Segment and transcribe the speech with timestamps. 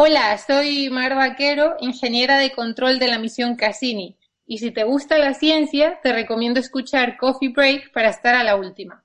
[0.00, 4.16] Hola, soy Mar Vaquero, ingeniera de control de la misión Cassini.
[4.46, 8.54] Y si te gusta la ciencia, te recomiendo escuchar Coffee Break para estar a la
[8.54, 9.04] última.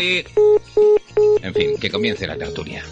[0.00, 2.82] En fin, que comience la tertulia.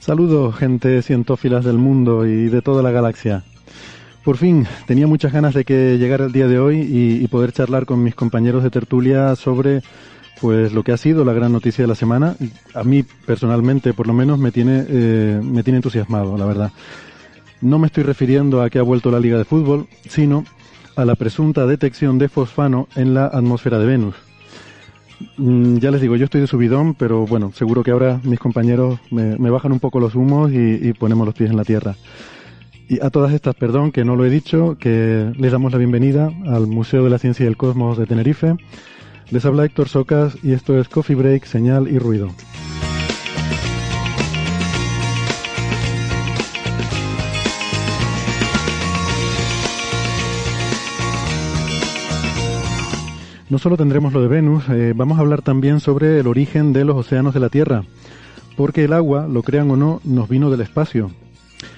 [0.00, 3.44] Saludos, gente cientófilas del mundo y de toda la galaxia.
[4.24, 7.86] Por fin, tenía muchas ganas de que llegara el día de hoy y, poder charlar
[7.86, 9.82] con mis compañeros de tertulia sobre
[10.40, 12.34] pues lo que ha sido la gran noticia de la semana.
[12.74, 16.72] A mí personalmente, por lo menos, me tiene eh, me tiene entusiasmado, la verdad.
[17.64, 20.44] No me estoy refiriendo a que ha vuelto la Liga de Fútbol, sino
[20.96, 24.14] a la presunta detección de fosfano en la atmósfera de Venus.
[25.38, 29.00] Mm, ya les digo, yo estoy de subidón, pero bueno, seguro que ahora mis compañeros
[29.10, 31.96] me, me bajan un poco los humos y, y ponemos los pies en la tierra.
[32.86, 36.30] Y a todas estas, perdón, que no lo he dicho, que les damos la bienvenida
[36.46, 38.56] al Museo de la Ciencia y el Cosmos de Tenerife.
[39.30, 42.28] Les habla Héctor Socas y esto es Coffee Break, Señal y Ruido.
[53.50, 56.84] No solo tendremos lo de Venus, eh, vamos a hablar también sobre el origen de
[56.86, 57.84] los océanos de la Tierra,
[58.56, 61.10] porque el agua, lo crean o no, nos vino del espacio.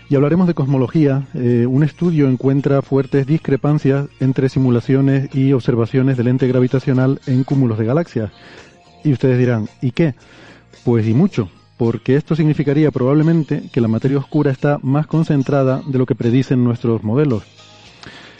[0.08, 1.26] Y hablaremos de cosmología.
[1.34, 7.78] Eh, un estudio encuentra fuertes discrepancias entre simulaciones y observaciones del ente gravitacional en cúmulos
[7.78, 8.30] de galaxias.
[9.02, 10.14] Y ustedes dirán, ¿y qué?
[10.84, 15.98] Pues y mucho, porque esto significaría probablemente que la materia oscura está más concentrada de
[15.98, 17.42] lo que predicen nuestros modelos.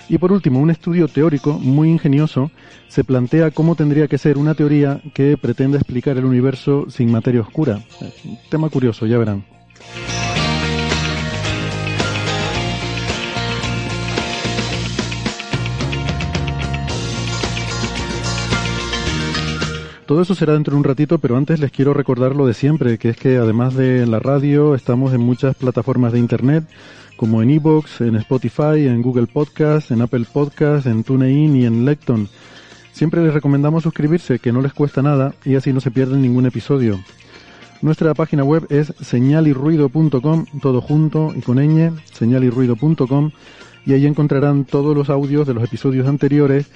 [0.09, 2.51] Y por último, un estudio teórico muy ingenioso
[2.89, 7.41] se plantea cómo tendría que ser una teoría que pretenda explicar el universo sin materia
[7.41, 7.81] oscura.
[8.49, 9.45] Tema curioso, ya verán.
[20.07, 22.97] Todo eso será dentro de un ratito, pero antes les quiero recordar lo de siempre,
[22.97, 26.63] que es que además de la radio, estamos en muchas plataformas de internet,
[27.17, 31.85] como en Evox, en Spotify, en Google Podcast, en Apple Podcast, en TuneIn y en
[31.85, 32.29] Lecton.
[32.93, 36.47] Siempre les recomendamos suscribirse, que no les cuesta nada y así no se pierden ningún
[36.47, 36.99] episodio.
[37.83, 43.31] Nuestra página web es señalirruido.com, todo junto y con ñ, señalirruido.com,
[43.85, 46.71] y ahí encontrarán todos los audios de los episodios anteriores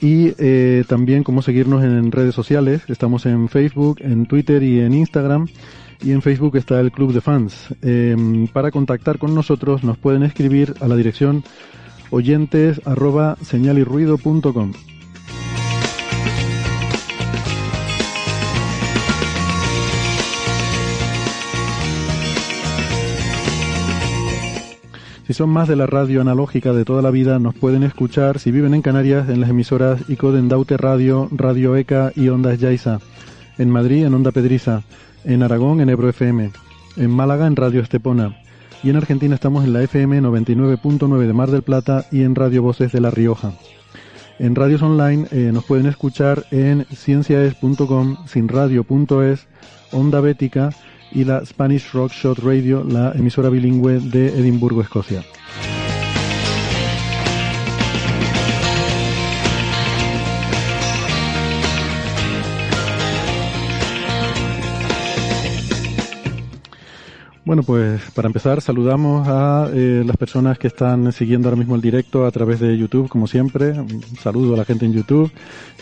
[0.00, 2.82] y eh, también cómo seguirnos en redes sociales.
[2.88, 5.46] Estamos en Facebook, en Twitter y en Instagram.
[6.02, 7.68] Y en Facebook está el Club de Fans.
[7.82, 11.44] Eh, para contactar con nosotros nos pueden escribir a la dirección
[12.10, 12.80] oyentes.
[25.26, 28.50] Si son más de la radio analógica de toda la vida, nos pueden escuchar si
[28.50, 33.00] viven en Canarias en las emisoras ICODEN Daute Radio, Radio ECA y Ondas Yaiza.
[33.56, 34.82] En Madrid en Onda Pedriza.
[35.24, 36.50] En Aragón en Ebro FM.
[36.96, 38.36] En Málaga en Radio Estepona.
[38.82, 42.62] Y en Argentina estamos en la FM 99.9 de Mar del Plata y en Radio
[42.62, 43.52] Voces de La Rioja.
[44.38, 49.46] En radios online eh, nos pueden escuchar en cienciaes.com, sinradio.es,
[49.92, 50.70] Onda Bética
[51.12, 55.22] y la Spanish Rock Shot Radio, la emisora bilingüe de Edimburgo, Escocia.
[67.44, 71.82] Bueno, pues para empezar saludamos a eh, las personas que están siguiendo ahora mismo el
[71.82, 73.72] directo a través de YouTube, como siempre.
[73.72, 75.30] Un saludo a la gente en YouTube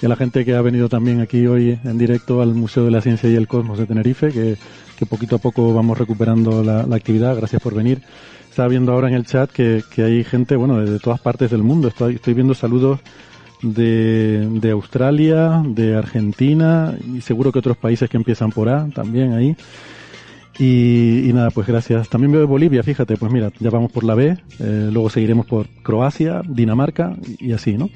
[0.01, 2.91] y a la gente que ha venido también aquí hoy en directo al Museo de
[2.91, 4.57] la Ciencia y el Cosmos de Tenerife, que,
[4.99, 7.37] que poquito a poco vamos recuperando la, actividad.
[7.37, 8.03] Gracias por venir.
[8.51, 11.63] Estaba viendo ahora en el chat que, que hay gente, bueno, de, todas partes del
[11.63, 11.87] mundo.
[11.87, 12.99] Estoy, viendo saludos
[13.63, 19.35] de, de Australia, de Argentina y seguro que otros países que empiezan por A también
[19.35, 19.57] ahí.
[20.59, 22.09] Y, nada, pues gracias.
[22.09, 25.47] También veo de Bolivia, fíjate, pues mira, ya vamos por la B, eh, luego seguiremos
[25.47, 27.89] por Croacia, Dinamarca y, así, ¿no?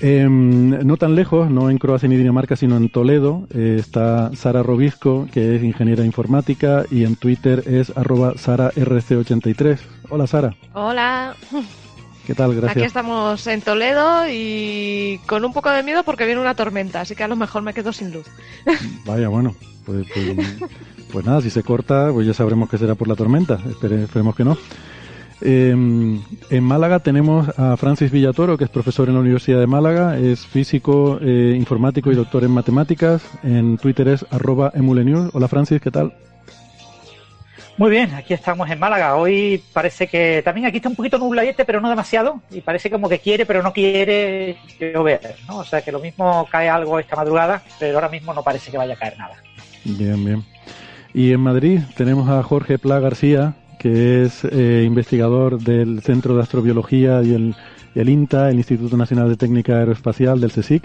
[0.00, 4.64] Em, no tan lejos, no en Croacia ni Dinamarca, sino en Toledo, eh, está Sara
[4.64, 9.78] Robisco, que es ingeniera informática, y en Twitter es arroba SaraRC83.
[10.08, 10.56] Hola Sara.
[10.72, 11.36] Hola.
[12.26, 12.54] ¿Qué tal?
[12.54, 12.76] Gracias.
[12.76, 17.14] Aquí estamos en Toledo y con un poco de miedo porque viene una tormenta, así
[17.14, 18.26] que a lo mejor me quedo sin luz.
[19.04, 19.54] Vaya, bueno,
[19.84, 20.36] pues, pues
[21.12, 23.58] pues nada, si se corta, pues ya sabremos que será por la tormenta.
[23.82, 24.56] esperemos que no.
[25.44, 30.16] Em, en Málaga tenemos a Francis Villatoro, que es profesor en la Universidad de Málaga,
[30.16, 33.22] es físico, eh, informático y doctor en matemáticas.
[33.42, 35.30] En Twitter es arroba emulenews.
[35.34, 36.14] Hola Francis, ¿qué tal?
[37.76, 39.16] Muy bien, aquí estamos en Málaga.
[39.16, 42.40] Hoy parece que también aquí está un poquito nubladete, pero no demasiado.
[42.50, 45.36] Y parece como que quiere, pero no quiere llover.
[45.48, 45.58] ¿no?
[45.58, 48.78] O sea que lo mismo cae algo esta madrugada, pero ahora mismo no parece que
[48.78, 49.36] vaya a caer nada.
[49.84, 50.51] Bien, bien.
[51.14, 56.42] Y en Madrid tenemos a Jorge Pla García, que es eh, investigador del Centro de
[56.42, 57.54] Astrobiología y el,
[57.94, 60.82] el, INTA, el Instituto Nacional de Técnica Aeroespacial del CSIC,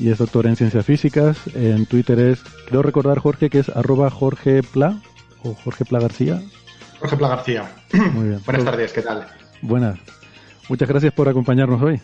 [0.00, 1.38] y es doctor en Ciencias Físicas.
[1.54, 5.00] En Twitter es, creo recordar, Jorge, que es arroba Jorge Pla,
[5.44, 6.42] o Jorge Pla García.
[6.98, 7.70] Jorge Pla García.
[7.92, 8.40] Muy bien.
[8.46, 9.26] Buenas tardes, ¿qué tal?
[9.62, 9.98] Buenas.
[10.68, 12.00] Muchas gracias por acompañarnos hoy.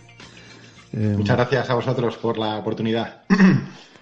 [0.93, 3.23] Muchas gracias a vosotros por la oportunidad.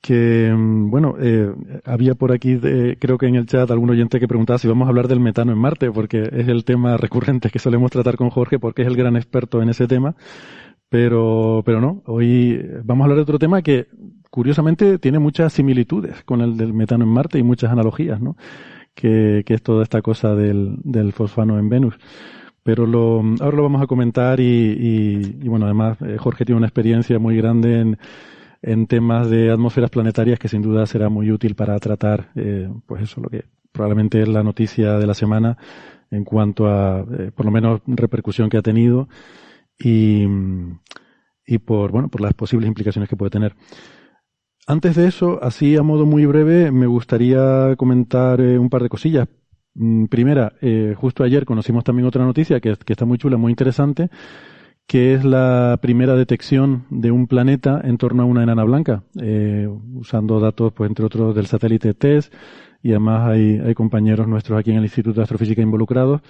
[0.00, 1.52] que, mm, bueno, eh,
[1.84, 4.90] había por aquí, creo que en el chat, algún oyente que preguntaba si vamos a
[4.90, 8.58] hablar del metano en Marte, porque es el tema recurrente que solemos tratar con Jorge,
[8.58, 10.14] porque es el gran experto en ese tema.
[10.88, 13.88] Pero, pero no, hoy vamos a hablar de otro tema que,
[14.30, 18.36] curiosamente, tiene muchas similitudes con el del metano en Marte y muchas analogías, ¿no?
[18.94, 21.98] Que, que es toda esta cosa del, del fosfano en Venus
[22.68, 26.58] pero lo, ahora lo vamos a comentar y, y, y bueno, además eh, Jorge tiene
[26.58, 27.98] una experiencia muy grande en,
[28.62, 33.02] en temas de atmósferas planetarias que sin duda será muy útil para tratar, eh, pues
[33.02, 35.56] eso, lo que probablemente es la noticia de la semana
[36.10, 39.08] en cuanto a, eh, por lo menos, repercusión que ha tenido
[39.78, 40.26] y,
[41.46, 43.54] y por, bueno, por las posibles implicaciones que puede tener.
[44.66, 48.88] Antes de eso, así a modo muy breve, me gustaría comentar eh, un par de
[48.88, 49.28] cosillas.
[49.74, 50.54] Mm, primera,
[50.96, 54.10] justo ayer conocimos también otra noticia que, que está muy chula, muy interesante,
[54.88, 59.68] que es la primera detección de un planeta en torno a una enana blanca, eh,
[59.94, 62.32] usando datos, pues entre otros, del satélite TESS,
[62.82, 66.22] y además hay, hay compañeros nuestros aquí en el Instituto de Astrofísica involucrados.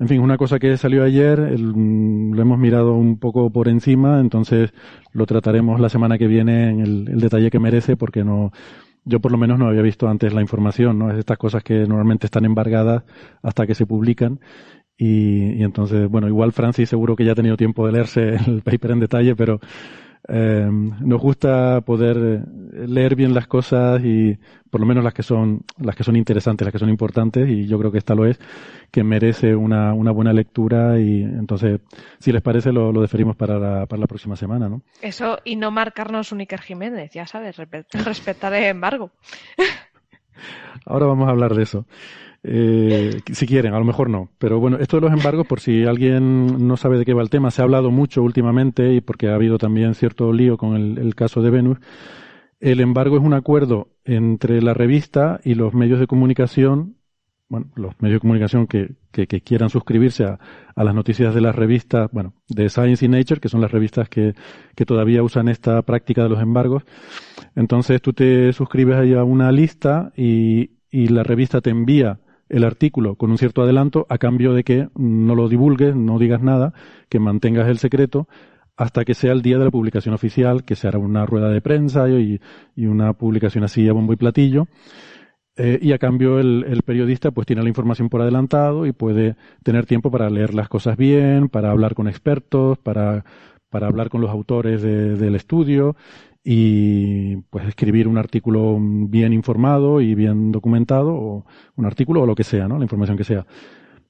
[0.00, 4.74] En fin, una cosa que salió ayer, lo hemos mirado un poco por encima, entonces
[5.12, 8.50] lo trataremos la semana que viene en el, el detalle que merece, porque no,
[9.04, 11.10] yo por lo menos no había visto antes la información, ¿no?
[11.12, 13.04] Es estas cosas que normalmente están embargadas
[13.42, 14.40] hasta que se publican
[14.96, 18.92] y, entonces, bueno, igual Francis seguro que ya ha tenido tiempo de leerse el paper
[18.92, 19.60] en detalle, pero
[20.28, 24.38] eh, nos gusta poder leer bien las cosas y
[24.70, 27.66] por lo menos las que son las que son interesantes, las que son importantes y
[27.66, 28.38] yo creo que esta lo es,
[28.92, 31.80] que merece una, una buena lectura y entonces,
[32.20, 34.82] si les parece, lo, lo deferimos para la, para la próxima semana, ¿no?
[35.00, 37.56] Eso y no marcarnos un Iker Jiménez, ya sabes,
[38.04, 39.10] respetar el embargo.
[40.86, 41.86] Ahora vamos a hablar de eso.
[42.44, 44.30] Eh, si quieren, a lo mejor no.
[44.38, 47.30] Pero bueno, esto de los embargos, por si alguien no sabe de qué va el
[47.30, 51.14] tema, se ha hablado mucho últimamente y porque ha habido también cierto lío con el,
[51.14, 51.78] caso de Venus.
[52.60, 56.96] El embargo es un acuerdo entre la revista y los medios de comunicación,
[57.48, 58.96] bueno, los medios de comunicación que,
[59.44, 60.38] quieran suscribirse a,
[60.74, 64.08] a, las noticias de las revistas, bueno, de Science y Nature, que son las revistas
[64.08, 64.34] que,
[64.86, 66.84] todavía usan esta práctica de los embargos.
[67.54, 72.18] Entonces tú te suscribes ahí a una lista y la revista te envía
[72.52, 76.42] el artículo con un cierto adelanto a cambio de que no lo divulgues, no digas
[76.42, 76.74] nada,
[77.08, 78.28] que mantengas el secreto
[78.76, 81.60] hasta que sea el día de la publicación oficial, que se hará una rueda de
[81.60, 82.40] prensa y,
[82.76, 84.66] una publicación así a bombo y platillo.
[85.56, 89.84] Eh, y a cambio el, periodista pues tiene la información por adelantado y puede tener
[89.84, 93.24] tiempo para leer las cosas bien, para hablar con expertos, para,
[93.72, 95.96] para hablar con los autores del estudio
[96.44, 102.34] y pues escribir un artículo bien informado y bien documentado o un artículo o lo
[102.34, 102.76] que sea, ¿no?
[102.76, 103.46] La información que sea.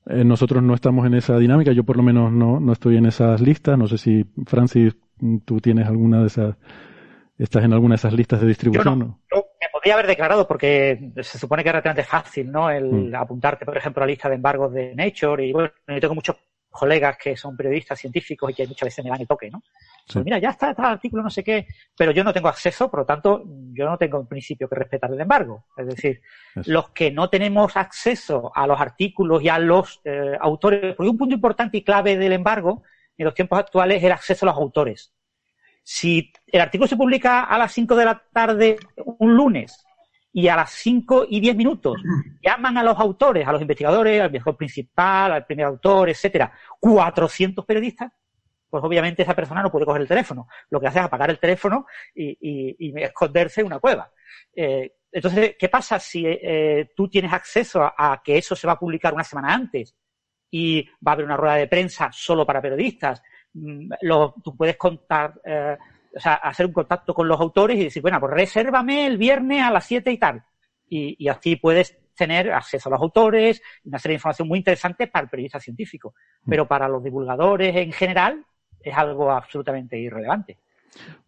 [0.06, 3.06] Eh, nosotros no estamos en esa dinámica, yo por lo menos no, no estoy en
[3.06, 4.96] esas listas, no sé si Francis
[5.44, 6.56] tú tienes alguna de esas,
[7.38, 8.98] estás en alguna de esas listas de distribución.
[8.98, 12.68] Yo no, podría haber declarado porque se supone que es relativamente fácil, ¿no?
[12.68, 13.14] El mm.
[13.14, 16.34] apuntarte, por ejemplo, a la lista de embargos de Nature y bueno, yo tengo muchos
[16.72, 19.62] colegas que son periodistas científicos y que muchas veces me dan el toque, ¿no?
[20.12, 22.90] Pues mira, ya está, está el artículo, no sé qué, pero yo no tengo acceso,
[22.90, 25.66] por lo tanto, yo no tengo en principio que respetar el embargo.
[25.76, 26.20] Es decir,
[26.66, 31.18] los que no tenemos acceso a los artículos y a los eh, autores, porque un
[31.18, 32.82] punto importante y clave del embargo
[33.16, 35.12] en los tiempos actuales es el acceso a los autores.
[35.84, 39.84] Si el artículo se publica a las 5 de la tarde un lunes
[40.32, 41.96] y a las 5 y 10 minutos
[42.42, 47.64] llaman a los autores, a los investigadores, al mejor principal, al primer autor, etcétera, 400
[47.66, 48.12] periodistas,
[48.72, 50.48] pues obviamente esa persona no puede coger el teléfono.
[50.70, 51.84] Lo que hace es apagar el teléfono
[52.14, 54.10] y, esconderse en una cueva.
[54.56, 58.78] Eh, entonces, ¿qué pasa si eh, tú tienes acceso a, que eso se va a
[58.78, 59.94] publicar una semana antes
[60.50, 63.22] y va a haber una rueda de prensa solo para periodistas?
[63.52, 63.90] Mm,
[64.42, 65.76] tú puedes contar, eh,
[66.14, 69.62] o sea, hacer un contacto con los autores y decir, bueno, pues resérvame el viernes
[69.62, 70.44] a las 7 y tal.
[70.88, 75.06] Y, y así puedes tener acceso a los autores, una serie de información muy interesante
[75.06, 76.14] para el periodista científico.
[76.44, 76.50] Mm.
[76.50, 78.44] Pero para los divulgadores en general,
[78.82, 80.58] es algo absolutamente irrelevante.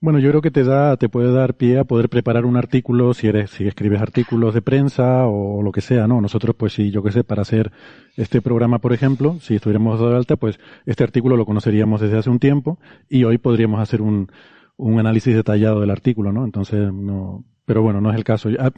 [0.01, 3.15] Bueno, yo creo que te da, te puede dar pie a poder preparar un artículo
[3.15, 6.21] si eres, si escribes artículos de prensa o lo que sea, ¿no?
[6.21, 7.73] Nosotros, pues sí, yo qué sé, para hacer
[8.17, 12.29] este programa, por ejemplo, si estuviéramos de alta, pues este artículo lo conoceríamos desde hace
[12.29, 14.31] un tiempo y hoy podríamos hacer un,
[14.77, 16.45] un análisis detallado del artículo, ¿no?
[16.45, 18.51] Entonces, no, pero bueno, no es el caso.
[18.59, 18.71] Ah,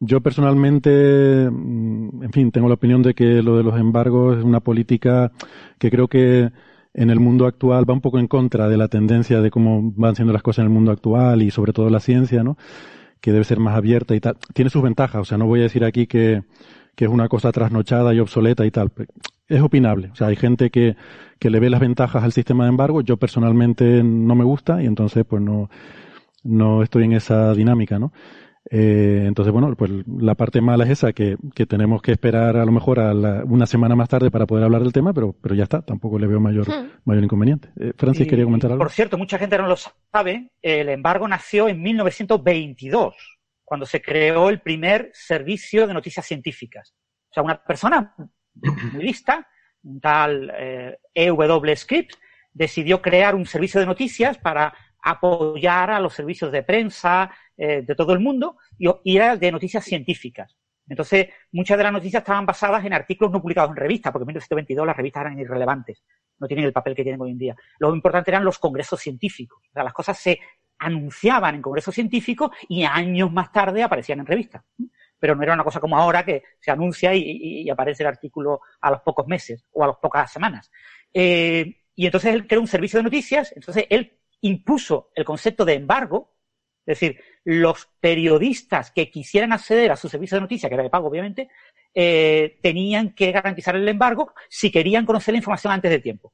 [0.00, 4.44] yo personalmente, mm, en fin, tengo la opinión de que lo de los embargos es
[4.44, 5.32] una política
[5.78, 6.50] que creo que
[6.94, 10.14] en el mundo actual va un poco en contra de la tendencia de cómo van
[10.14, 12.56] siendo las cosas en el mundo actual y sobre todo la ciencia, ¿no?
[13.20, 14.36] Que debe ser más abierta y tal.
[14.54, 16.42] Tiene sus ventajas, o sea, no voy a decir aquí que,
[16.96, 18.92] que es una cosa trasnochada y obsoleta y tal.
[19.52, 20.08] Es opinable.
[20.12, 20.96] O sea, hay gente que,
[21.38, 23.02] que le ve las ventajas al sistema de embargo.
[23.02, 25.68] Yo personalmente no me gusta y entonces pues no,
[26.42, 28.12] no estoy en esa dinámica, ¿no?
[28.70, 32.64] Eh, entonces, bueno, pues la parte mala es esa, que, que tenemos que esperar a
[32.64, 33.12] lo mejor a
[33.44, 36.26] una semana más tarde para poder hablar del tema, pero, pero ya está, tampoco le
[36.26, 37.00] veo mayor, hmm.
[37.04, 37.68] mayor inconveniente.
[37.78, 38.82] Eh, Francis, quería comentar algo.
[38.82, 43.14] Por cierto, mucha gente no lo sabe, el embargo nació en 1922,
[43.64, 46.94] cuando se creó el primer servicio de noticias científicas.
[47.30, 48.14] O sea, una persona
[48.54, 49.46] muy lista,
[49.82, 52.14] un tal eh, EW Script,
[52.52, 57.94] decidió crear un servicio de noticias para apoyar a los servicios de prensa eh, de
[57.94, 60.56] todo el mundo y, era de noticias científicas.
[60.88, 64.28] Entonces, muchas de las noticias estaban basadas en artículos no publicados en revistas, porque en
[64.28, 66.02] 1922 las revistas eran irrelevantes,
[66.38, 67.56] no tienen el papel que tienen hoy en día.
[67.78, 69.62] Lo importante eran los congresos científicos.
[69.72, 70.38] Las cosas se
[70.78, 74.64] anunciaban en congresos científicos y años más tarde aparecían en revistas.
[75.22, 78.90] Pero no era una cosa como ahora que se anuncia y, aparece el artículo a
[78.90, 80.68] los pocos meses o a las pocas semanas.
[81.14, 85.74] Eh, y entonces él creó un servicio de noticias, entonces él impuso el concepto de
[85.74, 86.34] embargo,
[86.84, 90.90] es decir, los periodistas que quisieran acceder a su servicio de noticias, que era de
[90.90, 91.48] pago obviamente,
[91.94, 96.32] eh, tenían que garantizar el embargo si querían conocer la información antes de tiempo.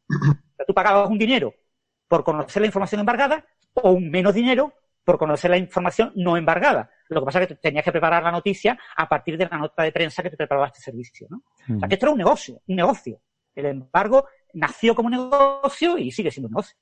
[0.66, 1.54] Tú pagabas un dinero
[2.08, 4.72] por conocer la información embargada o un menos dinero
[5.04, 6.90] por conocer la información no embargada.
[7.08, 9.82] Lo que pasa es que tenías que preparar la noticia a partir de la nota
[9.82, 11.26] de prensa que te preparaba este servicio.
[11.30, 11.42] ¿no?
[11.76, 13.20] O sea, que esto era un negocio, un negocio.
[13.54, 16.76] El embargo nació como negocio y sigue siendo un negocio.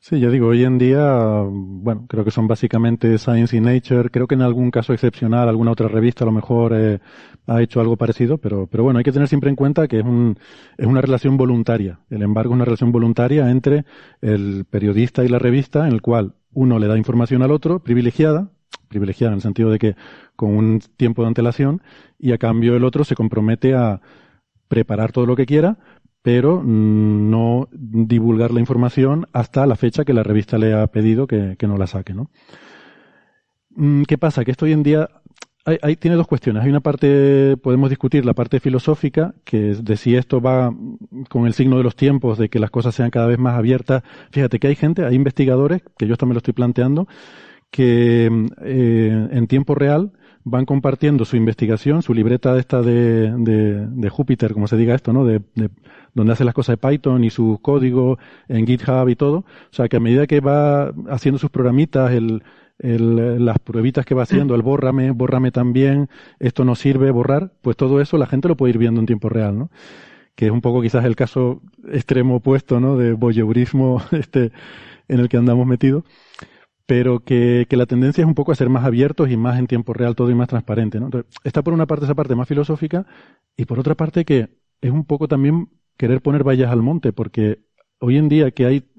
[0.00, 4.10] Sí, ya digo, hoy en día, bueno, creo que son básicamente Science y Nature.
[4.10, 7.00] Creo que en algún caso excepcional, alguna otra revista a lo mejor eh,
[7.46, 10.04] ha hecho algo parecido, pero, pero bueno, hay que tener siempre en cuenta que es,
[10.04, 10.38] un,
[10.76, 12.00] es una relación voluntaria.
[12.10, 13.84] El embargo es una relación voluntaria entre
[14.20, 18.50] el periodista y la revista, en el cual uno le da información al otro, privilegiada,
[18.90, 19.96] privilegiada en el sentido de que
[20.36, 21.80] con un tiempo de antelación,
[22.18, 24.02] y a cambio el otro se compromete a
[24.68, 25.78] preparar todo lo que quiera,
[26.22, 31.56] pero no divulgar la información hasta la fecha que la revista le ha pedido que,
[31.62, 32.30] no la saque, ¿no?
[33.70, 34.44] Mm, ¿Qué pasa?
[34.44, 35.08] Que esto hoy en día
[35.64, 36.62] hay, tiene dos cuestiones.
[36.62, 40.74] Hay una parte, podemos discutir la parte filosófica, que es de si esto va
[41.28, 44.02] con el signo de los tiempos, de que las cosas sean cada vez más abiertas.
[44.30, 47.08] Fíjate que hay gente, hay investigadores, que yo también lo estoy planteando,
[47.70, 48.30] que
[48.62, 50.12] eh, en tiempo real
[50.44, 55.24] van compartiendo su investigación, su libreta esta de, de, Júpiter, como se diga esto, ¿no?
[55.24, 55.40] De,
[56.14, 59.38] donde hace las cosas de Python y su código en GitHub y todo.
[59.38, 62.42] O sea, que a medida que va haciendo sus programitas, el,
[62.78, 66.08] el, las pruebitas que va haciendo, el bórrame, bórrame también,
[66.38, 69.28] esto no sirve, borrar, pues todo eso la gente lo puede ir viendo en tiempo
[69.28, 69.70] real, ¿no?
[70.34, 71.60] Que es un poco quizás el caso
[71.92, 72.96] extremo opuesto, ¿no?
[72.96, 74.52] De voyeurismo, este,
[75.06, 76.04] en el que andamos metidos
[76.90, 79.68] pero que, que, la tendencia es un poco a ser más abiertos y más en
[79.68, 80.98] tiempo real todo y más transparente.
[80.98, 81.06] ¿no?
[81.06, 83.06] Entonces, está por una parte esa parte más filosófica
[83.56, 84.48] y por otra parte que
[84.80, 87.60] es un poco también querer poner vallas al monte, porque
[88.00, 88.90] hoy en día que hay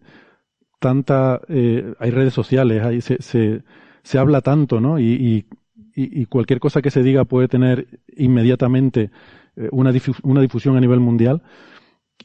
[0.79, 4.97] tanta, eh, hay redes sociales, hay, se, se, habla tanto, ¿no?
[4.97, 5.45] Y,
[5.93, 9.11] y, cualquier cosa que se diga puede tener inmediatamente
[9.57, 9.91] eh, una,
[10.23, 11.43] una difusión a nivel mundial,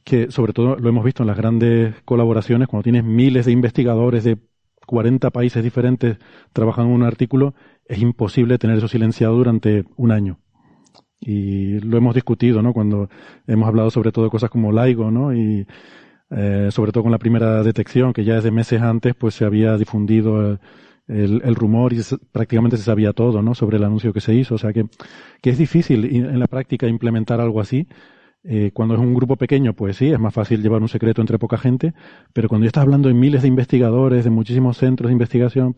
[0.04, 4.22] que sobre todo lo hemos visto en las grandes colaboraciones, cuando tienes miles de investigadores
[4.22, 4.38] de
[4.86, 6.18] 40 países diferentes
[6.52, 10.38] trabajando en un artículo, es imposible tener eso silenciado durante un año.
[11.20, 12.72] Y lo hemos discutido, ¿no?
[12.72, 13.08] Cuando
[13.46, 15.34] hemos hablado sobre todo de cosas como LIGO, ¿no?
[15.34, 15.66] Y
[16.30, 19.76] eh, sobre todo con la primera detección, que ya desde meses antes pues se había
[19.76, 20.58] difundido
[21.08, 22.00] el, rumor y
[22.32, 23.54] prácticamente se sabía todo, ¿no?
[23.54, 24.56] Sobre el anuncio que se hizo.
[24.56, 24.86] O sea que,
[25.40, 27.86] que es difícil en la práctica implementar algo así.
[28.48, 31.38] Eh, cuando es un grupo pequeño, pues sí, es más fácil llevar un secreto entre
[31.38, 31.94] poca gente,
[32.32, 35.74] pero cuando ya estás hablando de miles de investigadores, de muchísimos centros de investigación,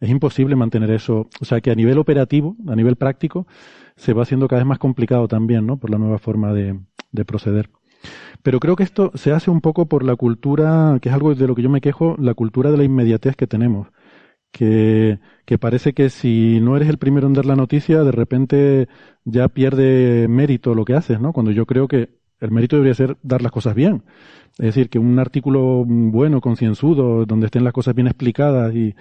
[0.00, 1.28] es imposible mantener eso.
[1.40, 3.46] O sea que a nivel operativo, a nivel práctico,
[3.96, 5.78] se va haciendo cada vez más complicado también, ¿no?
[5.78, 6.78] Por la nueva forma de,
[7.12, 7.70] de proceder.
[8.42, 11.46] Pero creo que esto se hace un poco por la cultura, que es algo de
[11.46, 13.88] lo que yo me quejo, la cultura de la inmediatez que tenemos.
[14.56, 18.88] Que, que parece que si no eres el primero en dar la noticia, de repente
[19.24, 21.32] ya pierde mérito lo que haces, ¿no?
[21.32, 24.04] Cuando yo creo que el mérito debería ser dar las cosas bien.
[24.52, 28.94] Es decir, que un artículo bueno, concienzudo, donde estén las cosas bien explicadas y,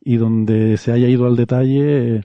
[0.00, 2.22] y donde se haya ido al detalle,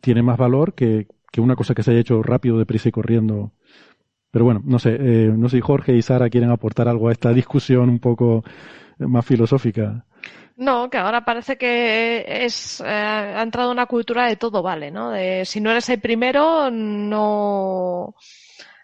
[0.00, 3.52] tiene más valor que, que una cosa que se haya hecho rápido, deprisa y corriendo.
[4.30, 7.12] Pero bueno, no sé, eh, no sé si Jorge y Sara quieren aportar algo a
[7.12, 8.42] esta discusión un poco
[8.98, 10.06] más filosófica.
[10.56, 15.10] No, que ahora parece que es eh, ha entrado una cultura de todo vale, ¿no?
[15.10, 18.14] De si no eres el primero, no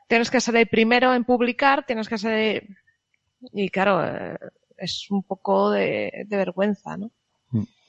[0.06, 2.66] tienes que ser el primero en publicar, tienes que ser
[3.52, 4.38] y claro, eh,
[4.76, 7.10] es un poco de vergüenza, ¿no?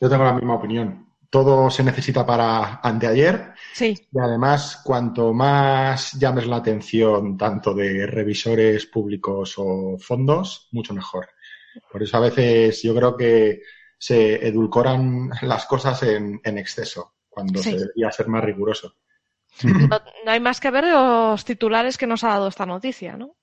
[0.01, 3.53] Yo tengo la misma opinión todo se necesita para anteayer.
[3.73, 3.95] Sí.
[4.11, 11.27] Y además, cuanto más llames la atención tanto de revisores públicos o fondos, mucho mejor.
[11.91, 13.61] Por eso a veces yo creo que
[13.97, 18.95] se edulcoran las cosas en, exceso, cuando se debería ser más riguroso.
[19.63, 19.99] No,
[20.31, 23.35] hay más que ver los titulares que nos ha dado esta noticia, ¿no?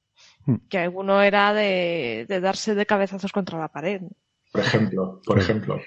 [0.46, 0.56] Hmm.
[0.68, 4.02] Que alguno era de, de darse de cabezazos contra la pared.
[4.52, 5.80] Por ejemplo, por ejemplo.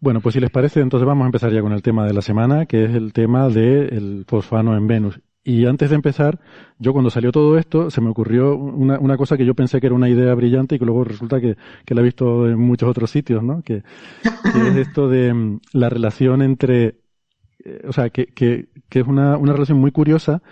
[0.00, 2.22] Bueno, pues si les parece, entonces vamos a empezar ya con el tema de la
[2.22, 5.20] semana, que es el tema del fosfano en Venus.
[5.46, 6.40] Y antes de empezar,
[6.80, 9.94] yo cuando salió todo esto, se me ocurrió una, cosa que yo pensé que era
[9.94, 13.12] una idea brillante y que luego resulta que, que la he visto en muchos otros
[13.12, 13.62] sitios, ¿no?
[13.62, 13.84] Que,
[14.24, 16.96] es esto de mm, la relación entre,
[17.64, 20.42] eh, o sea, que, que, que es una, una relación muy curiosa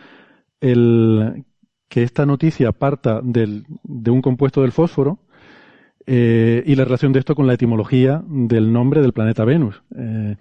[0.61, 1.45] el
[1.89, 5.19] que esta noticia parta del, de un compuesto del fósforo,
[6.07, 9.83] eh, y la relación de esto con la etimología del nombre del planeta Venus.
[9.97, 10.37] Eh,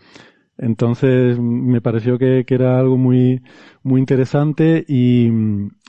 [0.58, 3.42] entonces me pareció que, que, era algo muy,
[3.84, 5.30] muy interesante y,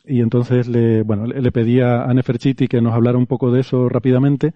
[0.06, 3.88] y entonces le, bueno, le pedí a Neferchiti que nos hablara un poco de eso
[3.88, 4.52] rápidamente,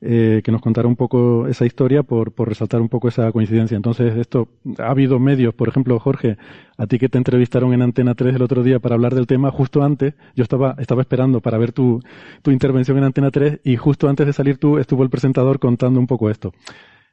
[0.00, 3.76] eh, que nos contara un poco esa historia por, por resaltar un poco esa coincidencia.
[3.76, 6.36] Entonces, esto, ha habido medios, por ejemplo, Jorge,
[6.76, 9.50] a ti que te entrevistaron en Antena 3 el otro día para hablar del tema,
[9.50, 12.02] justo antes, yo estaba, estaba esperando para ver tu,
[12.42, 15.98] tu intervención en Antena 3 y justo antes de salir tú estuvo el presentador contando
[15.98, 16.52] un poco esto.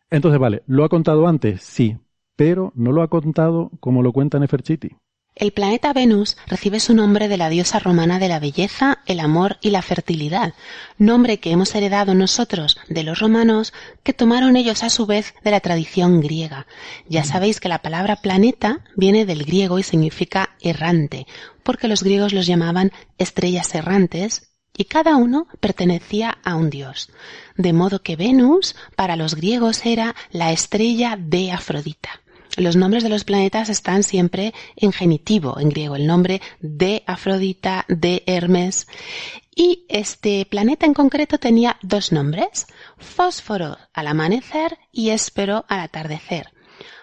[0.10, 1.62] Entonces, vale, ¿lo ha contado antes?
[1.62, 1.98] Sí,
[2.36, 4.96] pero no lo ha contado como lo cuenta Neferchiti.
[5.36, 9.58] El planeta Venus recibe su nombre de la diosa romana de la belleza, el amor
[9.62, 10.54] y la fertilidad,
[11.00, 15.50] nombre que hemos heredado nosotros de los romanos, que tomaron ellos a su vez de
[15.50, 16.68] la tradición griega.
[17.10, 21.26] Ya sabéis que la palabra planeta viene del griego y significa errante,
[21.64, 27.10] porque los griegos los llamaban estrellas errantes y cada uno pertenecía a un dios.
[27.58, 32.23] De modo que Venus para los griegos era la estrella de Afrodita.
[32.58, 37.86] Los nombres de los planetas están siempre en genitivo en griego, el nombre de Afrodita,
[37.88, 38.88] de Hermes.
[39.56, 46.52] Y este planeta en concreto tenía dos nombres, fósforo al amanecer y éspero al atardecer.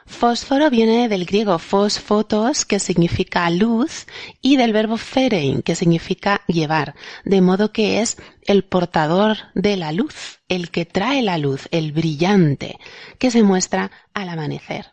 [0.07, 4.07] Fósforo viene del griego fosfotos, que significa luz,
[4.41, 9.93] y del verbo ferein, que significa llevar, de modo que es el portador de la
[9.93, 12.79] luz, el que trae la luz, el brillante,
[13.19, 14.87] que se muestra al amanecer.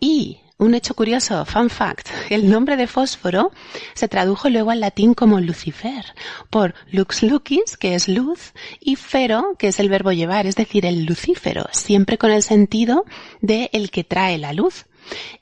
[0.00, 3.50] Y un hecho curioso, fun fact, el nombre de fósforo
[3.94, 6.04] se tradujo luego al latín como Lucifer,
[6.50, 10.86] por lux lucis, que es luz, y fero, que es el verbo llevar, es decir,
[10.86, 13.04] el lucífero, siempre con el sentido
[13.40, 14.86] de el que trae la luz.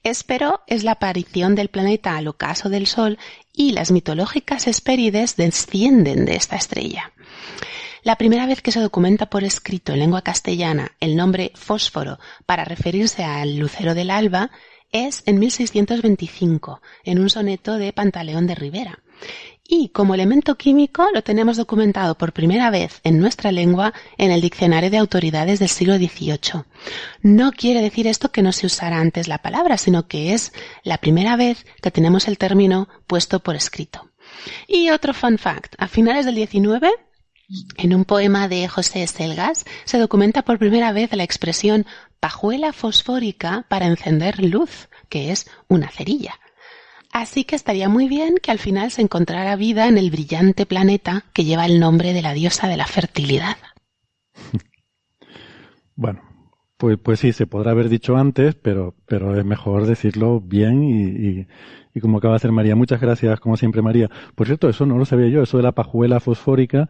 [0.03, 3.19] Espero es la aparición del planeta al ocaso del Sol
[3.53, 7.13] y las mitológicas Hespérides descienden de esta estrella.
[8.03, 12.65] La primera vez que se documenta por escrito en lengua castellana el nombre fósforo para
[12.65, 14.51] referirse al lucero del alba
[14.91, 19.01] es en 1625, en un soneto de Pantaleón de Rivera.
[19.73, 24.41] y como elemento químico lo tenemos documentado por primera vez en nuestra lengua en el
[24.41, 26.65] Diccionario de Autoridades del siglo XVIII.
[27.23, 30.99] No quiere decir esto que no se usara antes la palabra, sino que es la
[30.99, 34.11] primera vez que tenemos el término puesto por escrito.
[34.67, 36.89] Y otro fun fact, a finales del XIX,
[37.77, 41.87] en un poema de José Selgas, se documenta por primera vez la expresión
[42.21, 46.39] pajuela fosfórica para encender luz, que es una cerilla.
[47.13, 51.25] Así que estaría muy bien que al final se encontrara vida en el brillante planeta
[51.33, 53.57] que lleva el nombre de la diosa de la fertilidad.
[55.97, 56.23] Bueno,
[56.81, 61.47] pues, pues sí, se podrá haber dicho antes, pero, pero es mejor decirlo bien y,
[61.95, 62.75] y, como acaba de hacer María.
[62.75, 64.09] Muchas gracias, como siempre, María.
[64.35, 66.89] Por cierto, eso no lo sabía yo, eso de la pajuela fosfórica.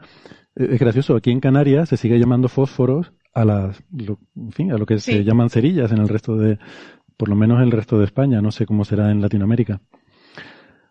[0.54, 3.82] Eh, es gracioso, aquí en Canarias se sigue llamando fósforos a las,
[4.36, 6.60] en fin, a lo que se llaman cerillas en el resto de,
[7.16, 9.80] por lo menos en el resto de España, no sé cómo será en Latinoamérica.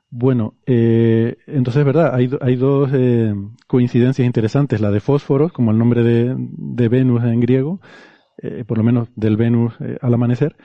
[0.10, 3.34] Bueno, eh, entonces es verdad, hay, hay dos eh,
[3.66, 7.80] coincidencias interesantes, la de fósforos, como el nombre de, de Venus en griego,
[8.42, 10.56] eh, por lo menos del Venus eh, al amanecer,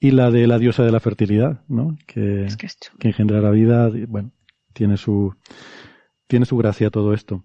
[0.00, 1.96] y la de la diosa de la fertilidad, ¿no?
[2.06, 2.46] Que,
[2.98, 4.30] que engendra la vida, bueno,
[4.72, 5.34] tiene su,
[6.26, 7.44] tiene su gracia todo esto.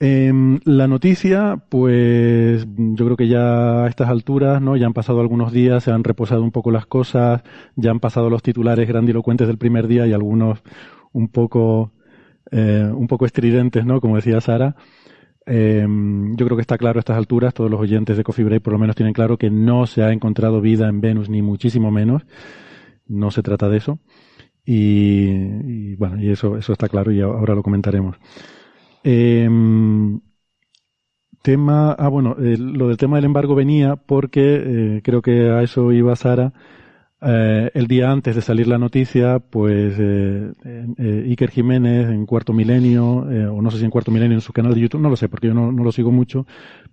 [0.00, 0.32] Eh,
[0.64, 4.76] la noticia, pues yo creo que ya a estas alturas, ¿no?
[4.76, 7.42] Ya han pasado algunos días, se han reposado un poco las cosas,
[7.76, 10.62] ya han pasado los titulares grandilocuentes del primer día y algunos
[11.12, 11.92] un poco,
[12.50, 14.00] eh, un poco estridentes, ¿no?
[14.00, 14.76] Como decía Sara.
[15.46, 18.62] Eh, yo creo que está claro a estas alturas, todos los oyentes de Coffee Break
[18.62, 21.90] por lo menos tienen claro que no se ha encontrado vida en Venus, ni muchísimo
[21.90, 22.22] menos.
[23.06, 23.98] No se trata de eso.
[24.64, 28.16] Y, bueno, y eso, eso está claro y ahora lo comentaremos.
[29.02, 29.48] Eh,
[31.44, 35.92] tema, ah, bueno, lo del tema del embargo venía porque eh, creo que a eso
[35.92, 36.54] iba Sara.
[37.26, 42.52] Eh, el día antes de salir la noticia, pues eh, eh Iker Jiménez en Cuarto
[42.52, 45.16] Milenio, o no sé si en Cuarto Milenio en su canal de YouTube, no lo
[45.16, 46.46] sé porque yo no, no lo sigo mucho,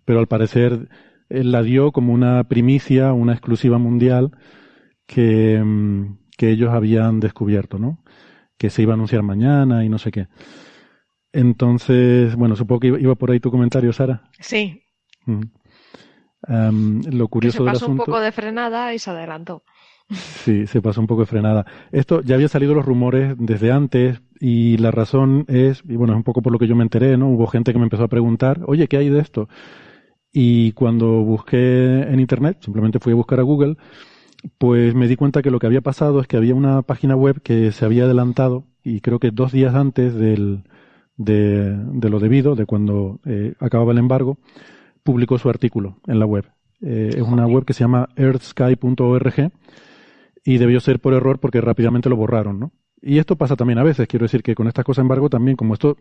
[0.05, 0.87] pero al parecer
[1.29, 4.31] él la dio como una primicia, una exclusiva mundial
[5.05, 8.03] que, mm, que ellos habían descubierto, ¿no?
[8.57, 10.27] Que se iba a anunciar mañana y no sé qué.
[11.33, 14.23] Entonces, bueno, supongo que iba por ahí tu comentario, Sara.
[14.39, 14.83] Sí.
[15.25, 19.63] lo curioso que se pasó un poco de frenada y se adelantó.
[20.11, 21.65] Sí, se pasó un poco de frenada.
[21.91, 26.17] Esto ya había salido los rumores desde antes y la razón es, y bueno, es
[26.17, 27.29] un poco por lo que yo me enteré, ¿no?
[27.29, 29.47] Hubo gente que me empezó a preguntar, oye, ¿qué hay de esto?
[30.33, 33.77] Y cuando busqué en Internet, simplemente fui a buscar a Google,
[34.57, 37.41] pues me di cuenta que lo que había pasado es que había una página web
[37.41, 40.63] que se había adelantado y creo que dos días antes del,
[41.15, 44.37] de, de lo debido, de cuando eh, acababa el embargo,
[45.03, 46.45] publicó su artículo en la web.
[46.81, 49.51] Eh, es una web que se llama earthsky.org
[50.43, 52.71] y debió ser por error porque rápidamente lo borraron, ¿no?
[53.01, 55.73] Y esto pasa también a veces, quiero decir que con estas cosas embargo también, como
[55.73, 55.97] esto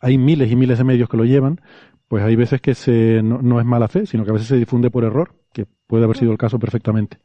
[0.00, 1.60] hay miles y miles de medios que lo llevan,
[2.08, 4.56] pues hay veces que se, no, no es mala fe, sino que a veces se
[4.56, 7.18] difunde por error, que puede haber sido el caso perfectamente.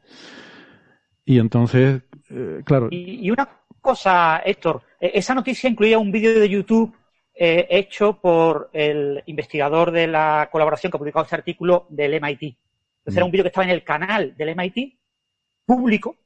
[1.24, 2.88] Y entonces, eh, claro.
[2.90, 3.48] Y, y, una
[3.80, 6.94] cosa, Héctor, e, esa noticia incluía un vídeo de YouTube
[7.42, 12.42] eh, hecho por el investigador de la colaboración que ha publicado este artículo del MIT.
[12.42, 13.32] Entonces era un mm.
[13.32, 14.98] vídeo que estaba en el canal del MIT,
[15.64, 16.16] público,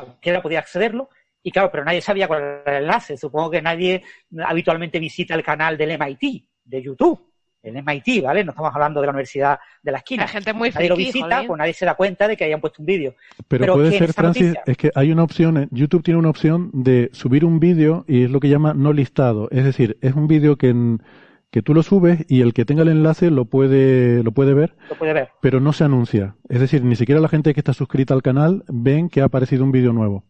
[0.00, 1.10] cualquiera podía accederlo,
[1.42, 3.16] y claro, pero nadie sabía cuál era el enlace.
[3.16, 4.02] Supongo que nadie
[4.44, 7.26] habitualmente visita el canal del MIT, de YouTube
[7.66, 8.44] el MIT, ¿vale?
[8.44, 10.24] No estamos hablando de la universidad de la esquina.
[10.24, 12.82] La gente muy Nadie lo visita, pues nadie se da cuenta de que hayan puesto
[12.82, 13.14] un vídeo.
[13.48, 17.44] Pero, puede ser, Francis, es que hay una opción, YouTube tiene una opción de subir
[17.44, 19.48] un vídeo y es lo que llama no listado.
[19.50, 20.74] Es decir, es un vídeo que,
[21.56, 24.76] que tú lo subes y el que tenga el enlace lo puede, lo puede ver.
[24.90, 25.30] Lo puede ver.
[25.40, 26.36] Pero no se anuncia.
[26.50, 29.64] Es decir, ni siquiera la gente que está suscrita al canal ven que ha aparecido
[29.64, 30.22] un vídeo nuevo.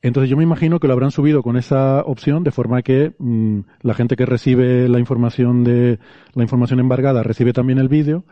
[0.00, 3.60] Entonces yo me imagino que lo habrán subido con esa opción de forma que mmm,
[3.82, 6.00] la gente que recibe la información de
[6.34, 8.24] la información embargada recibe también el vídeo.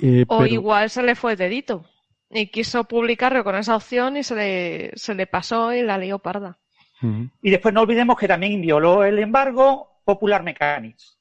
[0.00, 0.52] Eh, o pero...
[0.52, 1.86] igual se le fue dedito
[2.30, 6.18] y quiso publicarlo con esa opción y se le, se le pasó y la lió
[6.18, 6.58] parda.
[7.00, 7.30] Uh -huh.
[7.40, 11.18] Y después no olvidemos que también violó el embargo Popular Mechanics.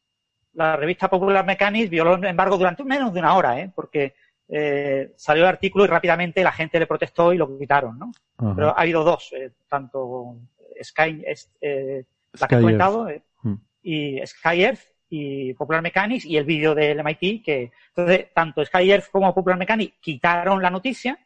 [0.53, 3.69] La revista Popular Mechanics violó el embargo durante menos de una hora, ¿eh?
[3.75, 4.15] porque
[4.47, 8.13] eh, salió el artículo y rápidamente la gente le protestó y lo quitaron, ¿no?
[8.37, 8.53] Ajá.
[8.55, 10.37] Pero ha habido dos, eh, tanto
[10.81, 11.21] Sky,
[11.59, 12.05] eh,
[12.39, 13.55] la que he comentado, eh, mm.
[13.81, 18.89] y Sky Earth y Popular Mechanics y el vídeo del MIT que entonces tanto Sky
[18.89, 21.17] Earth como Popular Mechanics quitaron la noticia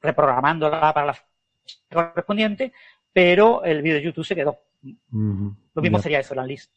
[0.00, 1.16] reprogramándola para la
[1.92, 2.72] correspondiente
[3.12, 4.67] pero el vídeo de YouTube se quedó
[5.10, 6.74] lo mismo sería eso la lista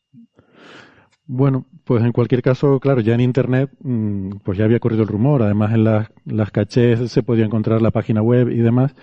[1.33, 5.07] bueno, pues en cualquier caso, claro, ya en Internet, mm, pues ya había corrido el
[5.07, 5.41] rumor.
[5.43, 8.93] Además, en las, las cachés se podía encontrar la página web y demás.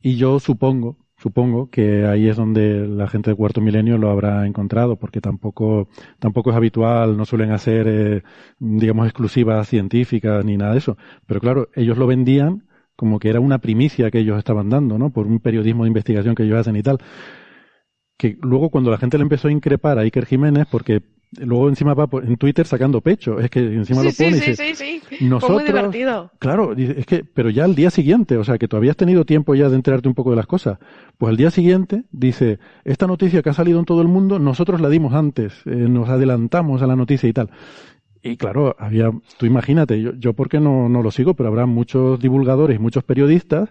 [0.00, 4.46] Y yo supongo, supongo que ahí es donde la gente de cuarto milenio lo habrá
[4.46, 5.88] encontrado, porque tampoco,
[6.20, 8.22] tampoco es habitual, no suelen hacer, eh,
[8.60, 10.96] digamos, exclusivas científicas ni nada de eso.
[11.26, 15.10] Pero claro, ellos lo vendían como que era una primicia que ellos estaban dando, ¿no?
[15.10, 16.98] Por un periodismo de investigación que ellos hacen y tal.
[18.16, 21.02] Que luego cuando la gente le empezó a increpar a Iker Jiménez, porque
[21.38, 24.74] luego encima va en Twitter sacando pecho, es que encima lo pone sí, y sí,
[24.74, 25.24] sí, sí.
[25.24, 26.30] nosotros, muy divertido.
[26.38, 29.54] Claro, es que, pero ya al día siguiente, o sea, que todavía has tenido tiempo
[29.54, 30.78] ya de enterarte un poco de las cosas.
[31.18, 34.80] Pues al día siguiente dice, esta noticia que ha salido en todo el mundo, nosotros
[34.80, 37.50] la dimos antes, eh, nos adelantamos a la noticia y tal.
[38.22, 42.18] Y claro, había, tú imagínate, yo, yo porque no, no lo sigo, pero habrá muchos
[42.18, 43.70] divulgadores, muchos periodistas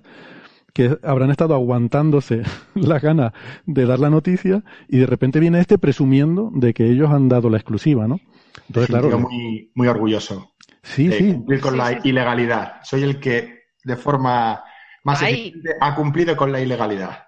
[0.76, 2.44] que habrán estado aguantándose
[2.76, 3.34] la gana
[3.66, 7.50] de dar la noticia y de repente viene este presumiendo de que ellos han dado
[7.50, 8.20] la exclusiva, ¿no?
[8.68, 9.18] Entonces, claro.
[9.18, 10.54] Muy, muy orgulloso.
[10.84, 11.34] Sí, de sí.
[11.34, 12.74] Cumplir con la ilegalidad.
[12.84, 14.64] Soy el que de forma
[15.06, 15.24] más
[15.80, 17.20] ha cumplido con la ilegalidad.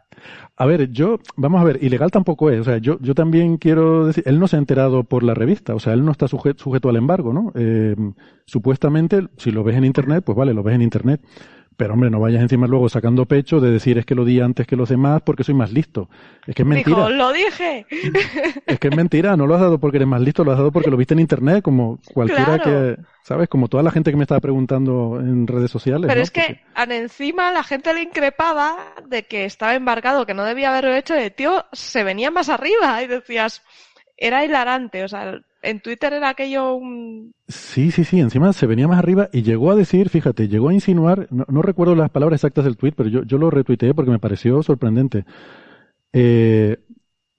[0.58, 2.60] A ver, yo, vamos a ver, ilegal tampoco es.
[2.60, 5.74] O sea, yo, yo también quiero decir, él no se ha enterado por la revista,
[5.74, 7.54] o sea, él no está sujeto, sujeto al embargo, ¿no?
[7.56, 7.96] Eh,
[8.46, 11.22] supuestamente, si lo ves en Internet, pues vale, lo ves en Internet.
[11.78, 14.66] Pero hombre, no vayas encima luego sacando pecho de decir es que lo di antes
[14.66, 16.10] que los demás porque soy más listo.
[16.48, 16.98] Es que es mentira.
[16.98, 17.86] Dijo, lo dije.
[18.66, 20.72] Es que es mentira, no lo has dado porque eres más listo, lo has dado
[20.72, 23.48] porque lo viste en internet, como cualquiera que, ¿sabes?
[23.48, 26.08] Como toda la gente que me estaba preguntando en redes sociales.
[26.08, 26.24] Pero ¿no?
[26.24, 26.98] es que porque...
[26.98, 28.76] encima la gente le increpaba
[29.08, 33.02] de que estaba embarcado, que no debía haberlo hecho, de tío, se venía más arriba
[33.04, 33.62] y decías,
[34.18, 37.34] era hilarante, o sea, en Twitter era aquello un...
[37.48, 40.74] Sí, sí, sí, encima se venía más arriba y llegó a decir, fíjate, llegó a
[40.74, 44.20] insinuar, no, recuerdo las palabras exactas del tweet, pero yo, yo lo retuiteé porque me
[44.20, 45.26] pareció sorprendente.
[46.14, 46.78] Eh,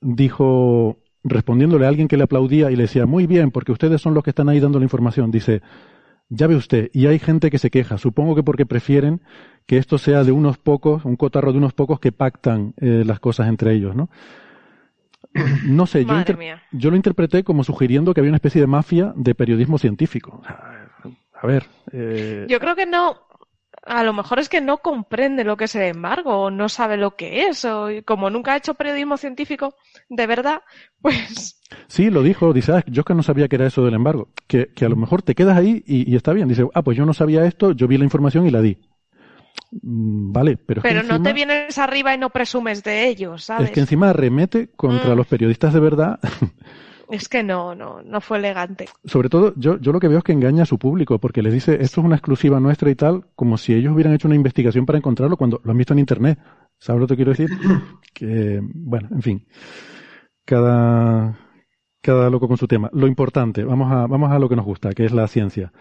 [0.00, 4.14] dijo, respondiéndole a alguien que le aplaudía y le decía, muy bien, porque ustedes son
[4.14, 5.62] los que están ahí dando la información, dice,
[6.28, 9.22] ya ve usted, y hay gente que se queja, supongo que porque prefieren
[9.66, 13.20] que esto sea de unos pocos, un cotarro de unos pocos que pactan eh, las
[13.20, 14.10] cosas entre ellos, ¿no?
[15.64, 16.04] No sé,
[16.72, 20.42] yo, lo interpreté como sugiriendo que había una especie de mafia de periodismo científico.
[21.40, 21.66] A ver.
[21.92, 22.46] Eh...
[22.48, 23.26] Yo creo que no.
[23.84, 26.96] A lo mejor es que no comprende lo que es el embargo, o no sabe
[26.96, 29.74] lo que es, o como nunca ha hecho periodismo científico
[30.08, 30.62] de verdad,
[31.00, 31.60] pues.
[31.86, 34.30] Sí, lo dijo, dice, ah, yo que no sabía que era eso del embargo.
[34.46, 36.48] Que, que a lo mejor te quedas ahí y, y, está bien.
[36.48, 38.78] Dice, ah, pues yo no sabía esto, yo vi la información y la di.
[39.70, 40.82] Vale, pero.
[41.02, 43.68] No te vienes arriba y no presumes de ellos, ¿sabes?
[43.68, 45.16] Es que encima remete contra Mm.
[45.16, 46.18] los periodistas de verdad.
[47.10, 48.84] Es que no, no, no fue elegante.
[49.06, 51.54] Sobre todo, yo, yo lo que veo es que engaña a su público, porque les
[51.54, 54.84] dice, esto es una exclusiva nuestra y tal, como si ellos hubieran hecho una investigación
[54.84, 56.38] para encontrarlo cuando lo han visto en internet.
[56.78, 57.48] ¿Sabes lo que quiero decir?
[58.12, 59.46] Que, bueno, en fin.
[60.44, 61.38] Cada,
[62.02, 62.90] cada loco con su tema.
[62.92, 65.72] Lo importante, vamos a, vamos a lo que nos gusta, que es la ciencia.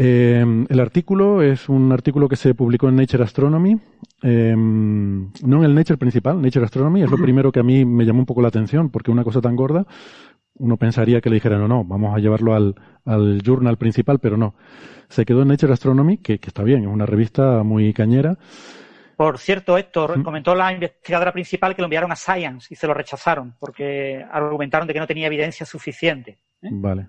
[0.00, 3.80] Eh, el artículo es un artículo que se publicó en Nature Astronomy,
[4.22, 8.04] eh, no en el Nature principal, Nature Astronomy, es lo primero que a mí me
[8.04, 9.86] llamó un poco la atención, porque una cosa tan gorda,
[10.54, 14.36] uno pensaría que le dijeran, no, no, vamos a llevarlo al, al journal principal, pero
[14.36, 14.54] no.
[15.08, 18.38] Se quedó en Nature Astronomy, que, que está bien, es una revista muy cañera.
[19.16, 22.94] Por cierto, Héctor, comentó la investigadora principal que lo enviaron a Science y se lo
[22.94, 26.38] rechazaron porque argumentaron de que no tenía evidencia suficiente.
[26.62, 26.68] ¿eh?
[26.70, 27.08] Vale.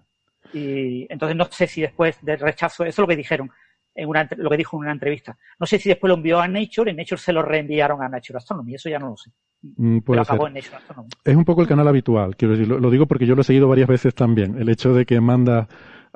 [0.54, 3.52] Y entonces no sé si después del rechazo, eso es lo que dijeron,
[3.96, 5.38] en una, lo que dijo en una entrevista.
[5.60, 8.38] No sé si después lo envió a Nature, en Nature se lo reenviaron a Nature
[8.38, 9.32] Astronomy, eso ya no lo sé.
[9.62, 11.10] Mm, puede Pero acabó en Nature Astronomy.
[11.24, 13.46] Es un poco el canal habitual, quiero decir, lo, lo digo porque yo lo he
[13.46, 14.58] seguido varias veces también.
[14.60, 15.68] El hecho de que manda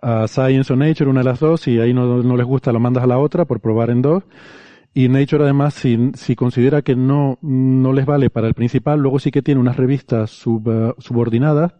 [0.01, 2.79] a Science o Nature, una de las dos, y ahí no, no les gusta, lo
[2.79, 4.23] mandas a la otra por probar en dos.
[4.93, 9.17] Y Nature además, si, si considera que no, no les vale para el principal, luego
[9.17, 11.73] sí que tiene unas revistas sub, uh, subordinadas,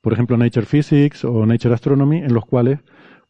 [0.00, 2.80] por ejemplo Nature Physics o Nature Astronomy, en los cuales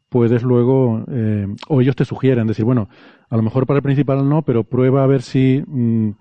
[0.08, 2.88] puedes luego, eh, o ellos te sugieren decir, bueno,
[3.28, 6.12] a lo mejor para el principal no, pero prueba a ver si, mm,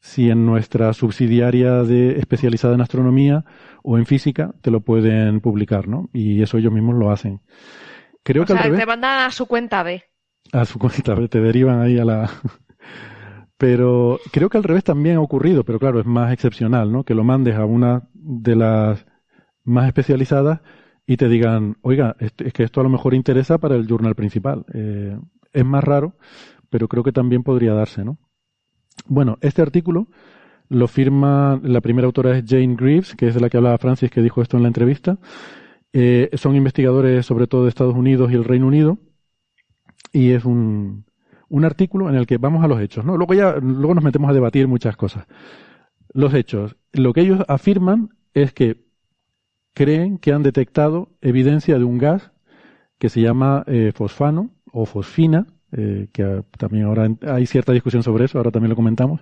[0.00, 3.44] si en nuestra subsidiaria de, especializada en astronomía
[3.82, 6.08] o en física te lo pueden publicar, ¿no?
[6.12, 7.40] Y eso ellos mismos lo hacen.
[8.22, 8.80] Creo o que sea, al revés.
[8.80, 10.02] te mandan a su cuenta B.
[10.52, 12.30] A su cuenta, te derivan ahí a la.
[13.56, 17.04] Pero creo que al revés también ha ocurrido, pero claro, es más excepcional, ¿no?
[17.04, 19.06] Que lo mandes a una de las
[19.64, 20.60] más especializadas
[21.06, 24.64] y te digan, oiga, es que esto a lo mejor interesa para el journal principal.
[24.72, 25.18] Eh,
[25.52, 26.16] es más raro,
[26.70, 28.18] pero creo que también podría darse, ¿no?
[29.06, 30.08] Bueno, este artículo
[30.68, 34.10] lo firma, la primera autora es Jane Greaves, que es de la que hablaba Francis,
[34.10, 35.18] que dijo esto en la entrevista.
[35.92, 38.98] Eh, son investigadores sobre todo de Estados Unidos y el Reino Unido
[40.12, 41.04] y es un,
[41.48, 43.16] un artículo en el que vamos a los hechos, ¿no?
[43.16, 45.26] Luego ya, luego nos metemos a debatir muchas cosas.
[46.12, 46.76] Los hechos.
[46.92, 48.84] Lo que ellos afirman es que
[49.74, 52.32] creen que han detectado evidencia de un gas
[52.98, 58.24] que se llama eh, fosfano o fosfina, eh, que también ahora hay cierta discusión sobre
[58.24, 59.20] eso, ahora también lo comentamos,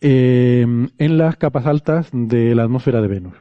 [0.00, 3.34] en las capas altas de la atmósfera de Venus.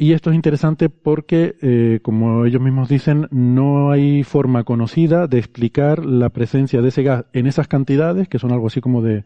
[0.00, 5.38] Y esto es interesante porque, eh, como ellos mismos dicen, no hay forma conocida de
[5.38, 9.24] explicar la presencia de ese gas en esas cantidades, que son algo así como de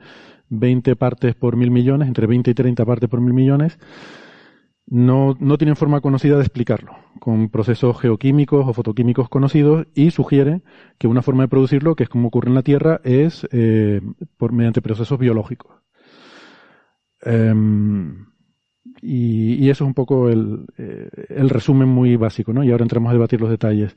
[0.48, 3.78] 20 partes por mil millones, entre 20 y 30 partes por mil millones.
[4.86, 10.62] No, no tienen forma conocida de explicarlo, con procesos geoquímicos o fotoquímicos conocidos, y sugiere
[10.98, 14.02] que una forma de producirlo, que es como ocurre en la Tierra, es eh,
[14.36, 15.72] por, mediante procesos biológicos.
[17.22, 18.26] Em,
[19.00, 22.62] y, eso es un poco el, eh, el, resumen muy básico, ¿no?
[22.62, 23.96] Y ahora entramos a debatir los detalles.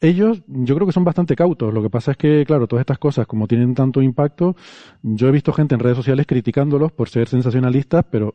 [0.00, 1.74] Ellos, yo creo que son bastante cautos.
[1.74, 4.56] Lo que pasa es que, claro, todas estas cosas, como tienen tanto impacto,
[5.02, 8.34] yo he visto gente en redes sociales criticándolos por ser sensacionalistas, pero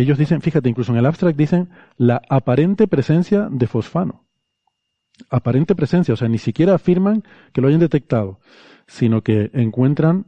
[0.00, 4.24] ellos dicen, fíjate, incluso en el abstract dicen la aparente presencia de fosfano.
[5.30, 8.38] Aparente presencia, o sea, ni siquiera afirman que lo hayan detectado,
[8.86, 10.26] sino que encuentran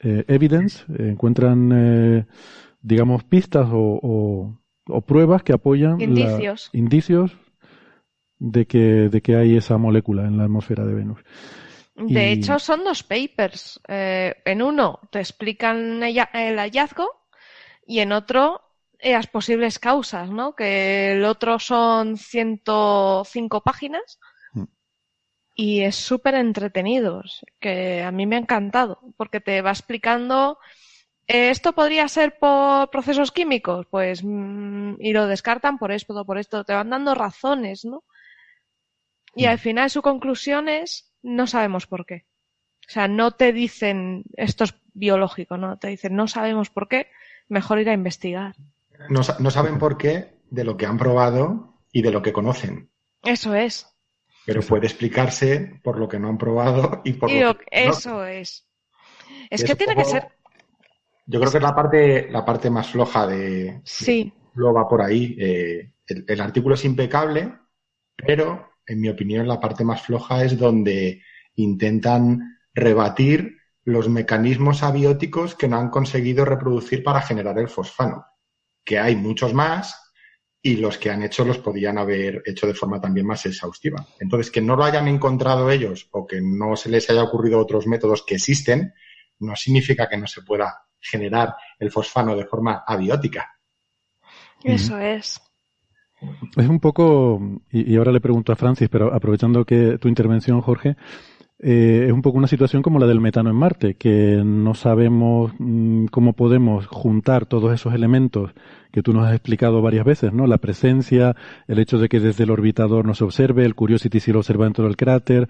[0.00, 2.26] eh, evidence, encuentran eh,
[2.80, 4.56] digamos, pistas o,
[5.06, 7.36] pruebas que apoyan indicios, indicios
[8.38, 11.18] de, que, de que hay esa molécula en la atmósfera de Venus.
[11.96, 13.80] De hecho, son dos papers.
[13.88, 17.08] Eh, en uno te explican el hallazgo
[17.86, 18.60] y en otro
[19.02, 20.54] las posibles causas, ¿no?
[20.54, 24.18] Que el otro son 105 páginas
[24.52, 24.64] mm.
[25.54, 27.22] y es súper entretenido,
[27.60, 30.58] que a mí me ha encantado, porque te va explicando
[31.26, 33.86] ¿Esto podría ser por procesos químicos?
[33.90, 36.64] Pues, mm, y lo descartan por esto, por esto.
[36.64, 38.04] Te van dando razones, ¿no?
[39.34, 42.26] Y al final su conclusión es, no sabemos por qué.
[42.88, 45.78] O sea, no te dicen, esto es biológico, ¿no?
[45.78, 47.10] Te dicen, no sabemos por qué,
[47.48, 48.54] mejor ir a investigar.
[49.08, 52.90] No, no saben por qué de lo que han probado y de lo que conocen.
[53.22, 53.86] Eso es.
[54.44, 58.68] Pero puede explicarse por lo que no han probado y por lo, que Eso es.
[59.50, 60.28] Es que tiene que ser
[61.26, 63.80] yo creo que es la parte, la parte más floja de.
[63.84, 64.32] Sí.
[64.54, 65.36] Lo va por ahí.
[65.38, 67.52] Eh, el, artículo es impecable,
[68.16, 71.22] pero en mi opinión la parte más floja es donde
[71.56, 78.24] intentan rebatir los mecanismos abióticos que no han conseguido reproducir para generar el fosfano.
[78.86, 80.06] Que hay muchos más
[80.62, 84.04] y los que han hecho los podían haber hecho de forma también más exhaustiva.
[84.18, 87.86] Entonces, que no lo hayan encontrado ellos o que no se les haya ocurrido otros
[87.86, 88.94] métodos que existen,
[89.40, 93.58] no significa que no se pueda generar el fosfano de forma abiótica.
[94.64, 95.40] Eso es.
[96.56, 100.96] Es un poco, y, ahora le pregunto a Francis, pero aprovechando que tu intervención, Jorge,
[101.58, 105.52] eh, es un poco una situación como la del metano en Marte, que no sabemos
[105.58, 108.52] mm, cómo podemos juntar todos esos elementos
[108.92, 110.46] que tú nos has explicado varias veces, ¿no?
[110.46, 111.34] La presencia,
[111.66, 114.64] el hecho de que desde el orbitador no se observe, el Curiosity sí lo observa
[114.64, 115.48] dentro del cráter,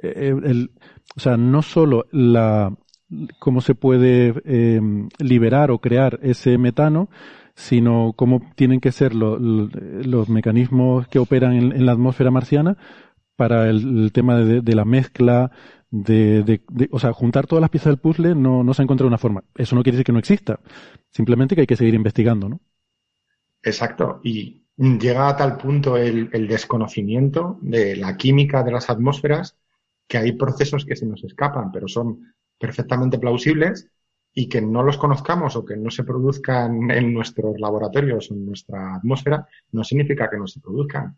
[0.00, 0.70] eh, el,
[1.16, 2.72] o sea, no solo la,
[3.38, 4.80] cómo se puede eh,
[5.18, 7.08] liberar o crear ese metano,
[7.54, 12.76] sino cómo tienen que ser los mecanismos que operan en, la atmósfera marciana
[13.38, 15.52] para el, tema de, la mezcla,
[15.90, 19.44] de, o sea, juntar todas las piezas del puzzle no, se ha encontrado una forma.
[19.54, 20.58] Eso no quiere decir que no exista,
[21.08, 22.60] simplemente que hay que seguir investigando, ¿no?
[23.62, 29.56] Exacto, y llega a tal punto el, el desconocimiento de la química de las atmósferas
[30.08, 33.88] que hay procesos que se nos escapan, pero son perfectamente plausibles
[34.34, 38.46] y que no los conozcamos o que no se produzcan en nuestros laboratorios o en
[38.46, 41.16] nuestra atmósfera, no significa que no se produzcan.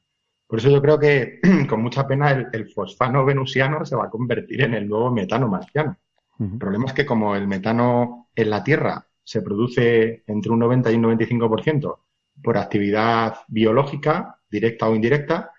[0.50, 4.62] Por eso yo creo que, con mucha pena, el, fosfano venusiano se va a convertir
[4.62, 5.96] en el nuevo metano marciano.
[6.40, 10.90] El problema es que como el metano en la Tierra se produce entre un 90
[10.90, 11.98] y un 95%
[12.42, 15.52] por actividad biológica, directa o indirecta,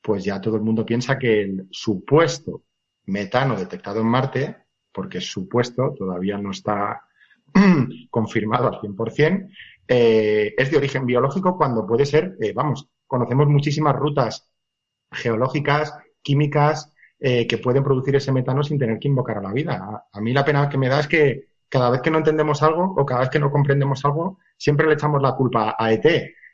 [0.00, 2.62] pues ya todo el mundo piensa que el supuesto
[3.06, 4.56] metano detectado en Marte
[4.92, 7.02] porque es supuesto, todavía no está
[8.10, 9.50] confirmado al 100%,
[9.86, 14.48] eh, es de origen biológico cuando puede ser, eh, vamos, conocemos muchísimas rutas
[15.10, 20.06] geológicas, químicas, eh, que pueden producir ese metano sin tener que invocar a la vida.
[20.12, 22.94] A, mí la pena que me da es que cada vez que no entendemos algo
[22.96, 26.06] o cada vez que no comprendemos algo, siempre le echamos la culpa a ET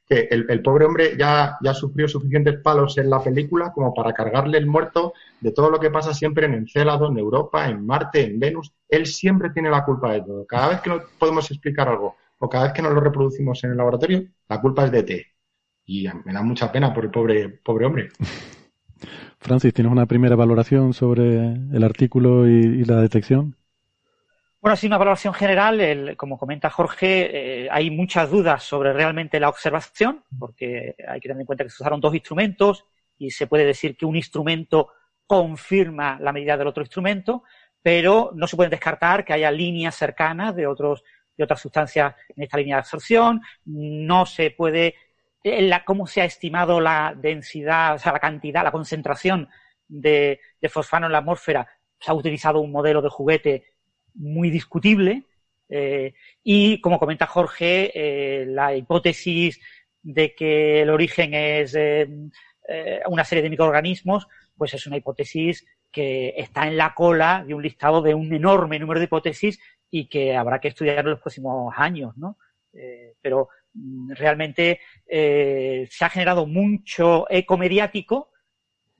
[0.06, 4.58] que el, pobre hombre ya, ya sufrió suficientes palos en la película como para cargarle
[4.58, 8.38] el muerto de todo lo que pasa siempre en Encélado, en Europa, en Marte, en
[8.38, 8.72] Venus.
[8.88, 10.46] Él siempre tiene la culpa de todo.
[10.46, 13.70] Cada vez que no podemos explicar algo o cada vez que no lo reproducimos en
[13.70, 15.33] el laboratorio, la culpa es de T.
[15.86, 18.08] Y me da mucha pena por el pobre, pobre hombre.
[19.38, 23.56] Francis, ¿tienes una primera valoración sobre el artículo y la detección?
[24.64, 29.50] Bueno, así una valoración general, como comenta Jorge, eh, hay muchas dudas sobre realmente la
[29.50, 32.86] observación, porque hay que tener en cuenta que se usaron dos instrumentos
[33.18, 34.88] y se puede decir que un instrumento
[35.26, 37.42] confirma la medida del otro instrumento,
[37.82, 41.04] pero no se puede descartar que haya líneas cercanas de otros
[41.36, 43.42] de otras sustancias en esta línea de absorción.
[43.66, 44.94] No se puede
[45.44, 49.48] la, cómo se ha estimado la densidad, o sea, la cantidad, la concentración
[49.88, 51.68] de, fosfano en la atmósfera.
[51.98, 53.64] Se ha utilizado un modelo de juguete
[54.14, 55.24] muy discutible.
[55.68, 59.60] Eh, y como comenta Jorge, eh, la hipótesis
[60.02, 62.08] de que el origen es eh,
[63.06, 64.26] una serie de microorganismos,
[64.56, 68.78] pues es una hipótesis que está en la cola de un listado de un enorme
[68.78, 69.58] número de hipótesis
[69.90, 72.36] y que habrá que estudiar en los próximos años, ¿no?
[73.22, 73.48] Pero
[74.08, 78.30] realmente eh, se ha generado mucho eco mediático,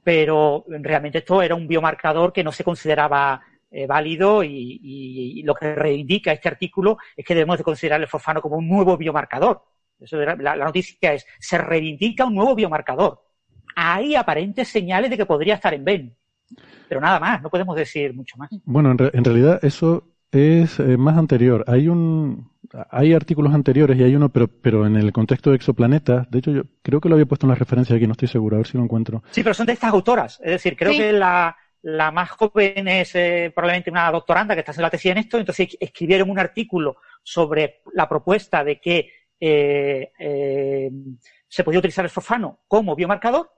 [0.03, 5.75] pero realmente esto era un biomarcador que no se consideraba eh, válido y, lo que
[5.75, 9.63] reivindica este artículo es que debemos de considerar el fosfano como un nuevo biomarcador.
[9.99, 13.21] Eso la, la, noticia es, se reivindica un nuevo biomarcador.
[13.77, 16.13] Hay aparentes señales de que podría estar en Venus.
[16.89, 18.51] Pero nada más, no podemos decir mucho más.
[18.65, 21.65] Bueno, en, re en realidad eso es eh, más anterior.
[21.67, 22.54] Hay un
[22.91, 26.31] hay artículos anteriores y hay uno, pero, pero en el contexto de exoplanetas.
[26.31, 28.57] De hecho, yo creo que lo había puesto en la referencia aquí, no estoy seguro,
[28.57, 29.23] a ver si lo encuentro.
[29.31, 30.41] Sí, pero son de estas autoras.
[30.43, 30.99] Es decir, creo sí.
[30.99, 35.13] que la, la más joven es eh, probablemente una doctoranda que está haciendo la tesis
[35.13, 39.11] en esto, entonces escribieron un artículo sobre la propuesta de que
[39.41, 40.91] eh, eh,
[41.47, 43.51] se podía utilizar el fosfano como biomarcador,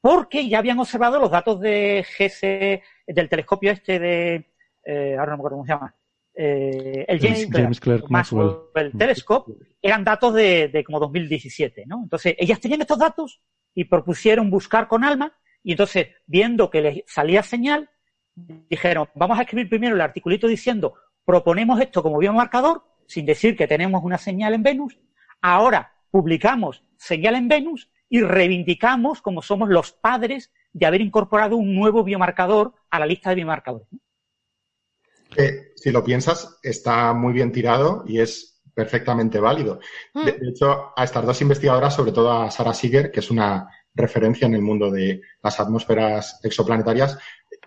[0.00, 4.52] porque ya habían observado los datos de GS, del telescopio este de,
[4.84, 5.94] eh, ahora no me acuerdo cómo se llama,
[6.34, 12.02] eh, el James, James Clerk, Maxwell, Maxwell Telescope, eran datos de, de, como 2017, ¿no?
[12.02, 13.40] Entonces, ellas tenían estos datos
[13.74, 17.90] y propusieron buscar con ALMA y entonces, viendo que les salía señal,
[18.34, 23.68] dijeron, vamos a escribir primero el articulito diciendo, proponemos esto como biomarcador, sin decir que
[23.68, 24.98] tenemos una señal en Venus,
[25.40, 31.74] ahora publicamos señal en Venus y reivindicamos como somos los padres de haber incorporado un
[31.74, 33.88] nuevo biomarcador a la lista de biomarcadores.
[35.36, 39.80] Eh, si lo piensas, está muy bien tirado y es perfectamente válido.
[40.14, 40.24] Mm.
[40.24, 43.68] De, de, hecho, a estas dos investigadoras, sobre todo a Sarah Seeger, que es una
[43.94, 47.18] referencia en el mundo de las atmósferas exoplanetarias,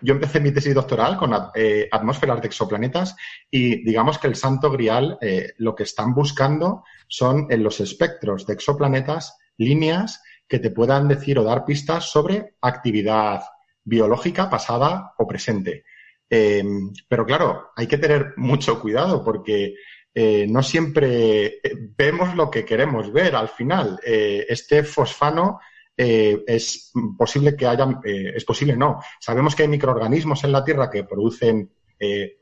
[0.02, 3.16] yo empecé mi tesis doctoral con eh, atmósferas de exoplanetas
[3.50, 8.46] y digamos que el santo grial eh, lo que están buscando son en los espectros
[8.46, 13.42] de exoplanetas líneas que te puedan decir o dar pistas sobre actividad
[13.84, 15.84] biológica pasada o presente.
[16.28, 16.64] Eh,
[17.08, 19.74] pero claro, hay que tener mucho cuidado porque
[20.18, 21.60] eh, no siempre
[21.94, 24.00] vemos lo que queremos ver al final.
[24.02, 25.60] Eh, este fosfano
[25.94, 28.98] eh, es posible que haya, es posible no.
[29.20, 31.70] Sabemos que hay microorganismos en la Tierra que producen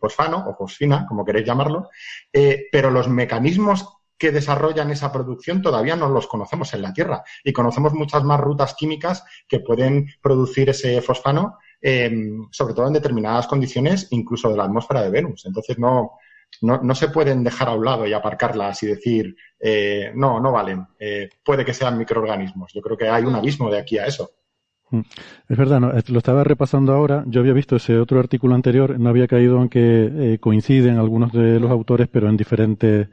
[0.00, 1.88] fosfano o fosfina, como queréis llamarlo,
[2.72, 3.86] pero los mecanismos
[4.18, 8.40] que desarrollan esa producción todavía no los conocemos en la Tierra y conocemos muchas más
[8.40, 12.10] rutas químicas que pueden producir ese fosfano eh,
[12.50, 15.44] sobre todo en determinadas condiciones, incluso de la atmósfera de Venus.
[15.44, 16.12] Entonces no,
[16.62, 20.50] no, no se pueden dejar a un lado y aparcarlas y decir, eh, no, no
[20.50, 20.86] valen.
[20.98, 22.72] Eh, puede que sean microorganismos.
[22.72, 24.30] Yo creo que hay un abismo de aquí a eso.
[24.90, 25.00] Mm.
[25.50, 27.22] Es verdad, no, lo estaba repasando ahora.
[27.26, 31.32] Yo había visto ese otro artículo anterior, no había caído en que eh, coinciden algunos
[31.32, 33.08] de los autores, pero en diferentes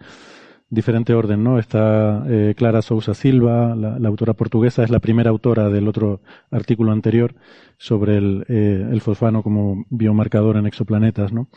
[0.72, 1.59] diferente orden, ¿no?
[1.59, 6.93] Está eh, Clara Sousa Silva, la, autora portuguesa, es la primera autora del otro artículo
[6.93, 7.36] anterior
[7.78, 11.49] sobre el, eh, fosfano como biomarcador en exoplanetas, ¿no?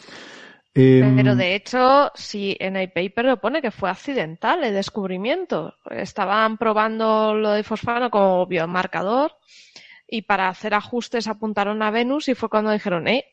[0.74, 5.76] Eh, Pero de hecho, si en el paper lo pone que fue accidental el descubrimiento.
[5.88, 9.36] Estaban probando lo de fosfano como biomarcador
[10.08, 13.24] y para hacer ajustes apuntaron a Venus y fue cuando dijeron, eh,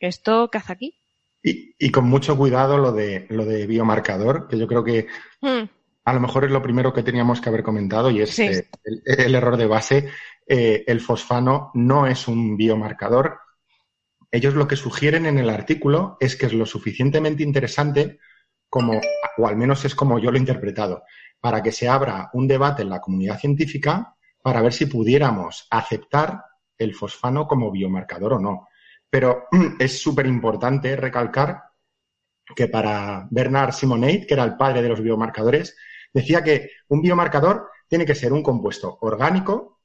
[0.00, 0.97] ¿esto qué hace aquí?
[1.42, 5.06] Y, y, con mucho cuidado lo de, lo de biomarcador, que yo creo que
[5.40, 5.62] mm.
[6.04, 8.42] a lo mejor es lo primero que teníamos que haber comentado y es sí.
[8.42, 10.08] eh, el, el, error de base.
[10.46, 13.38] Eh, el fosfano no es un biomarcador.
[14.30, 18.18] Ellos lo que sugieren en el artículo es que es lo suficientemente interesante
[18.68, 19.00] como,
[19.38, 21.04] o al menos es como yo lo he interpretado,
[21.40, 26.44] para que se abra un debate en la comunidad científica para ver si pudiéramos aceptar
[26.76, 28.67] el fosfano como biomarcador o no.
[29.10, 29.46] Pero
[29.78, 31.62] es súper importante recalcar
[32.54, 35.76] que para Bernard Simoneit, que era el padre de los biomarcadores,
[36.12, 39.80] decía que un biomarcador tiene que ser un compuesto orgánico,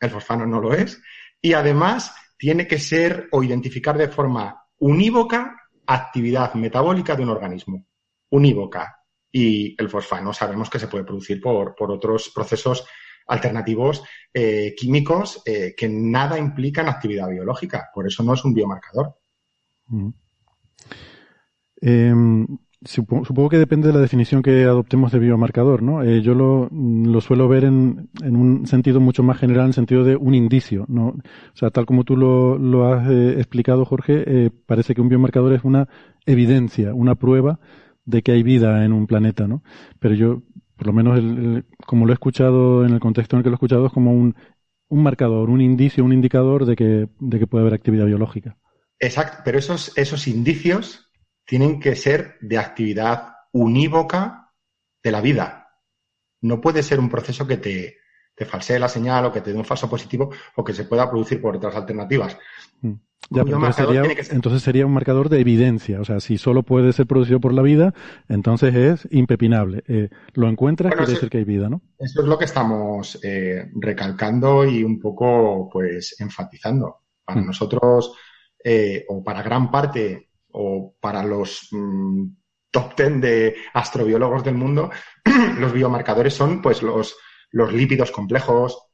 [0.00, 1.00] el fosfano no lo es,
[1.40, 7.86] y además tiene que ser o identificar de forma unívoca actividad metabólica de un organismo.
[8.30, 8.94] Unívoca.
[9.30, 12.86] Y el fosfano sabemos que se puede producir por, por otros procesos
[13.28, 14.02] alternativos
[14.32, 17.90] eh, químicos eh, que nada implican actividad biológica.
[17.94, 19.14] Por eso no es un biomarcador.
[19.86, 20.08] Mm.
[21.80, 22.14] Eh,
[22.84, 26.04] Supongo que depende de la definición que adoptemos de biomarcador, ¿no?
[26.04, 30.04] Eh, yo lo, lo, suelo ver en, un sentido mucho más general, en el sentido
[30.04, 31.08] de un indicio, ¿no?
[31.08, 35.54] O sea, tal como tú lo, lo has eh, explicado, Jorge, parece que un biomarcador
[35.54, 35.88] es una
[36.24, 37.58] evidencia, una prueba
[38.04, 39.64] de que hay vida en un planeta, ¿no?
[39.98, 40.42] Pero yo,
[40.78, 43.54] por lo menos, el, como lo he escuchado en el contexto en el que lo
[43.54, 44.36] he escuchado, es como un,
[44.88, 48.56] un marcador, un indicio, un indicador de que, de que puede haber actividad biológica.
[49.00, 51.10] Exacto, pero esos, esos indicios
[51.44, 54.52] tienen que ser de actividad unívoca
[55.02, 55.68] de la vida.
[56.40, 57.96] No puede ser un proceso que te,
[58.36, 61.10] te falsee la señal o que te dé un falso positivo o que se pueda
[61.10, 62.38] producir por otras alternativas.
[62.82, 62.94] Mm.
[63.30, 66.00] Entonces, sería, un marcador de evidencia.
[66.00, 67.92] O sea, si solo puede ser producido por la vida,
[68.28, 69.84] entonces es impepinable.
[69.86, 71.82] Eh, lo encuentras, quiere decir que hay vida, ¿no?
[71.98, 77.02] Eso es lo que estamos eh, recalcando y un poco, pues, enfatizando.
[77.24, 77.46] Para mm.
[77.46, 78.14] nosotros,
[78.64, 82.24] eh, o para gran parte o para los mm,
[82.70, 84.90] top ten de astrobiólogos del mundo,
[85.58, 87.16] los biomarcadores son pues los,
[87.50, 88.87] los lípidos complejos,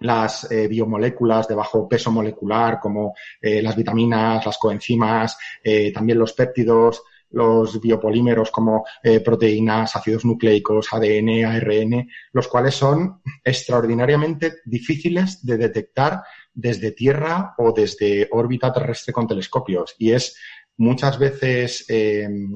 [0.00, 6.18] las eh, biomoléculas de bajo peso molecular, como eh, las vitaminas, las coenzimas, eh, también
[6.18, 8.84] los péptidos, los biopolímeros como
[9.24, 17.72] proteínas, ácidos nucleicos, ADN, ARN, los cuales son extraordinariamente difíciles de detectar desde Tierra o
[17.72, 19.94] desde órbita terrestre con telescopios.
[19.96, 20.36] Y es
[20.76, 21.86] muchas veces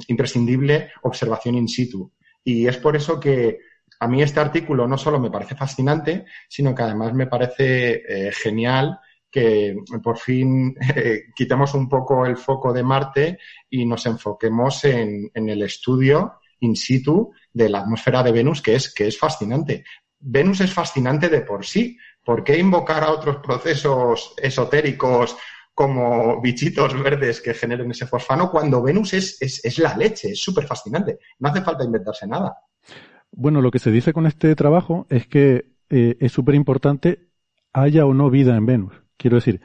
[0.09, 2.11] imprescindible observación in situ.
[2.43, 3.61] Y es por eso que
[4.01, 8.33] a mí este artículo no solo me parece fascinante, sino que además me parece eh,
[8.33, 8.99] genial
[9.31, 13.39] que por fin eh, quitemos un poco el foco de Marte
[13.69, 18.77] y nos enfoquemos en, en, el estudio in situ de la atmósfera de Venus, que
[18.77, 19.85] es, que es fascinante.
[20.19, 21.99] Venus es fascinante de por sí.
[22.25, 25.37] ¿Por qué invocar a otros procesos esotéricos
[25.75, 30.67] como bichitos verdes que generen ese fosfano, cuando Venus es, es, la leche, es súper
[30.67, 31.19] fascinante.
[31.41, 32.57] No hace falta inventarse nada.
[33.37, 37.29] Bueno, lo que se dice con este trabajo es que eh, es súper importante
[37.73, 38.93] haya o no vida en Venus.
[39.17, 39.61] Quiero decir,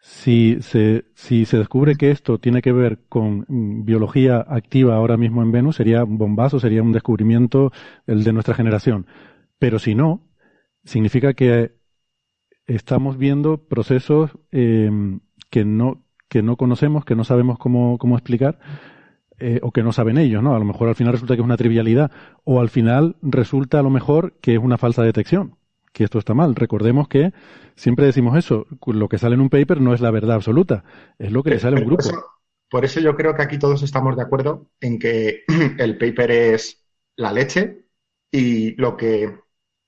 [0.00, 5.16] si se, si se descubre que esto tiene que ver con mm, biología activa ahora
[5.16, 7.70] mismo en Venus, sería un bombazo, sería un descubrimiento
[8.06, 9.06] el de nuestra generación.
[9.60, 10.28] Pero si no,
[10.82, 11.76] significa que
[12.66, 14.90] estamos viendo procesos eh,
[15.48, 18.58] que no, que no conocemos, que no sabemos cómo, cómo explicar,
[19.42, 20.54] eh, o que no saben ellos, ¿no?
[20.54, 22.10] A lo mejor al final resulta que es una trivialidad,
[22.44, 25.56] o al final resulta a lo mejor que es una falsa detección,
[25.92, 26.54] que esto está mal.
[26.54, 27.32] Recordemos que
[27.74, 30.84] siempre decimos eso, lo que sale en un paper no es la verdad absoluta,
[31.18, 32.04] es lo que le sale a un grupo.
[32.70, 35.44] por eso yo creo que aquí todos estamos de acuerdo en que
[35.78, 36.84] el paper es
[37.16, 37.86] la leche
[38.30, 39.38] y lo que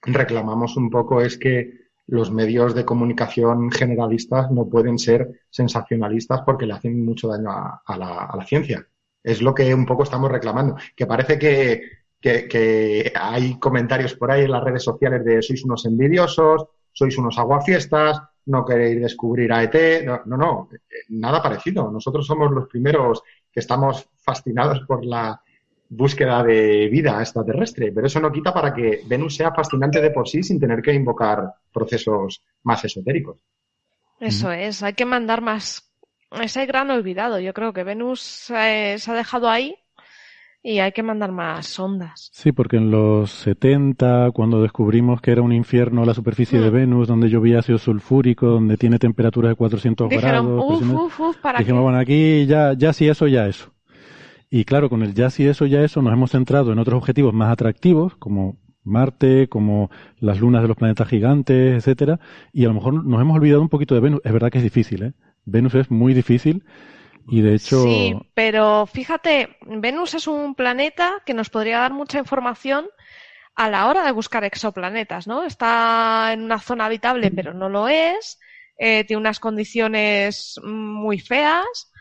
[0.03, 6.67] reclamamos un poco es que los medios de comunicación generalistas no pueden ser sensacionalistas porque
[6.67, 8.87] le hacen mucho daño a, la, ciencia.
[9.25, 10.77] Es lo que un poco estamos reclamando.
[10.95, 11.81] Que parece que,
[12.21, 17.39] que, hay comentarios por ahí en las redes sociales de sois unos envidiosos, sois unos
[17.39, 20.05] aguafiestas, no queréis descubrir a ET.
[20.05, 20.69] No, no, no,
[21.09, 21.91] nada parecido.
[21.91, 25.41] Nosotros somos los primeros que estamos fascinados por la
[25.89, 30.29] búsqueda de vida extraterrestre, pero eso no quita para que Venus sea fascinante de por
[30.29, 33.39] sí sin tener que invocar procesos más esotéricos.
[34.21, 35.84] Eso es, hay que mandar más.
[36.43, 39.77] Ese gran olvidado, yo creo que Venus eh, se ha dejado ahí
[40.63, 42.31] y hay que mandar más ondas.
[42.33, 46.75] Sí, porque en los 70, cuando descubrimos que era un infierno la superficie de hmm.
[46.75, 51.59] Venus, donde llovía ácido sulfúrico, donde tiene temperaturas de 400 grados, uf, uf, uf, ¿para
[51.59, 53.75] dijimos, bueno, aquí ya, ya sí eso, ya eso.
[54.49, 57.35] Y claro, con el ya sí eso, ya eso, nos hemos centrado en otros objetivos
[57.35, 62.21] más atractivos, como Marte, como las lunas de los planetas gigantes, etcétera,
[62.53, 64.21] y a lo mejor nos hemos olvidado un poquito de Venus.
[64.25, 65.13] Es verdad que es difícil, ¿eh?
[65.45, 66.65] Venus es muy difícil
[67.27, 67.83] y de hecho.
[67.83, 72.87] Sí, pero fíjate, Venus es un planeta que nos podría dar mucha información
[73.55, 75.45] a la hora de buscar exoplanetas, ¿no?
[75.45, 78.39] Está en una zona habitable, pero no lo es.
[78.77, 81.93] Eh, tiene unas condiciones muy feas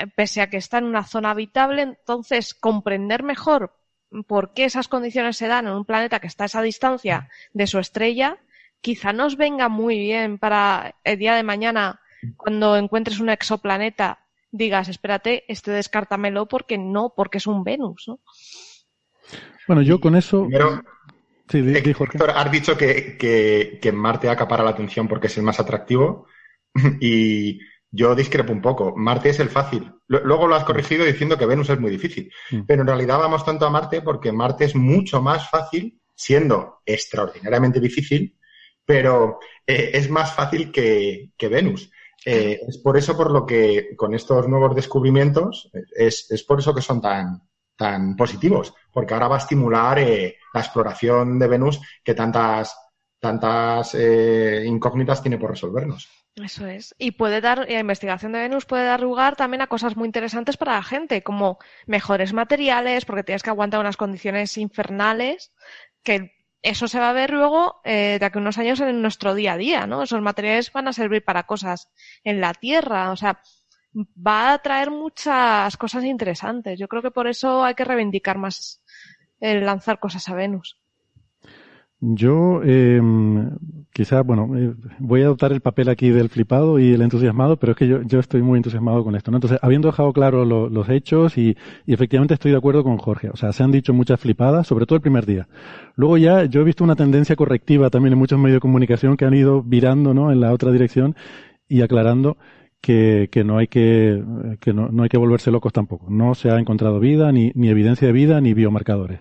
[0.00, 3.76] eh, pese a que está en una zona habitable, entonces comprender mejor
[4.26, 7.66] por qué esas condiciones se dan en un planeta que está a esa distancia de
[7.66, 8.38] su estrella,
[8.80, 12.00] quizá nos venga muy bien para el día de mañana,
[12.36, 18.20] cuando encuentres un exoplaneta, digas, espérate, este descártamelo porque no, porque es un Venus, ¿no?
[19.66, 20.48] Bueno, yo con eso...
[21.48, 25.60] sí, Héctor, has dicho que, que, que Marte acapara la atención porque es el más
[25.60, 26.26] atractivo
[27.00, 27.60] y
[27.92, 28.94] yo discrepo un poco.
[28.96, 29.92] Marte es el fácil.
[30.06, 32.32] Luego lo has corregido diciendo que Venus es muy difícil.
[32.50, 32.62] Mm.
[32.66, 37.80] Pero en realidad vamos tanto a Marte porque Marte es mucho más fácil, siendo extraordinariamente
[37.80, 38.36] difícil,
[38.84, 41.90] pero eh, es más fácil que, Venus.
[42.24, 46.74] Eh, es por eso por lo que con estos nuevos descubrimientos, es, es por eso
[46.74, 47.42] que son tan,
[47.76, 52.76] tan positivos, porque ahora va a estimular eh, la exploración de Venus que tantas,
[53.18, 56.06] tantas eh, incógnitas tiene por resolvernos.
[56.36, 56.94] Eso es.
[56.98, 60.58] Y puede dar, la investigación de Venus puede dar lugar también a cosas muy interesantes
[60.58, 65.52] para la gente, como mejores materiales, porque tienes que aguantar unas condiciones infernales,
[66.02, 66.32] que
[66.62, 69.56] eso se va a ver luego eh, de aquí unos años en nuestro día a
[69.56, 70.02] día, ¿no?
[70.02, 71.88] Esos materiales van a servir para cosas
[72.24, 73.40] en la Tierra, o sea,
[73.94, 76.78] va a traer muchas cosas interesantes.
[76.78, 78.82] Yo creo que por eso hay que reivindicar más
[79.40, 80.79] el lanzar cosas a Venus.
[82.02, 82.98] Yo, eh,
[83.92, 84.48] quizás, bueno,
[84.98, 88.00] voy a adoptar el papel aquí del flipado y el entusiasmado, pero es que yo,
[88.02, 89.36] yo estoy muy entusiasmado con esto, ¿no?
[89.36, 93.36] Entonces, habiendo dejado claro los hechos y, y, efectivamente estoy de acuerdo con Jorge, o
[93.36, 95.46] sea, se han dicho muchas flipadas, sobre todo el primer día.
[95.94, 99.26] Luego ya yo he visto una tendencia correctiva también en muchos medios de comunicación que
[99.26, 100.32] han ido virando, ¿no?
[100.32, 101.16] En la otra dirección
[101.68, 102.38] y aclarando
[102.80, 104.24] que, que no hay que,
[104.60, 106.06] que no, no hay que volverse locos tampoco.
[106.08, 109.20] No se ha encontrado vida, ni, ni evidencia de vida, ni biomarcadores.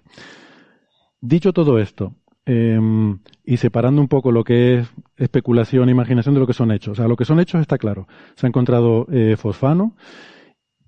[1.22, 2.14] Dicho todo esto,
[2.52, 4.88] Em, y separando un poco lo que es
[5.18, 6.94] especulación e imaginación de lo que son hechos.
[6.94, 8.08] O sea, lo que son hechos está claro.
[8.36, 9.96] Se ha encontrado eh, fosfano,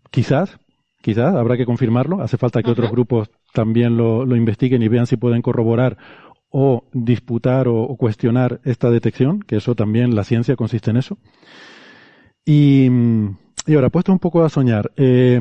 [0.09, 0.57] quizás,
[1.03, 2.19] quizás, habrá que confirmarlo.
[2.19, 5.99] Hace falta que otros grupos también lo, investiguen y vean si pueden corroborar
[6.49, 11.19] o disputar o, cuestionar esta detección, que eso también, la ciencia consiste en eso.
[12.43, 12.89] Y,
[13.67, 15.39] y ahora, puesto un poco a soñar, eh,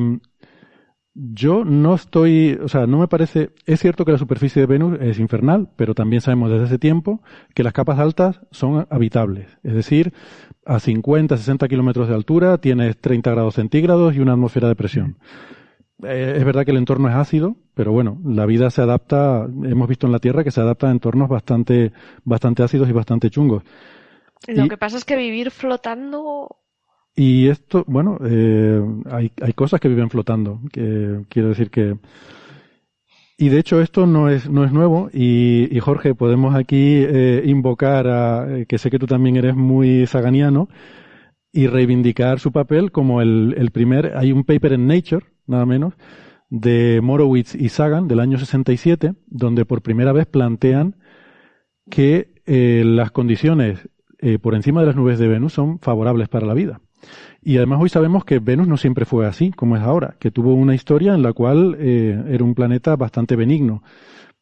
[1.13, 4.97] yo no estoy, o sea, no me parece, es cierto que la superficie de Venus
[5.01, 7.21] es infernal, pero también sabemos desde hace tiempo
[7.53, 9.57] que las capas altas son habitables.
[9.63, 10.13] Es decir,
[10.65, 15.17] a 50, 60 kilómetros de altura tienes 30 grados centígrados y una atmósfera de presión.
[16.03, 19.87] Eh, es verdad que el entorno es ácido, pero bueno, la vida se adapta, hemos
[19.89, 21.91] visto en la Tierra que se adapta a entornos bastante,
[22.23, 23.63] bastante ácidos y bastante chungos.
[24.47, 26.60] Lo que pasa es que vivir flotando
[27.15, 31.97] y esto, bueno, eh, hay, hay cosas que viven flotando, que quiero decir que...
[33.37, 37.41] Y de hecho esto no es, no es nuevo y, y Jorge, podemos aquí eh,
[37.45, 40.69] invocar a, eh, que sé que tú también eres muy zaganiano,
[41.53, 45.93] y reivindicar su papel como el, el primer, hay un paper en Nature, nada menos,
[46.49, 50.95] de Morowitz y Sagan del año 67, donde por primera vez plantean
[51.89, 53.89] que eh, las condiciones
[54.19, 56.81] eh, por encima de las nubes de Venus son favorables para la vida.
[57.43, 60.53] Y además hoy sabemos que Venus no siempre fue así como es ahora, que tuvo
[60.53, 63.81] una historia en la cual eh, era un planeta bastante benigno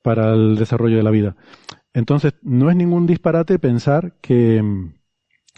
[0.01, 1.35] para el desarrollo de la vida.
[1.93, 4.61] Entonces, no es ningún disparate pensar que,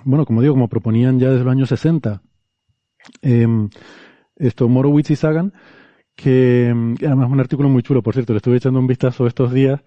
[0.03, 2.21] bueno, como digo, como proponían ya desde los años 60,
[3.21, 3.69] em,
[4.35, 5.53] esto Morowitz y Sagan,
[6.15, 6.67] que
[7.01, 9.81] además es un artículo muy chulo, por cierto, le estuve echando un vistazo estos días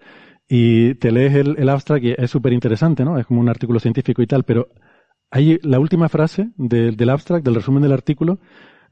[0.47, 3.17] y te lees el, el abstract y es súper interesante, ¿no?
[3.17, 4.69] Es como un artículo científico y tal, pero
[5.31, 8.39] hay la última frase del abstract, del resumen del artículo.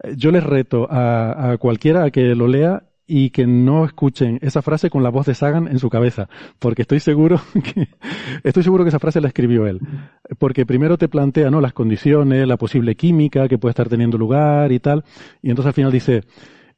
[0.03, 4.61] Eh, yo les reto a, cualquiera a que lo lea y que no escuchen esa
[4.61, 6.29] frase con la voz de Sagan en su cabeza,
[6.59, 7.41] porque estoy seguro
[7.73, 7.89] que
[8.43, 9.81] estoy seguro que esa frase la escribió él,
[10.39, 14.71] porque primero te plantea no las condiciones, la posible química que puede estar teniendo lugar
[14.71, 15.03] y tal,
[15.41, 16.23] y entonces al final dice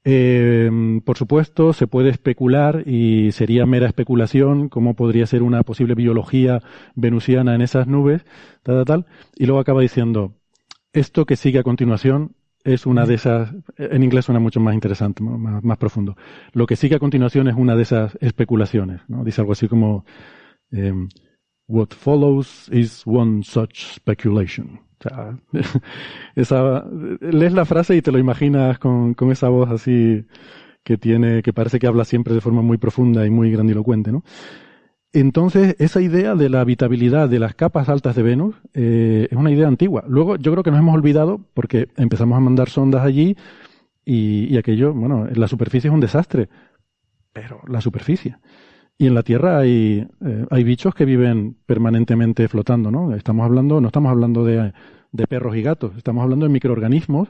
[0.07, 0.69] eh,
[1.03, 6.61] por supuesto, se puede especular y sería mera especulación cómo podría ser una posible biología
[6.93, 8.23] venusiana en esas nubes,
[8.61, 9.05] tal, tal, tal.
[9.35, 10.35] Y luego acaba diciendo,
[10.93, 15.23] esto que sigue a continuación es una de esas, en inglés suena mucho más interesante,
[15.23, 16.15] más, profundo.
[16.53, 19.23] Lo que sigue a continuación es una de esas especulaciones, ¿no?
[19.23, 20.05] Dice algo así como,
[20.71, 20.93] eh,
[21.67, 24.84] what follows is one such speculation.
[26.35, 26.85] esa,
[27.21, 30.25] lees la frase y te lo imaginas con, con esa voz así
[30.83, 34.23] que tiene, que parece que habla siempre de forma muy profunda y muy grandilocuente, ¿no?
[35.13, 39.49] Entonces, esa idea de la habitabilidad de las capas altas de Venus eh, es una
[39.49, 40.03] idea antigua.
[40.07, 43.37] Luego, yo creo que nos hemos olvidado porque empezamos a mandar sondas allí
[44.03, 46.49] y, y aquello, bueno, la superficie es un desastre,
[47.31, 48.35] pero la superficie.
[48.97, 53.13] Y en la Tierra hay, eh, hay bichos que viven permanentemente flotando, ¿no?
[53.13, 54.73] Estamos hablando, no estamos hablando de,
[55.15, 57.29] de perros y gatos, estamos hablando de microorganismos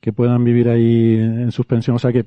[0.00, 1.96] que puedan vivir ahí en suspensión.
[1.96, 2.26] O sea que,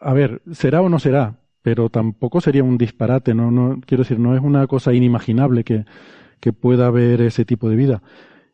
[0.00, 4.18] a ver, será o no será, pero tampoco sería un disparate, no, no quiero decir,
[4.18, 5.84] no es una cosa inimaginable que,
[6.40, 8.02] que pueda haber ese tipo de vida.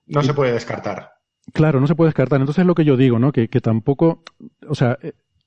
[0.06, 1.10] No se puede descartar.
[1.52, 2.40] Claro, no se puede descartar.
[2.40, 3.32] Entonces es lo que yo digo, ¿no?
[3.32, 4.22] Que, que tampoco,
[4.68, 4.98] o sea,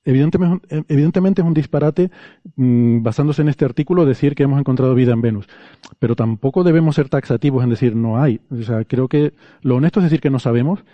[0.04, 2.10] Evidentemente, evidentemente es un disparate,
[2.56, 5.46] mm, basándose en este artículo, decir que hemos encontrado vida en Venus.
[5.98, 8.40] Pero tampoco debemos ser taxativos en decir no hay.
[8.50, 9.32] O sea, creo que
[9.62, 10.84] lo honesto es decir que no sabemos.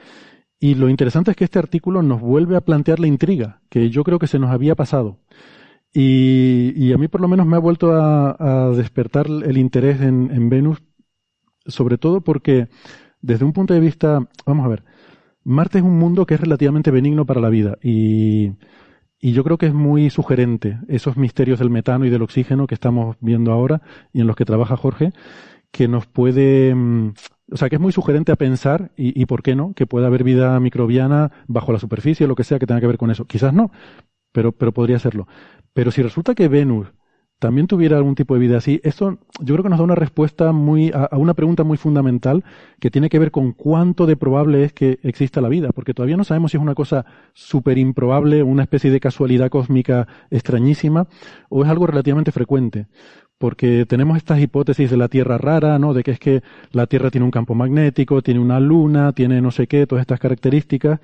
[0.60, 4.04] Y lo interesante es que este artículo nos vuelve a plantear la intriga, que yo
[4.04, 5.18] creo que se nos había pasado.
[5.92, 10.82] Y, a mí por lo menos me ha vuelto a, despertar el interés en Venus,
[11.66, 12.68] sobre todo porque
[13.22, 14.84] desde un punto de vista, vamos a ver,
[15.44, 18.52] Marte es un mundo que es relativamente benigno para la vida y
[19.20, 22.74] Y yo creo que es muy sugerente esos misterios del metano y del oxígeno que
[22.74, 25.12] estamos viendo ahora y en los que trabaja Jorge,
[25.70, 27.12] que nos puede, mm,
[27.52, 30.06] o sea, que es muy sugerente a pensar, y, y por qué no, que pueda
[30.06, 33.26] haber vida microbiana bajo la superficie, lo que sea que tenga que ver con eso.
[33.26, 33.70] Quizás no,
[34.32, 35.28] pero, pero podría serlo.
[35.72, 36.88] Pero si resulta que Venus
[37.40, 40.52] también tuviera algún tipo de vida así, esto yo creo que nos da una respuesta
[40.52, 42.44] muy a, una pregunta muy fundamental
[42.78, 46.18] que tiene que ver con cuánto de probable es que exista la vida, porque todavía
[46.18, 51.08] no sabemos si es una cosa súper improbable, una especie de casualidad cósmica extrañísima,
[51.48, 52.86] o es algo relativamente frecuente.
[53.38, 55.94] Porque tenemos estas hipótesis de la Tierra rara, ¿no?
[55.94, 59.50] De que es que la Tierra tiene un campo magnético, tiene una luna, tiene no
[59.50, 61.00] sé qué, todas estas características,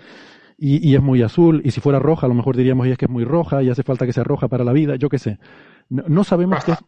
[0.59, 2.99] y, y es muy azul, y si fuera roja, a lo mejor diríamos, y es
[2.99, 5.19] que es muy roja, y hace falta que sea roja para la vida, yo qué
[5.19, 5.39] sé.
[5.89, 6.81] No, sabemos hasta,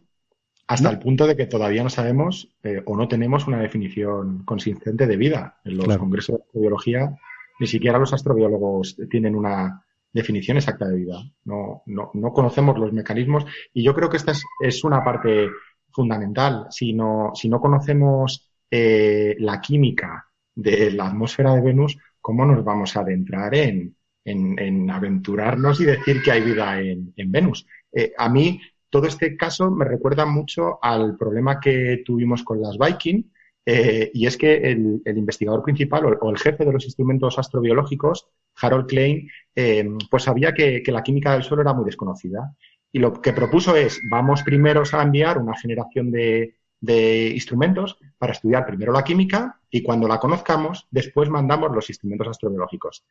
[0.67, 5.07] Hasta el punto de que todavía no sabemos eh, o no tenemos una definición consistente
[5.07, 5.59] de vida.
[5.63, 7.15] En los congresos de astrobiología
[7.59, 11.21] ni siquiera los astrobiólogos tienen una definición exacta de vida.
[11.43, 15.49] No, no, no conocemos los mecanismos y yo creo que esta es, una parte
[15.91, 16.67] fundamental.
[16.69, 22.63] Si no, si no conocemos eh, la química de la atmósfera de Venus, ¿cómo nos
[22.63, 23.95] vamos a adentrar en,
[24.25, 27.65] en, aventurarnos y decir que hay vida en, en Venus?
[27.91, 32.77] Eh, a mí todo este caso me recuerda mucho al problema que tuvimos con las
[32.77, 33.23] Viking,
[33.65, 38.27] eh, y es que el, investigador principal o, el jefe de los instrumentos astrobiológicos,
[38.59, 42.55] Harold Klein, eh, pues sabía que, la química del suelo era muy desconocida.
[42.91, 48.31] Y lo que propuso es, vamos primero a enviar una generación de, de instrumentos para
[48.31, 53.03] estudiar primero la química y cuando la conozcamos, después mandamos los instrumentos astrobiológicos.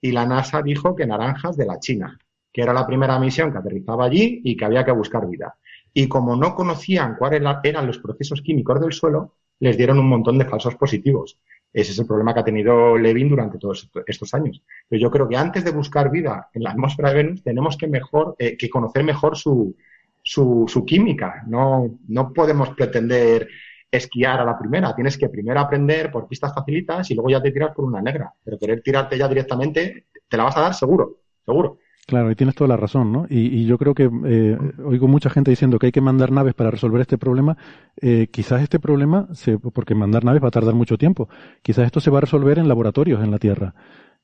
[0.00, 2.18] Y la NASA dijo que naranjas de la China
[2.56, 5.56] que era la primera misión que aterrizaba allí y que había que buscar vida.
[5.92, 10.38] Y como no conocían cuáles eran los procesos químicos del suelo, les dieron un montón
[10.38, 11.38] de falsos positivos.
[11.70, 14.62] Ese es el problema que ha tenido Levin durante todos estos años.
[14.88, 17.88] Pero yo creo que antes de buscar vida en la atmósfera de Venus, tenemos que,
[17.88, 19.76] mejor, eh, que conocer mejor su,
[20.22, 21.42] su, química.
[21.46, 23.48] No, no podemos pretender
[23.90, 24.94] esquiar a la primera.
[24.94, 28.32] Tienes que primero aprender por pistas facilitas y luego ya te tiras por una negra.
[28.44, 31.78] Pero querer tirarte ya directamente, te la vas a dar seguro, seguro.
[32.06, 33.26] Claro, y tienes toda la razón, ¿no?
[33.28, 36.70] Y, yo creo que eh, oigo mucha gente diciendo que hay que mandar naves para
[36.70, 37.56] resolver este problema.
[38.00, 41.28] Eh, quizás este problema, se, porque mandar naves va a tardar mucho tiempo,
[41.62, 43.74] quizás esto se va a resolver en laboratorios en la Tierra,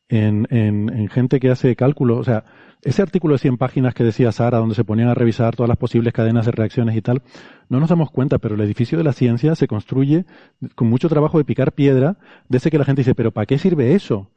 [0.08, 2.18] en, en, en gente que hace cálculos.
[2.18, 2.44] O sea,
[2.84, 5.78] ese artículo de 100 páginas que decía Sara, donde se ponían a revisar todas las
[5.78, 7.22] posibles cadenas de reacciones y tal,
[7.68, 10.26] no nos damos cuenta, pero el edificio de la ciencia se construye
[10.74, 13.56] con mucho trabajo de picar piedra, de ese que la gente dice, pero ¿para qué
[13.56, 14.30] sirve eso?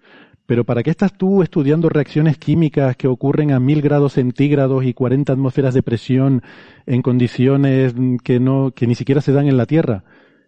[0.45, 4.93] Pero ¿para qué estás tú estudiando reacciones químicas que ocurren a mil grados centígrados y
[4.93, 6.43] 40 atmósferas de presión
[6.85, 10.03] en condiciones que no, que ni siquiera se dan en la Tierra?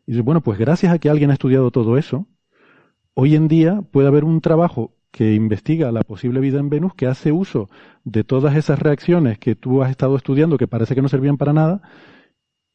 [0.05, 2.28] Y bueno, pues gracias a que alguien ha estudiado todo eso,
[3.15, 7.08] hoy en día puede haber un trabajo que investiga la posible vida en Venus, que
[7.08, 7.70] hace uso
[8.03, 11.53] de todas esas reacciones que tú has estado estudiando, que parece que no servían para
[11.53, 11.82] nada,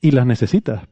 [0.01, 0.83] y las necesitas.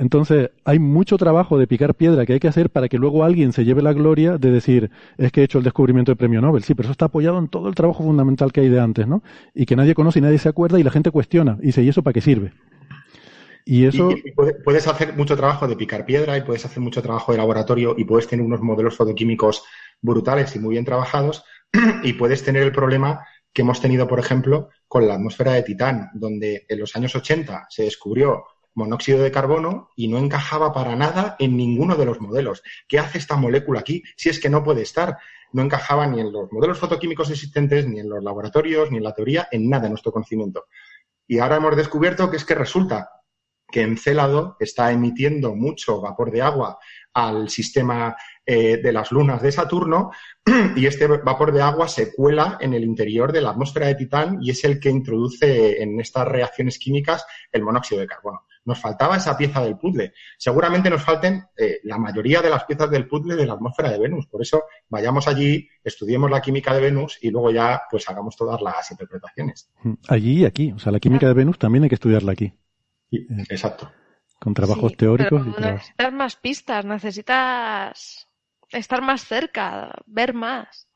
[0.00, 3.52] Entonces, hay mucho trabajo de picar piedra que hay que hacer para que luego alguien
[3.52, 6.62] se lleve la gloria de decir, es que he hecho el descubrimiento del premio Nobel.
[6.62, 9.22] Sí, pero eso está apoyado en todo el trabajo fundamental que hay de antes, ¿no?
[9.54, 11.58] Y que nadie conoce y nadie se acuerda y la gente cuestiona.
[11.60, 12.54] Y dice, ¿y eso para qué sirve?
[13.66, 14.08] Y eso.
[14.64, 18.04] puedes hacer mucho trabajo de picar piedra y puedes hacer mucho trabajo de laboratorio y
[18.04, 19.64] puedes tener unos modelos fotoquímicos
[20.00, 21.44] brutales y muy bien trabajados
[22.02, 26.10] y puedes tener el problema que hemos tenido, por ejemplo, con la atmósfera de Titán,
[26.14, 28.44] donde en los años 80 se descubrió
[28.74, 32.62] monóxido de carbono y no encajaba para nada en ninguno de los modelos.
[32.88, 35.18] ¿Qué hace esta molécula aquí si es que no puede estar?
[35.52, 39.14] No encajaba ni en los modelos fotoquímicos existentes, ni en los laboratorios, ni en la
[39.14, 40.66] teoría, en nada en nuestro conocimiento.
[41.26, 43.10] Y ahora hemos descubierto que es que resulta
[43.70, 46.78] que Encélado está emitiendo mucho vapor de agua
[47.14, 48.16] al sistema
[48.52, 50.10] eh, de las lunas de Saturno
[50.74, 54.38] y este vapor de agua se cuela en el interior de la atmósfera de Titán
[54.42, 58.40] y es el que introduce en estas reacciones químicas el monóxido de carbono.
[58.64, 60.14] Nos faltaba esa pieza del puzzle.
[60.36, 64.00] Seguramente nos falten eh, la mayoría de las piezas del puzzle de la atmósfera de
[64.00, 64.26] Venus.
[64.26, 68.60] Por eso vayamos allí, estudiemos la química de Venus y luego ya pues hagamos todas
[68.60, 69.70] las interpretaciones.
[69.84, 70.72] Mm, allí y aquí.
[70.72, 72.52] O sea, la química de Venus también hay que estudiarla aquí.
[73.48, 73.92] Exacto.
[74.40, 75.40] Con trabajos teóricos.
[75.46, 78.26] y necesitas más pistas, necesitas
[78.72, 80.88] estar más cerca, ver más.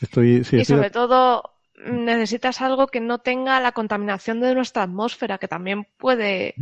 [0.00, 1.54] Estoy, y sobre todo
[1.86, 6.54] necesitas algo que no tenga la contaminación de nuestra atmósfera, que también puede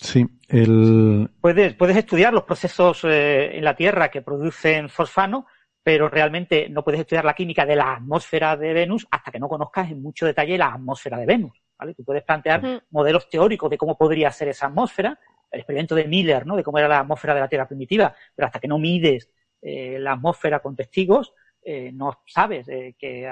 [0.00, 1.30] Sí, el...
[1.40, 5.46] Puedes, puedes estudiar los procesos eh, en la Tierra que producen fosfano,
[5.82, 9.48] pero realmente no puedes estudiar la química de la atmósfera de Venus hasta que no
[9.48, 11.62] conozcas en mucho detalle la atmósfera de Venus.
[11.78, 11.94] ¿vale?
[11.94, 15.18] Tú puedes plantear modelos teóricos de cómo podría ser esa atmósfera,
[15.50, 16.56] el experimento de Miller, ¿no?
[16.56, 19.30] de cómo era la atmósfera de la Tierra primitiva, pero hasta que no mides
[19.62, 21.32] eh, la atmósfera con testigos,
[21.62, 23.28] eh, no sabes eh, que,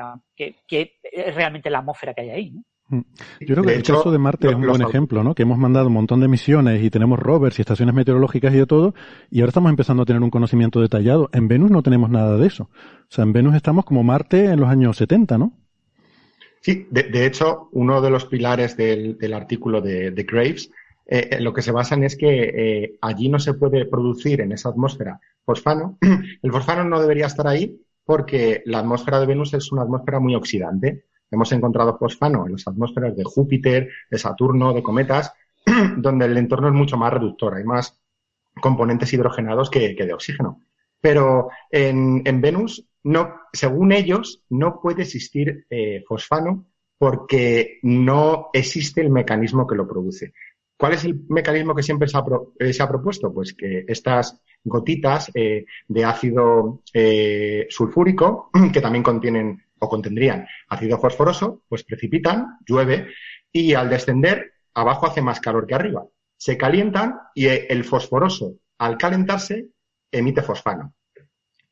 [1.03, 2.51] es realmente la atmósfera que hay ahí.
[2.51, 2.63] ¿no?
[2.89, 3.05] Mm.
[3.41, 5.35] Yo creo que el caso de Marte es un buen ejemplo, ¿no?
[5.35, 8.67] Que hemos mandado un montón de misiones y tenemos rovers y estaciones meteorológicas y de
[8.67, 8.95] todo,
[9.31, 11.29] y ahora estamos empezando a tener un conocimiento detallado.
[11.33, 12.65] En Venus no tenemos nada de eso.
[12.65, 15.53] O sea, en Venus estamos como Marte en los años 70, ¿no?
[16.61, 20.71] Sí, de, hecho, uno de los pilares del, artículo de, Graves,
[21.11, 24.53] eh, eh, lo que se basan es que eh, allí no se puede producir en
[24.53, 25.97] esa atmósfera fosfano.
[26.43, 30.35] El fosfano no debería estar ahí porque la atmósfera de Venus es una atmósfera muy
[30.35, 31.07] oxidante.
[31.31, 35.33] Hemos encontrado fosfano en las atmósferas de Júpiter, de Saturno, de cometas,
[35.97, 37.99] donde el entorno es mucho más reductor, hay más
[38.61, 40.63] componentes hidrogenados que, de oxígeno.
[41.01, 46.67] Pero en, Venus, no, según ellos, no puede existir eh, fosfano
[46.99, 50.33] porque no existe el mecanismo que lo produce.
[50.79, 52.25] ¿Cuál es el mecanismo que siempre se ha,
[52.61, 53.35] eh, propuesto?
[53.35, 56.83] Pues que estas gotitas eh, de ácido
[57.69, 63.09] sulfúrico, que también contienen o contendrían ácido fosforoso, pues precipitan, llueve
[63.51, 66.07] y al descender abajo hace más calor que arriba.
[66.37, 69.71] Se calientan y el fosforoso al calentarse
[70.13, 70.95] emite fosfano.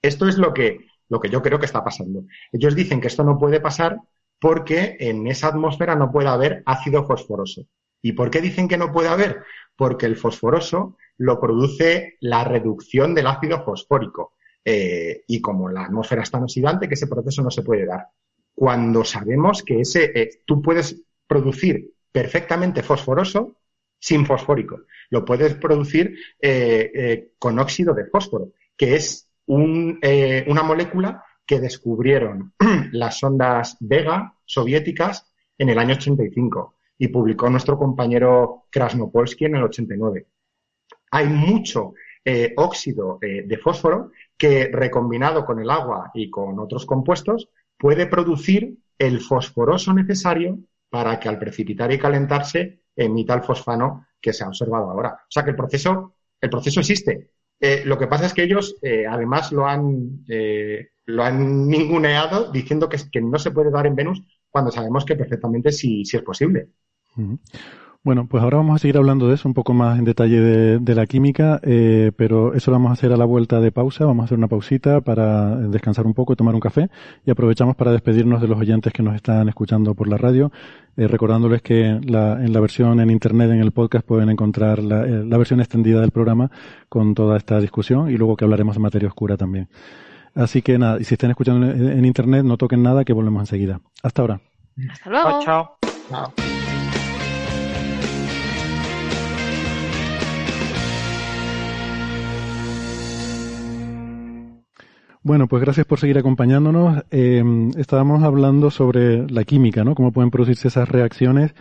[0.02, 2.24] Esto es lo que, lo que yo creo que está pasando.
[2.52, 3.98] Ellos dicen que esto no puede pasar
[4.40, 7.66] porque en esa atmósfera no puede haber ácido fosforoso.
[8.06, 9.42] ¿Y por qué dicen que no puede haber?
[9.74, 14.34] Porque el fosforoso lo produce la reducción del ácido fosfórico.
[14.64, 18.06] Eh, y como la atmósfera es tan oxidante que ese proceso no se puede dar.
[18.54, 23.56] Cuando sabemos que ese, eh, tú puedes producir perfectamente fosforoso
[23.98, 24.82] sin fosfórico.
[25.10, 32.52] Lo puedes producir eh, con óxido de fósforo, que es una molécula que descubrieron
[32.92, 35.26] las sondas Vega soviéticas
[35.58, 40.26] en el año 85 y publicó nuestro compañero Krasnopolsky en el 89.
[41.10, 41.94] Hay mucho
[42.56, 49.20] óxido de fósforo que recombinado con el agua y con otros compuestos puede producir el
[49.20, 50.58] fosforoso necesario
[50.90, 55.12] para que al precipitar y calentarse emita el fosfano que se ha observado ahora.
[55.12, 57.30] O sea que el proceso, el proceso existe.
[57.60, 62.50] Eh, lo que pasa es que ellos eh, además lo han, eh, lo han ninguneado
[62.50, 66.16] diciendo que, que, no se puede dar en Venus cuando sabemos que perfectamente sí, sí
[66.16, 66.68] es posible.
[68.06, 70.94] Bueno, pues ahora vamos a seguir hablando de eso un poco más en detalle de,
[70.94, 74.04] la química, eh, pero eso lo vamos a hacer a la vuelta de pausa.
[74.04, 76.88] Vamos a hacer una pausita para descansar un poco y tomar un café
[77.24, 80.52] y aprovechamos para despedirnos de los oyentes que nos están escuchando por la radio,
[80.96, 85.04] eh, recordándoles que la, en la versión en internet, en el podcast, pueden encontrar la,
[85.04, 86.48] eh, la versión extendida del programa
[86.88, 89.68] con toda esta discusión y luego que hablaremos de materia oscura también.
[90.36, 93.80] Así que nada, y si están escuchando en, internet, no toquen nada, que volvemos enseguida.
[94.00, 94.40] Hasta ahora.
[94.92, 95.40] Hasta luego.
[95.42, 95.78] chao.
[96.08, 96.55] chao.
[105.26, 107.02] Bueno, pues gracias por seguir acompañándonos.
[107.10, 107.42] Eh,
[107.78, 109.96] estábamos hablando sobre la química, ¿no?
[109.96, 111.52] Cómo pueden producirse esas reacciones.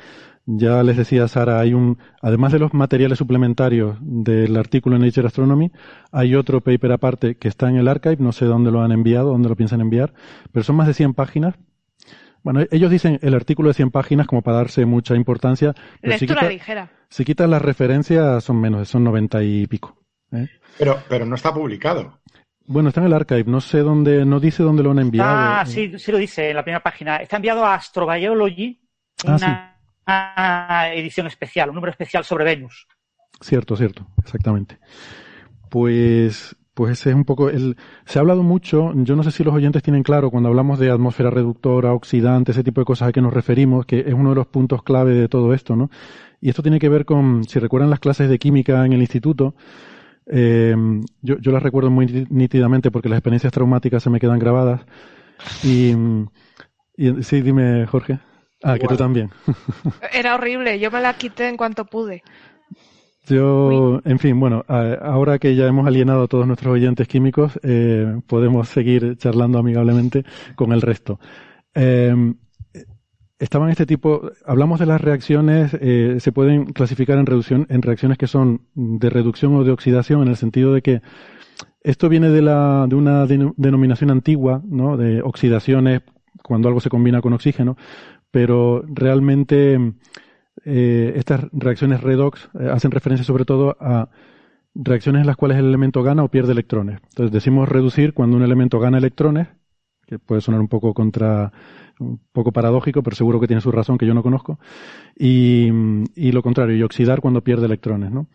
[0.45, 5.25] Ya les decía Sara, hay un, además de los materiales suplementarios del artículo en Nature
[5.25, 5.71] Astronomy,
[6.11, 9.31] hay otro paper aparte que está en el archive, no sé dónde lo han enviado,
[9.31, 10.13] dónde lo piensan enviar,
[10.51, 11.55] pero son más de 100 páginas.
[12.43, 15.73] Bueno, ellos dicen el artículo de 100 páginas como para darse mucha importancia.
[16.03, 16.91] Lectura si ligera.
[17.09, 19.97] Si quitan las referencias son menos, son 90 y pico.
[20.33, 20.49] ¿eh?
[20.77, 22.19] Pero, pero no está publicado.
[22.67, 25.29] Bueno, está en el archive, no sé dónde, no dice dónde lo han enviado.
[25.29, 27.17] Ah, sí, sí lo dice en la primera página.
[27.17, 28.79] Está enviado a Astrobiology,
[29.27, 29.75] ah,
[30.07, 32.87] una edición especial, un número especial sobre Venus.
[33.39, 34.79] Cierto, cierto, exactamente.
[35.69, 37.77] Pues, pues ese es un poco el.
[38.05, 40.89] Se ha hablado mucho, yo no sé si los oyentes tienen claro cuando hablamos de
[40.89, 44.35] atmósfera reductora, oxidante, ese tipo de cosas a que nos referimos, que es uno de
[44.37, 45.91] los puntos clave de todo esto, ¿no?
[46.41, 49.55] Y esto tiene que ver con, si recuerdan las clases de química en el instituto,
[50.27, 50.75] eh,
[51.21, 54.85] yo, yo las recuerdo muy nítidamente porque las experiencias traumáticas se me quedan grabadas.
[55.63, 55.93] Y,
[56.97, 58.19] y sí, dime, Jorge.
[58.63, 59.29] Ah, que tú también.
[60.13, 62.23] Era horrible, yo me la quité en cuanto pude.
[63.27, 68.19] Yo, en fin, bueno, ahora que ya hemos alienado a todos nuestros oyentes químicos, eh,
[68.27, 70.23] podemos seguir charlando amigablemente
[70.55, 71.19] con el resto.
[71.73, 72.13] Eh,
[73.39, 78.17] estaban este tipo, hablamos de las reacciones, eh, se pueden clasificar en, reducción, en reacciones
[78.17, 81.01] que son de reducción o de oxidación, en el sentido de que
[81.81, 84.97] esto viene de, la, de una denominación antigua, ¿no?
[84.97, 86.01] de oxidaciones,
[86.43, 87.77] cuando algo se combina con oxígeno,
[88.31, 89.93] pero realmente
[90.63, 94.09] eh, estas reacciones redox eh, hacen referencia sobre todo a
[94.73, 96.99] reacciones en las cuales el elemento gana o pierde electrones.
[97.03, 99.47] Entonces decimos reducir cuando un elemento gana electrones,
[100.07, 101.51] que puede sonar un poco contra
[101.99, 104.59] un poco paradójico, pero seguro que tiene su razón que yo no conozco.
[105.17, 105.69] Y,
[106.31, 108.27] lo contrario, y oxidar cuando pierde electrones, ¿no?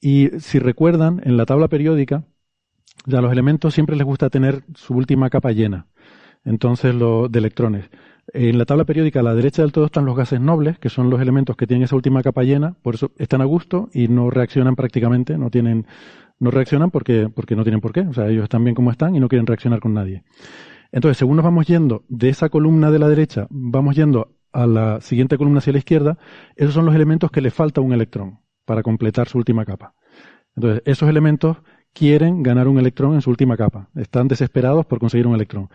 [0.00, 2.24] Y si recuerdan, en la tabla periódica
[3.06, 5.86] ya los elementos siempre les gusta tener su última capa llena.
[6.44, 7.90] Entonces, lo de electrones.
[8.32, 11.10] En la tabla periódica a la derecha del todo están los gases nobles, que son
[11.10, 14.30] los elementos que tienen esa última capa llena, por eso están a gusto y no
[14.30, 15.86] reaccionan prácticamente, no tienen,
[16.40, 19.14] no reaccionan porque, porque no tienen por qué, o sea, ellos están bien como están
[19.14, 20.24] y no quieren reaccionar con nadie.
[20.96, 25.02] Entonces, según nos vamos yendo de esa columna de la derecha, vamos yendo a la
[25.02, 26.16] siguiente columna hacia la izquierda,
[26.54, 29.92] esos son los elementos que le falta un electrón para completar su última capa.
[30.54, 31.58] Entonces, esos elementos
[31.92, 35.68] quieren ganar un electrón en su última capa, están desesperados por conseguir un electrón.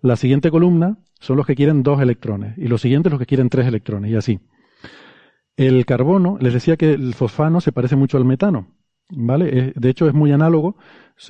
[0.00, 3.50] La siguiente columna son los que quieren dos electrones y los siguientes los que quieren
[3.50, 4.40] tres electrones y así.
[5.56, 8.74] El carbono, les decía que el fosfano se parece mucho al metano,
[9.08, 9.72] ¿vale?
[9.76, 10.76] De hecho es muy análogo.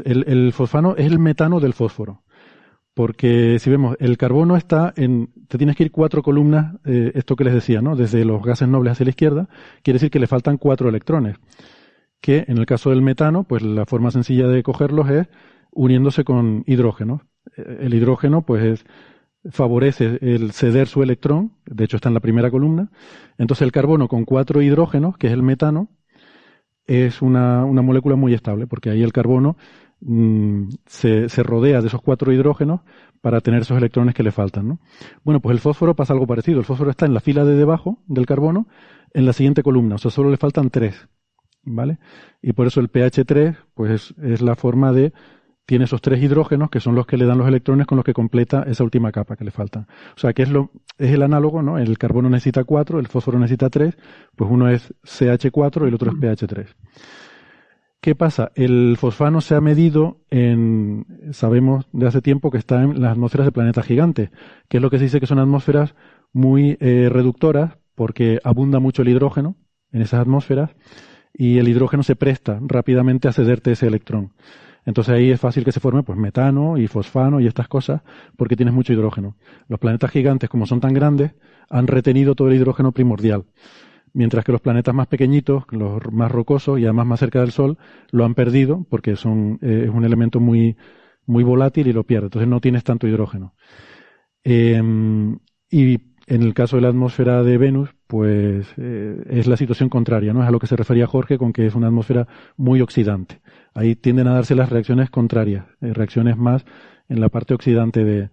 [0.02, 2.23] El, fosfano es el metano del fósforo.
[2.94, 7.34] Porque si vemos, el carbono está en, te tienes que ir cuatro columnas, eh, esto
[7.34, 7.96] que les decía, ¿no?
[7.96, 9.48] Desde los gases nobles hacia la izquierda,
[9.82, 11.36] quiere decir que le faltan cuatro electrones.
[12.20, 15.26] Que en el caso del metano, pues la forma sencilla de cogerlos es
[15.72, 17.22] uniéndose con hidrógeno
[17.56, 18.84] el hidrógeno pues
[19.50, 22.90] favorece el ceder su electrón, de hecho está en la primera columna,
[23.36, 25.88] entonces el carbono con cuatro hidrógenos, que es el metano,
[26.86, 29.56] es una, molécula muy estable, porque ahí el carbono
[30.04, 32.80] mm, se, rodea de esos cuatro hidrógenos
[33.20, 34.68] para tener esos electrones que le faltan.
[34.68, 34.78] ¿no?
[35.24, 36.58] Bueno, pues el fósforo pasa algo parecido.
[36.60, 38.68] El fósforo está en la fila de debajo del carbono,
[39.12, 41.08] en la siguiente columna, o sea, solo le faltan tres.
[41.66, 41.98] ¿Vale?
[42.42, 45.14] Y por eso el pH 3, pues es la forma de
[45.66, 48.12] tiene esos tres hidrógenos que son los que le dan los electrones con los que
[48.12, 49.86] completa esa última capa que le falta.
[50.16, 51.78] O sea, que es lo es el análogo, ¿no?
[51.78, 53.96] El carbono necesita cuatro, el fósforo necesita tres,
[54.36, 56.66] pues uno es CH4 y el otro es pH3.
[58.04, 58.52] ¿Qué pasa?
[58.54, 63.46] El fosfano se ha medido en, sabemos de hace tiempo que está en las atmósferas
[63.46, 64.28] de planetas gigantes,
[64.68, 65.94] que es lo que se dice que son atmósferas
[66.30, 69.56] muy eh, reductoras porque abunda mucho el hidrógeno
[69.90, 70.76] en esas atmósferas
[71.32, 74.34] y el hidrógeno se presta rápidamente a cederte ese electrón.
[74.84, 78.02] Entonces ahí es fácil que se forme pues metano y fosfano y estas cosas
[78.36, 79.38] porque tienes mucho hidrógeno.
[79.66, 81.32] Los planetas gigantes, como son tan grandes,
[81.70, 83.46] han retenido todo el hidrógeno primordial.
[84.14, 87.78] Mientras que los planetas más pequeñitos, los más rocosos y además más cerca del Sol,
[88.12, 90.76] lo han perdido porque son, eh, es un elemento muy,
[91.26, 92.26] muy volátil y lo pierde.
[92.26, 93.54] Entonces no tienes tanto hidrógeno.
[94.44, 95.38] Em,
[95.70, 100.32] y en el caso de la atmósfera de Venus, pues eh, es la situación contraria,
[100.32, 100.42] ¿no?
[100.42, 103.40] Es a lo que se refería Jorge con que es una atmósfera muy oxidante.
[103.74, 106.64] Ahí tienden a darse las reacciones contrarias, eh, reacciones más
[107.08, 108.30] en la parte oxidante de,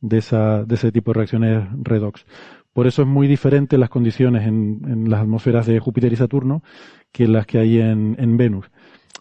[0.00, 2.24] de, esa, de ese tipo de reacciones redox.
[2.74, 6.62] Por eso es muy diferente las condiciones en, las atmósferas de Júpiter y Saturno
[7.12, 8.70] que las que hay en, en Venus.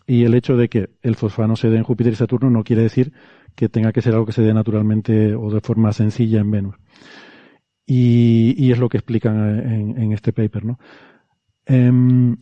[0.06, 2.82] Y el hecho de que el fosfano se dé en Júpiter y Saturno no quiere
[2.82, 3.14] decir
[3.56, 6.76] que tenga que ser algo que se dé naturalmente o de forma sencilla en Venus.
[7.86, 10.80] Y, es lo que explican en, en este paper, ¿no?
[11.66, 12.36] Em,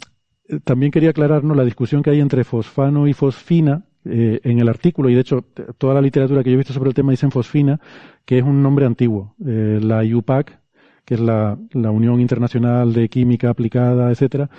[0.63, 5.09] también quería aclararnos la discusión que hay entre fosfano y fosfina eh, en el artículo,
[5.09, 5.45] y de hecho
[5.77, 7.79] toda la literatura que yo he visto sobre el tema dice en fosfina,
[8.25, 9.35] que es un nombre antiguo.
[9.45, 10.59] Eh, la UPAC,
[11.05, 14.49] que es la, Unión Internacional de Química Aplicada, etcétera,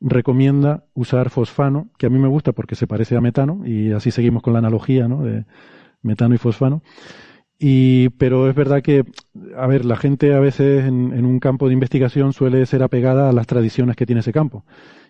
[0.00, 4.10] recomienda usar fosfano, que a mí me gusta porque se parece a metano, y así
[4.10, 5.22] seguimos con la analogía ¿no?
[5.22, 5.44] de
[6.02, 6.82] metano y fosfano.
[7.58, 9.04] Y, pero es verdad que,
[9.54, 13.28] a ver, la gente a veces en, en, un campo de investigación suele ser apegada
[13.28, 14.64] a las tradiciones que tiene ese campo.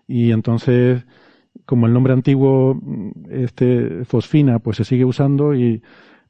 [0.09, 1.07] Y entonces,
[1.65, 2.81] como el nombre antiguo,
[3.31, 5.83] este, fosfina, pues se sigue usando y,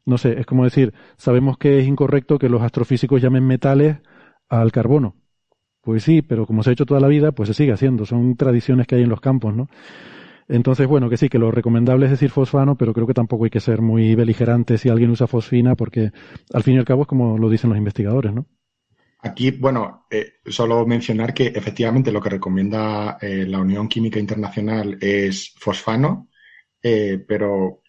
[0.05, 3.98] no sé, es como decir, sabemos que es incorrecto que los astrofísicos llamen metales
[4.51, 5.16] al carbono.
[5.80, 8.05] Pues sí, pero como se ha hecho toda la vida, pues se sigue haciendo.
[8.05, 9.68] Son tradiciones que hay en los campos, ¿no?
[10.46, 13.51] Entonces, bueno, que sí, que lo recomendable es decir fosfano, pero creo que tampoco hay
[13.51, 16.11] que ser muy beligerante si alguien usa fosfina, porque
[16.53, 18.46] al fin y al cabo es como lo dicen los investigadores, ¿no?
[19.22, 24.98] Aquí, bueno, eh, solo mencionar que efectivamente lo que recomienda eh, la Unión Química Internacional
[25.01, 26.28] es fosfano,
[26.82, 27.82] eh, pero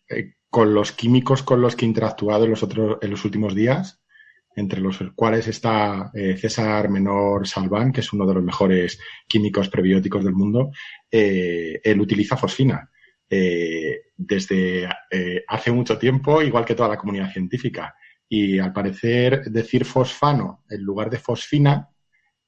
[0.49, 4.00] con los químicos con los que he interactuado en los, otros, en los últimos días,
[4.55, 10.25] entre los cuales está César Menor Salván, que es uno de los mejores químicos prebióticos
[10.25, 10.71] del mundo,
[11.09, 12.89] él utiliza fosfina.
[13.29, 14.89] desde
[15.47, 17.95] hace mucho tiempo, igual que toda la comunidad científica
[18.33, 21.89] y al parecer decir fosfano en lugar de fosfina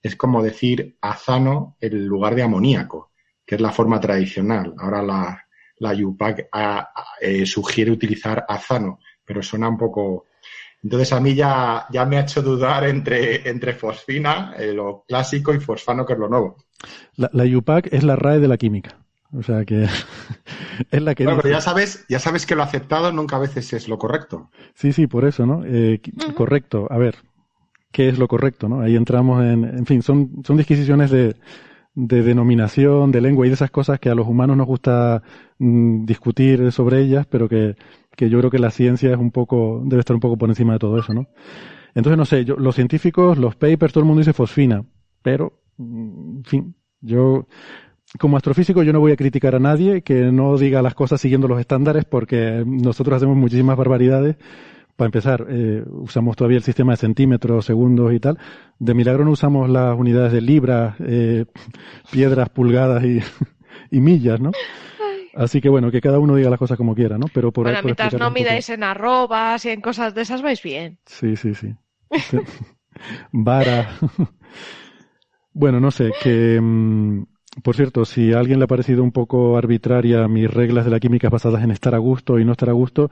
[0.01, 3.11] es como decir azano en lugar de amoníaco,
[3.45, 4.73] que es la forma tradicional.
[4.77, 5.45] Ahora la,
[5.79, 6.47] la UPAC
[7.19, 10.25] eh, sugiere utilizar azano, pero suena un poco...
[10.83, 15.53] Entonces a mí ya, ya me ha hecho dudar entre, entre fosfina, eh, lo clásico,
[15.53, 16.57] y fosfano, que es lo nuevo.
[17.15, 18.97] La, la UPAC es la RAE de la química.
[19.35, 19.87] O sea que
[20.91, 21.23] es la que.
[21.23, 24.51] Bueno, pero ya sabes, ya sabes que lo aceptado nunca a veces es lo correcto.
[24.75, 25.63] Sí, sí, por eso, ¿no?
[25.65, 26.01] Eh,
[26.35, 26.87] correcto.
[26.91, 27.15] A ver,
[27.91, 28.81] ¿qué es lo correcto, no?
[28.81, 31.35] Ahí entramos en, en fin, son, son disquisiciones de,
[31.95, 35.23] de denominación, de lengua y de esas cosas que a los humanos nos gusta
[35.59, 37.75] mm, discutir sobre ellas, pero que,
[38.15, 40.73] que yo creo que la ciencia es un poco, debe estar un poco por encima
[40.73, 41.27] de todo eso, ¿no?
[41.95, 44.83] Entonces, no sé, yo, los científicos, los papers, todo el mundo dice fosfina,
[45.21, 47.47] pero, mm, en fin, yo,
[48.19, 51.47] como astrofísico, yo no voy a criticar a nadie que no diga las cosas siguiendo
[51.47, 54.37] los estándares porque nosotros hacemos muchísimas barbaridades
[54.95, 58.37] para empezar, eh, usamos todavía el sistema de centímetros, segundos y tal.
[58.77, 61.45] De milagro no usamos las unidades de libras, eh,
[62.11, 63.19] piedras, pulgadas y,
[63.91, 64.51] y millas, ¿no?
[65.33, 67.25] Así que bueno, que cada uno diga las cosas como quiera, ¿no?
[67.33, 70.99] Pero por, bueno, mientras no midáis en arrobas y en cosas de esas vais bien.
[71.05, 71.73] Sí, sí, sí.
[73.31, 73.97] Vara.
[75.53, 76.59] bueno, no sé, que...
[76.61, 77.23] Mm,
[77.61, 80.99] por cierto, si a alguien le ha parecido un poco arbitraria mis reglas de la
[80.99, 83.11] química basadas en estar a gusto y no estar a gusto,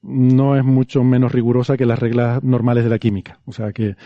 [0.00, 3.40] no es mucho menos rigurosa que las reglas normales de la química.
[3.44, 3.96] O sea que,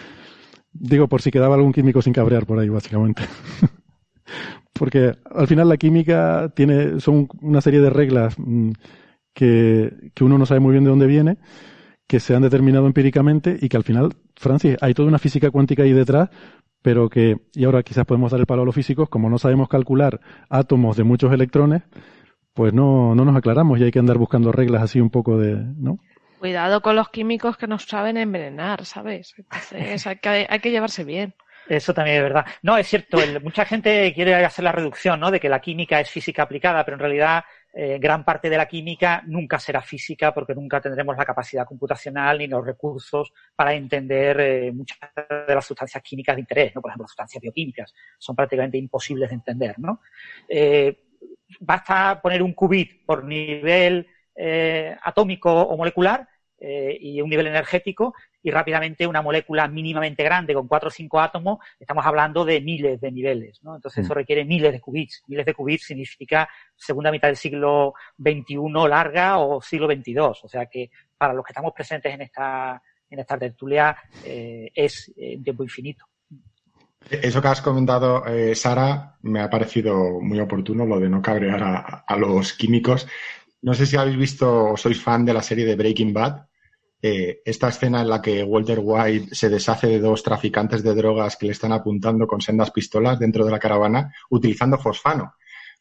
[0.72, 3.22] digo, por si quedaba algún químico sin cabrear por ahí, básicamente.
[4.72, 8.72] Porque al final la química tiene, son una serie de reglas mm,
[9.32, 11.38] que, que uno no sabe muy bien de dónde viene,
[12.06, 15.82] que se han determinado empíricamente y que al final, Francis, hay toda una física cuántica
[15.82, 16.30] ahí detrás,
[16.82, 19.68] pero que, y ahora quizás podemos dar el palo a los físicos, como no sabemos
[19.68, 21.82] calcular átomos de muchos electrones,
[22.54, 25.56] pues no, no nos aclaramos y hay que andar buscando reglas así un poco de,
[25.56, 25.98] ¿no?
[26.38, 29.34] Cuidado con los químicos que nos saben envenenar, ¿sabes?
[30.06, 31.34] Hay que, hay que llevarse bien.
[31.68, 32.46] Eso también es verdad.
[32.62, 35.30] No, es cierto, mucha gente quiere hacer la reducción, ¿no?
[35.30, 37.44] De que la química es física aplicada, pero en realidad
[37.78, 42.38] eh, gran parte de la química nunca será física porque nunca tendremos la capacidad computacional
[42.38, 44.98] ni los recursos para entender eh, muchas
[45.46, 46.80] de las sustancias químicas de interés, ¿no?
[46.80, 50.00] Por ejemplo, las sustancias bioquímicas son prácticamente imposibles de entender, ¿no?
[50.48, 51.00] Eh,
[51.60, 54.08] basta poner un qubit por nivel
[55.02, 58.12] atómico o molecular y un nivel energético
[58.46, 63.00] y rápidamente una molécula mínimamente grande con cuatro o cinco átomos, estamos hablando de miles
[63.00, 63.74] de niveles, ¿no?
[63.74, 64.18] Entonces eso mm.
[64.18, 65.24] requiere miles de qubits.
[65.26, 68.56] Miles de qubits significa segunda mitad del siglo XXI
[68.88, 70.18] larga o siglo XXII.
[70.20, 72.80] O sea que para los que estamos presentes en esta,
[73.10, 76.04] en esta tertulia eh, es un tiempo infinito.
[77.10, 82.04] Eso que has comentado, eh, Sara, me ha parecido muy oportuno, lo de no cabrear
[82.06, 83.08] a, los químicos.
[83.62, 86.46] No sé si habéis visto o sois fan de la serie de Breaking Bad.
[87.02, 91.36] Eh, esta escena en la que Walter White se deshace de dos traficantes de drogas
[91.36, 95.34] que le están apuntando con sendas pistolas dentro de la caravana utilizando fosfano.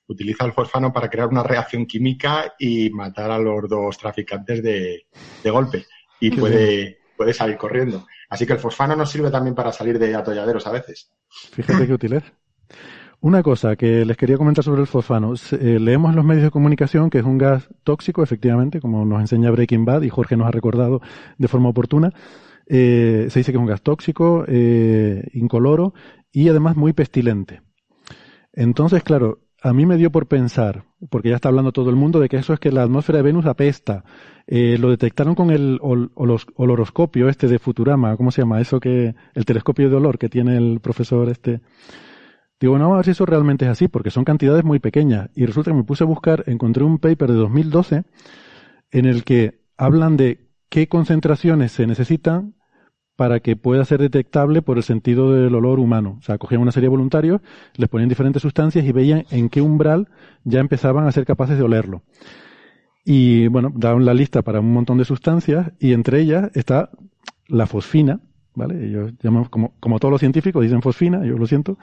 [0.07, 5.05] Utiliza el fosfano para crear una reacción química y matar a los dos traficantes de,
[5.45, 5.85] golpe.
[6.19, 8.05] Y puede, puede salir corriendo.
[8.29, 11.11] Así que el fosfano nos sirve también para salir de atolladeros a veces.
[11.53, 12.23] Fíjate qué útil es.
[13.25, 15.33] Una cosa que les quería comentar sobre el fosfano.
[15.53, 19.19] Eh, leemos en los medios de comunicación que es un gas tóxico, efectivamente, como nos
[19.19, 21.01] enseña Breaking Bad y Jorge nos ha recordado
[21.39, 22.13] de forma oportuna.
[22.67, 25.95] Eh, se dice que es un gas tóxico, eh, incoloro
[26.31, 27.63] y además muy pestilente.
[28.53, 32.19] Entonces, claro, a mí me dio por pensar, porque ya está hablando todo el mundo
[32.19, 34.03] de que eso es que la atmósfera de Venus apesta.
[34.45, 38.61] Lo detectaron con el oloroscopio este de Futurama, ¿cómo se llama?
[38.61, 41.61] Eso que, el telescopio de olor que tiene el profesor este.
[42.59, 45.29] Digo, no, a ver si eso realmente es así, porque son cantidades muy pequeñas.
[45.35, 48.03] Y resulta que me puse a buscar, encontré un paper de 2012
[48.91, 52.55] en el que hablan de qué concentraciones se necesitan
[53.15, 56.17] para que pueda ser detectable por el sentido del olor humano.
[56.19, 57.41] O sea, cogían una serie de voluntarios,
[57.75, 60.09] les ponían diferentes sustancias y veían en qué umbral
[60.43, 62.03] ya empezaban a ser capaces de olerlo.
[63.05, 66.89] Y bueno, daban la lista para un montón de sustancias y entre ellas está
[67.47, 68.19] la fosfina,
[68.55, 68.85] ¿vale?
[68.85, 71.77] Ellos llaman, como, como todos los científicos, dicen fosfina, yo lo siento.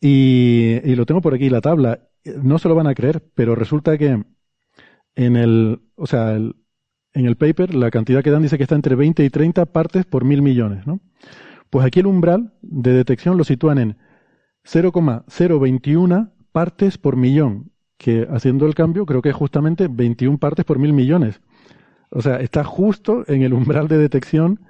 [0.00, 2.08] Y, y lo tengo por aquí, la tabla.
[2.42, 4.22] No se lo van a creer, pero resulta que
[5.14, 6.56] en el, o sea, el,
[7.12, 10.04] en el paper la cantidad que dan dice que está entre 20 y 30 partes
[10.04, 11.00] por mil millones, ¿no?
[11.70, 13.96] Pues aquí el umbral de detección lo sitúan en
[14.64, 20.78] 0,021 partes por millón, que haciendo el cambio creo que es justamente 21 partes por
[20.78, 21.40] mil millones.
[22.10, 24.60] O sea, está justo en el umbral de detección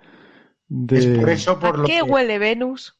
[0.69, 0.99] de...
[0.99, 3.00] Es por eso por ¿A qué huele Venus?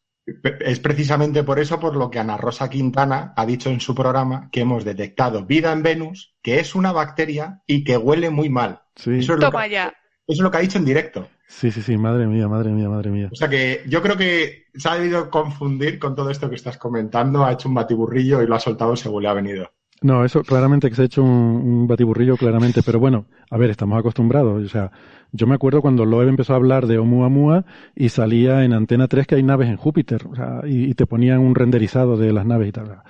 [0.61, 4.49] Es precisamente por eso por lo que Ana Rosa Quintana ha dicho en su programa
[4.51, 8.83] que hemos detectado vida en Venus, que es una bacteria y que huele muy mal.
[8.97, 9.93] Eso, es lo que, eso
[10.29, 11.29] es lo que ha dicho en directo.
[11.47, 13.29] Sí, sí, sí, madre mía, madre mía, madre mía.
[13.33, 16.79] O sea que yo creo que se ha debido confundir con todo esto que estás
[16.79, 19.71] comentando, ha hecho un batiburrillo y lo ha soltado según le ha venido.
[20.03, 23.99] No, eso claramente que se ha hecho un, batiburrillo, claramente, pero bueno, a ver, estamos
[23.99, 24.65] acostumbrados.
[24.65, 24.91] O sea,
[25.33, 29.27] yo me acuerdo cuando Loeb empezó a hablar de Oumuamua y salía en Antena 3
[29.27, 32.69] que hay naves en Júpiter, o sea, y, te ponían un renderizado de las naves
[32.69, 33.03] y tal.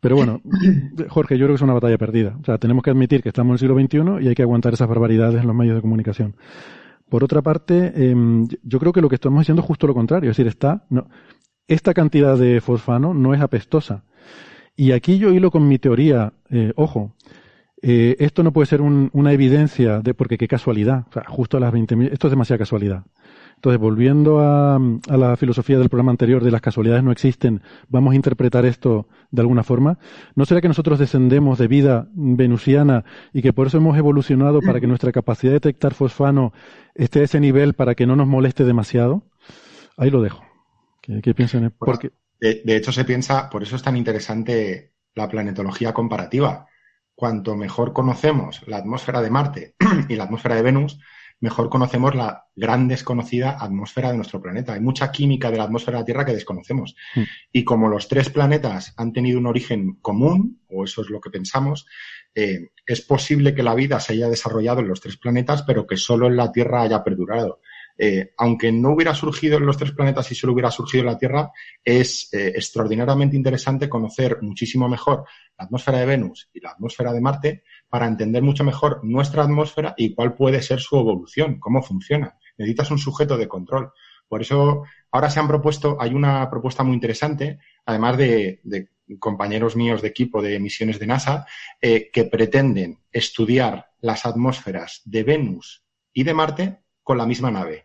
[0.00, 0.42] Pero bueno,
[1.08, 2.36] Jorge, yo creo que es una batalla perdida.
[2.40, 4.74] O sea, tenemos que admitir que estamos en el siglo XXI y hay que aguantar
[4.74, 6.36] esas barbaridades en los medios de comunicación.
[7.08, 10.30] Por otra parte, em, yo creo que lo que estamos haciendo es justo lo contrario.
[10.30, 11.06] Es decir, está, no,
[11.68, 14.04] esta cantidad de fosfano no es apestosa
[14.76, 17.14] Y aquí yo hilo con mi teoría, eh, ojo,
[17.86, 21.60] eh, esto no puede ser una evidencia de porque qué casualidad, o sea, justo a
[21.60, 23.04] las 20.000, esto es demasiada casualidad.
[23.56, 28.16] Entonces, volviendo a, la filosofía del programa anterior de las casualidades no existen, vamos a
[28.16, 29.98] interpretar esto de alguna forma.
[30.34, 33.04] ¿No será que nosotros descendemos de vida venusiana
[33.34, 36.54] y que por eso hemos evolucionado para que nuestra capacidad de detectar fosfano
[36.94, 39.24] esté a ese nivel para que no nos moleste demasiado?
[39.98, 40.42] Ahí lo dejo.
[41.02, 41.70] ¿Qué, piensan?
[41.78, 42.12] Porque...
[42.40, 46.66] De hecho, se piensa, por eso es tan interesante la planetología comparativa.
[47.14, 49.74] Cuanto mejor conocemos la atmósfera de Marte
[50.08, 50.98] y la atmósfera de Venus,
[51.40, 54.74] mejor conocemos la gran desconocida atmósfera de nuestro planeta.
[54.74, 56.96] Hay mucha química de la atmósfera de la Tierra que desconocemos.
[57.14, 57.22] Mm.
[57.52, 61.30] Y como los tres planetas han tenido un origen común, o eso es lo que
[61.30, 61.86] pensamos,
[62.34, 65.96] eh, es posible que la vida se haya desarrollado en los tres planetas, pero que
[65.96, 67.60] solo en la Tierra haya perdurado.
[67.96, 71.18] Eh, aunque no hubiera surgido en los tres planetas y solo hubiera surgido en la
[71.18, 71.52] Tierra,
[71.84, 75.24] es eh, extraordinariamente interesante conocer muchísimo mejor
[75.56, 79.94] la atmósfera de Venus y la atmósfera de Marte para entender mucho mejor nuestra atmósfera
[79.96, 82.36] y cuál puede ser su evolución, cómo funciona.
[82.58, 83.92] Necesitas un sujeto de control.
[84.28, 88.60] Por eso ahora se han propuesto, hay una propuesta muy interesante, además de,
[89.18, 91.46] compañeros míos de equipo de misiones de NASA,
[91.80, 97.83] eh, que pretenden estudiar las atmósferas de Venus y de Marte con la misma nave,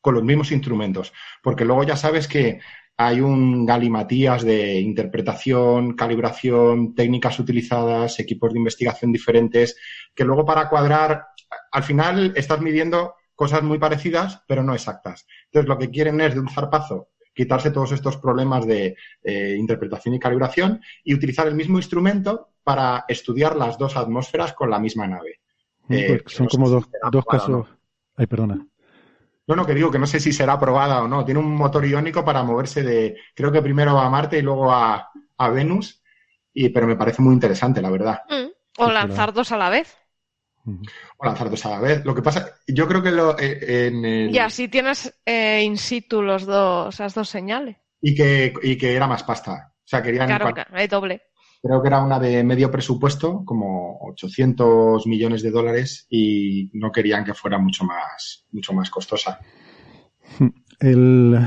[0.00, 1.12] con los mismos instrumentos.
[1.42, 2.60] Porque luego ya sabes que
[2.96, 9.76] hay un galimatías de interpretación, calibración, técnicas utilizadas, equipos de investigación diferentes,
[10.14, 11.26] que luego para cuadrar,
[11.70, 15.26] al final estás midiendo cosas muy parecidas, pero no exactas.
[15.44, 20.12] Entonces, lo que quieren es de un zarpazo quitarse todos estos problemas de eh, interpretación
[20.12, 25.06] y calibración y utilizar el mismo instrumento para estudiar las dos atmósferas con la misma
[25.06, 25.38] nave.
[25.88, 26.88] Eh, son como dos,
[27.30, 27.68] casos.
[28.16, 28.66] Ay, perdona.
[29.48, 31.24] No, no, que digo que no sé si será aprobada o no.
[31.24, 35.10] Tiene un motor iónico para moverse de, creo que primero a Marte y luego a,
[35.50, 36.02] Venus,
[36.52, 38.20] y, pero me parece muy interesante, la verdad.
[38.28, 38.82] Mm.
[38.82, 39.96] O lanzar dos a la vez.
[41.16, 42.04] O lanzar dos a la vez.
[42.04, 44.34] Lo que pasa, yo creo que lo, eh, en el...
[44.34, 47.76] Y así tienes eh, in situ los dos, las dos señales.
[48.02, 49.72] Y que, y que era más pasta.
[49.72, 50.26] O sea, querían...
[50.26, 51.22] Claro, hay doble.
[51.60, 57.24] Creo que era una de medio presupuesto, como 800 millones de dólares, y no querían
[57.24, 59.40] que fuera mucho más, mucho más costosa.
[60.78, 61.38] El,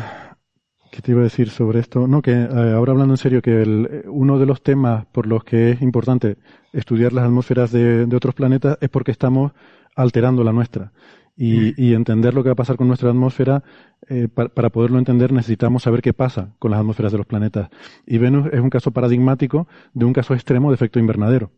[0.92, 2.08] ¿Qué te iba a decir sobre esto?
[2.08, 5.46] No, que eh, ahora hablando en serio, que el, uno de los temas por los
[5.46, 6.38] que es importante
[6.74, 9.54] estudiar las atmósferas de otros planetas es porque estamos
[9.96, 10.92] alterando la nuestra.
[11.44, 13.64] Y, entender lo que va a pasar con nuestra atmósfera,
[14.08, 17.70] eh, para, poderlo entender necesitamos saber qué pasa con las atmósferas de los planetas.
[18.06, 21.50] Y Venus es un caso paradigmático de un caso extremo de efecto invernadero.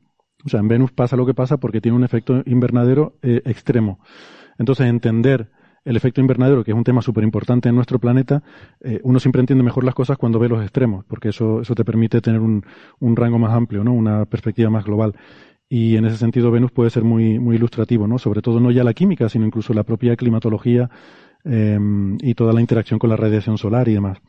[0.46, 4.00] O sea, en Venus pasa lo que pasa porque tiene un efecto invernadero eh, extremo.
[4.58, 5.52] Entonces, entender
[5.84, 8.42] el efecto invernadero, que es un tema súper importante en nuestro planeta,
[8.80, 11.84] eh, uno siempre entiende mejor las cosas cuando ve los extremos, porque eso, eso te
[11.84, 12.66] permite tener un,
[13.02, 13.92] un rango más amplio, ¿no?
[13.92, 15.14] una perspectiva más global.
[15.76, 18.20] Y en ese sentido Venus puede ser muy, muy ilustrativo, ¿no?
[18.20, 20.88] Sobre todo no ya la química, sino incluso la propia climatología
[21.44, 24.20] em, y toda la interacción con la radiación solar y demás.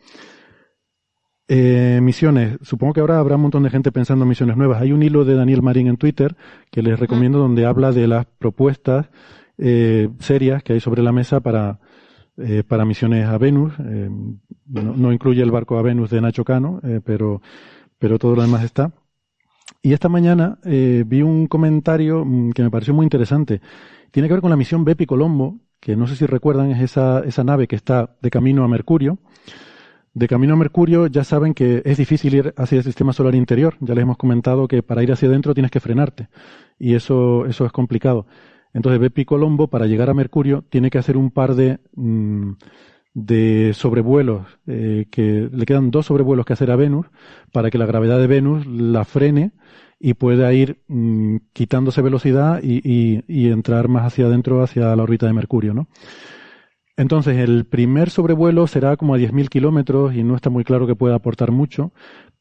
[1.46, 2.56] Eh, misiones.
[2.62, 4.80] Supongo que ahora habrá un montón de gente pensando en misiones nuevas.
[4.80, 6.34] Hay un hilo de Daniel Marín en Twitter
[6.70, 9.10] que les recomiendo donde habla de las propuestas
[9.58, 11.78] eh, serias que hay sobre la mesa para,
[12.38, 13.74] eh, para misiones a Venus.
[13.78, 17.42] no, no, incluye el barco a Venus de Nacho Cano, pero,
[17.98, 18.94] pero todo lo demás está.
[19.84, 23.60] Y esta mañana eh, vi un comentario mm, que me pareció muy interesante.
[24.10, 27.20] Tiene que ver con la misión Bepi Colombo, que no sé si recuerdan, es esa,
[27.20, 29.18] esa nave que está de camino a Mercurio.
[30.14, 33.76] De camino a Mercurio ya saben que es difícil ir hacia el sistema solar interior.
[33.80, 36.28] Ya les hemos comentado que para ir hacia adentro tienes que frenarte.
[36.78, 38.26] Y eso, eso es complicado.
[38.72, 42.52] Entonces Bepi Colombo, para llegar a Mercurio, tiene que hacer un par de, mm,
[43.14, 47.06] de sobrevuelos, eh, que le quedan dos sobrevuelos que hacer a Venus
[47.52, 49.52] para que la gravedad de Venus la frene
[50.00, 55.26] y pueda ir mm, quitándose velocidad y, y, entrar más hacia adentro, hacia la órbita
[55.26, 55.88] de Mercurio, ¿no?
[56.96, 60.94] Entonces, el primer sobrevuelo será como a 10.000 kilómetros y no está muy claro que
[60.94, 61.92] pueda aportar mucho,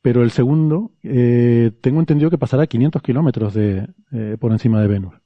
[0.02, 4.82] pero el segundo, eh, tengo entendido que pasará a 500 kilómetros de, eh, por encima
[4.82, 5.23] de Venus.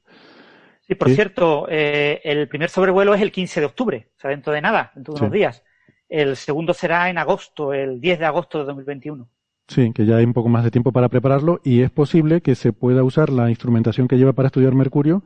[0.87, 4.53] Sí, por cierto, eh, el primer sobrevuelo es el 15 de octubre, o sea, dentro
[4.53, 5.63] de nada, dentro de unos días.
[6.07, 9.27] El segundo será en agosto, el 10 de agosto de 2021.
[9.67, 12.55] Sí, que ya hay un poco más de tiempo para prepararlo y es posible que
[12.55, 15.23] se pueda usar la instrumentación que lleva para estudiar mercurio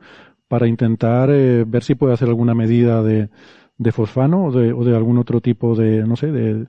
[0.48, 3.28] para intentar eh, ver si puede hacer alguna medida de,
[3.78, 6.66] de fosfano o de, o de, algún otro tipo de, no sé, de,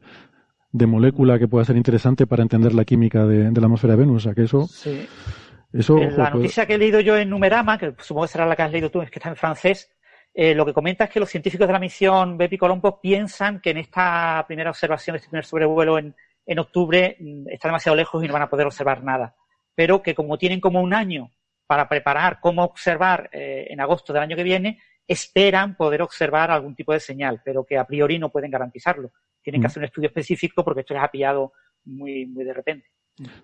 [0.72, 4.18] de molécula que pueda ser interesante para entender la química de, la atmósfera de Venus.
[4.18, 4.68] O sea, que eso...
[4.68, 5.08] Sí
[5.74, 8.72] la noticia que he leído yo en Numerama, que supongo que será la que has
[8.72, 9.92] leído tú, es que está en francés,
[10.34, 13.72] eh, lo que comenta es que los científicos de la misión Bepi Colombo piensan que
[13.72, 18.28] en esta primera observación, este primer sobrevuelo en, en octubre mm, está demasiado lejos y
[18.28, 19.36] no van a poder observar nada.
[19.76, 21.32] Pero que como tienen como un año
[21.68, 26.76] para preparar cómo observar eh, en agosto del año que viene, esperan poder observar algún
[26.76, 29.12] tipo de señal, pero que a priori no pueden garantizarlo.
[29.42, 29.70] Tienen que mm.
[29.70, 31.54] hacer un estudio específico porque esto les ha pillado
[31.86, 32.88] muy, muy de repente.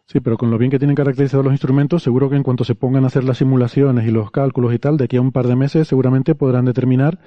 [0.06, 2.76] Sí, pero con lo bien que tienen caracterizados los instrumentos, seguro que en cuanto se
[2.76, 5.48] pongan a hacer las simulaciones y los cálculos y tal, de aquí a un par
[5.48, 7.20] de meses seguramente podrán determinar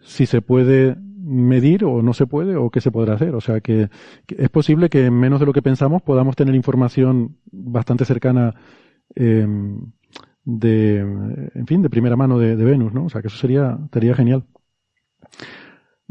[0.00, 3.34] si se puede medir o no se puede o qué se podrá hacer.
[3.34, 3.88] O sea que,
[4.26, 8.54] es posible que en menos de lo que pensamos podamos tener información bastante cercana
[9.14, 9.46] eh,
[10.44, 13.04] de, en fin, de primera mano de, Venus, ¿no?
[13.04, 14.44] O sea que eso sería, sería genial.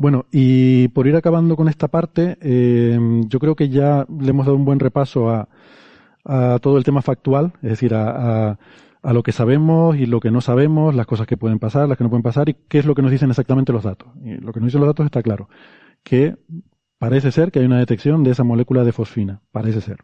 [0.01, 2.97] Bueno, y por ir acabando con esta parte, eh,
[3.27, 5.47] yo creo que ya le hemos dado un buen repaso a,
[6.59, 8.57] todo el tema factual, es decir, a,
[9.03, 11.99] a, lo que sabemos y lo que no sabemos, las cosas que pueden pasar, las
[11.99, 14.09] que no pueden pasar y qué es lo que nos dicen exactamente los datos.
[14.23, 15.49] Y lo que nos dicen los datos está claro,
[16.01, 16.35] que
[16.97, 19.97] parece ser que hay una detección de esa molécula de fosfina, parece ser.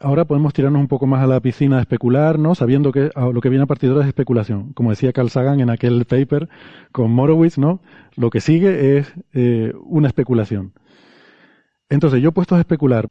[0.00, 2.54] Ahora podemos tirarnos un poco más a la piscina de especular, ¿no?
[2.54, 4.72] Sabiendo que lo que viene a partir de ahora es especulación.
[4.72, 6.48] Como decía Carl Sagan en aquel paper
[6.92, 7.80] con Morowitz, ¿no?
[8.16, 10.72] Lo que sigue es eh, una especulación.
[11.88, 13.08] Entonces, yo puesto a especular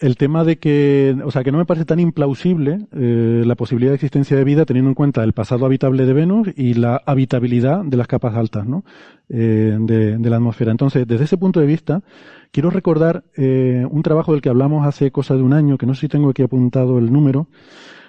[0.00, 3.90] el tema de que, o sea, que no me parece tan implausible eh, la posibilidad
[3.90, 7.84] de existencia de vida teniendo en cuenta el pasado habitable de Venus y la habitabilidad
[7.84, 8.82] de las capas altas, ¿no?
[9.28, 10.70] Eh, de, de, la atmósfera.
[10.70, 12.02] Entonces, desde ese punto de vista,
[12.50, 15.94] quiero recordar eh, un trabajo del que hablamos hace cosa de un año, que no
[15.94, 17.48] sé si tengo aquí apuntado el número,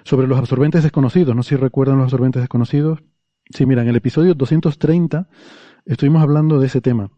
[0.02, 1.36] sobre los absorbentes desconocidos.
[1.36, 3.00] No sé si recuerdan los absorbentes desconocidos.
[3.50, 5.28] Sí, mira, en el episodio 230
[5.84, 7.10] estuvimos hablando de ese tema.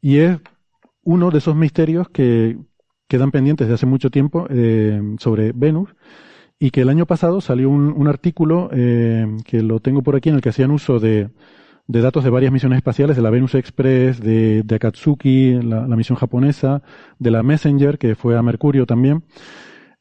[0.00, 0.38] Y es
[1.02, 2.56] uno de esos misterios que,
[3.14, 5.94] quedan pendientes de hace mucho tiempo eh, sobre Venus
[6.58, 10.34] y que el año pasado salió un, artículo eh, que lo tengo por aquí en
[10.34, 11.30] el que hacían uso de,
[11.86, 16.82] datos de varias misiones espaciales, de la Venus Express, de, Akatsuki, la, misión japonesa,
[17.20, 19.22] de la Messenger, que fue a Mercurio también,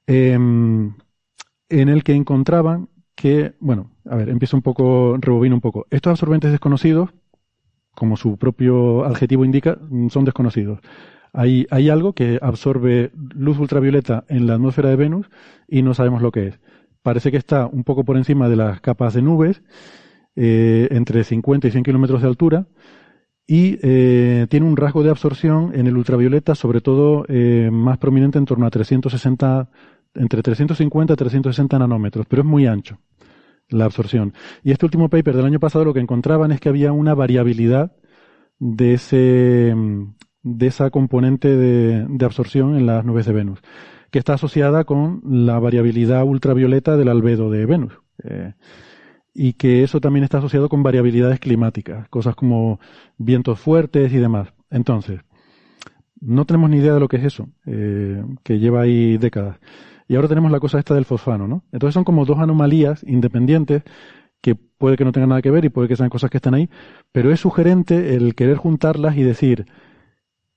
[0.08, 0.96] em,
[1.70, 5.86] en el que encontraban que, bueno, a ver, empiezo un poco, rebobino un poco.
[5.92, 7.12] Estos absorbentes desconocidos,
[7.94, 9.78] como su propio adjetivo indica,
[10.10, 10.80] son desconocidos.
[11.36, 15.32] Hay, algo que absorbe luz ultravioleta en la atmósfera de Venus
[15.68, 16.60] y no sabemos lo que es.
[17.02, 19.64] Parece que está un poco por encima de las capas de nubes,
[20.36, 22.68] eh, entre 50 y 100 kilómetros de altura,
[23.48, 28.38] y eh, tiene un rasgo de absorción en el ultravioleta, sobre todo eh, más prominente
[28.38, 29.70] en torno a 360,
[30.14, 33.00] entre 350 y 360 nanómetros, pero es muy ancho
[33.70, 34.34] la absorción.
[34.64, 37.92] Y este último paper del año pasado lo que encontraban es que había una variabilidad
[38.60, 39.76] de ese,
[40.44, 43.60] de esa componente de, absorción en las nubes de Venus,
[44.12, 47.94] que está asociada con la variabilidad ultravioleta del albedo de Venus.
[48.24, 48.54] Eh,
[49.34, 52.80] y que eso también está asociado con variabilidades climáticas, cosas como
[53.18, 54.54] vientos fuertes y demás.
[54.70, 55.22] Entonces,
[56.22, 59.58] no tenemos ni idea de lo que es eso, eh, que lleva ahí décadas.
[60.08, 61.64] Y ahora tenemos la cosa esta del fosfano, ¿no?
[61.72, 63.84] Entonces son como dos anomalías independientes
[64.42, 66.54] que puede que no tengan nada que ver y puede que sean cosas que están
[66.54, 66.70] ahí,
[67.12, 69.66] pero es sugerente el querer juntarlas y decir,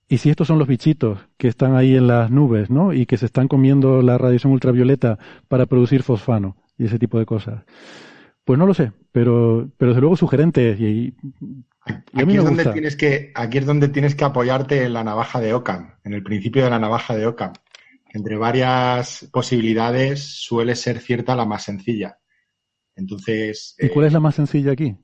[0.09, 2.93] y si estos son los bichitos que están ahí en las nubes, ¿no?
[2.93, 5.19] Y que se están comiendo la radiación ultravioleta
[5.49, 7.65] para producir fosfano y ese tipo de cosas.
[8.45, 11.13] Pues no lo sé, pero, pero desde luego sugerente y,
[12.13, 15.53] aquí, es donde tienes que, aquí es donde tienes que apoyarte en la navaja de
[15.53, 17.55] Ockham, en el principio de la navaja de Ockham.
[18.09, 22.19] Entre varias posibilidades suele ser cierta la más sencilla.
[22.95, 23.75] Entonces.
[23.79, 24.97] ¿Y cuál es la más sencilla aquí?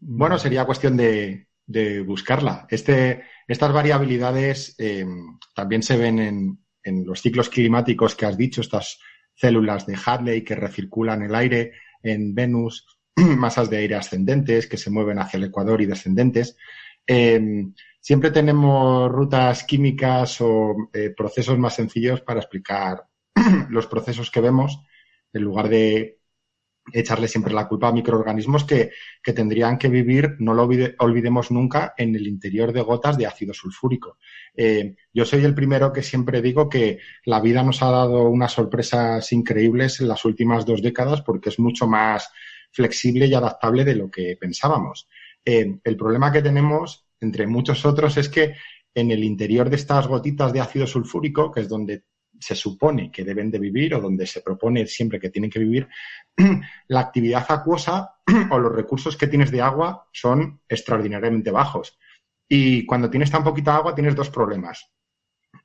[0.00, 2.66] Bueno, sería cuestión de, de buscarla.
[2.70, 5.06] Este, estas variabilidades eh,
[5.54, 6.58] también se ven en,
[7.06, 8.98] los ciclos climáticos que has dicho, estas
[9.34, 11.72] células de Hadley que recirculan el aire
[12.02, 16.58] en Venus, masas de aire ascendentes que se mueven hacia el ecuador y descendentes.
[17.06, 17.40] Eh,
[18.00, 23.06] siempre tenemos rutas químicas o eh, procesos más sencillos para explicar
[23.70, 24.82] los procesos que vemos
[25.32, 26.18] en lugar de
[26.92, 28.90] echarle siempre la culpa a microorganismos que,
[29.22, 34.18] tendrían que vivir, no lo olvidemos nunca, en el interior de gotas de ácido sulfúrico.
[34.54, 38.52] Eh, yo soy el primero que siempre digo que la vida nos ha dado unas
[38.52, 42.30] sorpresas increíbles en las últimas dos décadas porque es mucho más
[42.70, 45.08] flexible y adaptable de lo que pensábamos.
[45.44, 48.54] Eh, el problema que tenemos, entre muchos otros, es que
[48.94, 52.04] en el interior de estas gotitas de ácido sulfúrico, que es donde
[52.38, 55.88] se supone que deben de vivir o donde se propone siempre que tienen que vivir,
[56.88, 58.16] la actividad acuosa
[58.50, 61.98] o los recursos que tienes de agua son extraordinariamente bajos.
[62.48, 64.90] Y cuando tienes tan poquita agua tienes dos problemas.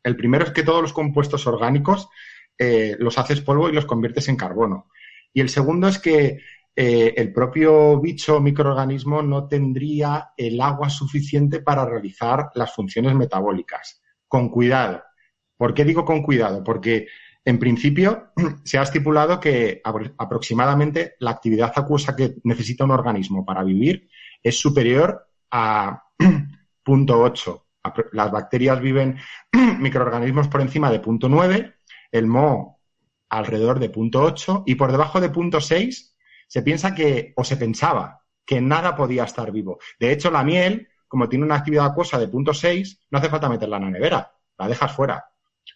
[0.03, 2.09] El primero es que todos los compuestos orgánicos
[2.57, 4.89] eh, los haces polvo y los conviertes en carbono.
[5.33, 6.41] Y el segundo es que
[6.75, 14.01] eh, el propio bicho microorganismo no tendría el agua suficiente para realizar las funciones metabólicas.
[14.27, 15.01] Con cuidado,
[15.59, 16.63] ¿Por qué digo con cuidado?
[16.63, 17.07] Porque
[17.45, 18.31] en principio
[18.63, 24.09] se ha estipulado que aproximadamente la actividad acuosa que necesita un organismo para vivir
[24.41, 26.03] es superior a
[26.83, 27.65] punto 8.
[28.11, 29.17] Las bacterias viven
[29.79, 31.75] microorganismos por encima de punto 9,
[32.11, 32.79] el moho
[33.29, 36.15] alrededor de punto 8 y por debajo de punto 6
[36.47, 39.77] se piensa que, o se pensaba, que nada podía estar vivo.
[39.99, 43.47] De hecho, la miel, como tiene una actividad acuosa de punto 6, no hace falta
[43.47, 45.28] meterla en la nevera, la dejas fuera.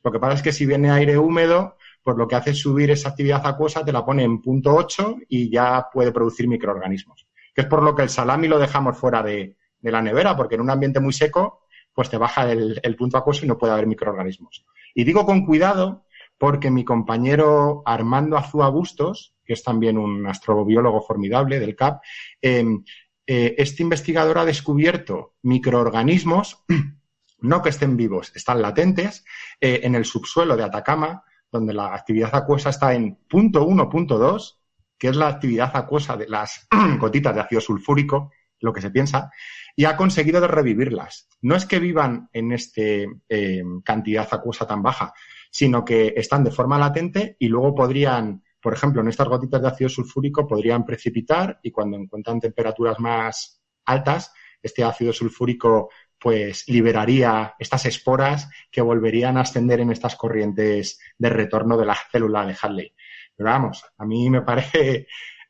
[0.04, 2.92] Lo que pasa es que si viene aire húmedo, pues lo que hace es subir
[2.92, 7.28] esa actividad acuosa, te la pone en punto 8 y ya puede producir microorganismos.
[7.54, 10.62] Que es por lo que el salami lo dejamos fuera de, la nevera, porque en
[10.62, 13.88] un ambiente muy seco, pues te baja el, el punto acuoso y no puede haber
[13.88, 14.66] microorganismos.
[14.96, 16.06] Y digo con cuidado
[16.38, 22.02] porque mi compañero Armando Azúa Bustos, que es también un astrobiólogo formidable del CAP,
[22.42, 22.84] em,
[23.26, 26.64] eh, este investigador ha descubierto microorganismos,
[27.44, 29.24] no que estén vivos, están latentes,
[29.60, 34.18] eh, en el subsuelo de Atacama, donde la actividad acuosa está en punto uno, punto
[34.18, 34.62] dos,
[34.98, 36.68] que es la actividad acuosa de las
[37.00, 39.30] gotitas de ácido sulfúrico, lo que se piensa,
[39.76, 41.28] y ha conseguido de revivirlas.
[41.42, 42.82] No es que vivan en esta
[43.28, 45.14] em, cantidad acuosa tan baja,
[45.52, 49.68] sino que están de forma latente y luego podrían, por ejemplo, en estas gotitas de
[49.68, 55.90] ácido sulfúrico podrían precipitar y cuando encuentran temperaturas más altas, este ácido sulfúrico
[56.24, 61.98] pues liberaría estas esporas que volverían a ascender en estas corrientes de retorno de la
[62.10, 62.94] célula de Hadley.
[63.36, 65.08] Pero vamos, a mí me parece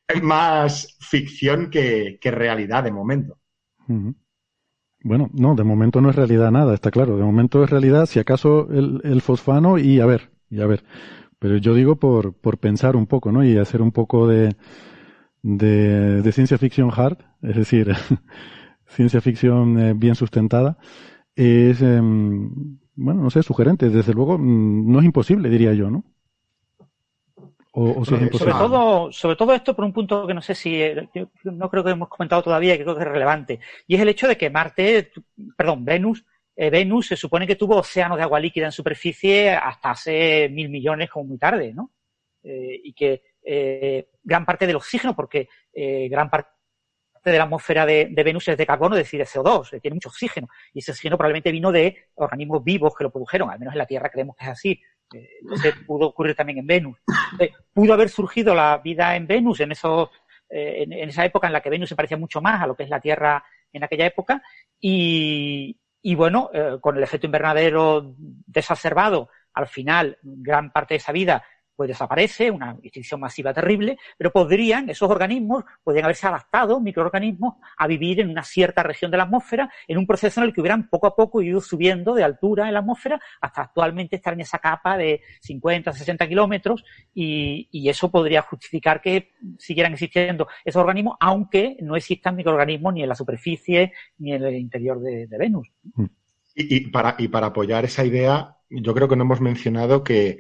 [0.24, 3.38] más ficción que, realidad de momento.
[5.04, 7.18] Bueno, no, de momento no es realidad nada, está claro.
[7.18, 10.84] De momento es realidad, si acaso, el, fosfano y a ver, y a ver.
[11.38, 13.44] Pero yo digo por, por pensar un poco, ¿no?
[13.44, 14.56] Y hacer un poco de,
[15.44, 17.94] de, ciencia ficción hard, es decir,
[18.94, 20.78] ciencia ficción eh, bien sustentada,
[21.36, 23.90] es, em, bueno, no sé, sugerente.
[23.90, 26.04] Desde luego, mm, no es imposible, diría yo, ¿no?
[27.74, 31.10] sobre todo, sobre todo esto por un punto que no sé si, eh,
[31.44, 34.28] no creo que hemos comentado todavía, que creo que es relevante, y es el hecho
[34.28, 35.12] de que Marte,
[35.58, 36.24] perdón, Venus,
[36.56, 40.70] eh, Venus se supone que tuvo océanos de agua líquida en superficie hasta hace mil
[40.70, 41.92] millones como muy tarde, ¿no?
[42.44, 43.24] Eh, y que
[44.24, 46.52] gran parte del oxígeno, porque gran parte
[47.32, 50.48] de la atmósfera de, Venus es de carbono, es decir, de CO2, tiene mucho oxígeno,
[50.74, 53.86] y ese oxígeno probablemente vino de organismos vivos que lo produjeron, al menos en la
[53.86, 54.82] Tierra creemos que es así,
[55.14, 56.98] entonces pudo ocurrir también en Venus.
[57.74, 60.10] pudo haber surgido la vida en Venus en, esos,
[60.50, 62.84] eh, en, esa época en la que Venus se parecía mucho más a lo que
[62.84, 64.42] es la Tierra en aquella época.
[64.80, 65.78] Y,
[66.16, 71.44] bueno, eh, con el efecto invernadero desacerbado, al final gran parte de esa vida
[71.76, 77.88] pues desaparece, una extinción masiva terrible, pero podrían, esos organismos, podrían haberse adaptado, microorganismos, a
[77.88, 80.90] vivir en una cierta región de la atmósfera, en un proceso en el que hubieran
[80.90, 84.60] poco a poco ido subiendo de altura en la atmósfera hasta actualmente estar en esa
[84.60, 86.84] capa de 50, 60 kilómetros,
[87.14, 93.10] y, eso podría justificar que siguieran existiendo esos organismos, aunque no existan microorganismos ni en
[93.10, 95.68] la superficie ni en el interior de, Venus.
[96.56, 100.40] Y, para, y para apoyar esa idea, yo creo que no hemos mencionado que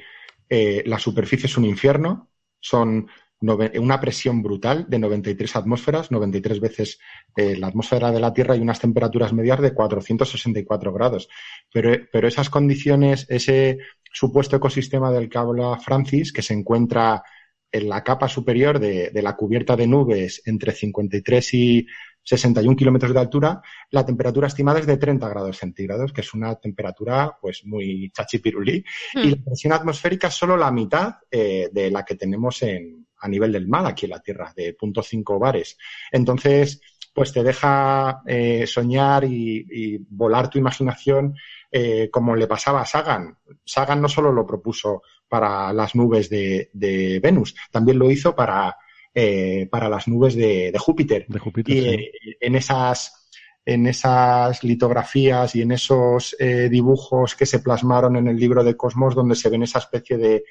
[0.55, 3.09] eh, la superficie es un infierno, son
[3.39, 6.99] una presión brutal de 93 atmósferas, 93 veces
[7.35, 11.27] eh, la atmósfera de la Tierra y unas temperaturas medias de 464 grados.
[11.73, 13.79] Pero, pero esas condiciones, ese
[14.13, 17.23] supuesto ecosistema del que habla Francis, que se encuentra
[17.73, 21.87] en la capa superior de, de la cubierta de nubes entre 53 y
[22.23, 26.55] 61 kilómetros de altura, la temperatura estimada es de 30 grados centígrados, que es una
[26.55, 28.83] temperatura pues muy chachipirulí,
[29.15, 29.29] y hmm.
[29.29, 33.51] la presión atmosférica es solo la mitad eh, de la que tenemos en, a nivel
[33.51, 35.77] del mar aquí en la Tierra, de 0.5 bares.
[36.11, 36.81] Entonces,
[37.13, 41.35] pues te deja eh, soñar y, volar tu imaginación
[41.71, 43.37] eh, como le pasaba a Sagan.
[43.63, 48.77] Sagan no solo lo propuso para las nubes de, de Venus, también lo hizo para
[49.15, 51.25] eh, para las nubes de, Júpiter.
[51.65, 53.31] y eh, en esas
[53.65, 58.77] en esas litografías y en esos eh, dibujos que se plasmaron en el libro de
[58.77, 60.43] Cosmos, donde se ven esa especie de,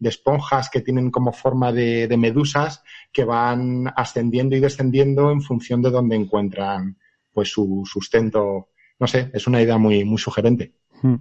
[0.00, 5.90] esponjas que tienen como forma de, medusas que van ascendiendo y descendiendo en función de
[5.90, 6.96] donde encuentran
[7.30, 8.70] pues su sustento.
[8.98, 10.72] No sé, es una idea muy, muy sugerente.
[11.02, 11.16] Hmm.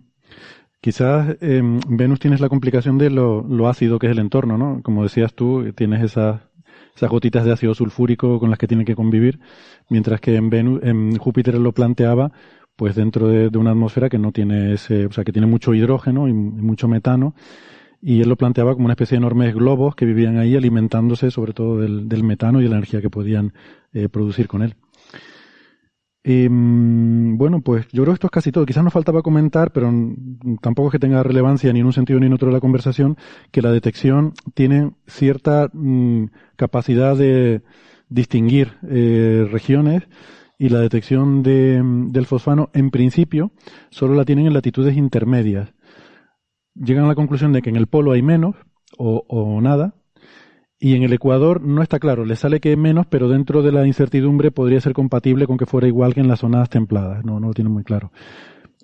[0.82, 4.82] Quizás en Venus tienes la complicación de lo, lo, ácido que es el entorno, ¿no?
[4.82, 6.42] Como decías tú, tienes esas
[7.00, 9.40] esas gotitas de ácido sulfúrico con las que tiene que convivir,
[9.90, 12.32] mientras que en, Venus, en Júpiter lo planteaba
[12.76, 16.28] pues dentro de, una atmósfera que no tiene ese, o sea, que tiene mucho hidrógeno
[16.30, 17.36] y, mucho metano,
[18.02, 21.52] y él lo planteaba como una especie de enormes globos que vivían ahí alimentándose sobre
[21.52, 23.54] todo del, metano y de la energía que podían
[23.92, 24.76] eh, producir con él.
[26.24, 28.66] Em, bueno, pues yo creo que esto es casi todo.
[28.66, 29.92] Quizás nos faltaba comentar, pero
[30.62, 33.18] tampoco es que tenga relevancia ni en un sentido ni en otro de la conversación,
[33.52, 36.26] que la detección tiene cierta mm,
[36.56, 37.62] capacidad de
[38.10, 40.04] distinguir eh, regiones
[40.58, 43.52] y la detección de, del fosfano, en principio,
[43.90, 45.74] solo la tienen en latitudes intermedias.
[46.76, 48.56] Llegan a la conclusión de que en el polo hay menos
[48.98, 49.96] o, o nada,
[50.80, 53.86] y en el Ecuador no está claro, le sale que menos, pero dentro de la
[53.86, 57.26] incertidumbre podría ser compatible con que fuera igual que en las zonas templadas.
[57.26, 58.14] No, no lo tiene muy claro.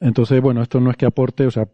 [0.02, 1.70] Entonces, bueno, esto no es que aporte, o sea,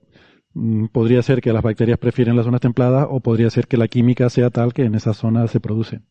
[0.54, 3.88] mm, podría ser que las bacterias prefieren las zonas templadas o podría ser que la
[3.88, 6.02] química sea tal que en esas zonas se produce.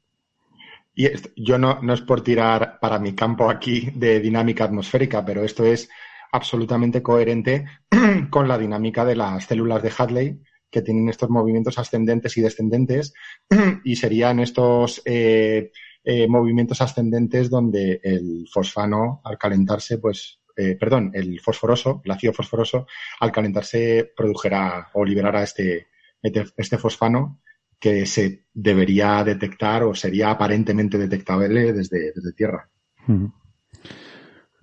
[0.96, 5.44] Y yo no, no es por tirar para mi campo aquí de dinámica atmosférica, pero
[5.44, 5.88] esto es
[6.32, 7.64] absolutamente coherente
[8.30, 13.12] con la dinámica de las células de Hadley, que tienen estos movimientos ascendentes y descendentes
[13.84, 15.70] y serían estos eh,
[16.04, 22.32] eh, movimientos ascendentes donde el fosfano al calentarse pues eh, perdón el fosforoso el ácido
[22.32, 22.86] fosforoso
[23.20, 25.88] al calentarse produjera o liberara este
[26.22, 27.40] este fosfano
[27.80, 32.68] que se debería detectar o sería aparentemente detectable desde, desde tierra.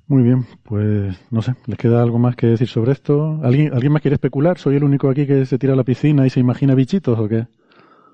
[0.08, 3.42] Muy bien, pues no sé, ¿les queda algo más que decir sobre esto?
[3.44, 4.58] ¿Alguien, ¿Alguien más quiere especular?
[4.58, 7.28] ¿Soy el único aquí que se tira a la piscina y se imagina bichitos o
[7.28, 7.48] qué?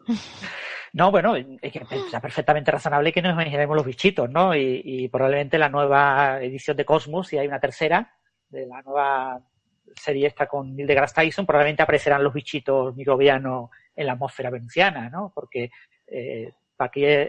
[0.96, 4.56] No, bueno, es que es perfectamente razonable que nos imaginemos los bichitos, ¿no?
[4.56, 8.16] Y, probablemente la nueva edición de Cosmos, si hay una tercera,
[8.48, 9.42] de la nueva
[9.96, 15.10] serie esta con Neil deGrasse Tyson, probablemente aparecerán los bichitos microbianos en la atmósfera venusiana,
[15.10, 15.32] ¿no?
[15.34, 15.72] Porque
[16.06, 16.54] eh,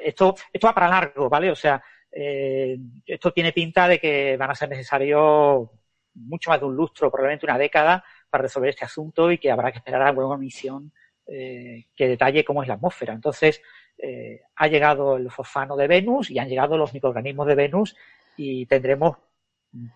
[0.05, 1.51] esto, esto va para largo, ¿vale?
[1.51, 1.83] O sea,
[2.17, 5.69] eh, esto tiene pinta de que van a ser necesarios
[6.15, 9.73] mucho más de un lustro, probablemente una década, para resolver este asunto y que habrá
[9.73, 10.93] que esperar a una misión
[11.27, 13.13] eh, que detalle cómo es la atmósfera.
[13.15, 13.61] Entonces,
[13.99, 17.97] eh, ha llegado el fosfano de Venus y han llegado los microorganismos de Venus
[18.37, 19.17] y tendremos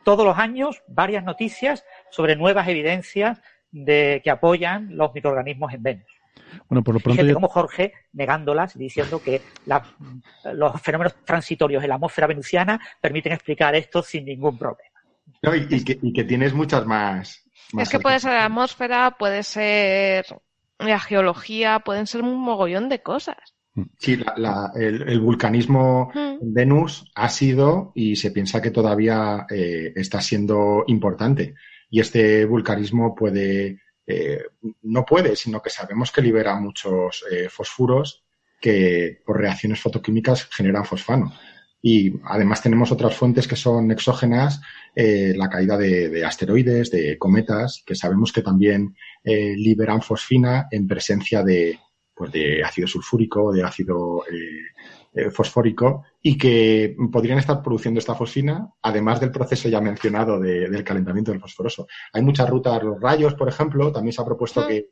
[0.03, 3.41] todos los años varias noticias sobre nuevas evidencias
[3.71, 6.18] de que apoyan los microorganismos en Venus.
[6.69, 7.21] Bueno, por lo pronto.
[7.21, 9.43] Gente como Jorge negándolas, diciendo que
[10.53, 14.91] los fenómenos transitorios en la atmósfera venusiana permiten explicar esto sin ningún problema.
[15.43, 17.45] y, que, tienes muchas más.
[17.79, 20.27] es que puede ser la atmósfera, puede ser
[20.79, 23.37] la geología, pueden ser un mogollón de cosas.
[23.99, 24.19] Sí,
[24.75, 26.43] el, vulcanismo hmm.
[26.43, 31.55] en Venus ha sido y se piensa que todavía eh, está siendo importante.
[31.91, 34.43] Y este vulcanismo puede eh,
[34.85, 38.25] no puede, sino que sabemos que libera muchos eh, fosfuros
[38.59, 41.35] que por reacciones fotoquímicas generan fosfano.
[41.83, 44.63] Y además tenemos otras fuentes que son exógenas,
[44.97, 51.43] eh, la caída de, asteroides, de cometas, que sabemos que también liberan fosfina en presencia
[51.45, 51.79] de,
[52.15, 54.25] pues de ácido sulfúrico, de ácido
[55.31, 61.31] fosfórico y que podrían estar produciendo esta fosfina, además del proceso ya mencionado del calentamiento
[61.31, 61.87] del fosforoso.
[62.13, 64.89] Hay muchas rutas, los rayos, por ejemplo, también se ha propuesto que,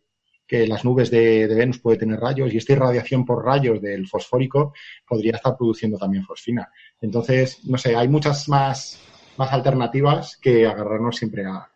[0.68, 4.72] las nubes de, Venus pueden tener rayos y esta irradiación por rayos del fosfórico
[5.06, 6.70] podría estar produciendo también fosfina.
[7.00, 9.00] Entonces, no sé, hay muchas más,
[9.36, 11.68] más alternativas que agarrarnos siempre a,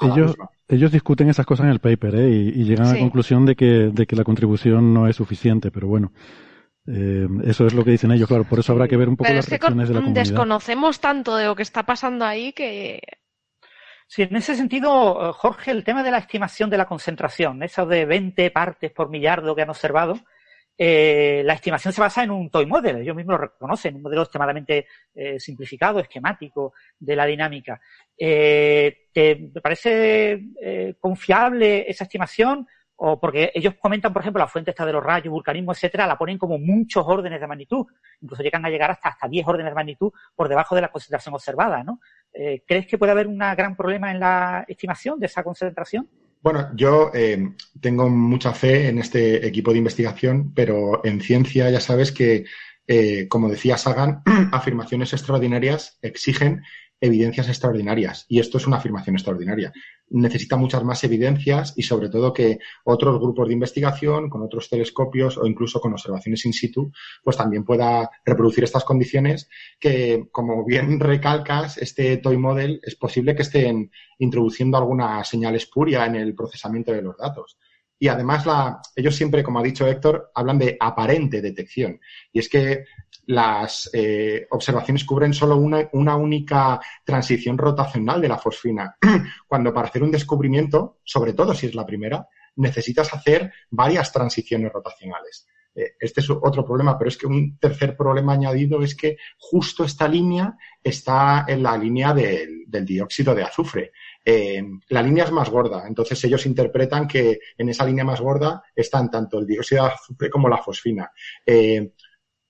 [0.00, 0.36] ellos,
[0.68, 2.30] ellos discuten esas cosas en el paper ¿eh?
[2.30, 5.88] y, llegan a la conclusión de que, de que la contribución no es suficiente, pero
[5.88, 6.12] bueno,
[6.86, 8.44] eh, eso es lo que dicen ellos, claro.
[8.44, 10.22] Por eso habrá que ver un poco las reacciones de la comunidad.
[10.22, 13.00] Desconocemos tanto de lo que está pasando ahí que.
[14.06, 18.04] Sí, en ese sentido, Jorge, el tema de la estimación de la concentración, eso de
[18.04, 20.20] 20 partes por millardo que han observado,
[20.78, 24.22] eh, la estimación se basa en un toy model, ellos mismos lo reconocen, un modelo
[24.22, 27.80] extremadamente eh, simplificado, esquemático de la dinámica.
[28.16, 30.40] ¿Te parece
[31.00, 32.64] confiable esa estimación?
[32.96, 36.16] O porque ellos comentan, por ejemplo, la fuente esta de los rayos, vulcanismo, etcétera, la
[36.16, 37.86] ponen como muchos órdenes de magnitud,
[38.20, 41.34] incluso llegan a llegar hasta, hasta 10 órdenes de magnitud por debajo de la concentración
[41.34, 42.00] observada, ¿no?
[42.32, 46.08] Eh, ¿Crees que puede haber un gran problema en la estimación de esa concentración?
[46.42, 51.80] Bueno, yo eh, tengo mucha fe en este equipo de investigación, pero en ciencia ya
[51.80, 52.44] sabes que,
[52.86, 56.62] eh, como decía Sagan, afirmaciones extraordinarias exigen
[57.00, 58.24] evidencias extraordinarias.
[58.28, 59.72] Y esto es una afirmación extraordinaria.
[60.08, 65.36] Necesita muchas más evidencias y sobre todo que otros grupos de investigación, con otros telescopios
[65.36, 66.90] o incluso con observaciones in situ,
[67.22, 69.48] pues también pueda reproducir estas condiciones
[69.78, 76.06] que, como bien recalcas, este toy model es posible que estén introduciendo alguna señal espuria
[76.06, 77.58] en el procesamiento de los datos.
[77.98, 81.98] Y además, la, ellos siempre, como ha dicho Héctor, hablan de aparente detección.
[82.30, 82.84] Y es que
[83.26, 88.96] las eh, observaciones cubren solo una, una, única transición rotacional de la fosfina,
[89.46, 94.72] cuando para hacer un descubrimiento, sobre todo si es la primera, necesitas hacer varias transiciones
[94.72, 95.46] rotacionales.
[95.76, 99.84] Eh, este es otro problema, pero es que un tercer problema añadido es que justo
[99.84, 103.92] esta línea está en la línea del, dióxido de azufre.
[104.24, 108.62] Eh, la línea es más gorda, entonces ellos interpretan que en esa línea más gorda
[108.74, 111.10] están tanto el dióxido de azufre como la fosfina.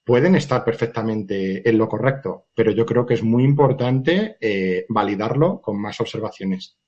[0.06, 5.60] Pueden estar perfectamente en lo correcto, pero yo creo que es muy importante eh, validarlo
[5.60, 6.78] con más observaciones.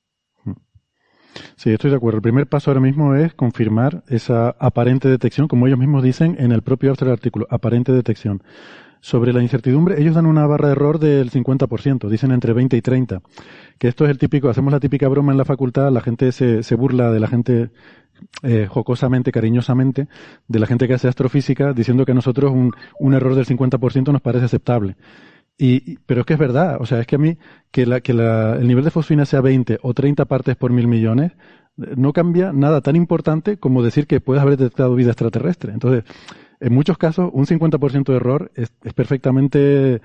[1.57, 2.19] Sí, estoy de acuerdo.
[2.19, 6.53] El primer paso ahora mismo es confirmar esa aparente detección, como ellos mismos dicen en
[6.53, 8.45] el propio artículo, aparente detección.
[9.01, 12.83] Sobre la incertidumbre, ellos dan una barra de error del 50%, dicen entre 20 y
[12.83, 13.21] 30.
[13.79, 16.63] Que esto es el típico, hacemos la típica broma en la facultad, la gente se,
[16.63, 17.71] se burla de la gente
[18.43, 20.09] eh, jocosamente, cariñosamente,
[20.47, 24.13] de la gente que hace astrofísica, diciendo que a nosotros un, un error del 50%
[24.13, 24.97] nos parece aceptable.
[25.59, 27.37] Y, pero es que es verdad, o sea, es que a mí
[27.73, 30.87] que, la, que la, el nivel de fosfina sea 20 o 30 partes por mil
[30.87, 31.33] millones
[31.77, 35.73] no cambia nada tan importante como decir que puedes haber detectado vida extraterrestre.
[35.73, 36.05] Entonces,
[36.61, 40.01] en muchos casos, un 50% de error es perfectamente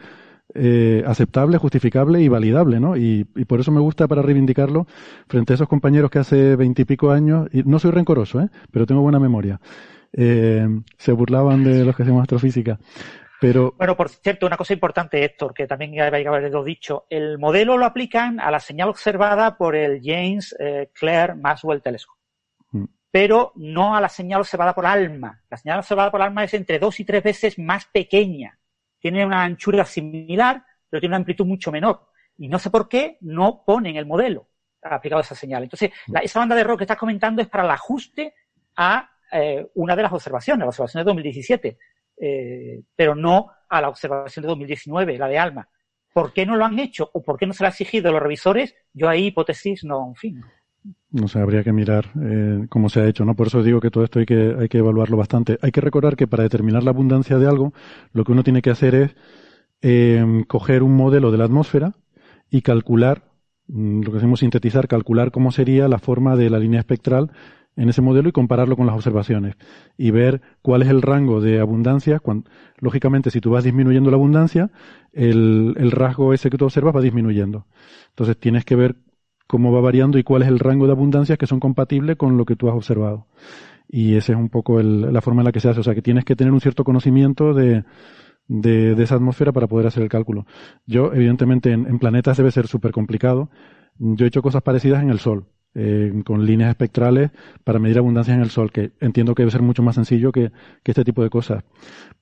[0.56, 2.96] eh, aceptable, justificable y validable, ¿no?
[2.96, 4.86] Y, y, por eso me gusta para reivindicarlo
[5.28, 8.50] frente a esos compañeros que hace veintipico años, y no soy rencoroso, ¿eh?
[8.72, 9.60] Pero tengo buena memoria.
[10.16, 10.68] Eh,
[10.98, 12.78] se burlaban de los que hacemos astrofísica.
[13.42, 13.74] Pero...
[13.78, 17.06] Bueno, por cierto, una cosa importante, Héctor, que también ya haberlo dicho.
[17.10, 22.22] El modelo lo aplican a la señal observada por el James eh, Clerk Maxwell Telescope.
[22.72, 22.86] Mm.
[23.12, 25.42] Pero no a la señal observada por ALMA.
[25.50, 28.60] La señal observada por ALMA es entre dos y tres veces más pequeña.
[29.04, 32.08] Tiene una anchura similar, pero tiene una amplitud mucho menor.
[32.38, 34.50] Y no sé por qué no ponen el modelo
[34.82, 35.64] aplicado a esa señal.
[35.64, 38.34] Entonces, esa banda de error que estás comentando es para el ajuste
[38.78, 41.78] a eh, una de las observaciones, la observación de 2017
[42.18, 45.68] eh, pero no a la observación de 2019, la de ALMA.
[46.14, 48.22] ¿Por qué no lo han hecho o por qué no se lo ha exigido los
[48.22, 48.76] revisores?
[48.94, 50.42] Yo ahí hipótesis no, en fin.
[51.12, 53.36] No sé, habría que mirar eh, cómo se ha hecho, ¿no?
[53.36, 55.58] Por eso digo que todo esto hay que, hay que evaluarlo bastante.
[55.62, 57.74] Hay que recordar que para determinar la abundancia de algo,
[58.14, 59.16] lo que uno tiene que hacer es
[59.82, 61.94] eh, coger un modelo de la atmósfera
[62.50, 63.32] y calcular,
[63.68, 67.32] mm, lo que hacemos sintetizar, calcular cómo sería la forma de la línea espectral
[67.76, 69.56] en ese modelo y compararlo con las observaciones
[69.98, 72.20] y ver cuál es el rango de abundancia.
[72.20, 72.50] Cuando,
[72.80, 74.72] lógicamente, si tú vas disminuyendo la abundancia,
[75.12, 77.66] el, el rasgo ese que tú observas va disminuyendo.
[78.10, 78.96] Entonces tienes que ver
[79.48, 82.46] cómo va variando y cuál es el rango de abundancias que son compatibles con lo
[82.46, 83.28] que tú has observado.
[83.88, 85.80] Y esa es un poco la forma en la que se hace.
[85.80, 87.84] O sea, que tienes que tener un cierto conocimiento de,
[88.48, 90.46] de, de esa atmósfera para poder hacer el cálculo.
[90.86, 93.50] Yo, evidentemente, en, en planetas debe ser súper complicado.
[94.00, 95.46] Yo he hecho cosas parecidas en el Sol
[95.76, 97.32] eh, con líneas espectrales
[97.64, 100.52] para medir abundancias en el Sol, que entiendo que debe ser mucho más sencillo que,
[100.84, 101.64] que este tipo de cosas.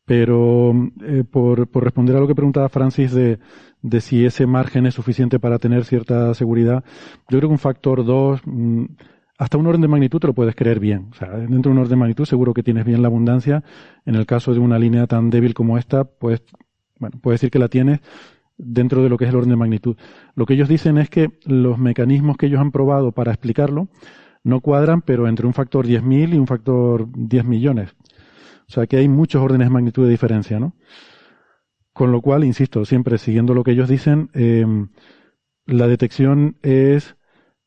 [0.05, 0.73] Pero
[1.03, 3.39] eh, por, por, responder a lo que preguntaba Francis de,
[3.81, 6.83] de, si ese margen es suficiente para tener cierta seguridad,
[7.29, 8.85] yo creo que un factor 2, mm,
[9.37, 11.09] hasta un orden de magnitud te lo puedes creer bien.
[11.11, 13.63] O sea, dentro de un orden de magnitud seguro que tienes bien la abundancia.
[14.05, 16.43] En el caso de una línea tan débil como esta, pues,
[16.99, 18.01] bueno, puedes decir que la tienes,
[18.63, 19.97] dentro de lo que es el orden de magnitud.
[20.35, 23.89] Lo que ellos dicen es que los mecanismos que ellos han probado para explicarlo
[24.43, 27.95] no cuadran, pero entre un factor 10.000 y un factor 10 millones.
[28.67, 30.73] O sea que hay muchos órdenes de magnitud de diferencia, ¿no?
[31.93, 34.65] Con lo cual, insisto, siempre siguiendo lo que ellos dicen, eh,
[35.65, 37.15] la detección es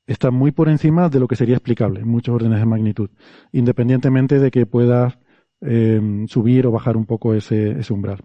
[0.06, 3.10] está muy por encima de lo que sería explicable muchos órdenes de magnitud,
[3.52, 5.18] independientemente de que puedas
[5.62, 8.20] eh, subir o bajar un poco ese umbral.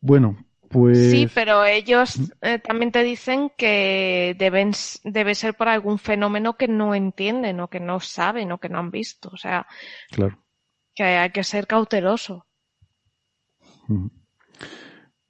[0.00, 0.36] Bueno,
[0.72, 1.10] pues...
[1.10, 4.72] Sí, pero ellos eh, también te dicen que deben,
[5.04, 8.78] debe ser por algún fenómeno que no entienden o que no saben o que no
[8.78, 9.28] han visto.
[9.32, 9.66] O sea,
[10.10, 10.38] claro.
[10.94, 12.46] que hay que ser cauteloso.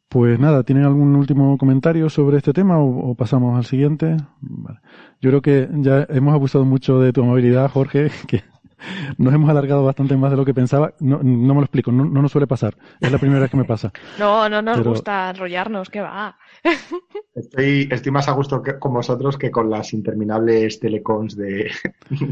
[0.08, 4.16] Pues nada, ¿tienen algún último comentario sobre este tema o, o pasamos al siguiente?
[4.40, 4.78] Vale.
[5.20, 8.44] Yo creo que ya hemos abusado mucho de tu amabilidad, Jorge, que
[9.18, 10.94] nos hemos alargado bastante más de lo que pensaba.
[11.00, 12.76] No, no me lo explico, no, no, nos suele pasar.
[13.00, 13.92] Es la primera vez que me pasa.
[14.18, 14.90] No, no nos Pero...
[14.90, 16.36] gusta enrollarnos, que va.
[17.34, 21.70] Estoy, estoy más a gusto que, con vosotros que con las interminables telecons de,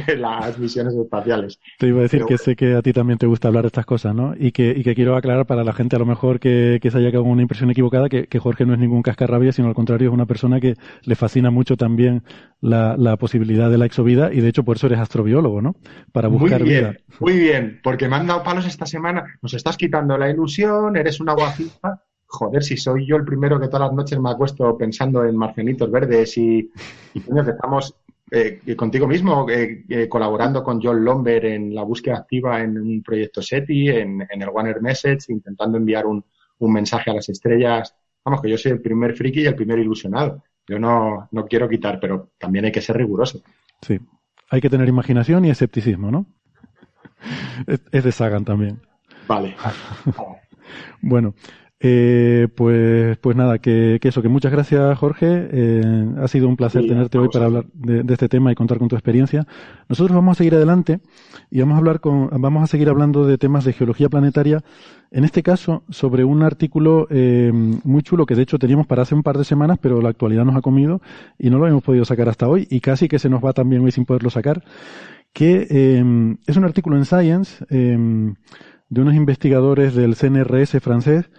[0.06, 1.58] de las misiones espaciales.
[1.78, 3.68] Te iba a decir Pero, que sé que a ti también te gusta hablar de
[3.68, 4.34] estas cosas, ¿no?
[4.38, 6.98] Y que, y que quiero aclarar para la gente a lo mejor que, que se
[6.98, 10.08] haya quedado una impresión equivocada, que, que Jorge no es ningún cascarrabia, sino al contrario
[10.08, 12.22] es una persona que le fascina mucho también
[12.60, 15.76] la, la posibilidad de la exovida y de hecho por eso eres astrobiólogo, ¿no?
[16.12, 16.98] Para buscar muy bien.
[17.18, 21.20] Muy bien, porque me han dado palos esta semana, nos estás quitando la ilusión, eres
[21.20, 25.24] una guapita joder, si soy yo el primero que todas las noches me acuesto pensando
[25.24, 26.70] en marcianitos verdes y,
[27.12, 27.94] y coño, que estamos
[28.30, 33.02] eh, contigo mismo, eh, eh, colaborando con John Lomber en la búsqueda activa en un
[33.02, 36.24] proyecto SETI, en, en el One Message, intentando enviar un,
[36.58, 37.96] un, mensaje a las estrellas.
[38.24, 40.44] Vamos, que yo soy el primer friki y el primer ilusionado.
[40.68, 43.42] Yo no, no quiero quitar, pero también hay que ser riguroso.
[43.82, 43.98] Sí,
[44.50, 46.26] hay que tener imaginación y escepticismo, ¿no?
[47.66, 48.82] es, es de Sagan también.
[49.26, 49.56] Vale.
[51.00, 51.34] bueno,
[51.82, 55.48] Eh, pues, pues nada, que, eso, que muchas gracias Jorge.
[55.50, 58.88] Eh, ha sido un placer tenerte hoy para hablar de, este tema y contar con
[58.88, 59.46] tu experiencia.
[59.88, 61.00] Nosotros vamos a seguir adelante
[61.50, 64.62] y vamos a hablar con, vamos a seguir hablando de temas de geología planetaria.
[65.10, 69.14] En este caso, sobre un artículo eh, muy chulo que de hecho teníamos para hace
[69.14, 71.00] un par de semanas, pero la actualidad nos ha comido
[71.38, 73.82] y no lo hemos podido sacar hasta hoy y casi que se nos va también
[73.82, 74.62] hoy sin poderlo sacar.
[75.32, 75.62] Que
[76.46, 81.30] es un artículo en Science de unos investigadores del CNRS francés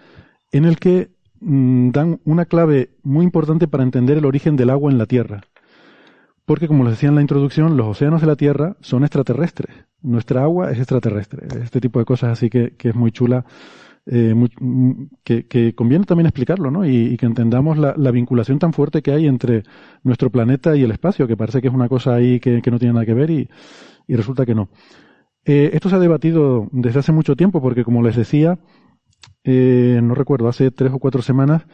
[0.52, 1.10] en el que
[1.40, 5.40] mm, dan una clave muy importante para entender el origen del agua en la Tierra.
[6.44, 9.74] Porque, como les decía en la introducción, los océanos de la Tierra son extraterrestres.
[10.02, 11.46] Nuestra agua es extraterrestre.
[11.62, 13.44] Este tipo de cosas así que, es muy chula,
[14.06, 16.84] eh, mm, que, conviene también explicarlo, ¿no?
[16.84, 19.62] Y, que entendamos la, vinculación tan fuerte que hay entre
[20.02, 22.94] nuestro planeta y el espacio, que parece que es una cosa ahí que, no tiene
[22.94, 23.48] nada que ver y,
[24.08, 24.68] resulta que no.
[25.44, 28.58] Eh, esto se ha debatido desde hace mucho tiempo porque, como les decía,
[29.44, 31.64] eh, no recuerdo, hace tres o cuatro semanas,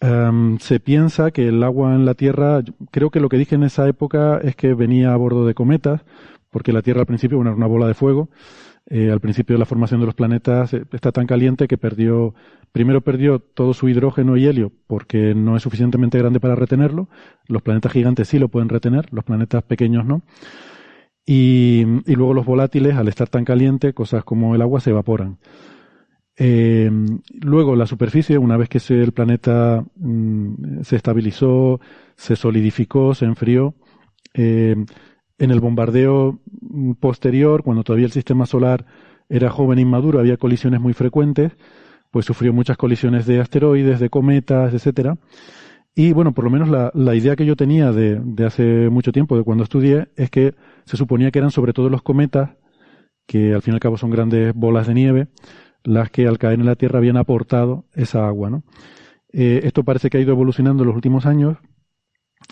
[0.00, 3.64] em, se piensa que el agua en la Tierra, creo que lo que dije en
[3.64, 6.04] esa época es que venía a bordo de cometas,
[6.50, 8.30] porque la Tierra al principio bueno, era una bola de fuego.
[8.90, 12.34] Eh, al principio de la formación de los planetas eh, está tan caliente que perdió,
[12.72, 17.08] primero perdió todo su hidrógeno y helio porque no es suficientemente grande para retenerlo.
[17.48, 20.22] Los planetas gigantes sí lo pueden retener, los planetas pequeños no.
[21.26, 25.36] Y, y luego los volátiles, al estar tan caliente, cosas como el agua se evaporan.
[26.40, 26.88] Eh,
[27.40, 31.80] luego la superficie, una vez que el planeta mm, se estabilizó,
[32.14, 33.74] se solidificó, se enfrió,
[34.34, 34.76] eh,
[35.38, 38.86] en el bombardeo mm, posterior, cuando todavía el sistema solar
[39.28, 41.52] era joven e inmaduro, había colisiones muy frecuentes,
[42.12, 45.18] pues sufrió muchas colisiones de asteroides, de cometas, etcétera.
[45.94, 49.10] Y bueno, por lo menos la, la idea que yo tenía de, de, hace mucho
[49.10, 50.54] tiempo, de cuando estudié, es que
[50.84, 52.50] se suponía que eran sobre todo los cometas,
[53.26, 55.28] que al fin y al cabo son grandes bolas de nieve,
[55.88, 58.50] las que al caer en la Tierra habían aportado esa agua.
[58.50, 58.62] ¿no?
[59.32, 61.56] Eh, esto parece que ha ido evolucionando en los últimos años.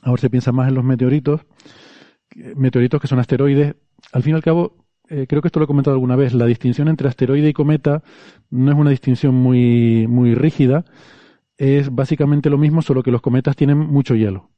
[0.02, 1.42] Ahora se piensa más en los meteoritos,
[2.56, 3.76] meteoritos que son asteroides.
[4.12, 6.46] Al fin y al cabo, eh, creo que esto lo he comentado alguna vez, la
[6.46, 8.02] distinción entre asteroide y cometa
[8.50, 10.84] no es una distinción muy, muy rígida.
[11.58, 14.50] Es básicamente lo mismo, solo que los cometas tienen mucho hielo.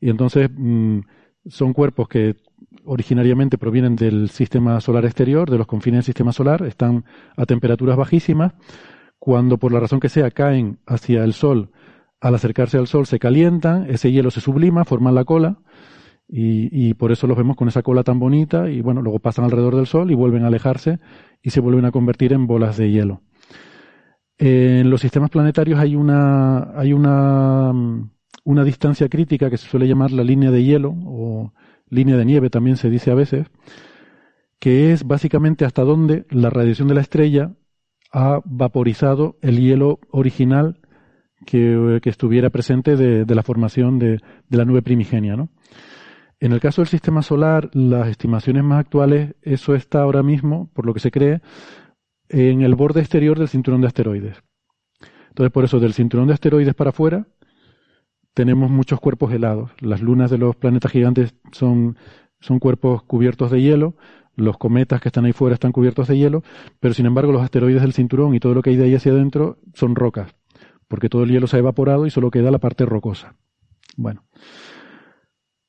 [0.00, 1.00] Y entonces mm,
[1.46, 2.36] son cuerpos que
[2.84, 7.04] originariamente provienen del sistema solar exterior, de los confines del sistema solar, están
[7.36, 8.52] a temperaturas bajísimas.
[9.18, 11.70] Cuando por la razón que sea caen hacia el Sol,
[12.20, 15.58] al acercarse al Sol se calientan, ese hielo se sublima, forman la cola
[16.28, 19.76] y, por eso los vemos con esa cola tan bonita y bueno, luego pasan alrededor
[19.76, 20.98] del Sol y vuelven a alejarse
[21.42, 23.20] y se vuelven a convertir en bolas de hielo.
[24.38, 27.72] En los sistemas planetarios hay una, hay una,
[28.44, 31.52] una distancia crítica que se suele llamar la línea de hielo o
[31.88, 33.46] línea de nieve también se dice a veces,
[34.58, 37.52] que es básicamente hasta donde la radiación de la estrella
[38.12, 40.80] ha vaporizado el hielo original
[41.44, 45.36] que, estuviera presente de, la formación de, la nube primigenia.
[45.36, 45.50] ¿no?
[46.40, 50.86] En el caso del sistema solar, las estimaciones más actuales, eso está ahora mismo, por
[50.86, 51.40] lo que se cree,
[52.28, 54.42] en el borde exterior del cinturón de asteroides.
[55.28, 57.26] Entonces, por eso, del cinturón de asteroides para afuera,
[58.34, 59.70] tenemos muchos cuerpos helados.
[59.80, 61.96] Las lunas de los planetas gigantes son,
[62.40, 63.94] son cuerpos cubiertos de hielo,
[64.36, 66.42] los cometas que están ahí fuera están cubiertos de hielo,
[66.80, 69.12] pero sin embargo los asteroides del cinturón y todo lo que hay de ahí hacia
[69.12, 70.34] adentro son rocas,
[70.88, 73.36] porque todo el hielo se ha evaporado y solo queda la parte rocosa.
[73.96, 74.24] Bueno,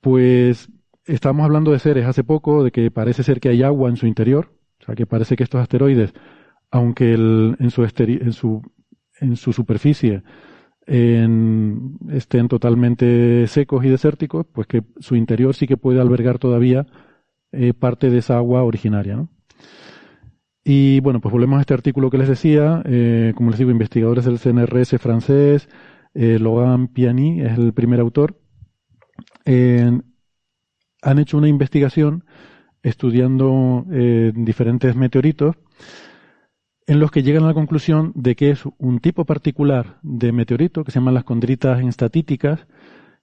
[0.02, 0.70] pues
[1.06, 4.08] estábamos hablando de seres hace poco, de que parece ser que hay agua en su
[4.08, 4.52] interior,
[4.82, 6.14] o sea que parece que estos asteroides,
[6.72, 8.62] aunque en, su en, su,
[9.22, 10.24] en su superficie
[10.88, 16.86] en, estén totalmente secos y desérticos, pues que su interior sí que puede albergar todavía
[17.52, 19.28] eh, parte de esa agua originaria.
[20.64, 24.26] Y bueno, pues volvemos a este artículo que les decía, eh, como les digo, investigadores
[24.26, 25.70] del CNRS francés,
[26.14, 28.40] eh, Logan Piani es el primer autor,
[29.46, 32.26] han hecho una investigación
[32.82, 33.86] estudiando
[34.34, 35.56] diferentes meteoritos
[36.88, 40.84] en los que llegan a la conclusión de que es un tipo particular de meteorito
[40.84, 42.68] que se llaman las condritas instatíticas,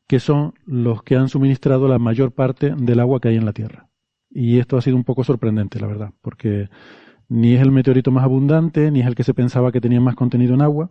[0.08, 3.52] que son los que han suministrado la mayor parte del agua que hay en la
[3.52, 3.88] Tierra.
[4.30, 6.68] Y esto ha sido un poco sorprendente, la verdad, porque
[7.28, 10.16] ni es el meteorito más abundante, ni es el que se pensaba que tenía más
[10.16, 10.90] contenido en agua,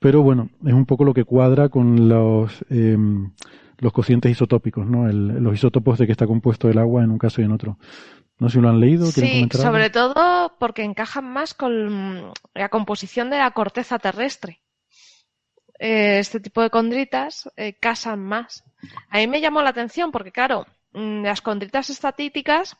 [0.00, 3.32] pero bueno, es un poco lo que cuadra con los, em,
[3.78, 5.06] los cocientes isotópicos, ¿no?
[5.08, 7.78] los isótopos de que está compuesto el agua en un caso y en otro.
[8.38, 9.06] No sé si lo han leído.
[9.06, 14.60] Sí, sobre todo porque encajan más con la composición de la corteza terrestre.
[15.78, 18.64] Eh, este tipo de condritas eh, casan más.
[19.10, 22.76] A mí me llamó la atención porque, claro, mm, las condritas estatíticas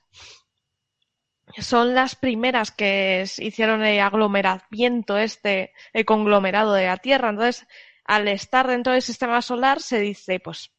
[1.59, 7.31] son las primeras que hicieron el aglomeramiento este, el conglomerado de la Tierra.
[7.31, 7.67] Entonces,
[8.05, 10.71] al estar dentro del sistema solar, se dice, pues,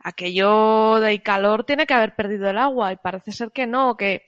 [0.00, 4.22] aquello de calor tiene que haber perdido el agua, y parece ser que no, que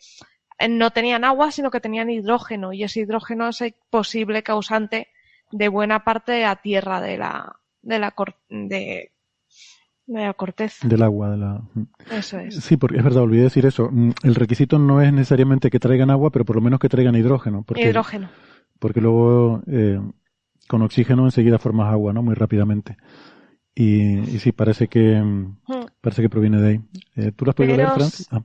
[0.68, 5.08] no tenían agua, sino que tenían hidrógeno, y ese hidrógeno es el posible causante
[5.52, 8.14] de buena parte de la Tierra, de la, de la,
[8.48, 9.12] de,
[10.06, 10.86] de la corteza.
[10.86, 11.62] Del agua, de la...
[12.10, 12.56] Eso es.
[12.56, 13.88] Sí, porque es verdad, olvidé decir eso.
[13.90, 17.16] Mm, el requisito no es necesariamente que traigan agua, pero por lo menos que traigan
[17.16, 17.62] hidrógeno.
[17.62, 18.28] Porque, hidrógeno.
[18.78, 20.00] Porque luego eh,
[20.68, 22.22] con oxígeno enseguida formas agua, ¿no?
[22.22, 22.96] Muy rápidamente.
[23.80, 25.86] Y, y sí, parece que mm, hmm.
[26.02, 26.80] parece que proviene de ahí.
[27.16, 28.28] Eh, ¿Tú lo has podido leer, Francis?
[28.30, 28.42] Ah.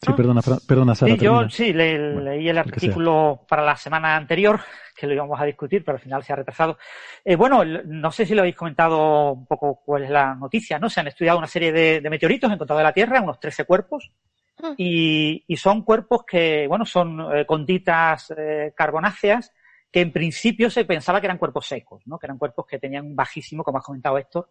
[0.00, 1.12] Sí, perdona, perdona, Sara.
[1.12, 4.60] Sí, yo sí, leí el artículo para la semana anterior,
[4.96, 6.78] que lo íbamos a discutir, pero al final se ha retrasado.
[7.24, 10.88] Eh, bueno, no sé si lo habéis comentado un poco cuál es la noticia, ¿no?
[10.88, 14.12] Se han estudiado una serie de, meteoritos encontrados en la Tierra, unos 13 cuerpos,
[14.56, 14.74] hmm.
[14.78, 19.52] y, son cuerpos que, bueno, son eh, conditas eh, carbonáceas
[19.90, 22.18] que en principio se pensaba que eran cuerpos secos, ¿no?
[22.18, 24.48] Que eran cuerpos que tenían un bajísimo, como has comentado esto,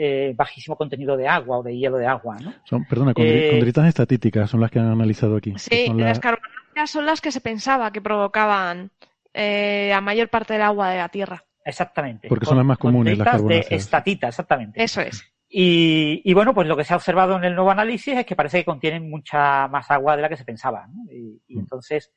[0.00, 2.36] eh, bajísimo contenido de agua o de hielo de agua.
[2.40, 2.54] ¿no?
[2.62, 5.54] Son, perdona, eh, condritas estatíticas son las que han analizado aquí.
[5.56, 8.92] Sí, las carbonáceas son las que se pensaba que provocaban
[9.34, 11.42] eh, la mayor parte del agua de la Tierra.
[11.64, 12.28] Exactamente.
[12.28, 13.70] Porque son las más comunes, las carbonáceas.
[13.70, 14.80] de estatita, exactamente.
[14.80, 15.28] Eso es.
[15.48, 18.58] Y, bueno, pues lo que se ha observado en el nuevo análisis es que parece
[18.58, 20.86] que contienen mucha más agua de la que se pensaba.
[20.86, 21.12] ¿no?
[21.12, 21.58] Y, mm.
[21.58, 22.12] entonces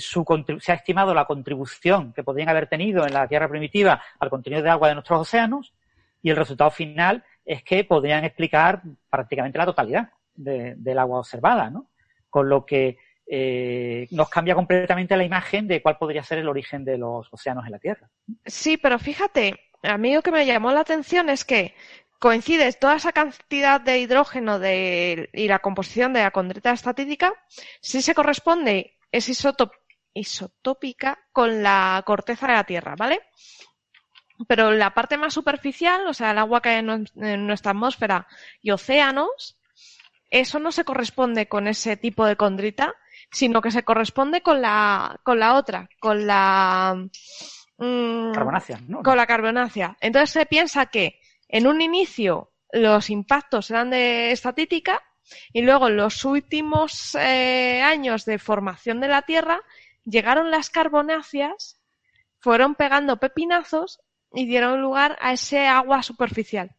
[0.00, 0.24] su,
[0.58, 4.60] se ha estimado la contribución que podrían haber tenido en la Tierra primitiva al contenido
[4.60, 5.75] de agua de nuestros océanos
[6.22, 11.90] y el resultado final es que podrían explicar prácticamente la totalidad del agua observada, ¿no?
[12.28, 16.84] Con lo que eh, nos cambia completamente la imagen de cuál podría ser el origen
[16.84, 18.10] de los océanos en la Tierra.
[18.44, 21.74] Sí, pero fíjate, a mí lo que me llamó la atención es que
[22.18, 27.32] coincide toda esa cantidad de hidrógeno y la composición de la condrita estatítica,
[27.80, 29.28] si se corresponde, es
[30.14, 33.20] isotópica con la corteza de la Tierra, ¿vale?
[34.48, 36.86] Pero la parte más superficial, o sea, el agua que hay
[37.16, 38.26] en nuestra atmósfera
[38.60, 39.56] y océanos,
[40.30, 42.94] eso no se corresponde con ese tipo de condrita,
[43.30, 47.08] sino que se corresponde con la, con la otra, con la
[47.78, 49.02] mm, carbonácea, ¿no?
[49.02, 49.96] Con la carbonácea.
[50.00, 55.02] Entonces se piensa que en un inicio los impactos eran de estatítica
[55.52, 59.60] y luego en los últimos eh, años de formación de la Tierra
[60.04, 61.80] llegaron las carbonáceas,
[62.38, 64.00] fueron pegando pepinazos
[64.36, 66.76] y dieron lugar a ese agua superficial.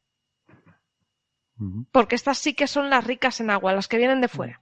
[1.92, 4.62] Porque estas sí que son las ricas en agua, las que vienen de fuera.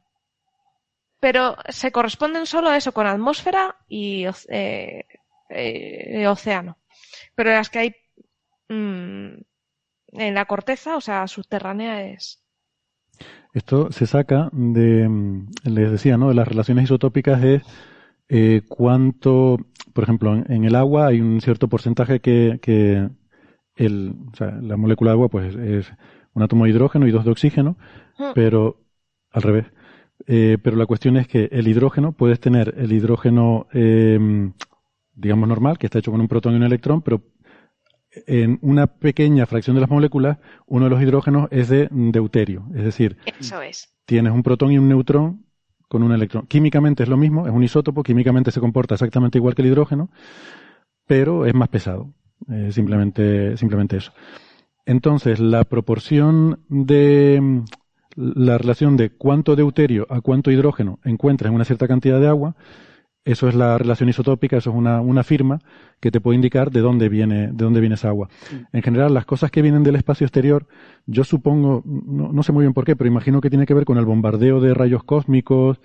[1.20, 5.06] Pero se corresponden solo a eso, con atmósfera y eh,
[5.50, 6.78] eh, océano.
[7.36, 7.96] Pero las que hay
[8.70, 9.42] mm,
[10.14, 12.42] en la corteza, o sea, subterránea es.
[13.54, 16.30] Esto se saca de, mm, les decía, ¿no?
[16.30, 17.62] De las relaciones isotópicas es
[18.30, 19.58] eh, cuánto,
[19.94, 23.10] por ejemplo, en, el agua hay un cierto porcentaje que, que
[23.76, 25.92] el, o sea, la molécula de agua pues es
[26.34, 27.78] un átomo de hidrógeno y dos de oxígeno,
[28.18, 28.32] mm.
[28.34, 28.82] pero
[29.32, 29.66] al revés.
[30.28, 34.20] Eh, pero la cuestión es que el hidrógeno, puedes tener el hidrógeno, eh,
[35.14, 37.22] digamos normal, que está hecho con un protón y un electrón, pero
[38.28, 40.38] en una pequeña fracción de las moléculas,
[40.68, 42.66] uno de los hidrógenos es de deuterio.
[42.74, 43.94] Es decir, Eso es.
[44.06, 45.45] tienes un protón y un neutrón
[45.88, 46.46] con un electrón.
[46.48, 50.10] Químicamente es lo mismo, es un isótopo, químicamente se comporta exactamente igual que el hidrógeno,
[51.06, 52.14] pero es más pesado.
[52.72, 54.12] Simplemente, simplemente eso.
[54.86, 57.64] Entonces, la proporción de
[58.16, 62.56] la relación de cuánto deuterio a cuánto hidrógeno encuentras en una cierta cantidad de agua
[63.26, 65.60] eso es la relación isotópica, eso es una, una, firma
[66.00, 68.30] que te puede indicar de dónde viene, de dónde viene esa agua.
[68.72, 70.68] En general, las cosas que vienen del espacio exterior,
[71.08, 73.84] yo supongo, no, no, sé muy bien por qué, pero imagino que tiene que ver
[73.84, 75.82] con el bombardeo de rayos cósmicos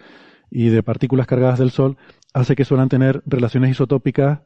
[0.51, 1.97] y de partículas cargadas del Sol,
[2.35, 4.41] hace que suelen tener relaciones isotópicas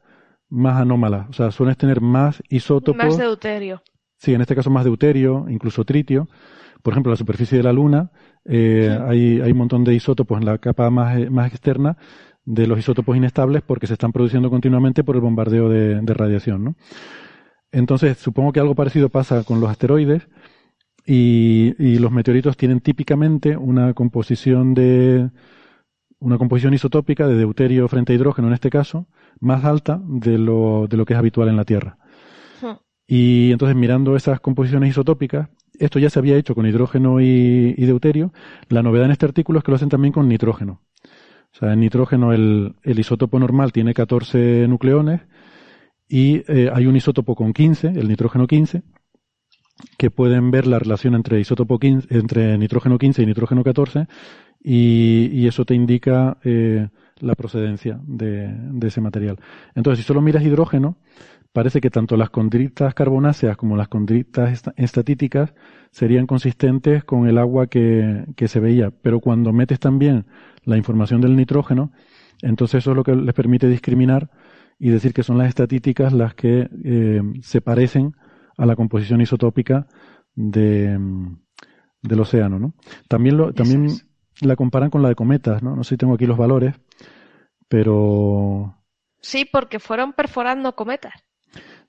[0.49, 1.29] más anómalas.
[1.31, 3.05] O sea, suelen tener más isótopos.
[3.05, 3.83] Más deuterio.
[4.19, 6.29] Sí, en este caso más deuterio, incluso tritio.
[6.83, 8.12] Por ejemplo, la superficie de la Luna,
[8.45, 11.97] eh, hay, hay un montón de isótopos en la capa más, más externa
[12.45, 16.65] de los isótopos inestables porque se están produciendo continuamente por el bombardeo de, radiación.
[16.65, 16.75] ¿no?
[17.73, 20.29] Entonces, supongo que algo parecido pasa con los asteroides
[21.07, 25.29] y, y, los meteoritos tienen típicamente una composición de
[26.19, 29.07] una composición isotópica de deuterio frente a hidrógeno en este caso
[29.41, 31.99] más alta de lo, de lo que es habitual en la Tierra.
[32.62, 32.79] Hmm.
[33.07, 37.85] Y entonces mirando esas composiciones isotópicas, esto ya se había hecho con hidrógeno y, y
[37.85, 38.33] deuterio,
[38.71, 40.81] la novedad en este artículo es que lo hacen también con nitrógeno.
[41.55, 45.20] O sea, en nitrógeno el, el isótopo normal tiene 14 nucleones
[46.09, 48.82] y eh, hay un isótopo con 15, el nitrógeno 15,
[49.97, 54.09] que pueden ver la relación entre isótopo 15, entre nitrógeno 15 y nitrógeno 14
[54.64, 56.89] y, eso te indica eh,
[57.20, 59.39] la procedencia de, de, ese material.
[59.74, 60.97] Entonces, si solo miras hidrógeno,
[61.52, 65.55] parece que tanto las condritas carbonáceas como las condritas estatíticas
[65.93, 70.26] serían consistentes con el agua que, que se veía, pero cuando metes también
[70.65, 71.93] la información del nitrógeno,
[72.43, 74.31] entonces eso es lo que les permite discriminar
[74.78, 78.15] y decir que son las estatíticas las que eh, se parecen
[78.57, 79.86] a la composición isotópica
[80.35, 80.99] de,
[82.03, 82.59] del océano.
[82.59, 82.74] ¿no?
[83.09, 83.89] También, lo, también
[84.41, 85.77] la comparan con la de cometas, ¿no?
[85.77, 86.74] no sé si tengo aquí los valores,
[87.69, 88.77] pero...
[89.20, 91.24] Sí, porque fueron perforando cometas.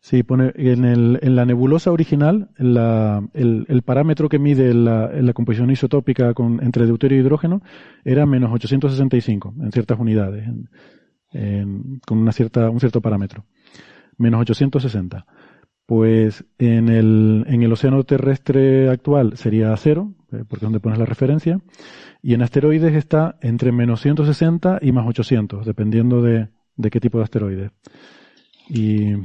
[0.06, 5.34] Sí, pone en, el, en la nebulosa original, la, el, parámetro que mide la, la
[5.34, 7.64] composición isotópica con, entre deuterio y hidrógeno
[8.03, 10.48] era menos 865 en ciertas unidades,
[12.06, 13.45] con una cierta, un cierto parámetro.
[14.19, 15.26] Menos 860.
[15.88, 20.99] Pues en el, en el océano terrestre actual sería cero, eh, porque es donde pones
[20.99, 21.61] la referencia,
[22.22, 27.18] y en asteroides está entre menos 160 y más 800, dependiendo de, de qué tipo
[27.18, 27.72] de asteroides.
[28.69, 29.15] Y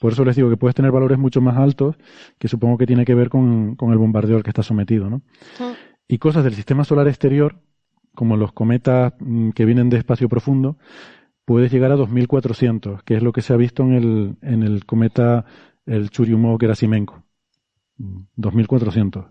[0.00, 1.94] por eso les digo que puedes tener valores mucho más altos,
[2.38, 5.20] que supongo que tiene que ver con, el bombardeo al que está sometido, ¿no?
[6.08, 7.60] Y cosas del sistema solar exterior,
[8.14, 10.78] como los cometas mm, que vienen de espacio profundo,
[11.44, 14.86] puedes llegar a 2400, que es lo que se ha visto en el, en el
[14.86, 15.44] cometa
[15.84, 17.22] el Churyumov-Gerasimenko.
[18.36, 19.26] 2400.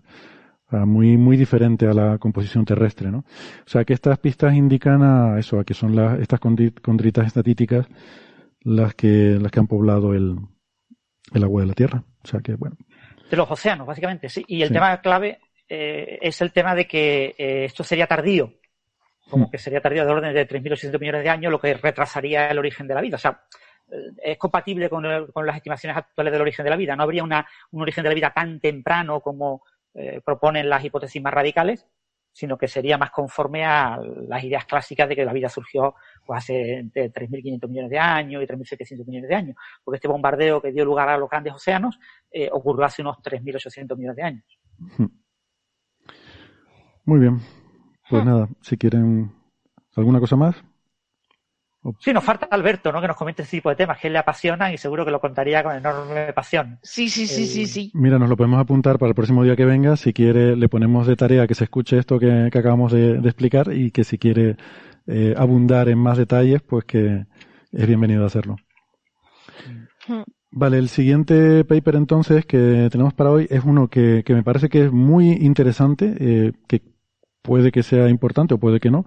[0.70, 3.18] Mm, muy, muy diferente a la composición terrestre, ¿no?
[3.18, 7.88] O sea que estas pistas indican a eso, a que son las, estas condritas estatíticas
[8.62, 10.36] las que, las que han poblado el,
[11.32, 12.02] el agua de la tierra.
[12.22, 12.76] O sea que, bueno.
[13.30, 14.44] De los océanos, básicamente, sí.
[14.48, 18.54] Y el tema clave eh, es el tema de que eh, esto sería tardío,
[19.28, 19.50] como hmm.
[19.50, 22.88] que sería tardío de orden de 3.800 millones de años, lo que retrasaría el origen
[22.88, 23.16] de la vida.
[23.16, 23.44] O sea,
[23.90, 26.96] eh, es compatible con, con, las estimaciones actuales del origen de la vida.
[26.96, 29.62] No habría una, un origen de la vida tan temprano como
[30.24, 31.84] proponen las hipótesis más radicales,
[32.32, 33.98] sino que sería más conforme a
[34.28, 35.94] las ideas clásicas de que la vida surgió
[36.24, 40.60] pues, hace entre 3.500 millones de años y 3.700 millones de años, porque este bombardeo
[40.60, 41.98] que dio lugar a los grandes océanos
[42.30, 44.44] eh, ocurrió hace unos 3.800 millones de años.
[44.96, 45.06] Hmm.
[47.04, 47.40] Muy bien.
[48.08, 48.26] Pues hmm.
[48.26, 49.32] nada, si quieren
[49.96, 50.64] alguna cosa más.
[51.98, 53.00] Sí, nos falta Alberto, ¿no?
[53.00, 55.20] Que nos comente este tipo de temas que él le apasionan y seguro que lo
[55.20, 56.78] contaría con enorme pasión.
[56.82, 57.90] Sí, sí, sí, sí, sí.
[57.94, 59.96] Mira, nos lo podemos apuntar para el próximo día que venga.
[59.96, 63.92] Si quiere, le ponemos de tarea que se escuche esto que, acabamos de, explicar y
[63.92, 64.56] que si quiere
[65.06, 67.24] eh, abundar en más detalles, pues que
[67.72, 68.56] es bienvenido a hacerlo.
[70.50, 74.84] Vale, el siguiente paper entonces que tenemos para hoy es uno que, me parece que
[74.84, 76.82] es muy interesante, eh, que
[77.40, 79.06] puede que sea importante o puede que no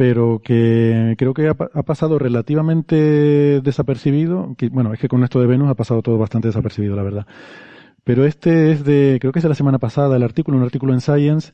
[0.00, 4.54] pero que creo que ha, pasado relativamente desapercibido.
[4.56, 7.26] Que, bueno, es que con esto de Venus ha pasado todo bastante desapercibido, la verdad.
[8.02, 10.94] Pero este es de, creo que es de la semana pasada, el artículo, un artículo
[10.94, 11.52] en Science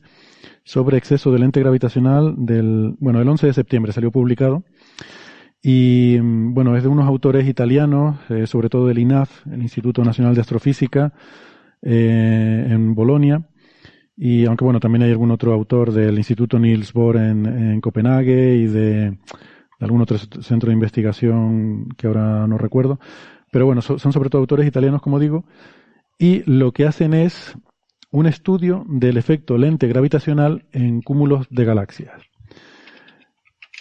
[0.63, 4.63] sobre exceso de lente gravitacional del, bueno, el 11 de septiembre salió publicado.
[5.61, 10.35] Y bueno, es de unos autores italianos, eh, sobre todo del INAF, el Instituto Nacional
[10.35, 11.11] de Astrofísica,
[11.81, 13.45] eh, en Bolonia
[14.17, 18.55] y aunque bueno, también hay algún otro autor del Instituto Niels Bohr en, en Copenhague
[18.55, 19.17] y de,
[19.79, 22.99] algún otro centro de investigación que ahora no recuerdo.
[23.51, 25.45] Pero bueno, son, sobre todo autores italianos, como digo,
[26.19, 27.57] y lo que hacen es
[28.11, 32.21] un estudio del efecto lente gravitacional en cúmulos de galaxias.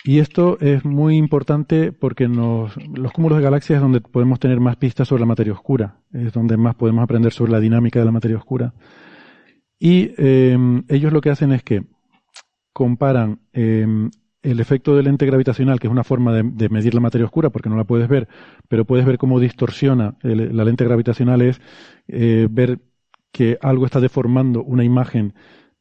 [0.05, 4.61] Y esto es muy importante porque nos, los cúmulos de galaxias es donde podemos tener
[4.61, 8.05] más pistas sobre la materia oscura, es donde más podemos aprender sobre la dinámica de
[8.05, 8.73] la materia oscura.
[9.79, 11.85] Y em, ellos lo que hacen es que
[12.73, 14.11] comparan em,
[14.43, 17.69] el efecto del lente gravitacional, que es una forma de, medir la materia oscura, porque
[17.69, 18.29] no la puedes ver,
[18.69, 21.61] pero puedes ver cómo distorsiona la lente gravitacional, es
[22.07, 22.79] eh, ver
[23.33, 25.35] que algo está deformando una imagen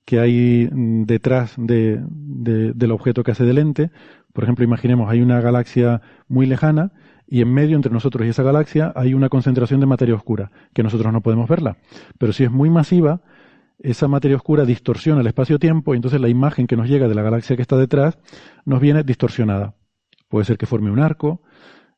[0.04, 3.92] que hay mm, detrás de, del objeto que hace de lente.
[4.34, 6.92] Por ejemplo, imaginemos, hay una galaxia muy lejana
[7.28, 10.84] y en medio entre nosotros y esa galaxia hay una concentración de materia oscura, que
[10.84, 11.78] nosotros no podemos verla.
[12.18, 13.22] Pero si es muy masiva,
[13.80, 17.22] esa materia oscura distorsiona el espacio-tiempo y entonces la imagen que nos llega de la
[17.22, 18.18] galaxia que está detrás
[18.66, 19.76] nos viene distorsionada.
[20.30, 21.42] Puede ser que forme un arco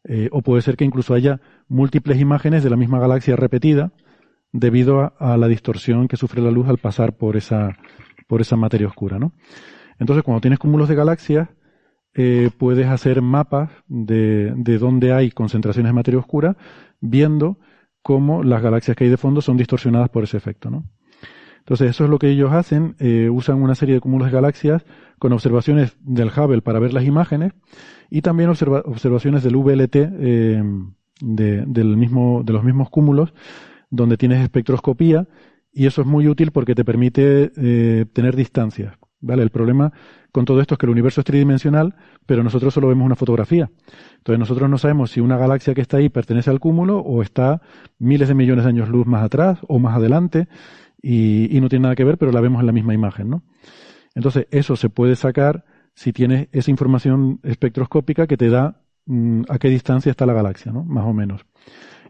[0.03, 3.91] eh, o puede ser que incluso haya múltiples imágenes de la misma galaxia repetida
[4.51, 7.77] debido a, la distorsión que sufre la luz al pasar por esa,
[8.27, 9.19] por esa materia oscura.
[9.19, 9.33] ¿no?
[9.99, 11.49] Entonces cuando tienes cúmulos de galaxias
[12.13, 16.57] eh, puedes hacer mapas de, de dónde hay concentraciones de materia oscura
[16.99, 17.59] viendo
[18.01, 20.69] cómo las galaxias que hay de fondo son distorsionadas por ese efecto.
[20.69, 20.85] ¿no?
[21.67, 22.95] Entonces, eso es lo que ellos hacen.
[22.97, 24.85] Eh, usan una serie de cúmulos de galaxias
[25.19, 27.51] con observaciones del Hubble para ver las imágenes
[28.09, 30.63] y también observaciones del VLT eh,
[31.19, 33.33] de, del mismo, de los mismos cúmulos
[33.89, 35.27] donde tienes espectroscopía
[35.73, 38.93] y eso es muy útil porque te permite eh, tener distancias.
[39.19, 39.43] ¿Vale?
[39.43, 39.91] El problema
[40.31, 41.95] con todo esto es que el universo es tridimensional,
[42.25, 43.69] pero nosotros solo vemos una fotografía.
[44.17, 47.61] Entonces nosotros no sabemos si una galaxia que está ahí pertenece al cúmulo o está
[47.99, 50.47] miles de millones de años luz más atrás o más adelante
[51.01, 53.43] y, no tiene nada que ver, pero la vemos en la misma imagen, ¿no?
[54.15, 59.59] Entonces eso se puede sacar si tienes esa información espectroscópica que te da mm, a
[59.59, 60.83] qué distancia está la galaxia, ¿no?
[60.83, 61.45] Más o menos.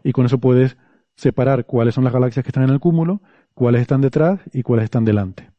[0.04, 0.76] Y con eso puedes
[1.16, 3.20] separar cuáles son las galaxias que están en el cúmulo,
[3.52, 5.50] cuáles están detrás y cuáles están delante.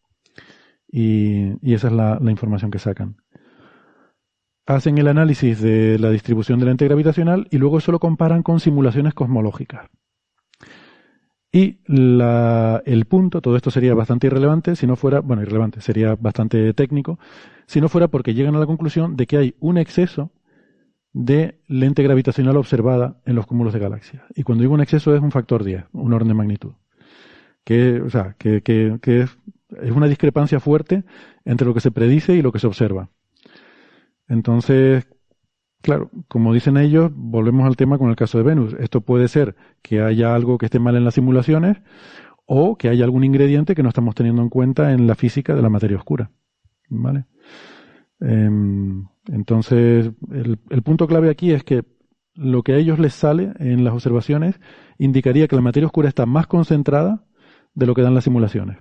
[0.91, 3.17] Y, esa es la, información que sacan.
[4.65, 8.59] Hacen el análisis de la distribución del ente gravitacional y luego eso lo comparan con
[8.59, 9.89] simulaciones cosmológicas.
[11.51, 16.73] Y el punto, todo esto sería bastante irrelevante si no fuera, bueno, irrelevante, sería bastante
[16.73, 17.17] técnico,
[17.65, 20.31] si no fuera porque llegan a la conclusión de que hay un exceso
[21.11, 24.21] de lente gravitacional observada en los cúmulos de galaxias.
[24.35, 26.73] Y cuando digo un exceso es un factor 10, un orden de magnitud.
[27.63, 29.37] Que, o sea, que, que, que es
[29.81, 31.03] es una discrepancia fuerte
[31.45, 33.09] entre lo que se predice y lo que se observa.
[34.27, 35.07] Entonces,
[35.81, 38.75] claro, como dicen ellos, volvemos al tema con el caso de Venus.
[38.79, 41.77] Esto puede ser que haya algo que esté mal en las simulaciones
[42.45, 45.61] o que haya algún ingrediente que no estamos teniendo en cuenta en la física de
[45.61, 46.31] la materia oscura.
[46.89, 47.25] ¿Vale?
[48.19, 51.83] Em, entonces, el, el punto clave aquí es que
[52.33, 54.59] lo que a ellos les sale en las observaciones
[54.97, 57.25] indicaría que la materia oscura está más concentrada
[57.73, 58.77] de lo que dan las simulaciones.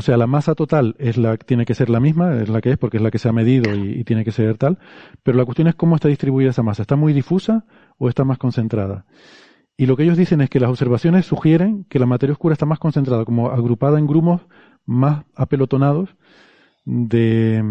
[0.00, 2.70] O sea, la masa total es la tiene que ser la misma, es la que
[2.70, 4.78] es porque es la que se ha medido y, tiene que ser tal,
[5.22, 7.66] pero la cuestión es cómo está distribuida esa masa, ¿está muy difusa
[7.98, 9.04] o está más concentrada?
[9.76, 12.64] Y lo que ellos dicen es que las observaciones sugieren que la materia oscura está
[12.64, 14.40] más concentrada, como agrupada en grumos
[14.86, 16.16] más apelotonados
[16.86, 17.62] de,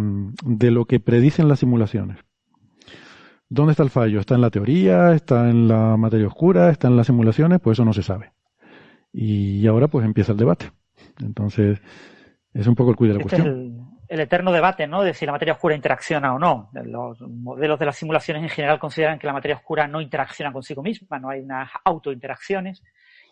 [0.45, 2.19] de lo que predicen las simulaciones.
[3.49, 4.19] ¿Dónde está el fallo?
[4.19, 5.13] ¿Está en la teoría?
[5.13, 6.69] ¿Está en la materia oscura?
[6.69, 7.59] ¿Está en las simulaciones?
[7.59, 8.33] Pues eso no se sabe.
[9.11, 10.71] Y ahora pues empieza el debate.
[11.19, 11.81] Entonces,
[12.53, 13.99] es un poco el cuidado de la este cuestión.
[14.07, 15.03] el, eterno debate, ¿no?
[15.03, 16.69] De si la materia oscura interacciona o no.
[16.73, 20.81] Los modelos de las simulaciones en general consideran que la materia oscura no interacciona consigo
[20.81, 22.83] misma, no hay unas autointeracciones.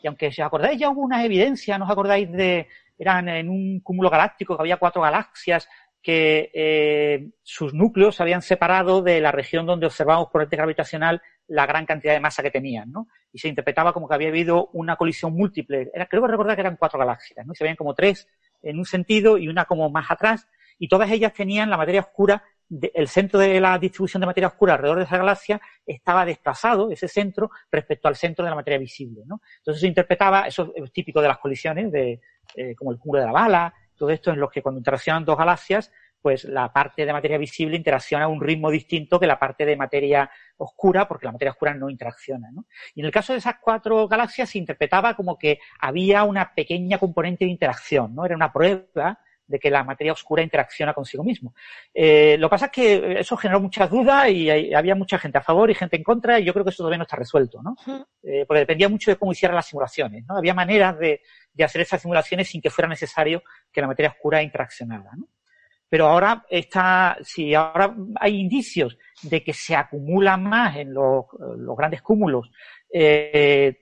[0.01, 2.67] Y aunque os acordáis, ya hubo unas evidencias, ¿no os acordáis de,
[2.97, 5.67] eran en un cúmulo galáctico que había cuatro galaxias
[6.01, 11.65] que eh, sus núcleos se habían separado de la región donde observamos corriente gravitacional la
[11.65, 13.07] gran cantidad de masa que tenían, ¿no?
[13.31, 15.89] Y se interpretaba como que había habido una colisión múltiple.
[15.93, 17.53] Era, creo que recordar que eran cuatro galaxias, ¿no?
[17.53, 18.27] Y se veían como tres
[18.61, 20.47] en un sentido y una como más atrás,
[20.79, 24.73] y todas ellas tenían la materia oscura, el centro de la distribución de materia oscura
[24.73, 29.23] alrededor de esa galaxia estaba desplazado, ese centro, respecto al centro de la materia visible,
[29.25, 29.41] ¿no?
[29.59, 32.19] Entonces se interpretaba, eso es típico de las colisiones, de,
[32.55, 35.37] eh, como el cúmulo de la bala, todo esto en los que cuando interaccionan dos
[35.37, 39.65] galaxias, pues la parte de materia visible interacciona a un ritmo distinto que la parte
[39.65, 42.49] de materia oscura, porque la materia oscura no interacciona.
[42.51, 42.65] ¿no?
[42.95, 46.97] Y en el caso de esas cuatro galaxias se interpretaba como que había una pequeña
[46.97, 48.25] componente de interacción, ¿no?
[48.25, 51.53] Era una prueba de que la materia oscura interacciona consigo mismo.
[51.93, 55.41] Eh, lo que pasa es que eso generó muchas dudas y había mucha gente a
[55.41, 57.75] favor y gente en contra y yo creo que eso todavía no está resuelto, ¿no?
[58.23, 60.37] Eh, porque dependía mucho de cómo hicieran las simulaciones, ¿no?
[60.37, 61.21] Había maneras de,
[61.53, 63.41] de hacer esas simulaciones sin que fuera necesario
[63.71, 65.27] que la materia oscura interaccionara, ¿no?
[65.89, 71.25] Pero ahora está, si ahora hay indicios de que se acumula más en los,
[71.77, 72.51] grandes cúmulos
[72.91, 73.77] eh,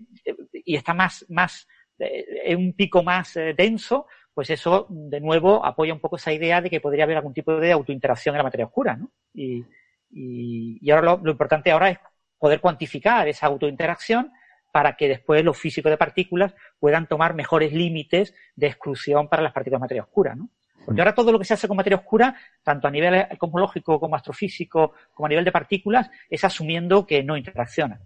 [0.54, 1.68] y está más, más,
[1.98, 6.32] eh, en un pico más eh, denso, pues eso de nuevo apoya un poco esa
[6.32, 9.12] idea de que podría haber algún tipo de autointeracción en la materia oscura, ¿no?
[9.34, 9.66] Y,
[10.12, 11.98] y, y ahora lo, lo, importante ahora es
[12.38, 14.32] poder cuantificar esa autointeracción
[14.72, 19.54] para que después los físicos de partículas puedan tomar mejores límites de exclusión para las
[19.54, 20.50] partículas de materia oscura, ¿no?
[20.86, 24.16] Porque ahora todo lo que se hace con materia oscura, tanto a nivel cosmológico como
[24.16, 28.00] astrofísico, como a nivel de partículas, es asumiendo que no interacciona,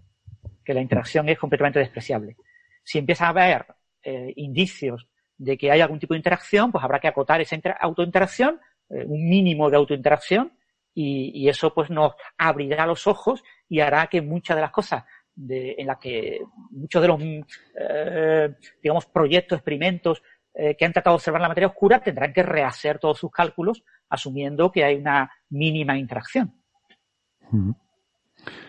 [0.64, 2.36] que la interacción es completamente despreciable.
[2.82, 3.66] Si empieza a haber
[4.02, 8.60] eh, indicios de que hay algún tipo de interacción, pues habrá que acotar esa autointeracción,
[8.88, 10.52] eh, un mínimo de autointeracción,
[10.92, 15.04] y, eso pues nos abrirá los ojos y hará que muchas de las cosas
[15.48, 16.40] en las que
[16.70, 20.22] muchos de los, eh, digamos, proyectos, experimentos
[20.54, 23.84] eh, que han tratado de observar la materia oscura tendrán que rehacer todos sus cálculos
[24.08, 26.54] asumiendo que hay una mínima interacción.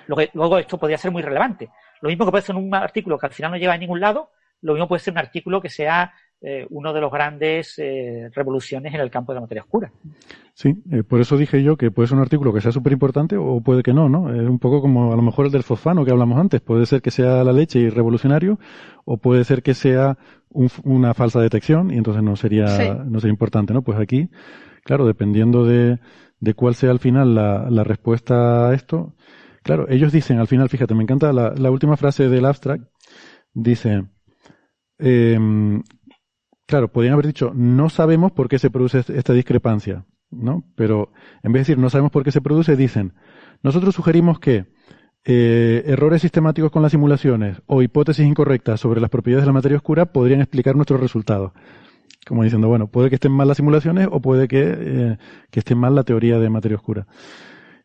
[0.07, 1.69] luego esto podría ser muy relevante.
[2.01, 4.31] Lo mismo que puede ser un artículo que al final no lleva a ningún lado,
[4.61, 8.93] lo mismo puede ser un artículo que sea eh, uno de los grandes eh, revoluciones
[8.93, 9.91] en el campo de la materia oscura.
[10.53, 13.37] Sí, eh, por eso dije yo que puede ser un artículo que sea súper importante
[13.37, 14.33] o puede que no, ¿no?
[14.33, 16.59] Es un poco como a lo mejor el del fosfano que hablamos antes.
[16.61, 18.59] Puede ser que sea la leche y revolucionario
[19.05, 20.17] o puede ser que sea
[20.83, 22.65] una falsa detección y entonces no sería,
[23.05, 23.83] no sería importante, ¿no?
[23.83, 24.29] Pues aquí,
[24.83, 25.99] claro, dependiendo de,
[26.39, 29.15] de cuál sea al final la, la respuesta a esto,
[29.63, 32.83] claro, ellos dicen al final, fíjate, me encanta la, la última frase del abstract,
[33.53, 34.05] dice,
[34.99, 35.39] eh,
[36.65, 40.63] claro, podrían haber dicho, no sabemos por qué se produce esta discrepancia, ¿no?
[40.75, 41.11] Pero
[41.43, 43.13] en vez de decir, no sabemos por qué se produce, dicen,
[43.63, 44.65] nosotros sugerimos que
[45.23, 49.77] eh, errores sistemáticos con las simulaciones o hipótesis incorrectas sobre las propiedades de la materia
[49.77, 51.51] oscura podrían explicar nuestros resultados.
[52.25, 55.17] Como diciendo, bueno, puede que estén mal las simulaciones o puede que, eh,
[55.49, 57.07] que esté mal la teoría de materia oscura.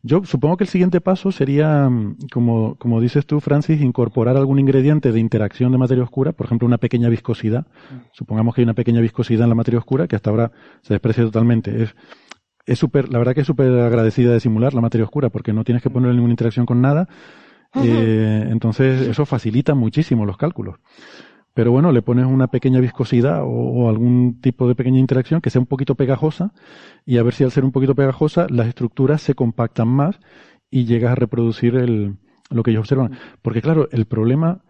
[0.07, 4.61] Yo supongo que el siguiente paso sería, mm, como, como dices tú, Francis, incorporar algún
[4.61, 7.67] ingrediente de interacción de materia oscura, por ejemplo, una pequeña viscosidad.
[8.13, 10.53] Supongamos que hay una pequeña viscosidad en la materia oscura que hasta ahora
[10.83, 11.83] se desprecia totalmente.
[11.83, 11.97] Es,
[12.67, 15.65] es súper, la verdad que es súper agradecida de simular la materia oscura porque no
[15.65, 17.09] tienes que ponerle ninguna interacción con nada.
[17.75, 20.77] Eh, entonces, eso facilita muchísimo los cálculos.
[21.57, 25.59] Pero bueno, le pones una pequeña viscosidad o, algún tipo de pequeña interacción que sea
[25.59, 26.53] un poquito pegajosa
[27.07, 30.21] y a ver si al ser un poquito pegajosa las estructuras se compactan más
[30.71, 32.19] y llegas a reproducir el,
[32.51, 33.17] lo que ellos observan.
[33.41, 34.65] Porque claro, el problema,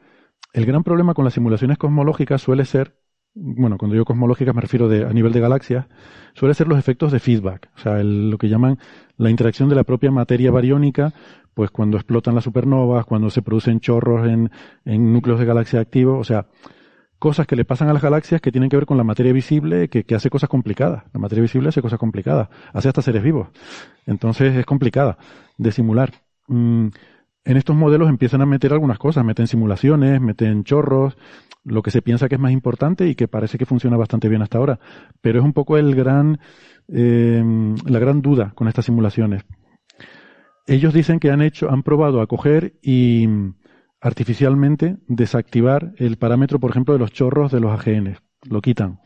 [0.53, 2.95] el gran problema con las simulaciones cosmológicas suele ser,
[3.35, 5.87] bueno, cuando digo cosmológicas me refiero de, a nivel de galaxias,
[6.35, 8.79] suele ser los efectos de feedback, o sea, lo que llaman
[9.17, 11.13] la interacción de la propia materia bariónica
[11.53, 14.51] pues cuando explotan las supernovas, cuando se producen chorros en,
[14.85, 16.47] en núcleos de galaxia activos, o sea,
[17.19, 19.89] cosas que le pasan a las galaxias que tienen que ver con la materia visible,
[19.89, 21.05] que, hace cosas complicadas.
[21.13, 23.49] La materia visible hace cosas complicadas, hace hasta seres vivos.
[24.07, 25.19] Entonces es complicada
[25.57, 26.13] de simular.
[26.49, 26.89] Mm,
[27.45, 31.17] en estos modelos empiezan a meter algunas cosas, meten simulaciones, meten chorros,
[31.65, 34.43] lo que se piensa que es más importante y que parece que funciona bastante bien
[34.43, 34.79] hasta ahora.
[35.21, 36.41] Pero es un poco el gran,
[36.89, 37.43] eh,
[37.87, 39.45] la gran duda con estas simulaciones
[40.67, 43.29] ellos dicen que han hecho, han probado a coger y
[44.07, 48.17] artificialmente desactivar el parámetro, por ejemplo, de los chorros de los AGN.
[48.49, 49.01] Lo quitan.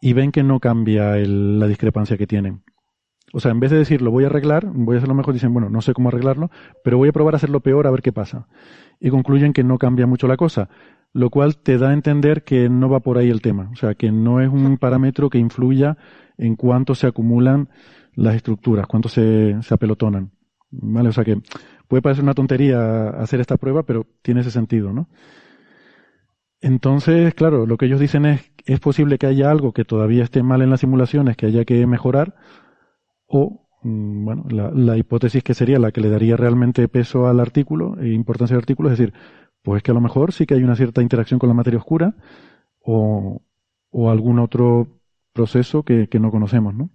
[0.00, 2.62] Y ven que no cambia la discrepancia que tienen.
[3.32, 5.52] O sea, en vez de decir lo voy a arreglar, voy a hacerlo mejor, dicen,
[5.52, 6.50] bueno, no sé cómo arreglarlo,
[6.84, 8.46] pero voy a probar a hacerlo peor a ver qué pasa.
[9.00, 10.68] Y concluyen que no cambia mucho la cosa,
[11.12, 13.70] lo cual te da a entender que no va por ahí el tema.
[13.72, 15.96] O sea, que no es un parámetro que influya
[16.38, 17.70] en cuánto se acumulan
[18.14, 20.30] las estructuras, cuánto se, se apelotonan.
[20.70, 21.08] ¿Vale?
[21.08, 21.38] O sea que
[21.92, 25.10] puede parecer una tontería hacer esta prueba, pero tiene ese sentido, ¿no?
[26.62, 30.42] Entonces, claro, lo que ellos dicen es, es posible que haya algo que todavía esté
[30.42, 32.34] mal en las simulaciones, que haya que mejorar,
[33.26, 37.98] o, mm, bueno, la, hipótesis que sería la que le daría realmente peso al artículo
[38.00, 39.12] e importancia al artículo, es decir,
[39.60, 42.14] pues que a lo mejor sí que hay una cierta interacción con la materia oscura,
[42.80, 43.42] o,
[43.90, 44.88] o algún otro
[45.34, 46.88] proceso que, que no conocemos, ¿no?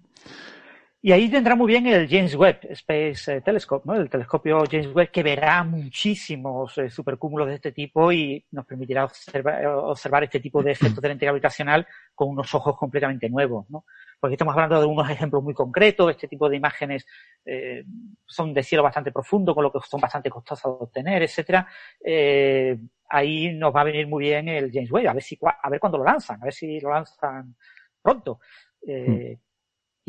[1.00, 3.94] Y ahí tendrá muy bien el James Webb Space eh, Telescope, ¿no?
[3.94, 9.04] El telescopio James Webb que verá muchísimos eh, supercúmulos de este tipo y nos permitirá
[9.04, 13.84] observar, este tipo de efectos de lente gravitacional con unos ojos completamente nuevos, ¿no?
[14.18, 17.06] Porque estamos hablando de unos ejemplos muy concretos, este tipo de imágenes
[17.44, 17.84] eh,
[18.26, 21.64] son de cielo bastante profundo, con lo que son bastante costosas de obtener, etcétera.
[22.04, 22.76] Eh,
[23.08, 25.78] ahí nos va a venir muy bien el James Webb, a ver si a ver
[25.78, 27.54] cuándo lo lanzan, a ver si lo lanzan
[28.02, 28.40] pronto.
[28.84, 29.47] Eh, hmm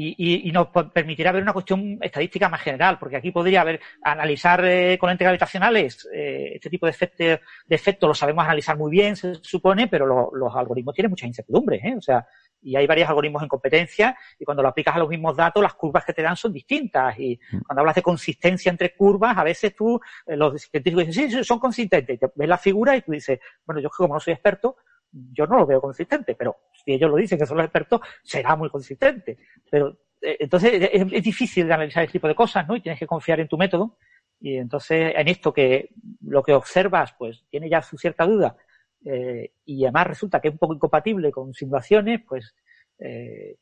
[0.02, 4.64] y, y, nos permitirá ver una cuestión estadística más general, porque aquí podría haber, analizar
[4.64, 8.92] eh, con lentes gravitacionales eh, este tipo de efectos de efecto lo sabemos analizar muy
[8.92, 11.96] bien, se supone, pero los algoritmos tienen muchas incertidumbres, ¿eh?
[11.98, 12.26] O sea,
[12.62, 15.74] y hay varios algoritmos en competencia y cuando lo aplicas a los mismos datos, las
[15.74, 17.18] curvas que te dan son distintas.
[17.20, 17.60] Y mm.
[17.66, 21.60] cuando hablas de consistencia entre curvas, a veces tú, eh, los científicos dicen, sí, son
[21.60, 22.16] consistentes.
[22.16, 24.78] Y te ves la figura y tú dices, bueno, yo como no soy experto,
[25.12, 28.56] yo no lo veo consistente, pero si ellos lo dicen que son los expertos, será
[28.56, 29.38] muy consistente.
[29.70, 32.76] Pero eh, entonces es, difícil de analizar este tipo de cosas, ¿no?
[32.76, 33.98] Y tienes que confiar en tu método.
[34.40, 35.90] Y entonces en esto que
[36.22, 38.56] lo que observas, pues tiene ya su cierta duda
[39.06, 42.56] eh, y además resulta que es un poco incompatible con simulaciones, pues
[43.00, 43.58] eh,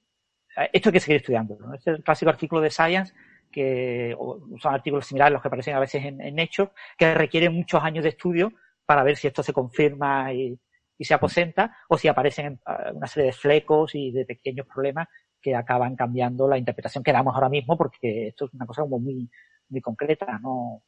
[0.71, 1.57] esto hay que seguir estudiando.
[1.59, 1.73] ¿no?
[1.73, 3.13] Este es el clásico artículo de Science
[3.51, 4.15] que
[4.59, 7.81] son artículos similares a los que aparecen a veces en, en Hechos, que requieren muchos
[7.81, 8.53] años de estudio
[8.85, 10.59] para ver si esto se confirma y,
[10.97, 15.07] y se aposenta o si aparecen eh, una serie de flecos y de pequeños problemas
[15.41, 18.99] que acaban cambiando la interpretación que damos ahora mismo porque esto es una cosa como
[18.99, 19.29] muy,
[19.69, 20.81] muy concreta, no,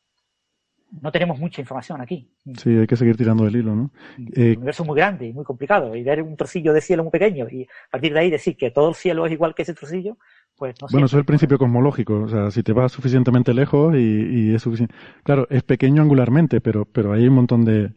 [1.02, 2.32] no tenemos mucha información aquí.
[2.58, 3.92] Sí, hay que seguir tirando del hilo, ¿no?
[4.18, 7.04] El eh, universo es muy grande y muy complicado y ver un trocillo de cielo
[7.04, 9.62] muy pequeño y a partir de ahí decir que todo el cielo es igual que
[9.62, 10.18] ese trocillo,
[10.58, 10.94] pues no sé.
[10.96, 14.56] Bueno, eso es el principio cosmológico, o sea, si te vas suficientemente lejos y, y
[14.56, 14.96] es suficiente.
[15.24, 17.92] Claro, es pequeño angularmente, pero, pero hay un montón de,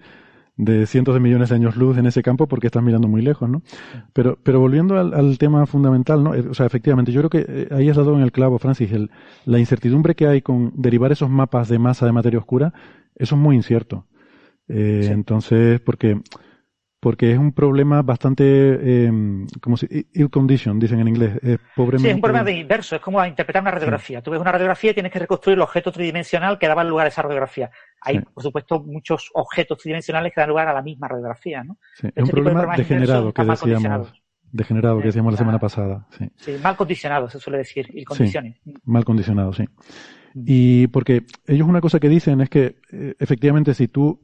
[0.57, 3.49] de cientos de millones de años luz en ese campo porque estás mirando muy lejos,
[3.49, 3.63] ¿no?
[4.13, 6.35] Pero, pero volviendo al, tema fundamental, ¿no?
[6.35, 8.93] Eh, o sea, efectivamente, yo creo que eh, ahí has dado en el clavo, Francis,
[8.93, 9.11] el,
[9.47, 12.73] la incertidumbre que hay con derivar esos mapas de masa de materia oscura,
[13.17, 14.07] eso es muy incierto.
[14.69, 16.21] Eh, Entonces, porque
[17.03, 19.11] porque es un problema bastante, eh,
[19.61, 22.05] como si, ill condition, dicen en inglés, es pobremente...
[22.05, 24.23] Sí, es un problema de inverso, es como interpretar una radiografía.
[24.23, 27.09] Tú ves una radiografía y tienes que reconstruir el objeto tridimensional que daba lugar a
[27.09, 27.73] esa radiografía.
[28.03, 31.77] Hay, por supuesto, muchos objetos tridimensionales que dan lugar a la misma radiografía, ¿no?
[31.95, 34.23] Sí, es un problema degenerado que decíamos.
[34.53, 36.07] degenerado que decíamos la semana pasada.
[36.17, 36.31] Sí.
[36.37, 36.53] sí.
[36.63, 38.61] mal condicionado, se suele decir, y condiciones.
[38.85, 39.65] mal condicionado, sí.
[40.35, 40.45] Mm.
[40.47, 44.21] Y porque ellos una cosa que dicen es que eh, efectivamente si tú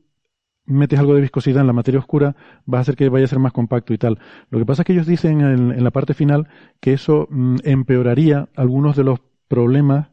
[0.68, 2.36] metes algo de viscosidad en la materia oscura,
[2.72, 4.18] va a hacer que vaya a ser más compacto y tal.
[4.50, 6.48] Lo que pasa es que ellos dicen en, la parte final
[6.80, 10.08] que eso mm, empeoraría algunos de los problemas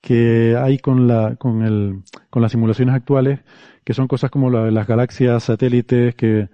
[0.00, 3.40] que hay con, la, con, el, con las simulaciones actuales,
[3.84, 6.48] que son cosas como las galaxias satélites, que,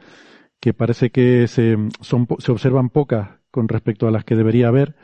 [0.61, 4.97] que parece que se, son, se observan pocas con respecto a las que debería haber,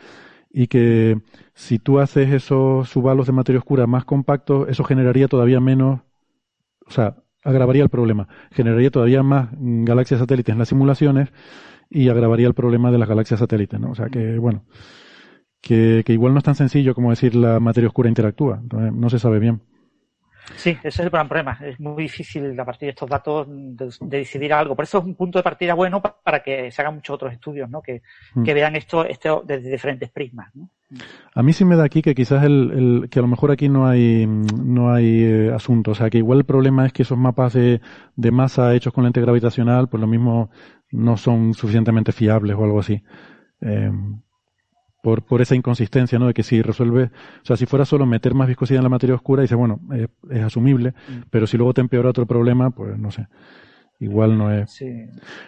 [0.53, 1.21] y que
[1.55, 6.01] si tú haces esos subalos de materia oscura más compactos, eso generaría todavía menos,
[6.87, 11.33] o sea, agravaría el problema, generaría todavía más galaxias satélites en las simulaciones
[11.89, 13.91] y agravaría el problema de las galaxias satélites, ¿no?
[13.91, 14.65] O sea que, bueno,
[15.61, 18.63] que, que igual no es tan sencillo como decir la materia oscura interactúa,
[18.93, 19.63] no se sabe bien.
[20.57, 21.59] Sí, ese es el gran problema.
[21.63, 24.77] Es muy difícil a partir de estos datos de, decidir algo.
[24.77, 27.69] Por eso es un punto de partida bueno para que se hagan muchos otros estudios,
[27.69, 27.83] ¿no?
[27.83, 28.03] Que,
[28.35, 28.43] mm.
[28.43, 30.55] vean esto, esto desde diferentes prismas.
[30.55, 30.69] ¿no?
[31.35, 33.87] A mí sí me da aquí que quizás el, que a lo mejor aquí no
[33.87, 37.53] hay no hay eh, asunto, o sea que igual el problema es que esos mapas
[37.53, 37.81] de,
[38.17, 40.51] de masa hechos con lente gravitacional, pues lo mismo
[40.91, 43.03] no son suficientemente fiables o algo así.
[43.61, 43.93] Eh,
[45.03, 46.27] por, por esa inconsistencia, ¿no?
[46.27, 49.15] De que si resuelve, o sea, si fuera solo meter más viscosidad en la materia
[49.15, 49.81] oscura, dice, bueno,
[50.31, 51.23] es, asumible, mm.
[51.31, 53.27] pero si luego te empeora otro problema, pues no sé.
[53.99, 54.71] Igual no es.
[54.71, 54.87] Sí.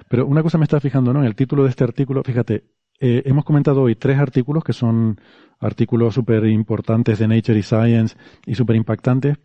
[0.08, 1.20] Pero una cosa me está fijando, ¿no?
[1.20, 2.64] En el título de este artículo, fíjate,
[3.04, 5.20] eh, hemos comentado hoy tres artículos que son
[5.58, 8.16] artículos súper importantes de Nature y Science
[8.46, 9.38] y súper impactantes.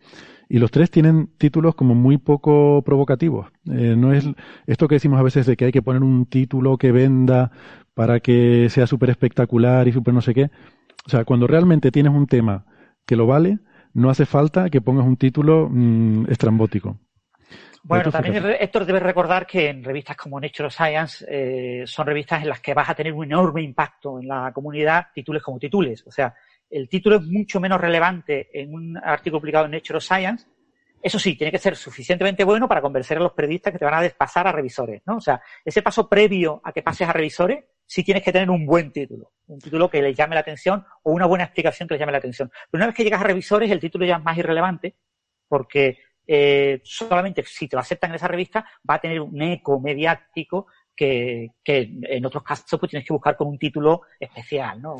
[0.48, 3.48] Y los tres tienen títulos como muy poco provocativos.
[3.68, 4.28] Eh, no es
[4.68, 7.50] esto que decimos a veces de que hay que poner un título que venda
[7.94, 10.50] para que sea súper espectacular y súper no sé qué.
[11.04, 12.64] O sea, cuando realmente tienes un tema
[13.06, 13.58] que lo vale,
[13.92, 16.96] no hace falta que pongas un título mm, estrambótico.
[17.82, 22.48] Bueno, también Héctor debe recordar que en revistas como Nature Science eh, son revistas en
[22.48, 26.04] las que vas a tener un enorme impacto en la comunidad, títulos como títulos.
[26.06, 26.34] O sea,
[26.68, 30.46] el título es mucho menos relevante en un artículo publicado en Nature Science
[31.00, 33.94] eso sí, tiene que ser suficientemente bueno para convencer a los periodistas que te van
[33.94, 35.16] a despasar a revisores, ¿no?
[35.16, 38.66] O sea, ese paso previo a que pases a revisores, sí tienes que tener un
[38.66, 42.00] buen título, un título que les llame la atención o una buena explicación que les
[42.00, 42.50] llame la atención.
[42.70, 44.96] Pero una vez que llegas a revisores, el título ya es más irrelevante
[45.46, 45.98] porque
[46.30, 50.66] eh, solamente si te lo aceptan en esa revista va a tener un eco mediático
[50.94, 54.96] que, que en otros casos pues tienes que buscar con un título especial, ¿no?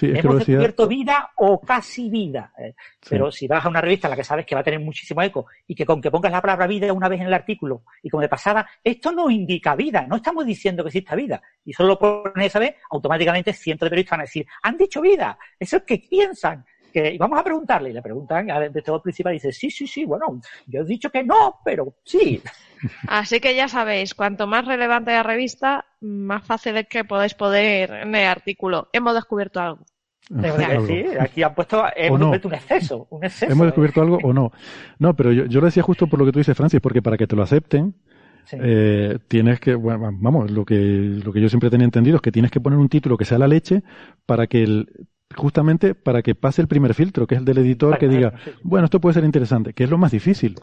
[0.00, 2.52] Hemos descubierto vida o casi vida.
[2.58, 2.74] Eh,
[3.08, 5.22] pero si vas a una revista en la que sabes que va a tener muchísimo
[5.22, 8.10] eco y que con que pongas la palabra vida una vez en el artículo y
[8.10, 11.40] como de pasada, esto no indica vida, no estamos diciendo que exista vida.
[11.64, 15.00] Y solo lo pones esa vez, automáticamente cientos de periodistas van a decir, han dicho
[15.00, 16.64] vida, eso es que piensan.
[16.92, 19.86] Que, y vamos a preguntarle, y le preguntan al investigador principal y dice, sí, sí,
[19.86, 22.42] sí, bueno, yo he dicho que no, pero sí.
[23.08, 27.90] Así que ya sabéis, cuanto más relevante la revista, más fácil es que podáis poder
[27.90, 28.88] en el artículo.
[28.92, 29.84] Hemos descubierto algo.
[30.86, 33.50] Sí, aquí han puesto hemos un exceso, un exceso.
[33.50, 34.52] Hemos descubierto algo o no.
[34.98, 37.16] No, pero yo, yo lo decía justo por lo que tú dices, Francis, porque para
[37.16, 37.94] que te lo acepten,
[38.52, 42.32] eh, tienes que, bueno, vamos, lo que, lo que yo siempre tenía entendido es que
[42.32, 43.82] tienes que poner un título que sea la leche
[44.26, 47.98] para que el, justamente para que pase el primer filtro, que es el del editor,
[47.98, 48.32] que diga,
[48.62, 50.56] bueno, esto puede ser interesante, que es lo más difícil.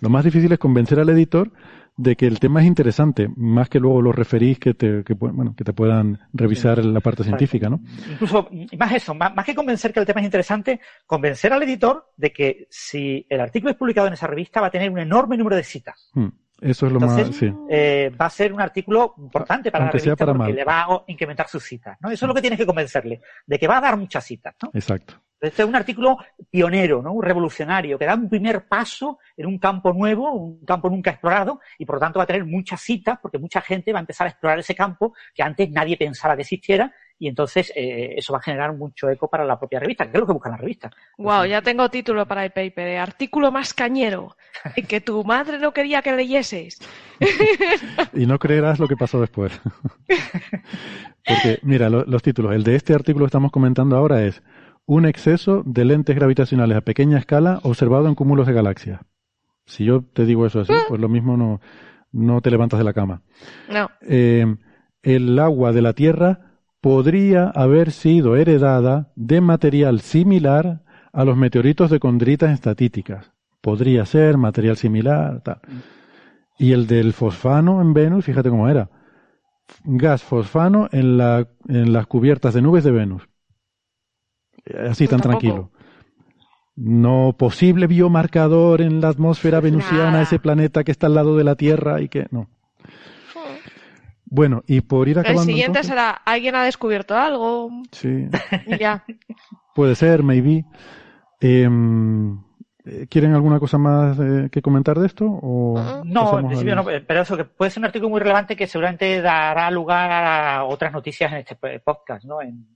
[0.00, 1.50] Lo más difícil es convencer al editor
[1.96, 5.54] de que el tema es interesante, más que luego lo referís que te, que, bueno,
[5.56, 7.80] que te puedan revisar la parte científica, ¿no?
[8.10, 12.32] Incluso, más eso, más, que convencer que el tema es interesante, convencer al editor de
[12.32, 15.56] que si el artículo es publicado en esa revista va a tener un enorme número
[15.56, 16.10] de citas.
[16.14, 16.28] Hmm.
[16.62, 17.36] Eso es lo más.
[17.36, 17.52] Sí.
[17.68, 21.48] Eh, va a ser un artículo importante para la revista porque le va a incrementar
[21.48, 21.98] sus citas.
[22.00, 22.10] ¿no?
[22.10, 24.54] Eso es lo que tienes que convencerle, de que va a dar muchas citas.
[24.62, 24.70] ¿no?
[24.72, 25.20] Exacto.
[25.40, 26.18] Este es un artículo
[26.48, 27.14] pionero, ¿no?
[27.14, 31.58] Un revolucionario, que da un primer paso en un campo nuevo, un campo nunca explorado,
[31.78, 34.28] y por lo tanto va a tener muchas citas, porque mucha gente va a empezar
[34.28, 38.40] a explorar ese campo que antes nadie pensaba que existiera, y entonces eh, eso va
[38.40, 40.90] a generar mucho eco para la propia revista, que es lo que busca la revista.
[41.18, 44.36] Wow, ya tengo título para el paper, de artículo más cañero,
[44.88, 46.80] que tu madre no quería que leyeses.
[48.12, 49.52] y no creerás lo que pasó después.
[51.24, 52.56] Porque, mira, los títulos.
[52.56, 54.42] El de este artículo que estamos comentando ahora es
[54.84, 59.00] un exceso de lentes gravitacionales a pequeña escala observado en cúmulos de galaxias.
[59.64, 61.60] Si yo te digo eso así, pues lo mismo no,
[62.10, 63.22] no te levantas de la cama.
[63.70, 63.92] No.
[64.00, 64.56] Eh,
[65.04, 66.51] el agua de la Tierra
[66.82, 70.82] podría haber sido heredada de material similar
[71.12, 73.30] a los meteoritos de condritas estatíticas.
[73.60, 75.60] Podría ser material similar, tal.
[76.58, 78.90] Y el del fosfano en Venus, fíjate cómo era.
[79.84, 83.28] Gas fosfano en, la, en las cubiertas de nubes de Venus.
[84.90, 85.70] Así tan tranquilo.
[86.74, 91.54] No posible biomarcador en la atmósfera venusiana, ese planeta que está al lado de la
[91.54, 92.48] Tierra y que no.
[94.34, 95.42] Bueno, y por ir acabando.
[95.42, 97.70] El siguiente será: ¿alguien ha descubierto algo?
[97.90, 98.28] Sí.
[98.80, 99.04] ya.
[99.74, 100.64] Puede ser, maybe.
[101.38, 102.38] Em,
[102.82, 105.26] eh, ¿Quieren alguna cosa más eh, que comentar de esto?
[105.26, 108.66] O no, en principio no, pero eso que puede ser un artículo muy relevante que
[108.66, 112.40] seguramente dará lugar a otras noticias en este podcast, ¿no?
[112.40, 112.66] En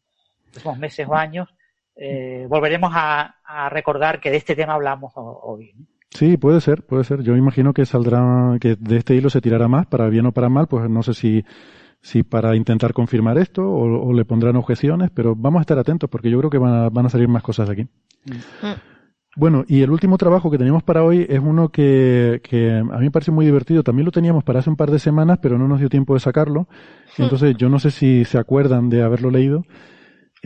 [0.51, 1.49] próximos meses o años.
[1.97, 3.35] Eh, volveremos a,
[3.71, 5.73] recordar que de este tema hablamos hoy.
[6.17, 7.23] Sí, puede ser, puede ser.
[7.23, 10.49] Yo imagino que saldrá, que de este hilo se tirará más, para bien o para
[10.49, 11.45] mal, pues no sé si,
[12.01, 16.31] si para intentar confirmar esto o, le pondrán objeciones, pero vamos a estar atentos porque
[16.31, 17.83] yo creo que van a, van a salir más cosas de aquí.
[17.83, 18.97] Mm.
[19.37, 23.05] Bueno, y el último trabajo que tenemos para hoy es uno que, que, a mí
[23.05, 23.83] me parece muy divertido.
[23.83, 26.21] También lo teníamos para hace un par de semanas, pero no nos dio tiempo de
[26.21, 26.69] sacarlo.
[27.19, 27.25] Hmm.
[27.25, 29.65] Entonces, yo no sé si se acuerdan de haberlo leído.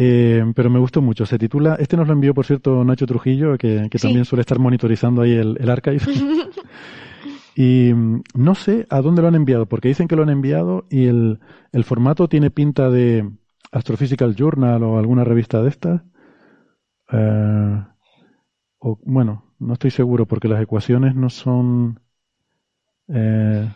[0.03, 1.27] Eh, pero me gustó mucho.
[1.27, 5.21] Se titula, este nos lo envió, por cierto, Nacho Trujillo, que, también suele estar monitorizando
[5.21, 6.01] ahí el, el archive.
[7.55, 10.87] y mm, no sé a dónde lo han enviado, porque dicen que lo han enviado
[10.89, 11.41] y el,
[11.73, 13.29] el formato tiene pinta de
[13.73, 16.01] Astrophysical Journal o alguna revista de estas.
[17.13, 17.85] Eh,
[18.79, 22.01] o, bueno, no estoy seguro porque las ecuaciones no son...
[23.09, 23.69] Eh,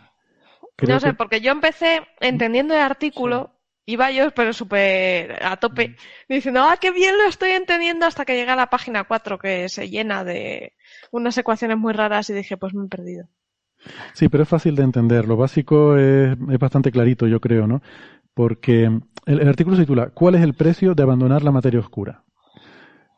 [0.87, 3.54] no sé, porque yo empecé entendiendo el artículo
[3.85, 5.95] iba yo, pero súper a tope,
[6.27, 9.69] diciendo, ah, qué bien lo estoy entendiendo hasta que llegué a la página 4 que
[9.69, 10.73] se llena de
[11.11, 13.27] unas ecuaciones muy raras y dije, pues me he perdido.
[14.13, 15.27] Sí, pero es fácil de entender.
[15.27, 17.81] Lo básico es, bastante clarito, yo creo, ¿no?
[18.33, 18.89] Porque
[19.25, 22.23] el, artículo se titula ¿Cuál es el precio de abandonar la materia oscura?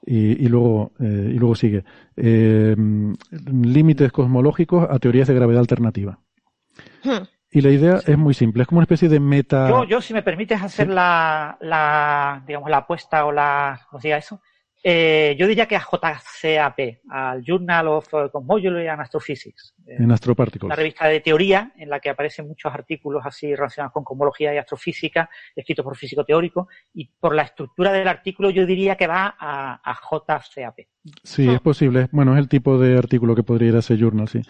[0.05, 1.83] Y, y luego, eh, y luego sigue.
[2.15, 2.75] Eh,
[3.51, 6.19] límites cosmológicos a teorías de gravedad alternativa.
[7.03, 7.23] Hmm.
[7.57, 9.67] Y la idea es muy simple, es como una especie de meta.
[9.67, 14.09] Yo, yo si me permites hacer la, la, digamos, la apuesta o la, ¿cómo se
[14.09, 14.39] diga eso?
[14.83, 16.79] Eh, yo diría que a JCAP,
[17.09, 19.73] al Journal of Cosmology and Astrophysics.
[19.85, 20.67] En Astroparticles.
[20.67, 24.57] Una revista de teoría en la que aparecen muchos artículos así relacionados con cosmología y
[24.57, 29.35] astrofísica, escritos por físico teórico, y por la estructura del artículo yo diría que va
[29.37, 30.79] a, a JCAP.
[31.23, 32.07] Sí, es posible.
[32.11, 34.41] Bueno, es el tipo de artículo que podría ir a ese journal, sí.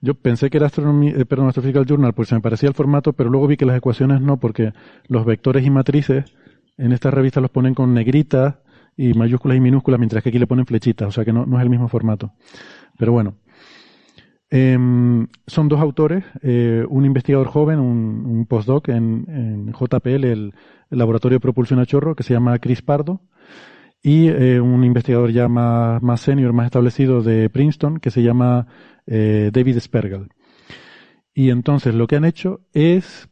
[0.00, 3.12] Yo pensé que era astronomía, eh, perdón, Astrophysical Journal, pues se me parecía el formato,
[3.12, 4.72] pero luego vi que las ecuaciones no, porque
[5.08, 6.24] los vectores y matrices
[6.78, 8.56] en esta revista los ponen con negritas
[8.96, 11.58] y mayúsculas y minúsculas, mientras que aquí le ponen flechitas, o sea que no, no
[11.58, 12.32] es el mismo formato.
[12.98, 13.36] Pero bueno.
[14.48, 20.54] Em, son dos autores, eh, un investigador joven, un, postdoc en, JPL, el,
[20.88, 23.22] Laboratorio de Propulsión a Chorro, que se llama Chris Pardo,
[24.00, 28.68] y eh, un investigador ya más, más senior, más establecido de Princeton, que se llama
[29.06, 30.28] eh, David Spergel.
[31.34, 33.28] Y entonces lo que han hecho es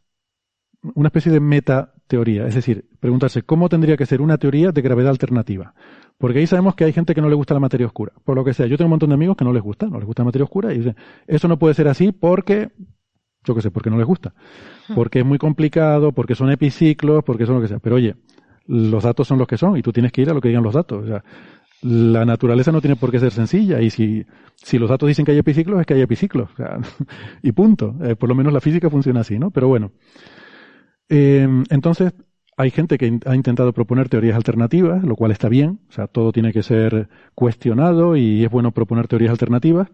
[0.95, 4.83] una especie de meta teoría, es decir, preguntarse cómo tendría que ser una teoría de
[4.83, 5.75] gravedad alternativa.
[6.19, 8.45] Porque ahí sabemos que hay gente que no le gusta la materia oscura, por lo
[8.45, 8.67] que sea.
[8.67, 10.45] Yo tengo un montón de amigos que no les gusta, no les gusta la materia
[10.45, 12.71] oscura y dicen, eso no puede ser así porque,
[13.45, 14.35] yo qué sé, porque no les gusta.
[14.89, 14.95] Hmm.
[14.95, 17.79] Porque es muy complicado, porque son epiciclos, porque son lo que sea.
[17.81, 18.15] Pero oye,
[18.67, 20.63] los datos son los que son y tú tienes que ir a lo que digan
[20.63, 21.05] los datos.
[21.05, 21.25] O sea,
[21.83, 24.25] la naturaleza no tiene por qué ser sencilla y si,
[24.57, 26.51] si los datos dicen que hay epiciclos es que hay epiciclos.
[26.53, 26.79] O sea,
[27.43, 27.97] y punto.
[28.03, 29.51] Eh, por lo menos la física funciona así, ¿no?
[29.51, 29.93] Pero bueno.
[31.09, 32.13] Eh, entonces,
[32.57, 36.33] hay gente que ha intentado proponer teorías alternativas, lo cual está bien, o sea, todo
[36.33, 39.89] tiene que ser cuestionado y es bueno proponer teorías alternativas,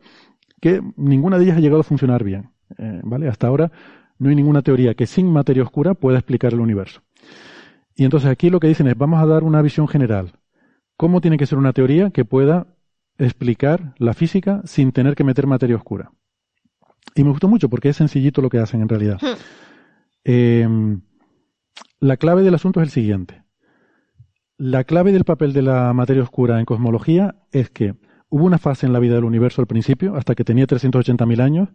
[0.61, 3.28] que ninguna de ellas ha llegado a funcionar bien, eh, ¿vale?
[3.28, 3.73] Hasta ahora
[4.19, 7.01] no hay ninguna teoría que sin materia oscura pueda explicar el universo.
[7.97, 10.32] Y entonces aquí lo que dicen es, vamos a dar una visión general.
[10.97, 12.66] ¿Cómo tiene que ser una teoría que pueda
[13.16, 16.12] explicar la física sin tener que meter materia oscura?
[17.15, 19.19] Y me gustó mucho porque es sencillito lo que hacen en realidad.
[20.24, 20.66] Eh,
[22.01, 23.42] la clave del asunto es el siguiente.
[24.56, 27.94] La clave del papel de la materia oscura en cosmología es que
[28.28, 31.68] hubo una fase en la vida del universo al principio, hasta que tenía 380.000 años,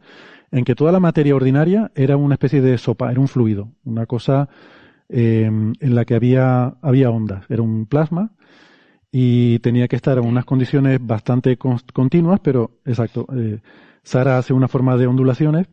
[0.52, 4.06] en que toda la materia ordinaria era una especie de sopa, era un fluido, una
[4.06, 4.50] cosa
[5.10, 8.32] eh, en la que había, había ondas, era un plasma
[9.12, 13.26] y tenía que estar en unas condiciones bastante continuas, pero exacto.
[13.34, 13.60] Eh,
[14.06, 15.68] Sara hace una forma de ondulaciones.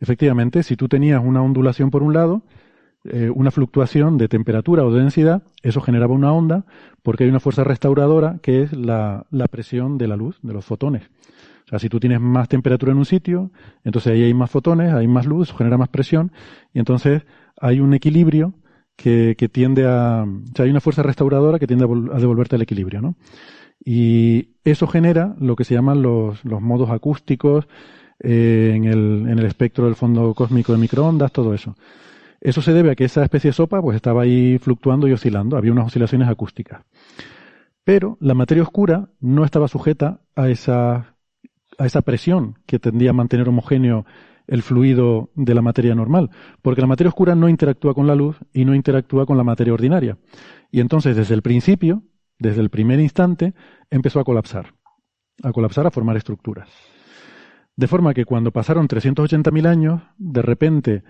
[0.00, 2.42] Efectivamente, si tú tenías una ondulación por un lado,
[3.04, 6.66] eh, una fluctuación de temperatura o de densidad, eso generaba una onda
[7.02, 11.04] porque hay una fuerza restauradora que es la, presión de la luz, de los fotones.
[11.66, 13.52] O sea, si tú tienes más temperatura en un sitio,
[13.84, 16.32] entonces ahí hay más fotones, hay más luz, genera más presión,
[16.74, 17.22] y entonces
[17.60, 18.54] hay un equilibrio
[18.96, 20.24] que, tiende a...
[20.24, 23.16] O sea, hay una fuerza restauradora que tiende a, devolverte el equilibrio, ¿no?
[23.88, 27.68] Y eso genera lo que se llaman los, los modos acústicos
[28.18, 31.76] eh, en, el, en el espectro del fondo cósmico de microondas, todo eso.
[32.40, 35.56] Eso se debe a que esa especie de sopa pues estaba ahí fluctuando y oscilando,
[35.56, 36.82] había unas oscilaciones acústicas.
[37.84, 41.14] Pero la materia oscura no estaba sujeta a esa,
[41.78, 44.04] a esa presión que tendía a mantener homogéneo
[44.48, 46.30] el fluido de la materia normal,
[46.60, 49.74] porque la materia oscura no interactúa con la luz y no interactúa con la materia
[49.74, 50.18] ordinaria.
[50.72, 52.02] Y entonces, desde el principio,
[52.38, 53.54] desde el primer instante,
[53.90, 54.74] empezó a colapsar,
[55.42, 56.68] a colapsar, a formar estructuras.
[57.76, 61.02] De forma que cuando pasaron 380.000 años, de repente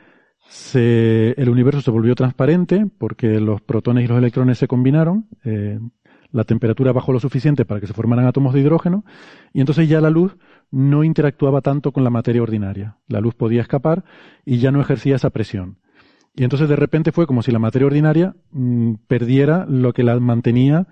[0.65, 5.79] el universo se volvió transparente porque los protones y los electrones se combinaron, eh,
[6.31, 9.05] la temperatura bajó lo suficiente para que se formaran átomos de hidrógeno
[9.53, 10.37] y entonces ya la luz
[10.71, 12.99] no interactuaba tanto con la materia ordinaria.
[13.07, 14.05] La luz podía escapar
[14.45, 15.79] y ya no ejercía esa presión.
[16.35, 20.19] Y entonces de repente fue como si la materia ordinaria mm, perdiera lo que la
[20.21, 20.87] mantenía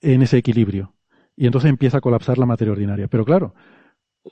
[0.00, 0.94] en ese equilibrio.
[1.36, 3.08] Y entonces empieza a colapsar la materia ordinaria.
[3.08, 3.54] Pero claro,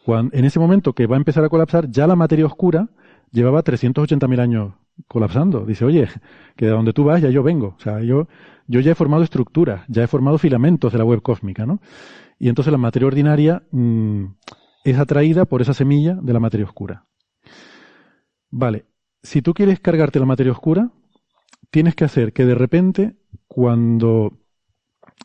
[0.07, 2.89] en ese momento que va a empezar a colapsar, ya la materia oscura
[3.31, 4.75] llevaba 380.000 años
[5.09, 5.65] colapsando.
[5.65, 6.09] Dice, oye,
[6.57, 7.75] que de donde tú vas ya yo vengo.
[7.77, 8.29] O sea, yo,
[8.67, 11.81] yo ya he formado estructuras, ya he formado filamentos de la web cósmica, ¿no?
[12.39, 14.25] Y entonces la materia ordinaria mm,
[14.85, 17.07] es atraída por esa semilla de la materia oscura.
[18.51, 18.87] Vale,
[19.23, 20.91] si tú quieres cargarte la materia oscura,
[21.71, 23.17] tienes que hacer que de repente,
[23.47, 24.42] cuando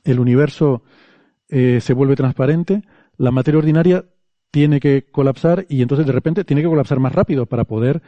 [0.03, 0.83] el universo
[1.49, 2.83] eh, se vuelve transparente,
[3.17, 4.05] la materia ordinaria
[4.51, 8.01] tiene que colapsar y entonces de repente tiene que colapsar más rápido para poder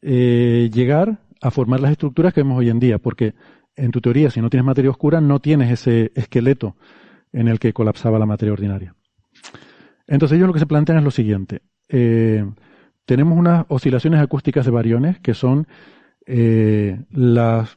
[0.00, 3.34] eh, llegar a formar las estructuras que vemos hoy en día, porque
[3.76, 6.76] en tu teoría, si no tienes materia oscura, no tienes ese esqueleto
[7.32, 8.94] en el que colapsaba la materia ordinaria.
[10.06, 11.62] Entonces ellos lo que se plantean es lo siguiente.
[11.88, 12.44] Eh,
[13.04, 15.66] tenemos unas oscilaciones acústicas de variones que son
[16.24, 17.76] las,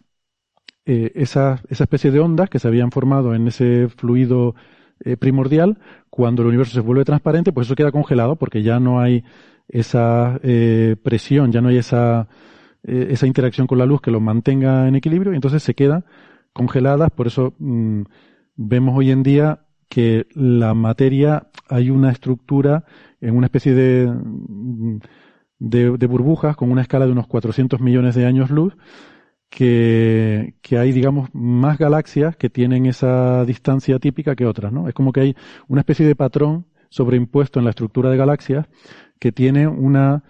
[0.86, 4.56] esa, esa especie de ondas que se habían formado en ese fluido
[5.20, 5.80] primordial
[6.10, 9.24] cuando el universo se vuelve transparente, pues eso queda congelado porque ya no hay
[9.68, 12.28] esa eh, presión, ya no hay esa,
[12.84, 16.06] eh, esa interacción con la luz que lo mantenga en equilibrio y entonces se queda
[16.54, 17.10] congelada.
[17.10, 18.04] Por eso mm,
[18.56, 22.86] vemos hoy en día que la materia hay una estructura
[23.22, 25.00] en una especie de, mm,
[25.60, 28.76] de, de burbujas con una escala de unos 400 millones de años luz
[29.56, 34.90] que, que, hay, digamos, más galaxias que tienen esa distancia típica que otras, ¿no?
[34.90, 35.36] Es como que hay
[35.70, 38.68] una especie de patrón sobreimpuesto en la estructura de galaxias
[39.18, 40.26] que tiene una,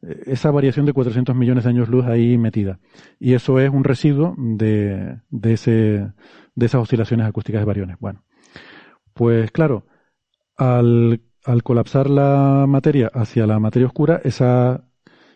[0.00, 2.80] esa variación de 400 millones de años luz ahí metida.
[3.18, 6.12] Y eso es un residuo de, de, ese,
[6.54, 7.98] de esas oscilaciones acústicas de variones.
[8.00, 8.24] Bueno,
[9.12, 9.84] pues claro,
[10.56, 14.86] al, al colapsar la materia hacia la materia oscura, esa,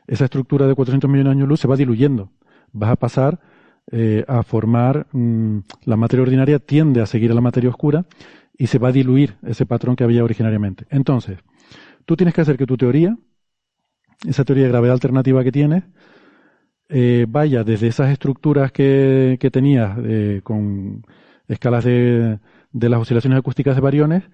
[0.07, 2.33] esa estructura de 400 millones de años luz se va diluyendo
[2.75, 3.41] vas a pasar
[3.91, 8.05] eh, a formar mm, la materia ordinaria tiende a seguir a la materia oscura
[8.57, 10.87] y se va a diluir ese patrón que había originariamente.
[10.91, 11.39] Entonces,
[12.05, 13.17] tú tienes que hacer que tu teoría,
[14.27, 15.85] esa teoría de gravedad alternativa que tienes,
[16.89, 21.05] eh, vaya desde esas estructuras que, que tenías eh, con
[21.49, 22.39] escalas de,
[22.73, 24.25] de, las oscilaciones acústicas de variones,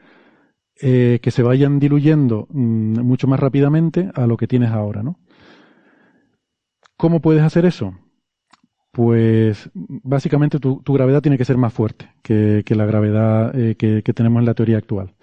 [0.83, 5.19] que se vayan diluyendo mm, mucho más rápidamente a lo que tienes ahora, ¿no?
[6.97, 7.95] ¿Cómo puedes hacer eso?
[8.93, 14.41] Pues básicamente tu, gravedad tiene que ser más fuerte que, la gravedad eh, que, tenemos
[14.41, 15.15] en la teoría actual.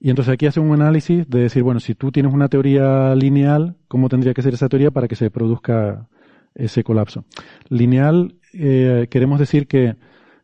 [0.00, 3.76] Y entonces aquí hacen un análisis de decir, bueno, si tú tienes una teoría lineal,
[3.88, 6.08] ¿cómo tendría que ser esa teoría para que se produzca
[6.54, 7.24] ese colapso?
[7.68, 9.96] Lineal, eh, queremos decir que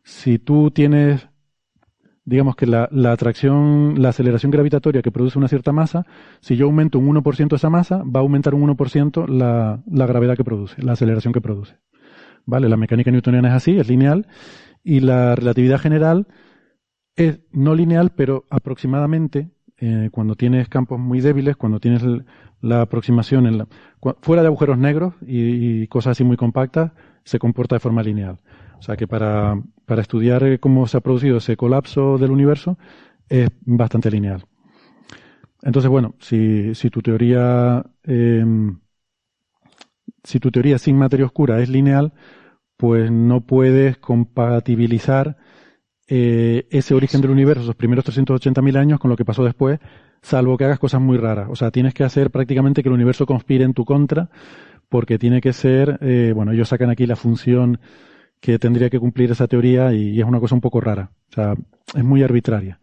[0.03, 1.29] si tú tienes,
[2.25, 6.05] digamos que la, atracción, la aceleración gravitatoria que produce una cierta masa,
[6.41, 10.35] si yo aumento un 1% esa masa, va a aumentar un 1% la, la gravedad
[10.35, 11.77] que produce, la aceleración que produce.
[12.45, 12.69] ¿Vale?
[12.69, 14.27] La mecánica newtoniana es así, es lineal,
[14.83, 16.27] y la relatividad general
[17.15, 22.03] es no lineal, pero aproximadamente, eh, cuando tienes campos muy débiles, cuando tienes
[22.61, 23.67] la aproximación en la,
[24.21, 26.91] fuera de agujeros negros y, cosas así muy compactas,
[27.23, 28.39] se comporta de forma lineal.
[28.77, 32.77] O sea que para, para estudiar eh, cómo se ha producido ese colapso del universo
[33.29, 34.45] es bastante lineal.
[35.63, 38.45] Entonces, bueno, si, si tu teoría eh,
[40.25, 42.13] si tu teoría sin materia oscura es lineal,
[42.77, 45.37] pues no puedes compatibilizar
[46.07, 49.79] eh, ese origen del universo, esos primeros 380.000 años, con lo que pasó después,
[50.21, 51.47] salvo que hagas cosas muy raras.
[51.49, 54.29] O sea, tienes que hacer prácticamente que el universo conspire en tu contra,
[54.89, 57.79] porque tiene que ser, eh, bueno, ellos sacan aquí la función
[58.39, 61.11] que tendría que cumplir esa teoría y, es una cosa un poco rara.
[61.29, 61.55] O sea,
[61.95, 62.79] es muy arbitraria.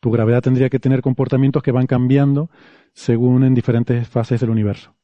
[0.00, 2.50] Tu gravedad tendría que tener comportamientos que van cambiando
[2.92, 4.94] según en diferentes fases del universo.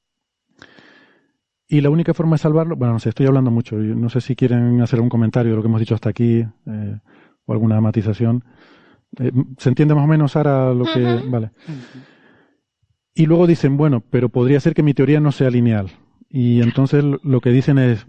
[1.69, 4.37] Y la única forma de salvarlo, bueno, no sé, estoy hablando mucho, no sé si
[4.37, 6.99] quieren hacer un comentario de lo que hemos dicho hasta aquí eh,
[7.45, 8.45] o alguna matización.
[9.19, 11.23] Eh, ¿Se entiende más o menos ahora lo que...
[11.29, 11.51] Vale.
[13.15, 15.91] Y luego dicen, bueno, pero podría ser que mi teoría no sea lineal.
[16.29, 18.07] Y entonces lo que dicen es,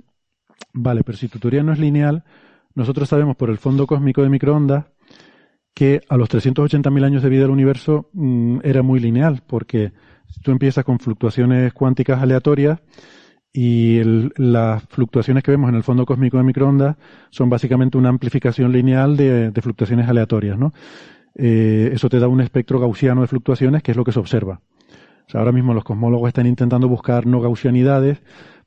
[0.73, 2.25] vale, pero si tu teoría no es lineal,
[2.75, 4.85] nosotros sabemos por el fondo cósmico de microondas
[5.73, 9.93] que a los 380.000 años de vida del universo mm, era muy lineal, porque
[10.43, 12.79] tú empiezas con fluctuaciones cuánticas aleatorias
[13.59, 14.03] y
[14.35, 16.95] las fluctuaciones que vemos en el fondo cósmico de microondas
[17.31, 20.75] son básicamente una amplificación lineal de, fluctuaciones aleatorias, ¿no?
[21.34, 24.61] Eh, eso te da un espectro gaussiano de fluctuaciones, que es lo que se observa.
[25.34, 28.21] ahora mismo los cosmólogos están intentando buscar no gaussianidades,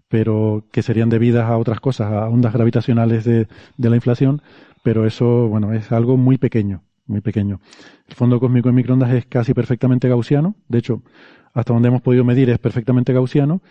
[0.08, 3.46] pero que serían debidas a otras cosas, a ondas gravitacionales de,
[3.76, 4.42] de la inflación,
[4.82, 7.60] pero eso, bueno, es algo muy pequeño, muy pequeño.
[8.08, 11.04] El fondo cósmico de microondas es casi perfectamente gaussiano, de hecho,
[11.52, 13.62] hasta donde hemos podido medir es perfectamente gaussiano,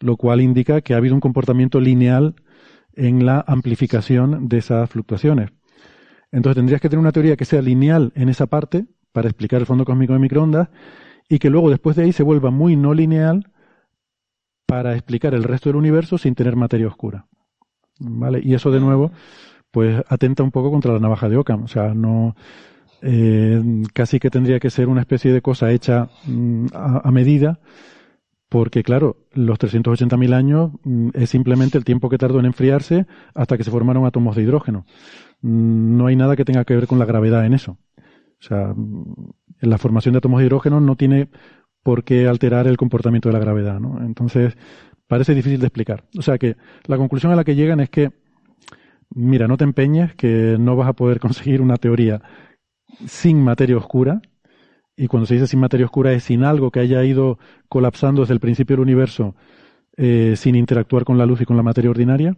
[0.00, 2.34] lo cual indica que ha habido un comportamiento lineal
[2.94, 5.50] en la amplificación de esas fluctuaciones.
[6.32, 9.66] Entonces tendrías que tener una teoría que sea lineal en esa parte para explicar el
[9.66, 10.68] fondo cósmico de microondas
[11.28, 13.50] y que luego después de ahí se vuelva muy no lineal
[14.66, 17.26] para explicar el resto del universo sin tener materia oscura.
[17.98, 18.40] ¿Vale?
[18.42, 19.12] Y eso de nuevo
[19.70, 22.34] pues atenta un poco contra la navaja de Ockham, o sea, no
[23.02, 23.62] eh,
[23.92, 27.60] casi que tendría que ser una especie de cosa hecha mm, a medida
[28.50, 33.56] porque claro, los 380.000 años mm, es simplemente el tiempo que tardó en enfriarse hasta
[33.56, 34.84] que se formaron átomos de hidrógeno.
[35.40, 37.78] Mm, no hay nada que tenga que ver con la gravedad en eso.
[37.96, 41.28] O sea, mm, la formación de átomos de hidrógeno no tiene
[41.84, 44.04] por qué alterar el comportamiento de la gravedad, ¿no?
[44.04, 44.58] Entonces,
[45.06, 46.04] parece difícil de explicar.
[46.18, 46.56] O sea que
[46.86, 48.10] la conclusión a la que llegan es que,
[49.14, 52.20] mira, no te empeñes, que no vas a poder conseguir una teoría
[53.06, 54.20] sin materia oscura,
[54.96, 57.38] y cuando se dice sin materia oscura es sin algo que haya ido
[57.68, 59.34] colapsando desde el principio del universo
[59.96, 62.36] eh, sin interactuar con la luz y con la materia ordinaria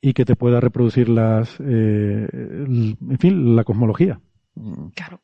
[0.00, 4.20] y que te pueda reproducir las, eh, en fin, la cosmología.
[4.94, 5.20] Claro.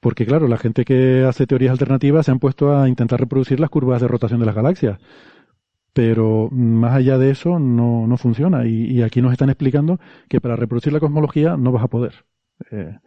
[0.00, 3.70] Porque claro, la gente que hace teorías alternativas se han puesto a intentar reproducir las
[3.70, 4.98] curvas de rotación de las galaxias.
[5.92, 8.66] Pero más allá de eso no, no funciona.
[8.66, 9.98] Y, aquí nos están explicando
[10.28, 12.24] que para reproducir la cosmología no vas a poder.
[12.70, 12.98] Eh,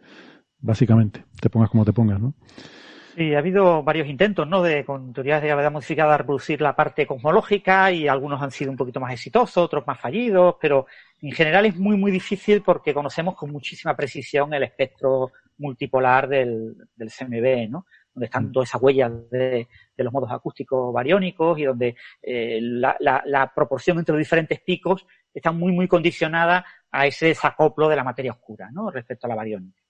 [0.64, 2.34] básicamente, te pongas como te pongas, ¿no?
[3.14, 4.60] Sí, ha habido varios intentos, ¿no?
[4.60, 8.76] De, con teorías de gravedad modificada, reproducir la parte cosmológica y algunos han sido un
[8.76, 10.86] poquito más exitosos, otros más fallidos, pero
[11.20, 16.74] en general es muy, muy difícil porque conocemos con muchísima precisión el espectro multipolar del,
[16.96, 17.86] del CMB, ¿no?
[18.12, 18.52] Donde están mm.
[18.52, 19.68] todas esas huellas de,
[19.98, 25.06] los modos acústicos bariónicos y donde eh, la, la, la, proporción entre los diferentes picos
[25.32, 28.90] está muy, muy condicionada a ese desacoplo de la materia oscura, ¿no?
[28.90, 29.83] Respecto a la bariónica.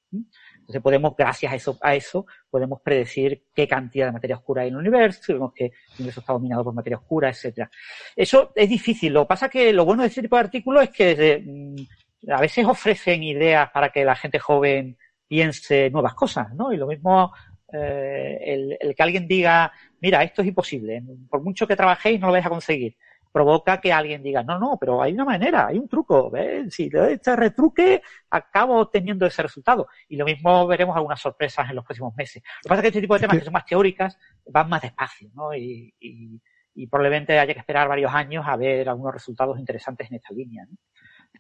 [0.61, 4.69] Entonces podemos, gracias a eso, a eso, podemos predecir qué cantidad de materia oscura hay
[4.69, 7.71] en el universo, vemos que el universo está dominado por materia oscura, etcétera.
[8.17, 9.13] Eso es difícil.
[9.13, 12.41] Lo que pasa que lo bueno de este tipo de artículos es que mm, a
[12.41, 14.97] veces ofrecen ideas para que la gente joven
[15.27, 16.73] piense nuevas cosas, ¿no?
[16.73, 17.33] Y lo mismo
[17.73, 22.29] eh, el, el, que alguien diga, mira, esto es imposible, por mucho que trabajéis no
[22.29, 22.97] lo vais a conseguir
[23.35, 26.73] provoca que alguien diga, no, no, pero hay una manera, hay un truco, ¿ves?
[26.73, 28.01] si le doy este retruque,
[28.31, 29.89] acabo obteniendo ese resultado.
[30.09, 32.45] Y lo mismo veremos algunas sorpresas en los próximos meses.
[32.63, 34.83] Lo que pasa es que este tipo de temas que son más teóricas van más
[34.83, 35.53] despacio, ¿no?
[35.53, 36.41] Y, y,
[36.77, 40.65] y probablemente haya que esperar varios años a ver algunos resultados interesantes en esta línea.
[40.71, 40.77] ¿no?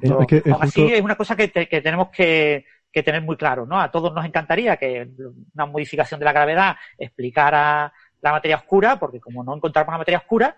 [0.00, 3.36] Pero, es que es así es una cosa que, que tenemos que, que tener muy
[3.36, 3.80] claro, ¿no?
[3.80, 5.10] A todos nos encantaría que
[5.54, 10.18] una modificación de la gravedad explicara la materia oscura, porque como no encontramos la materia
[10.18, 10.56] oscura,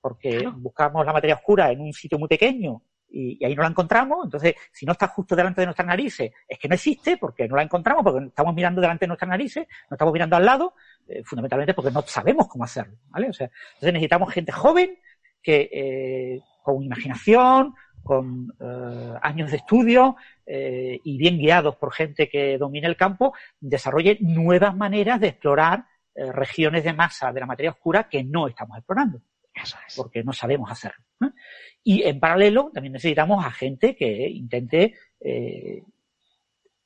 [0.00, 4.24] porque buscamos la materia oscura en un sitio muy pequeño y, ahí no la encontramos.
[4.24, 7.56] Entonces, si no está justo delante de nuestras narices, es que no existe porque no
[7.56, 10.74] la encontramos, porque estamos mirando delante de nuestras narices, no estamos mirando al lado,
[11.08, 13.30] eh, fundamentalmente porque no sabemos cómo hacerlo, ¿vale?
[13.30, 14.98] O sea, entonces necesitamos gente joven
[15.42, 20.16] que eh, con imaginación, con eh, años de estudio
[20.50, 26.84] y bien guiados por gente que domine el campo, desarrolle nuevas maneras de explorar regiones
[26.84, 29.20] de masa de la materia oscura que no estamos explorando
[29.96, 31.04] porque no sabemos hacerlo.
[31.82, 35.82] Y en paralelo también necesitamos a gente que intente eh,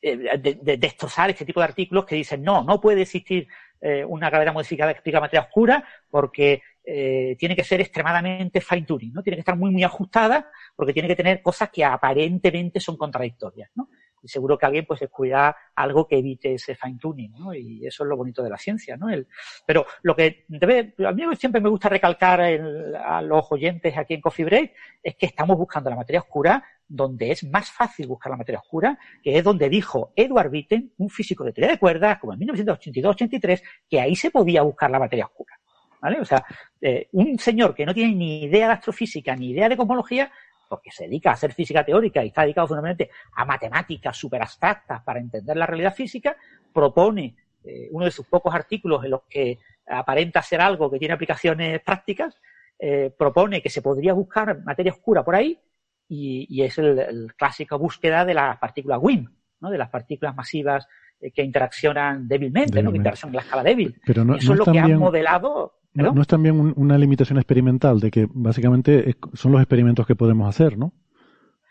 [0.01, 3.47] eh, destrozar este tipo de artículos que dicen no, no puede existir
[3.81, 9.13] eh, una gravedad modificada que explica materia oscura porque tiene que ser extremadamente fine tuning,
[9.13, 9.23] ¿no?
[9.23, 13.71] Tiene que estar muy, muy ajustada porque tiene que tener cosas que aparentemente son contradictorias,
[13.77, 13.89] ¿no?
[14.23, 17.55] Y seguro que alguien pues descuida algo que evite ese fine tuning, ¿no?
[17.55, 19.11] Y eso es lo bonito de la ciencia, ¿no?
[19.11, 19.27] El,
[19.67, 24.21] pero lo que debe, a mí siempre me gusta recalcar a los oyentes aquí en
[24.21, 28.37] Coffee Break es que estamos buscando la materia oscura donde es más fácil buscar la
[28.37, 32.35] materia oscura, que es donde dijo Edward Witten, un físico de teoría de cuerdas, como
[32.35, 35.59] en 1982-83, que ahí se podía buscar la materia oscura.
[36.03, 36.21] ¿Vale?
[36.21, 36.45] O sea,
[36.81, 40.31] eh, un señor que no tiene ni idea de astrofísica ni idea de cosmología
[40.73, 45.03] porque se dedica a hacer física teórica y está dedicado fundamentalmente a matemáticas súper abstractas
[45.03, 46.35] para entender la realidad física,
[46.73, 51.13] propone eh, uno de sus pocos artículos en los que aparenta ser algo que tiene
[51.13, 52.41] aplicaciones prácticas,
[52.79, 55.61] eh, propone que se podría buscar materia oscura por ahí
[56.09, 59.29] y, es el, clásico búsqueda de las partículas WIM,
[59.61, 59.69] ¿no?
[59.69, 60.89] de las partículas masivas
[61.35, 62.93] que interaccionan débilmente, ¿no?
[62.93, 64.01] que interaccionan en la escala débil.
[64.07, 65.82] Pero no, Eso es lo que han modelado.
[65.95, 66.21] ¿No?
[66.21, 70.93] es también una limitación experimental de que básicamente son los experimentos que podemos hacer, ¿no?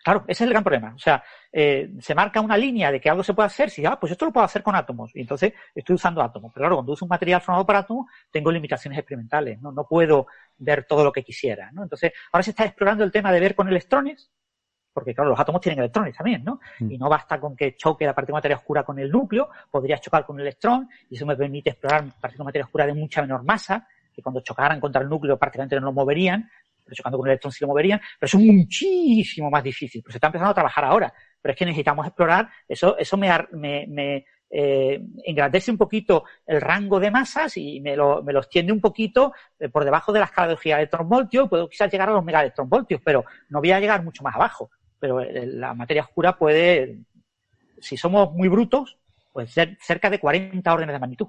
[0.04, 0.94] Claro, ese es el gran problema.
[0.96, 4.00] O sea, eh, se marca una línea de que algo se puede hacer, si, ah,
[4.00, 5.16] pues esto lo puedo hacer con átomos.
[5.16, 6.52] Y entonces estoy usando átomos.
[6.54, 9.62] Pero claro, cuando uso un material formado por átomos, tengo limitaciones experimentales.
[9.62, 10.28] No, no puedo
[10.58, 11.72] ver todo lo que quisiera.
[11.72, 11.84] ¿no?
[11.84, 14.32] Entonces, ahora se está explorando el tema de ver con electrones,
[14.92, 16.60] porque claro, los átomos tienen electrones también, ¿no?
[16.80, 16.92] Mm.
[16.92, 19.98] Y no basta con que choque la parte de materia oscura con el núcleo, podría
[20.00, 23.22] chocar con un electrón, y eso me permite explorar partículas de materia oscura de mucha
[23.22, 26.50] menor masa, que cuando chocaran contra el núcleo prácticamente no lo moverían,
[26.92, 30.02] chocando con un electrón sí lo moverían, pero es muchísimo más difícil.
[30.04, 33.30] Pues se está empezando a trabajar ahora, pero es que necesitamos explorar, eso, eso me,
[33.54, 38.40] me, me eh, engrandece un poquito el rango de masas y me lo, me lo
[38.40, 42.14] extiende un poquito eh, por debajo de la escala de gigaelectronvoltios, puedo quizás llegar a
[42.14, 44.70] los megaelectronvoltios, pero no voy a llegar mucho más abajo.
[45.00, 47.00] Pero eh, la materia oscura puede,
[47.80, 48.98] si somos muy brutos,
[49.32, 51.28] pues ser cerca de 40 órdenes de magnitud.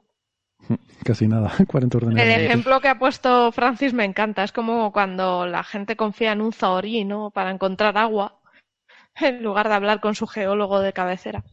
[1.04, 2.22] Casi nada, 40 órdenes.
[2.22, 4.44] El ejemplo que ha puesto Francis me encanta.
[4.44, 7.30] Es como cuando la gente confía en un zahorí, ¿no?
[7.30, 8.40] Para encontrar agua,
[9.16, 11.44] en lugar de hablar con su geólogo de cabecera.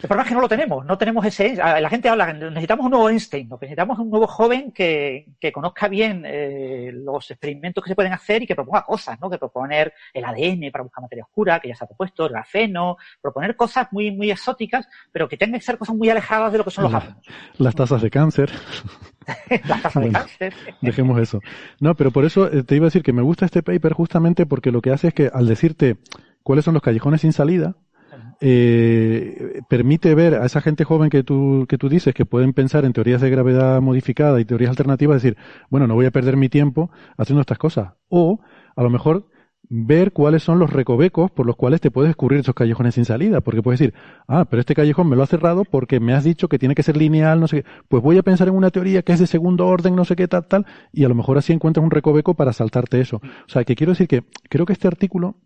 [0.00, 1.56] El problema es que no lo tenemos, no tenemos ese.
[1.56, 6.22] La gente habla, necesitamos un nuevo Einstein, necesitamos un nuevo joven que, que conozca bien
[6.24, 9.28] eh, los experimentos que se pueden hacer y que proponga cosas, ¿no?
[9.28, 12.96] Que proponer el ADN para buscar materia oscura, que ya se ha propuesto, el grafeno,
[13.20, 16.64] proponer cosas muy, muy exóticas, pero que tengan que ser cosas muy alejadas de lo
[16.64, 17.26] que son los átomos.
[17.56, 18.52] Las tasas de cáncer.
[19.66, 20.54] las tasas de cáncer.
[20.80, 21.40] Dejemos eso.
[21.80, 24.46] No, pero por eso eh, te iba a decir que me gusta este paper justamente
[24.46, 25.96] porque lo que hace es que al decirte
[26.44, 27.74] cuáles son los callejones sin salida,
[28.40, 32.84] eh, permite ver a esa gente joven que tú, que tú dices que pueden pensar
[32.84, 35.36] en teorías de gravedad modificada y teorías alternativas, decir,
[35.70, 37.94] bueno, no voy a perder mi tiempo haciendo estas cosas.
[38.08, 38.40] O,
[38.76, 39.26] a lo mejor,
[39.70, 43.40] ver cuáles son los recovecos por los cuales te puedes escurrir esos callejones sin salida,
[43.40, 43.94] porque puedes decir,
[44.26, 46.82] ah, pero este callejón me lo ha cerrado porque me has dicho que tiene que
[46.82, 49.26] ser lineal, no sé qué, pues voy a pensar en una teoría que es de
[49.26, 52.34] segundo orden, no sé qué, tal, tal, y a lo mejor así encuentras un recoveco
[52.34, 53.16] para saltarte eso.
[53.16, 55.36] O sea, que quiero decir que creo que este artículo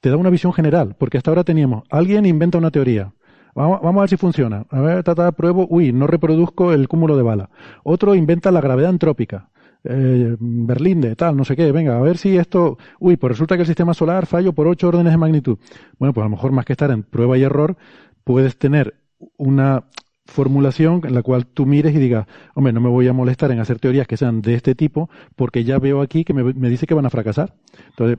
[0.00, 3.12] te da una visión general, porque hasta ahora teníamos, alguien inventa una teoría,
[3.54, 4.64] Vamos, a ver si funciona.
[4.70, 5.66] A ver, tata, pruebo.
[5.68, 7.50] Uy, no reproduzco el cúmulo de bala.
[7.82, 9.50] Otro inventa la gravedad antrópica.
[9.82, 11.72] Eh, Berlín de tal, no sé qué.
[11.72, 12.78] Venga, a ver si esto.
[12.98, 15.58] Uy, pues resulta que el sistema solar fallo por ocho órdenes de magnitud.
[15.98, 17.76] Bueno, pues a lo mejor más que estar en prueba y error,
[18.24, 18.94] puedes tener
[19.36, 19.84] una
[20.26, 23.58] formulación en la cual tú mires y digas, hombre, no me voy a molestar en
[23.58, 26.86] hacer teorías que sean de este tipo, porque ya veo aquí que me, me dice
[26.86, 27.54] que van a fracasar.
[27.88, 28.18] Entonces,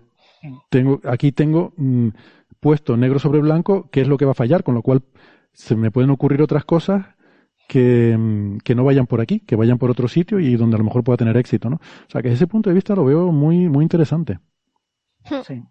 [0.70, 2.10] tengo, aquí tengo mm,
[2.60, 5.04] puesto negro sobre blanco qué es lo que va a fallar, con lo cual
[5.54, 7.06] se me pueden ocurrir otras cosas
[7.68, 10.80] que, mm, que, no vayan por aquí, que vayan por otro sitio y donde a
[10.80, 11.78] lo mejor pueda tener éxito, ¿no?
[11.78, 14.40] O sea, que desde ese punto de vista lo veo muy, muy interesante.
[15.44, 15.62] Sí.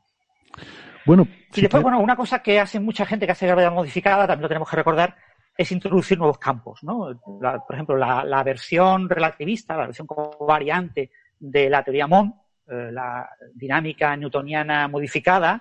[1.07, 4.42] Bueno, y después, bueno, una cosa que hace mucha gente que hace gravedad modificada, también
[4.42, 5.16] lo tenemos que recordar,
[5.57, 7.20] es introducir nuevos campos, ¿no?
[7.23, 10.07] por ejemplo, la, la, versión relativista, la versión
[10.47, 12.32] variante de la teoría Mond,
[12.70, 15.60] eh, la dinámica newtoniana modificada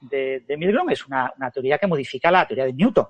[0.00, 3.06] de, de Milgrom es una, teoría que modifica la teoría de Newton,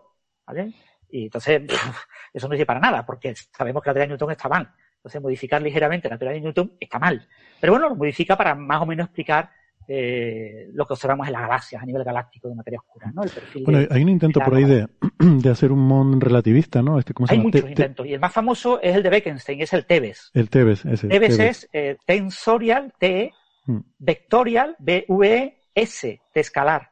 [0.47, 0.73] ¿vale?
[1.10, 1.62] Y entonces,
[2.33, 4.68] eso no sirve para nada, porque sabemos que la teoría de Newton está mal.
[4.97, 7.28] Entonces, modificar ligeramente la teoría de Newton está mal.
[7.60, 9.50] Pero bueno, lo modifica para más o menos explicar
[9.89, 13.23] eh, lo que observamos en las galaxias a nivel galáctico de materia oscura, ¿no?
[13.65, 16.99] bueno, hay un intento por ahí de, de, hacer un mon relativista, ¿no?
[16.99, 20.31] Este, hay muchos intentos, y el más famoso es el de Bekenstein, es el TEBES.
[20.35, 21.09] El TEBES, ese.
[21.09, 23.33] TEBES, es eh, tensorial, T,
[23.67, 23.79] mm.
[23.99, 26.91] vectorial, B, V, S, de escalar.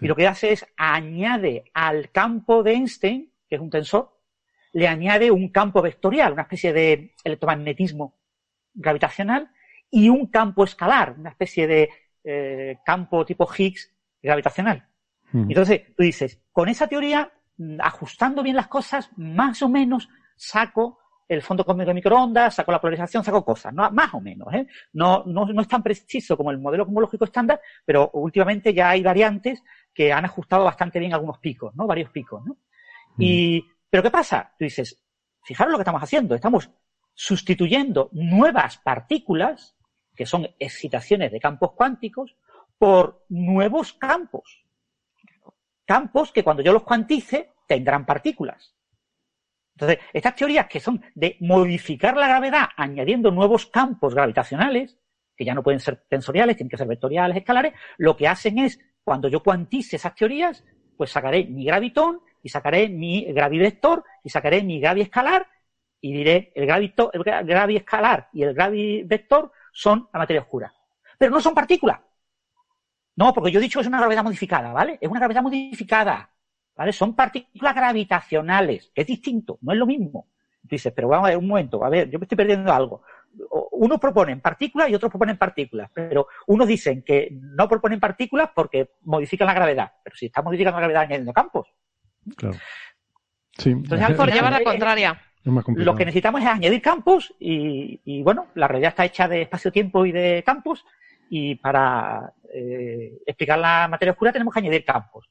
[0.00, 4.10] Y lo que hace es añade al campo de Einstein, que es un tensor,
[4.72, 8.14] le añade un campo vectorial, una especie de electromagnetismo
[8.74, 9.50] gravitacional,
[9.90, 11.88] y un campo escalar, una especie de
[12.28, 14.84] eh, campo tipo Higgs gravitacional.
[15.32, 20.98] Entonces, tú dices, con esa teoría, mm, ajustando bien las cosas, más o menos saco
[21.28, 23.90] el fondo cósmico de microondas, saco la polarización, saco cosas, ¿no?
[23.90, 24.52] más o menos.
[24.54, 24.66] ¿eh?
[24.92, 29.02] No, no, no es tan preciso como el modelo cosmológico estándar, pero últimamente ya hay
[29.02, 31.86] variantes que han ajustado bastante bien algunos picos, ¿no?
[31.86, 32.56] Varios picos, ¿no?
[33.18, 34.52] Y, pero ¿qué pasa?
[34.58, 35.00] Tú dices,
[35.42, 36.70] fijaros lo que estamos haciendo, estamos
[37.14, 39.75] sustituyendo nuevas partículas
[40.16, 42.36] que son excitaciones de campos cuánticos,
[42.78, 44.64] por nuevos campos.
[45.84, 48.74] Campos que cuando yo los cuantice tendrán partículas.
[49.76, 54.98] Entonces, estas teorías que son de modificar la gravedad añadiendo nuevos campos gravitacionales,
[55.36, 58.80] que ya no pueden ser tensoriales, tienen que ser vectoriales, escalares, lo que hacen es,
[59.04, 60.64] cuando yo cuantice esas teorías,
[60.96, 65.46] pues sacaré mi gravitón y sacaré mi gravivector y sacaré mi graviescalar
[66.00, 67.22] y diré el, gravito, el
[68.32, 70.72] y el gravivector son la materia oscura.
[71.18, 72.00] Pero no son partículas.
[73.14, 74.98] No, porque yo he dicho que es una gravedad modificada, ¿vale?
[75.00, 76.30] Es una gravedad modificada.
[76.74, 76.92] ¿vale?
[76.92, 80.28] Son partículas gravitacionales, es distinto, no es lo mismo.
[80.62, 83.02] Dices, pero vamos a ver un momento, a ver, yo me estoy perdiendo algo.
[83.72, 88.92] Unos proponen partículas y otros proponen partículas, pero unos dicen que no proponen partículas porque
[89.02, 91.68] modifican la gravedad, pero si están modificando la gravedad añadiendo campos.
[92.34, 92.56] Claro.
[93.52, 93.70] Sí.
[93.70, 95.20] Entonces, por llevar la contraria.
[95.46, 100.04] Lo que necesitamos es añadir campos y, y, bueno, la realidad está hecha de espacio-tiempo
[100.04, 100.84] y de campos
[101.30, 105.30] y para eh, explicar la materia oscura tenemos que añadir campos.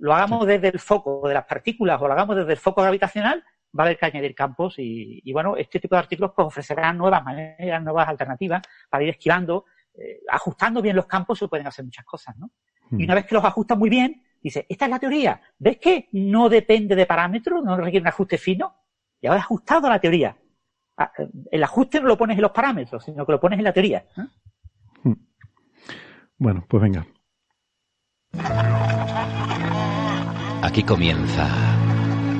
[0.00, 3.42] Lo hagamos desde el foco de las partículas o lo hagamos desde el foco gravitacional,
[3.78, 6.98] va a haber que añadir campos y, y bueno, este tipo de artículos pues, ofrecerán
[6.98, 9.64] nuevas maneras, nuevas alternativas para ir esquivando,
[9.96, 12.50] eh, ajustando bien los campos se pueden hacer muchas cosas, ¿no?
[12.90, 13.04] Y hmm.
[13.04, 15.40] una vez que los ajustan muy bien, dice, esta es la teoría.
[15.58, 18.83] ¿Ves que no depende de parámetros, no requiere un ajuste fino?
[19.24, 20.36] Ya has ajustado la teoría.
[20.98, 21.10] Ah,
[21.50, 24.04] el ajuste no lo pones en los parámetros, sino que lo pones en la teoría.
[25.02, 25.14] Hmm.
[26.36, 27.06] Bueno, pues venga.
[30.62, 31.48] Aquí comienza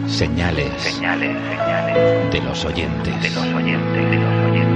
[0.06, 4.74] señales, señales, señales de los oyentes, de los oyentes, de los oyentes.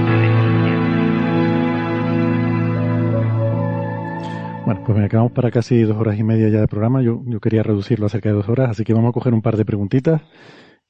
[4.65, 7.03] Bueno, pues me acabamos para casi dos horas y media ya de programa.
[7.03, 9.43] Yo, yo quería reducirlo a cerca de dos horas, así que vamos a coger un
[9.43, 10.23] par de preguntitas.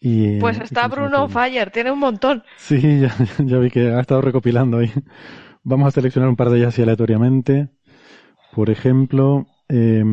[0.02, 2.44] Y, pues está Bruno Fire, tiene un montón.
[2.58, 4.92] Sí, ya, ya vi que ha estado recopilando ahí.
[5.64, 7.70] Vamos a seleccionar un par de ellas así aleatoriamente.
[8.54, 10.04] Por ejemplo, eh,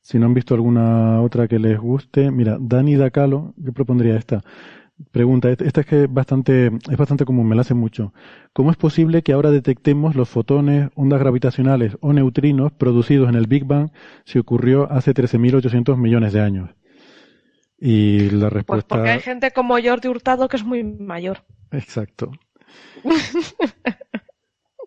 [0.00, 4.42] si no han visto alguna otra que les guste, mira, Dani Dacalo, yo propondría esta.
[5.12, 8.12] Pregunta, esta es que es bastante, es bastante común, me la hace mucho.
[8.52, 13.46] ¿Cómo es posible que ahora detectemos los fotones, ondas gravitacionales o neutrinos producidos en el
[13.46, 13.90] Big Bang
[14.24, 16.70] si ocurrió hace 13.800 millones de años?
[17.80, 18.66] Y la pues respuesta...
[18.66, 21.44] Pues porque hay gente como Jordi Hurtado que es muy mayor.
[21.72, 22.30] Exacto.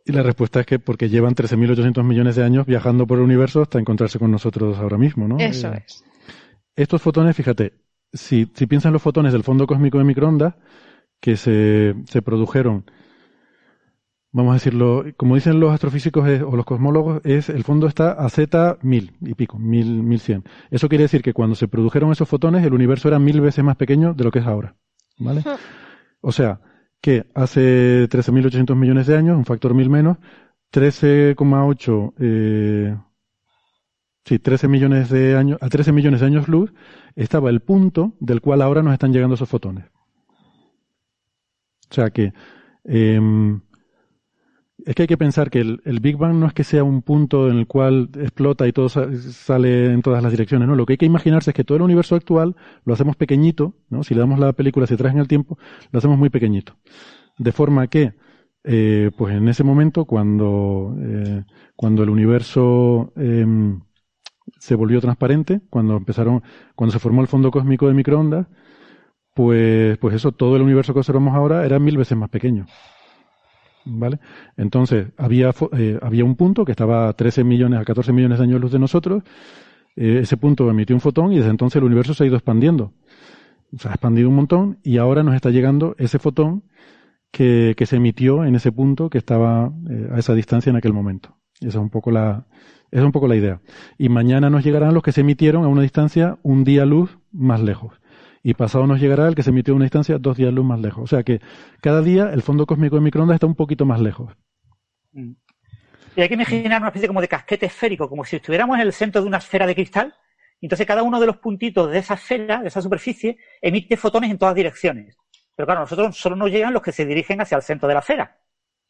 [0.05, 3.61] Y la respuesta es que porque llevan 13.800 millones de años viajando por el universo
[3.61, 5.38] hasta encontrarse con nosotros ahora mismo, ¿no?
[5.38, 6.03] Eso eh, es.
[6.75, 7.73] Estos fotones, fíjate,
[8.11, 10.55] si, si piensan los fotones del fondo cósmico de microondas,
[11.22, 12.85] que se, se produjeron,
[14.33, 18.27] vamos a decirlo, como dicen los astrofísicos o los cosmólogos, es el fondo está a
[18.29, 20.43] Z mil y pico, mil, mil cien.
[20.71, 23.77] Eso quiere decir que cuando se produjeron esos fotones, el universo era mil veces más
[23.77, 24.75] pequeño de lo que es ahora.
[25.19, 25.43] ¿Vale?
[26.21, 26.59] O sea,
[26.99, 30.17] que hace 13.800 millones de años, un factor mil menos,
[30.71, 32.97] 13,8, eh,
[34.25, 36.73] sí, 13 millones de años, a 13 millones de años luz,
[37.15, 39.85] estaba el punto del cual ahora nos están llegando esos fotones.
[41.91, 42.33] O sea que,
[42.85, 43.19] eh,
[44.85, 47.49] es que hay que pensar que el, Big Bang no es que sea un punto
[47.49, 50.75] en el cual explota y todo sale en todas las direcciones, ¿no?
[50.75, 52.55] Lo que hay que imaginarse es que todo el universo actual
[52.85, 54.03] lo hacemos pequeñito, ¿no?
[54.03, 55.57] Si le damos la película hacia atrás en el tiempo,
[55.91, 56.75] lo hacemos muy pequeñito.
[57.37, 58.13] De forma que,
[58.63, 61.43] eh, pues en ese momento, cuando, eh,
[61.75, 63.81] cuando el universo em,
[64.59, 66.43] se volvió transparente, cuando empezaron,
[66.75, 68.47] cuando se formó el fondo cósmico de microondas,
[69.33, 72.65] pues, pues eso, todo el universo que observamos ahora era mil veces más pequeño.
[73.85, 74.19] ¿Vale?
[74.57, 78.45] Entonces, había, eh, había un punto que estaba a 13 millones, a 14 millones de
[78.45, 79.23] años luz de nosotros.
[79.95, 82.93] Eh, ese punto emitió un fotón y desde entonces el universo se ha ido expandiendo.
[83.77, 86.63] Se ha expandido un montón y ahora nos está llegando ese fotón
[87.31, 90.93] que, que se emitió en ese punto que estaba eh, a esa distancia en aquel
[90.93, 91.37] momento.
[91.59, 92.45] Esa es un poco la,
[92.91, 93.61] esa es un poco la idea.
[93.97, 97.61] Y mañana nos llegarán los que se emitieron a una distancia un día luz más
[97.61, 97.93] lejos
[98.43, 100.80] y pasado nos llegará el que se emitió a una distancia dos días luz más
[100.80, 101.03] lejos.
[101.05, 101.39] O sea que
[101.81, 104.35] cada día el fondo cósmico de microondas está un poquito más lejos.
[105.13, 105.31] Mm.
[106.15, 108.93] Y hay que imaginar una especie como de casquete esférico, como si estuviéramos en el
[108.93, 110.13] centro de una esfera de cristal.
[110.61, 114.38] Entonces cada uno de los puntitos de esa esfera, de esa superficie, emite fotones en
[114.38, 115.17] todas direcciones.
[115.55, 118.01] Pero claro, nosotros solo nos llegan los que se dirigen hacia el centro de la
[118.01, 118.39] esfera.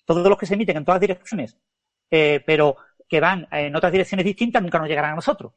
[0.06, 1.58] Todos los que se emiten en todas direcciones,
[2.10, 2.76] eh, pero
[3.08, 5.54] que van en otras direcciones distintas, nunca nos llegarán a nosotros.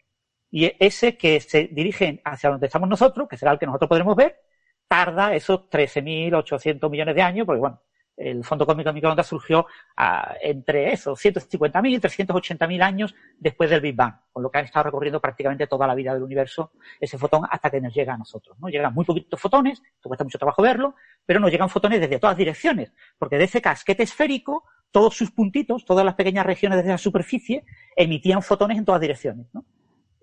[0.57, 4.17] Y ese que se dirige hacia donde estamos nosotros, que será el que nosotros podremos
[4.17, 4.41] ver,
[4.89, 7.83] tarda esos 13.800 millones de años, porque bueno,
[8.17, 9.67] el fondo cósmico de microondas surgió
[9.99, 14.65] ah, entre esos 150.000 y 380.000 años después del Big Bang, con lo que han
[14.65, 18.17] estado recorriendo prácticamente toda la vida del universo ese fotón hasta que nos llega a
[18.17, 18.59] nosotros.
[18.59, 18.70] ¿no?
[18.70, 20.94] Llegan muy poquitos fotones, cuesta mucho trabajo verlo,
[21.26, 25.85] pero nos llegan fotones desde todas direcciones, porque de ese casquete esférico, todos sus puntitos,
[25.85, 29.49] todas las pequeñas regiones de la superficie, emitían fotones en todas direcciones.
[29.52, 29.67] ¿no?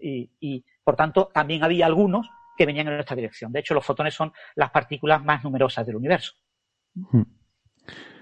[0.04, 3.52] Y, por tanto también había algunos que venían en nuestra dirección.
[3.52, 6.34] De hecho, los fotones son las partículas más numerosas del universo.
[6.94, 7.24] Hmm.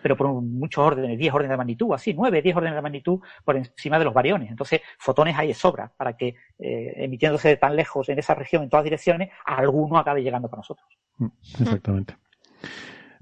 [0.02, 3.56] Pero por muchos órdenes, 10 órdenes de magnitud, así, 9, 10 órdenes de magnitud por
[3.56, 4.50] encima de los variones.
[4.50, 8.64] Entonces, fotones hay de sobra para que, eh, emitiéndose de tan lejos en esa región,
[8.64, 10.88] en todas direcciones, alguno acabe llegando para nosotros.
[11.18, 11.28] Hmm,
[11.60, 12.16] exactamente.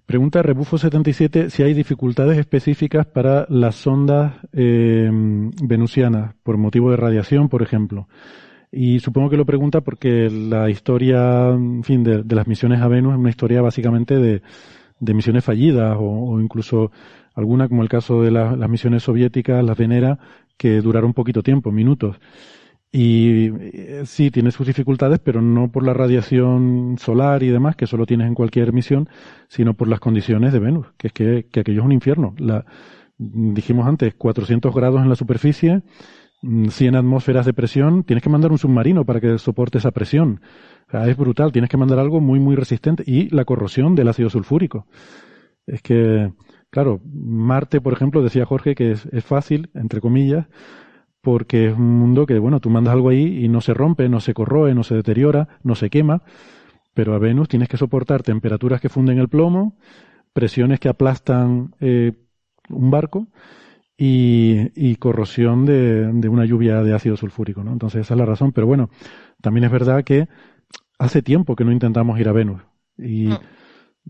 [0.09, 7.47] Pregunta Rebufo77 si hay dificultades específicas para las sondas eh, venusianas por motivo de radiación,
[7.47, 8.07] por ejemplo.
[8.71, 13.13] Y supongo que lo pregunta porque la historia, en fin, de, las misiones a Venus
[13.13, 14.41] es una historia básicamente de,
[14.99, 16.91] de misiones fallidas o, incluso
[17.33, 20.19] alguna, como el caso de las misiones soviéticas, las Venera,
[20.57, 22.19] que duraron poquito tiempo, minutos.
[22.91, 27.87] Y eh, sí, tiene sus dificultades, pero no por la radiación solar y demás, que
[27.87, 29.09] solo tienes en cualquier misión,
[29.47, 32.33] sino por las condiciones de Venus, que es que, que aquello es un infierno.
[32.37, 32.65] La,
[33.17, 35.83] dijimos antes, 400 grados en la superficie,
[36.41, 40.41] 100 mm, atmósferas de presión, tienes que mandar un submarino para que soporte esa presión.
[40.91, 43.03] es brutal, tienes que mandar algo muy, muy resistente.
[43.05, 44.85] Y la corrosión del ácido sulfúrico.
[45.67, 46.31] Es que,
[46.69, 50.47] claro, Marte, por ejemplo, decía Jorge que es, fácil, entre comillas,
[51.21, 54.19] porque es un mundo que, bueno, tú mandas algo ahí y no se rompe, no
[54.19, 56.23] se corroe, no se deteriora, no se quema,
[56.93, 59.77] pero a Venus tienes que soportar temperaturas que funden el plomo,
[60.33, 62.13] presiones que aplastan eh,
[62.69, 63.27] un barco
[64.01, 67.73] y, corrosión de, una lluvia de ácido sulfúrico, ¿no?
[67.73, 68.89] Entonces esa es la razón, pero bueno,
[69.41, 70.29] también es verdad que
[70.97, 72.61] hace tiempo que no intentamos ir a Venus
[72.97, 73.29] y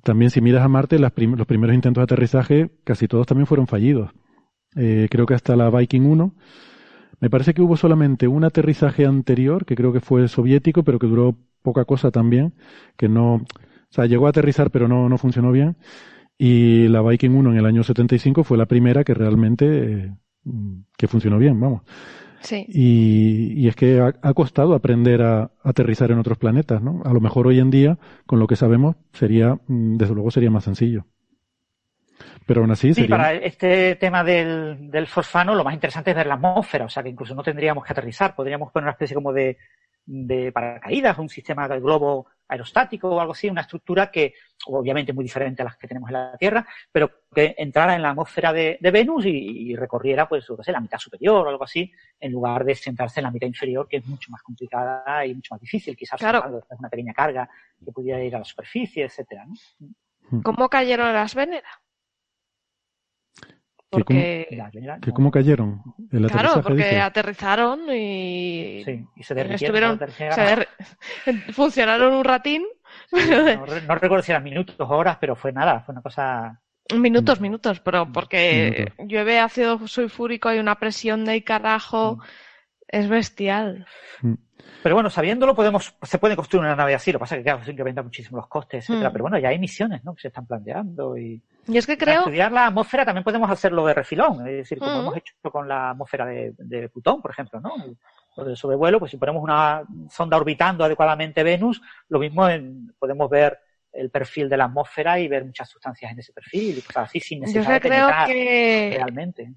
[0.03, 4.11] también si miras a Marte, los primeros intentos de aterrizaje casi todos también fueron fallidos.
[4.75, 6.35] Eh, creo que hasta la Viking 1
[7.19, 11.07] me parece que hubo solamente un aterrizaje anterior, que creo que fue soviético, pero que
[11.07, 12.53] duró poca cosa también,
[12.95, 13.45] que no, o
[13.89, 15.77] sea, llegó a aterrizar, pero no, no funcionó bien.
[16.41, 20.13] Y la Viking 1 en el año 75 fue la primera que realmente eh,
[20.97, 21.81] que funcionó bien, vamos.
[22.39, 22.65] Sí.
[22.69, 27.01] Y, y es que ha, costado aprender a, aterrizar en otros planetas, ¿no?
[27.03, 30.49] A lo mejor hoy en día, con lo que sabemos, sería, mm, desde luego sería
[30.49, 31.05] más sencillo.
[32.45, 32.93] Pero aún así.
[32.93, 36.89] Sí, para este tema del, del fosfano, lo más interesante es ver la atmósfera, o
[36.89, 39.57] sea que incluso no tendríamos que aterrizar, podríamos poner una especie como de,
[40.11, 44.33] de paracaídas, un sistema de globo aerostático o algo así, una estructura que
[44.65, 48.09] obviamente muy diferente a las que tenemos en la Tierra, pero que entrara en la
[48.09, 52.65] atmósfera de, Venus y, recorriera, pues, sé, la mitad superior o algo así, en lugar
[52.65, 55.95] de sentarse en la mitad inferior, que es mucho más complicada y mucho más difícil,
[55.95, 56.63] quizás claro.
[56.79, 57.47] una pequeña carga
[57.85, 59.45] que pudiera ir a la superficie, etcétera.
[60.41, 61.71] ¿Cómo cayeron las Veneras?
[63.89, 64.47] Porque...
[65.01, 65.81] ¿Que cómo, cayeron?
[66.11, 68.83] claro, porque aterrizaron y,
[69.15, 69.99] y se derritieron.
[71.53, 72.63] funcionaron un ratín.
[73.87, 76.61] No, recuerdo si eran minutos o horas, pero fue nada, fue una cosa...
[76.95, 82.21] Minutos, minutos, pero porque llueve ácido sulfúrico, hay una presión de carajo, mm.
[82.91, 83.85] Es bestial.
[84.21, 84.33] Mm.
[84.83, 87.11] Pero bueno, sabiéndolo, podemos, se puede construir una nave así.
[87.11, 89.09] Lo que pasa es que, claro, se incrementa muchísimo los costes, etcétera.
[89.09, 89.13] Mm.
[89.13, 90.15] Pero bueno, ya hay misiones, ¿no?
[90.15, 91.41] Que se están planteando y.
[91.67, 92.15] Y es que creo.
[92.15, 94.47] Para estudiar la atmósfera también podemos hacerlo de refilón.
[94.47, 94.99] Es decir, como mm.
[94.99, 97.71] hemos hecho con la atmósfera de, de Plutón, por ejemplo, ¿no?
[98.35, 102.47] O de sobrevuelo, pues si ponemos una sonda orbitando adecuadamente Venus, lo mismo
[102.97, 103.59] podemos ver
[103.91, 107.19] el perfil de la atmósfera y ver muchas sustancias en ese perfil y cosas así
[107.19, 108.93] sin necesidad Yo creo que...
[108.95, 109.53] realmente.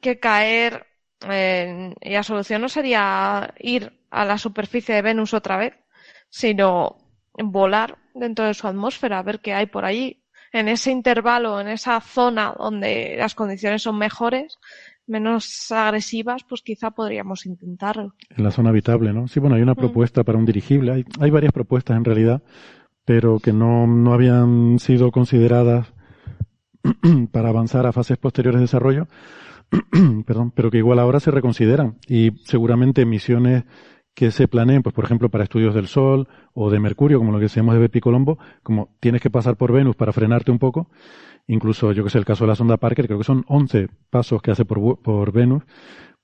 [0.00, 0.84] Que caer
[1.20, 5.74] y la solución no sería ir a la superficie de Venus otra vez,
[6.28, 6.96] sino
[7.34, 10.22] volar dentro de su atmósfera, a ver qué hay por allí.
[10.52, 14.58] En ese intervalo, en esa zona donde las condiciones son mejores,
[15.06, 18.14] menos agresivas, pues quizá podríamos intentarlo.
[18.34, 19.28] En la zona habitable, ¿no?
[19.28, 19.78] Sí, bueno, hay una mm.
[19.78, 20.92] propuesta para un dirigible.
[20.92, 22.42] Hay, hay, varias propuestas en realidad,
[23.04, 25.92] pero que no, no habían sido consideradas
[27.32, 29.06] para avanzar a fases posteriores de desarrollo.
[30.26, 33.64] perdón, pero que igual ahora se reconsideran y seguramente misiones
[34.14, 37.38] que se planeen, pues por ejemplo para estudios del Sol o de Mercurio, como lo
[37.38, 40.90] que decíamos de Bepi Colombo, como tienes que pasar por Venus para frenarte un poco,
[41.46, 44.42] incluso yo que sé, el caso de la sonda Parker, creo que son 11 pasos
[44.42, 45.62] que hace por, por Venus,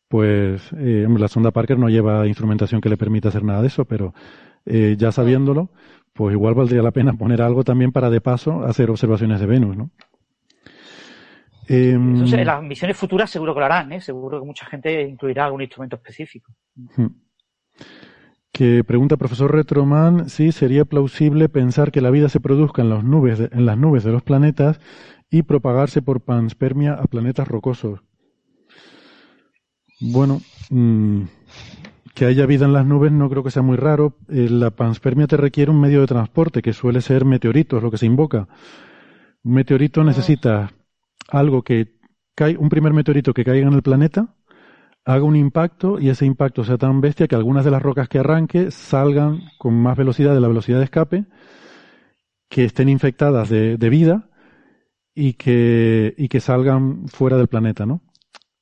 [0.09, 3.85] pues eh, la sonda Parker no lleva instrumentación que le permita hacer nada de eso,
[3.85, 4.13] pero
[4.67, 5.71] eh, ya sabiéndolo,
[6.13, 9.77] pues igual valdría la pena poner algo también para de paso hacer observaciones de Venus,
[9.77, 9.91] ¿no?
[11.69, 14.01] En em, las misiones futuras seguro que lo harán, ¿eh?
[14.01, 16.53] seguro que mucha gente incluirá algún instrumento específico.
[16.97, 17.07] Hmm.
[18.53, 23.03] Que pregunta profesor Retroman si sería plausible pensar que la vida se produzca en las
[23.03, 24.81] nubes de, en las nubes de los planetas
[25.31, 28.01] y propagarse por panspermia a planetas rocosos.
[30.01, 31.23] Bueno, mm,
[32.15, 34.17] que haya vida en las nubes no creo que sea muy raro.
[34.29, 37.99] Eh, la panspermia te requiere un medio de transporte que suele ser meteoritos, lo que
[37.99, 38.47] se invoca.
[39.43, 40.05] Un meteorito ah.
[40.05, 40.71] necesita
[41.29, 41.95] algo que
[42.35, 44.35] cae, un primer meteorito que caiga en el planeta,
[45.05, 48.19] haga un impacto y ese impacto sea tan bestia que algunas de las rocas que
[48.19, 51.25] arranque salgan con más velocidad de la velocidad de escape,
[52.49, 54.31] que estén infectadas de, vida
[55.15, 58.03] y que, y que salgan fuera del planeta, ¿no?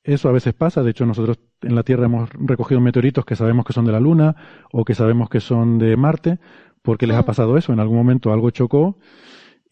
[0.03, 3.65] Eso a veces pasa, de hecho nosotros en la Tierra hemos recogido meteoritos que sabemos
[3.65, 4.35] que son de la Luna
[4.71, 6.39] o que sabemos que son de Marte,
[6.81, 8.97] porque les ha pasado eso, en algún momento algo chocó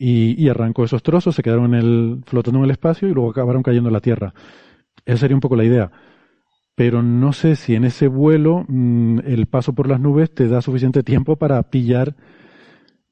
[0.03, 3.61] y, arrancó esos trozos, se quedaron en el, flotando en el espacio y luego acabaron
[3.61, 4.33] cayendo en la Tierra.
[5.05, 5.91] Esa sería un poco la idea.
[6.75, 10.61] pero no sé si en ese vuelo mm, el paso por las nubes te da
[10.61, 12.15] suficiente tiempo para pillar,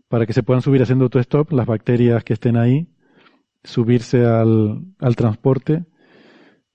[0.07, 2.87] para que se puedan subir haciendo autostop las bacterias que estén ahí,
[3.63, 5.85] subirse al, al transporte.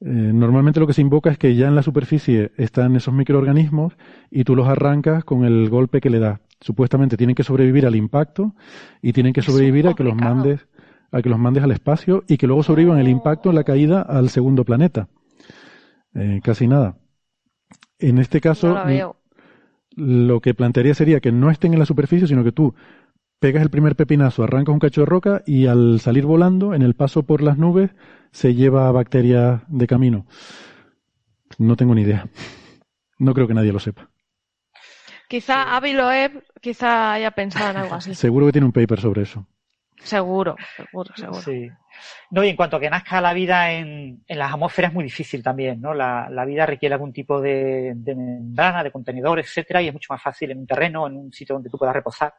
[0.01, 3.95] Eh, normalmente lo que se invoca es que ya en la superficie están esos microorganismos
[4.31, 6.41] y tú los arrancas con el golpe que le das.
[6.61, 8.55] Supuestamente tienen que sobrevivir al impacto
[9.03, 10.67] y tienen que sobrevivir a que los mandes
[11.15, 14.03] a que los mandes al espacio y que luego sobrevivan el impacto en la caída
[14.03, 15.09] al segundo planeta.
[16.13, 16.97] Eh, casi nada.
[18.01, 18.77] En este caso,
[19.95, 22.75] lo que plantearía sería que no estén en la superficie, sino que tú
[23.39, 26.95] pegas el primer pepinazo, arrancas un cacho de roca y al salir volando, en el
[26.95, 27.91] paso por las nubes,
[28.33, 30.27] se lleva bacterias de camino.
[31.59, 32.27] No tengo ni idea.
[33.19, 34.11] No creo que nadie lo sepa.
[35.35, 35.97] Quizá Avi
[36.61, 38.15] quizá haya pensado en algo así.
[38.27, 39.45] Seguro que tiene un paper sobre eso.
[39.99, 41.41] Seguro, seguro, seguro.
[41.41, 41.69] Sí.
[42.31, 45.03] No, y en cuanto a que nazca la vida en, en las atmósferas es muy
[45.03, 45.93] difícil también, ¿no?
[45.93, 50.13] La, la vida requiere algún tipo de, de, membrana, de contenedor, etcétera, y es mucho
[50.13, 52.33] más fácil en un terreno, en un sitio donde tú puedas reposar,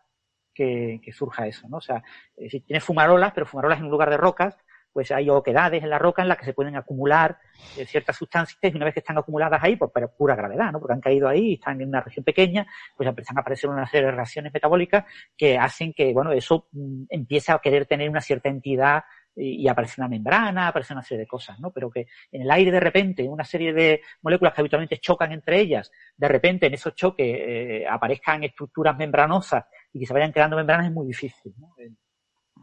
[0.54, 1.78] que, que surja eso, ¿no?
[1.78, 2.02] O sea,
[2.50, 4.56] si tienes fumarolas, pero fumarolas en un lugar de rocas,
[4.96, 7.38] pues hay oquedades en la roca en las que se pueden acumular
[7.76, 10.80] eh, ciertas sustancias y una vez que están acumuladas ahí, pues pura gravedad, ¿no?
[10.80, 12.66] Porque han caído ahí y están en una región pequeña,
[12.96, 15.04] pues empiezan a aparecer una serie de reacciones metabólicas
[15.36, 19.04] que hacen que, bueno, eso mm, empiece a querer tener una cierta entidad
[19.36, 21.72] y, aparece una membrana, aparece una serie de cosas, ¿no?
[21.72, 25.60] Pero que en el aire de repente una serie de moléculas que habitualmente chocan entre
[25.60, 30.56] ellas, de repente en esos choques eh, aparezcan estructuras membranosas y que se vayan creando
[30.56, 31.76] membranas es muy difícil, ¿no?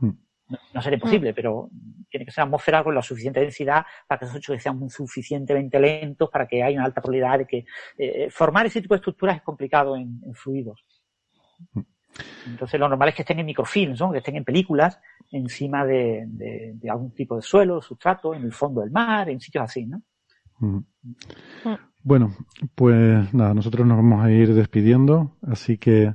[0.00, 0.31] Mm
[0.72, 1.34] no, sería posible, mm.
[1.34, 1.70] pero
[2.08, 6.30] tiene que ser atmósfera con la suficiente densidad para que esos choques sean suficientemente lentos
[6.30, 7.64] para que haya una alta probabilidad de que
[7.98, 10.84] eh, formar ese tipo de estructuras es complicado en, fluidos.
[12.46, 14.12] Entonces lo normal es que estén en microfilms, ¿no?
[14.12, 15.00] que estén en películas
[15.30, 16.26] encima de,
[16.88, 20.02] algún tipo de suelo, sustrato, en el fondo del mar, en sitios así, ¿no?
[20.58, 20.78] Mm.
[22.04, 22.34] Bueno,
[22.74, 26.14] pues nada, nosotros nos vamos a ir despidiendo, así que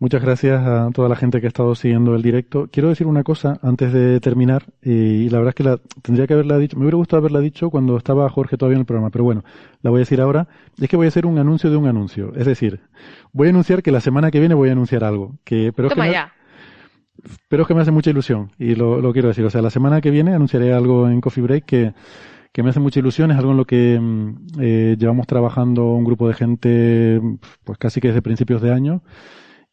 [0.00, 2.70] Muchas gracias a toda la gente que ha estado siguiendo el directo.
[2.72, 6.32] Quiero decir una cosa antes de terminar, y la verdad es que la, tendría que
[6.32, 9.24] haberla dicho, me hubiera gustado haberla dicho cuando estaba Jorge todavía en el programa, pero
[9.24, 9.44] bueno,
[9.82, 10.48] la voy a decir ahora.
[10.80, 12.32] Es que voy a hacer un anuncio de un anuncio.
[12.34, 12.80] Es decir,
[13.34, 15.34] voy a anunciar que la semana que viene voy a anunciar algo.
[15.44, 16.14] Que, pero, es que me,
[17.48, 19.44] pero es que me hace mucha ilusión y lo, lo quiero decir.
[19.44, 21.92] O sea, la semana que viene anunciaré algo en Coffee Break que,
[22.52, 26.04] que me hace mucha ilusión, es algo en lo que mm, eh, llevamos trabajando un
[26.04, 27.20] grupo de gente
[27.64, 29.02] pues casi que desde principios de año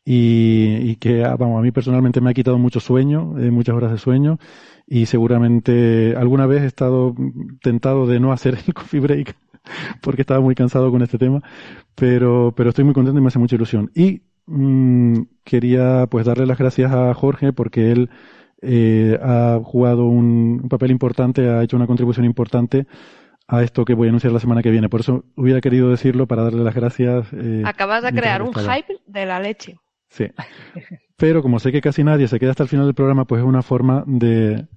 [0.09, 3.91] y, que ah, vamos, a mí personalmente me ha quitado mucho sueño, eh, muchas horas
[3.91, 4.39] de sueño
[4.87, 7.13] y seguramente alguna vez he estado
[7.61, 9.35] tentado de no hacer el coffee break
[10.01, 11.41] porque estaba muy cansado con este tema,
[11.93, 13.91] pero, pero estoy muy contento y me hace mucha ilusión.
[13.93, 18.09] Y mmm, quería pues darle las gracias a Jorge porque él
[18.61, 22.87] eh, ha jugado un, un, papel importante, ha hecho una contribución importante
[23.45, 24.87] a esto que voy a anunciar la semana que viene.
[24.87, 27.27] Por eso hubiera querido decirlo para darle las gracias.
[27.33, 29.75] Eh, Acabas de crear un hype de la leche.
[30.09, 30.27] Sí.
[31.17, 33.47] Pero como sé que casi nadie se queda hasta el final del programa, pues es
[33.47, 34.67] una forma de,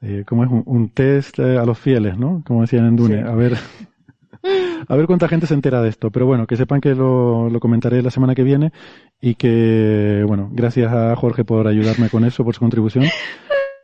[0.00, 2.42] eh, como es un, test eh, a los fieles, ¿no?
[2.46, 3.20] Como decían en Dune.
[3.20, 3.56] A ver,
[4.88, 6.10] a ver cuánta gente se entera de esto.
[6.10, 8.72] Pero bueno, que sepan que lo, lo comentaré la semana que viene
[9.20, 13.04] y que, bueno, gracias a Jorge por ayudarme con eso, por su contribución,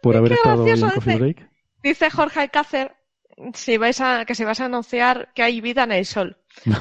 [0.02, 1.48] por haber estado hoy en Coffee Break.
[1.82, 2.92] Dice Jorge Alcácer
[3.54, 6.36] si vais a, que se vas a anunciar que hay vida en el sol.
[6.64, 6.76] No.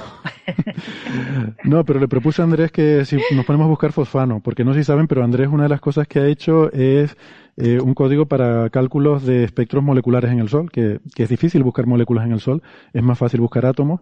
[1.85, 4.79] pero le propuse a Andrés que si nos ponemos a buscar fosfano, porque no sé
[4.79, 7.15] si saben, pero Andrés una de las cosas que ha hecho es
[7.57, 11.63] eh, un código para cálculos de espectros moleculares en el Sol, que, que, es difícil
[11.63, 12.61] buscar moléculas en el Sol,
[12.93, 14.01] es más fácil buscar átomos.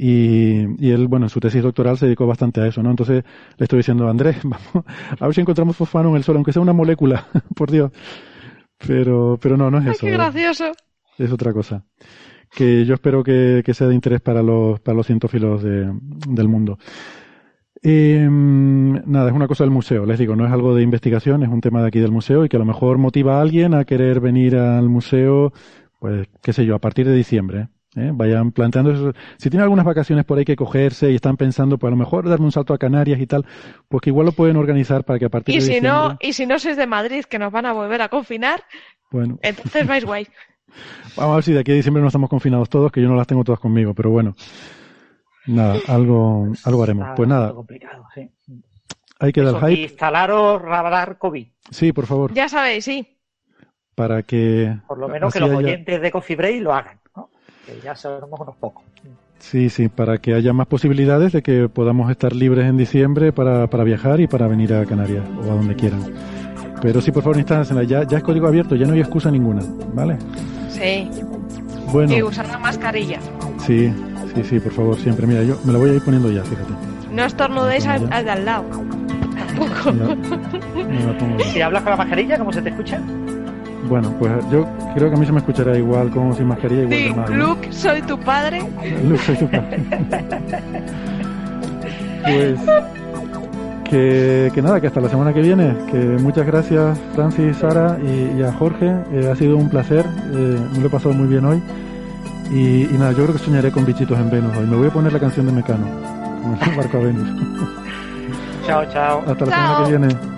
[0.00, 2.90] Y, y él, bueno, en su tesis doctoral se dedicó bastante a eso, ¿no?
[2.90, 3.24] Entonces
[3.56, 4.84] le estoy diciendo, Andrés, vamos
[5.18, 7.90] a ver si encontramos fosfano en el Sol, aunque sea una molécula, por Dios.
[8.86, 10.06] Pero, pero no, no es eso.
[10.06, 10.72] ¡Qué gracioso!
[11.18, 11.84] Es otra cosa
[12.50, 16.78] que yo espero que, sea de interés para los, para los cientófilos del mundo.
[17.82, 21.48] Em, nada, es una cosa del museo, les digo, no es algo de investigación, es
[21.48, 23.84] un tema de aquí del museo y que a lo mejor motiva a alguien a
[23.84, 25.52] querer venir al museo,
[26.00, 27.68] pues, qué sé yo, a partir de diciembre.
[27.94, 28.10] ¿eh?
[28.12, 29.12] Vayan planteando eso.
[29.36, 32.28] Si tienen algunas vacaciones por ahí que cogerse y están pensando, pues a lo mejor
[32.28, 33.46] darme un salto a Canarias y tal,
[33.88, 35.90] pues que igual lo pueden organizar para que a partir y de si diciembre...
[35.90, 38.64] No, y si no sois de Madrid, que nos van a volver a confinar,
[39.10, 39.38] bueno.
[39.42, 40.26] entonces vais guay.
[41.16, 43.16] Vamos a ver si de aquí a diciembre no estamos confinados todos, que yo no
[43.16, 44.34] las tengo todas conmigo, pero bueno.
[45.46, 47.08] Nada, algo, algo haremos.
[47.16, 47.54] Pues nada.
[49.20, 49.82] Hay que dar hype.
[49.82, 51.46] Instalaros radar COVID.
[51.70, 52.34] Sí, por favor.
[52.34, 53.18] Ya sabéis, sí.
[53.94, 54.78] Para que.
[54.86, 57.30] Por lo menos que los oyentes de Coffee Break lo hagan, ¿no?
[57.66, 58.84] Que ya sabemos unos pocos.
[59.38, 63.68] Sí, sí, para que haya más posibilidades de que podamos estar libres en diciembre para,
[63.68, 66.12] para viajar y para venir a Canarias o a donde quieran.
[66.82, 67.82] Pero sí, por favor, instálensela.
[67.84, 69.62] Ya, ya es código abierto, ya no hay excusa ninguna,
[69.94, 70.18] ¿vale?
[70.78, 71.10] Sí.
[71.92, 72.14] Bueno.
[72.14, 73.18] Y usar la mascarilla.
[73.66, 73.94] Sí, sí,
[74.34, 75.26] Sí, sí, por favor, siempre.
[75.26, 76.72] Mira, yo me lo voy a ir poniendo ya, fíjate.
[77.12, 78.64] No estornudéis al, al de al lado.
[78.68, 79.90] Tampoco.
[79.92, 80.14] La-
[81.38, 81.44] la.
[81.52, 83.00] Si hablas con la mascarilla, ¿cómo se te escucha?
[83.88, 86.98] Bueno, pues yo creo que a mí se me escuchará igual como sin mascarilla, igual
[86.98, 87.30] Di, de mal.
[87.38, 87.46] ¿no?
[87.46, 88.62] Luke, soy tu padre.
[89.04, 89.82] Luke, soy tu padre.
[92.24, 92.58] pues
[93.90, 95.74] que, que nada, que hasta la semana que viene.
[95.90, 98.94] Que muchas gracias Francis, Sara y, y a Jorge.
[99.12, 100.04] Eh, ha sido un placer.
[100.34, 101.62] eh, me lo he pasado muy bien hoy.
[102.50, 104.66] Y, y nada, yo creo que soñaré con bichitos en Venus hoy.
[104.66, 105.86] Me voy a poner la canción de Mecano.
[106.58, 107.28] Con el barco a Venus.
[108.66, 109.22] Chao, chao.
[109.26, 109.66] Hasta la Chao.
[109.66, 110.37] semana que viene.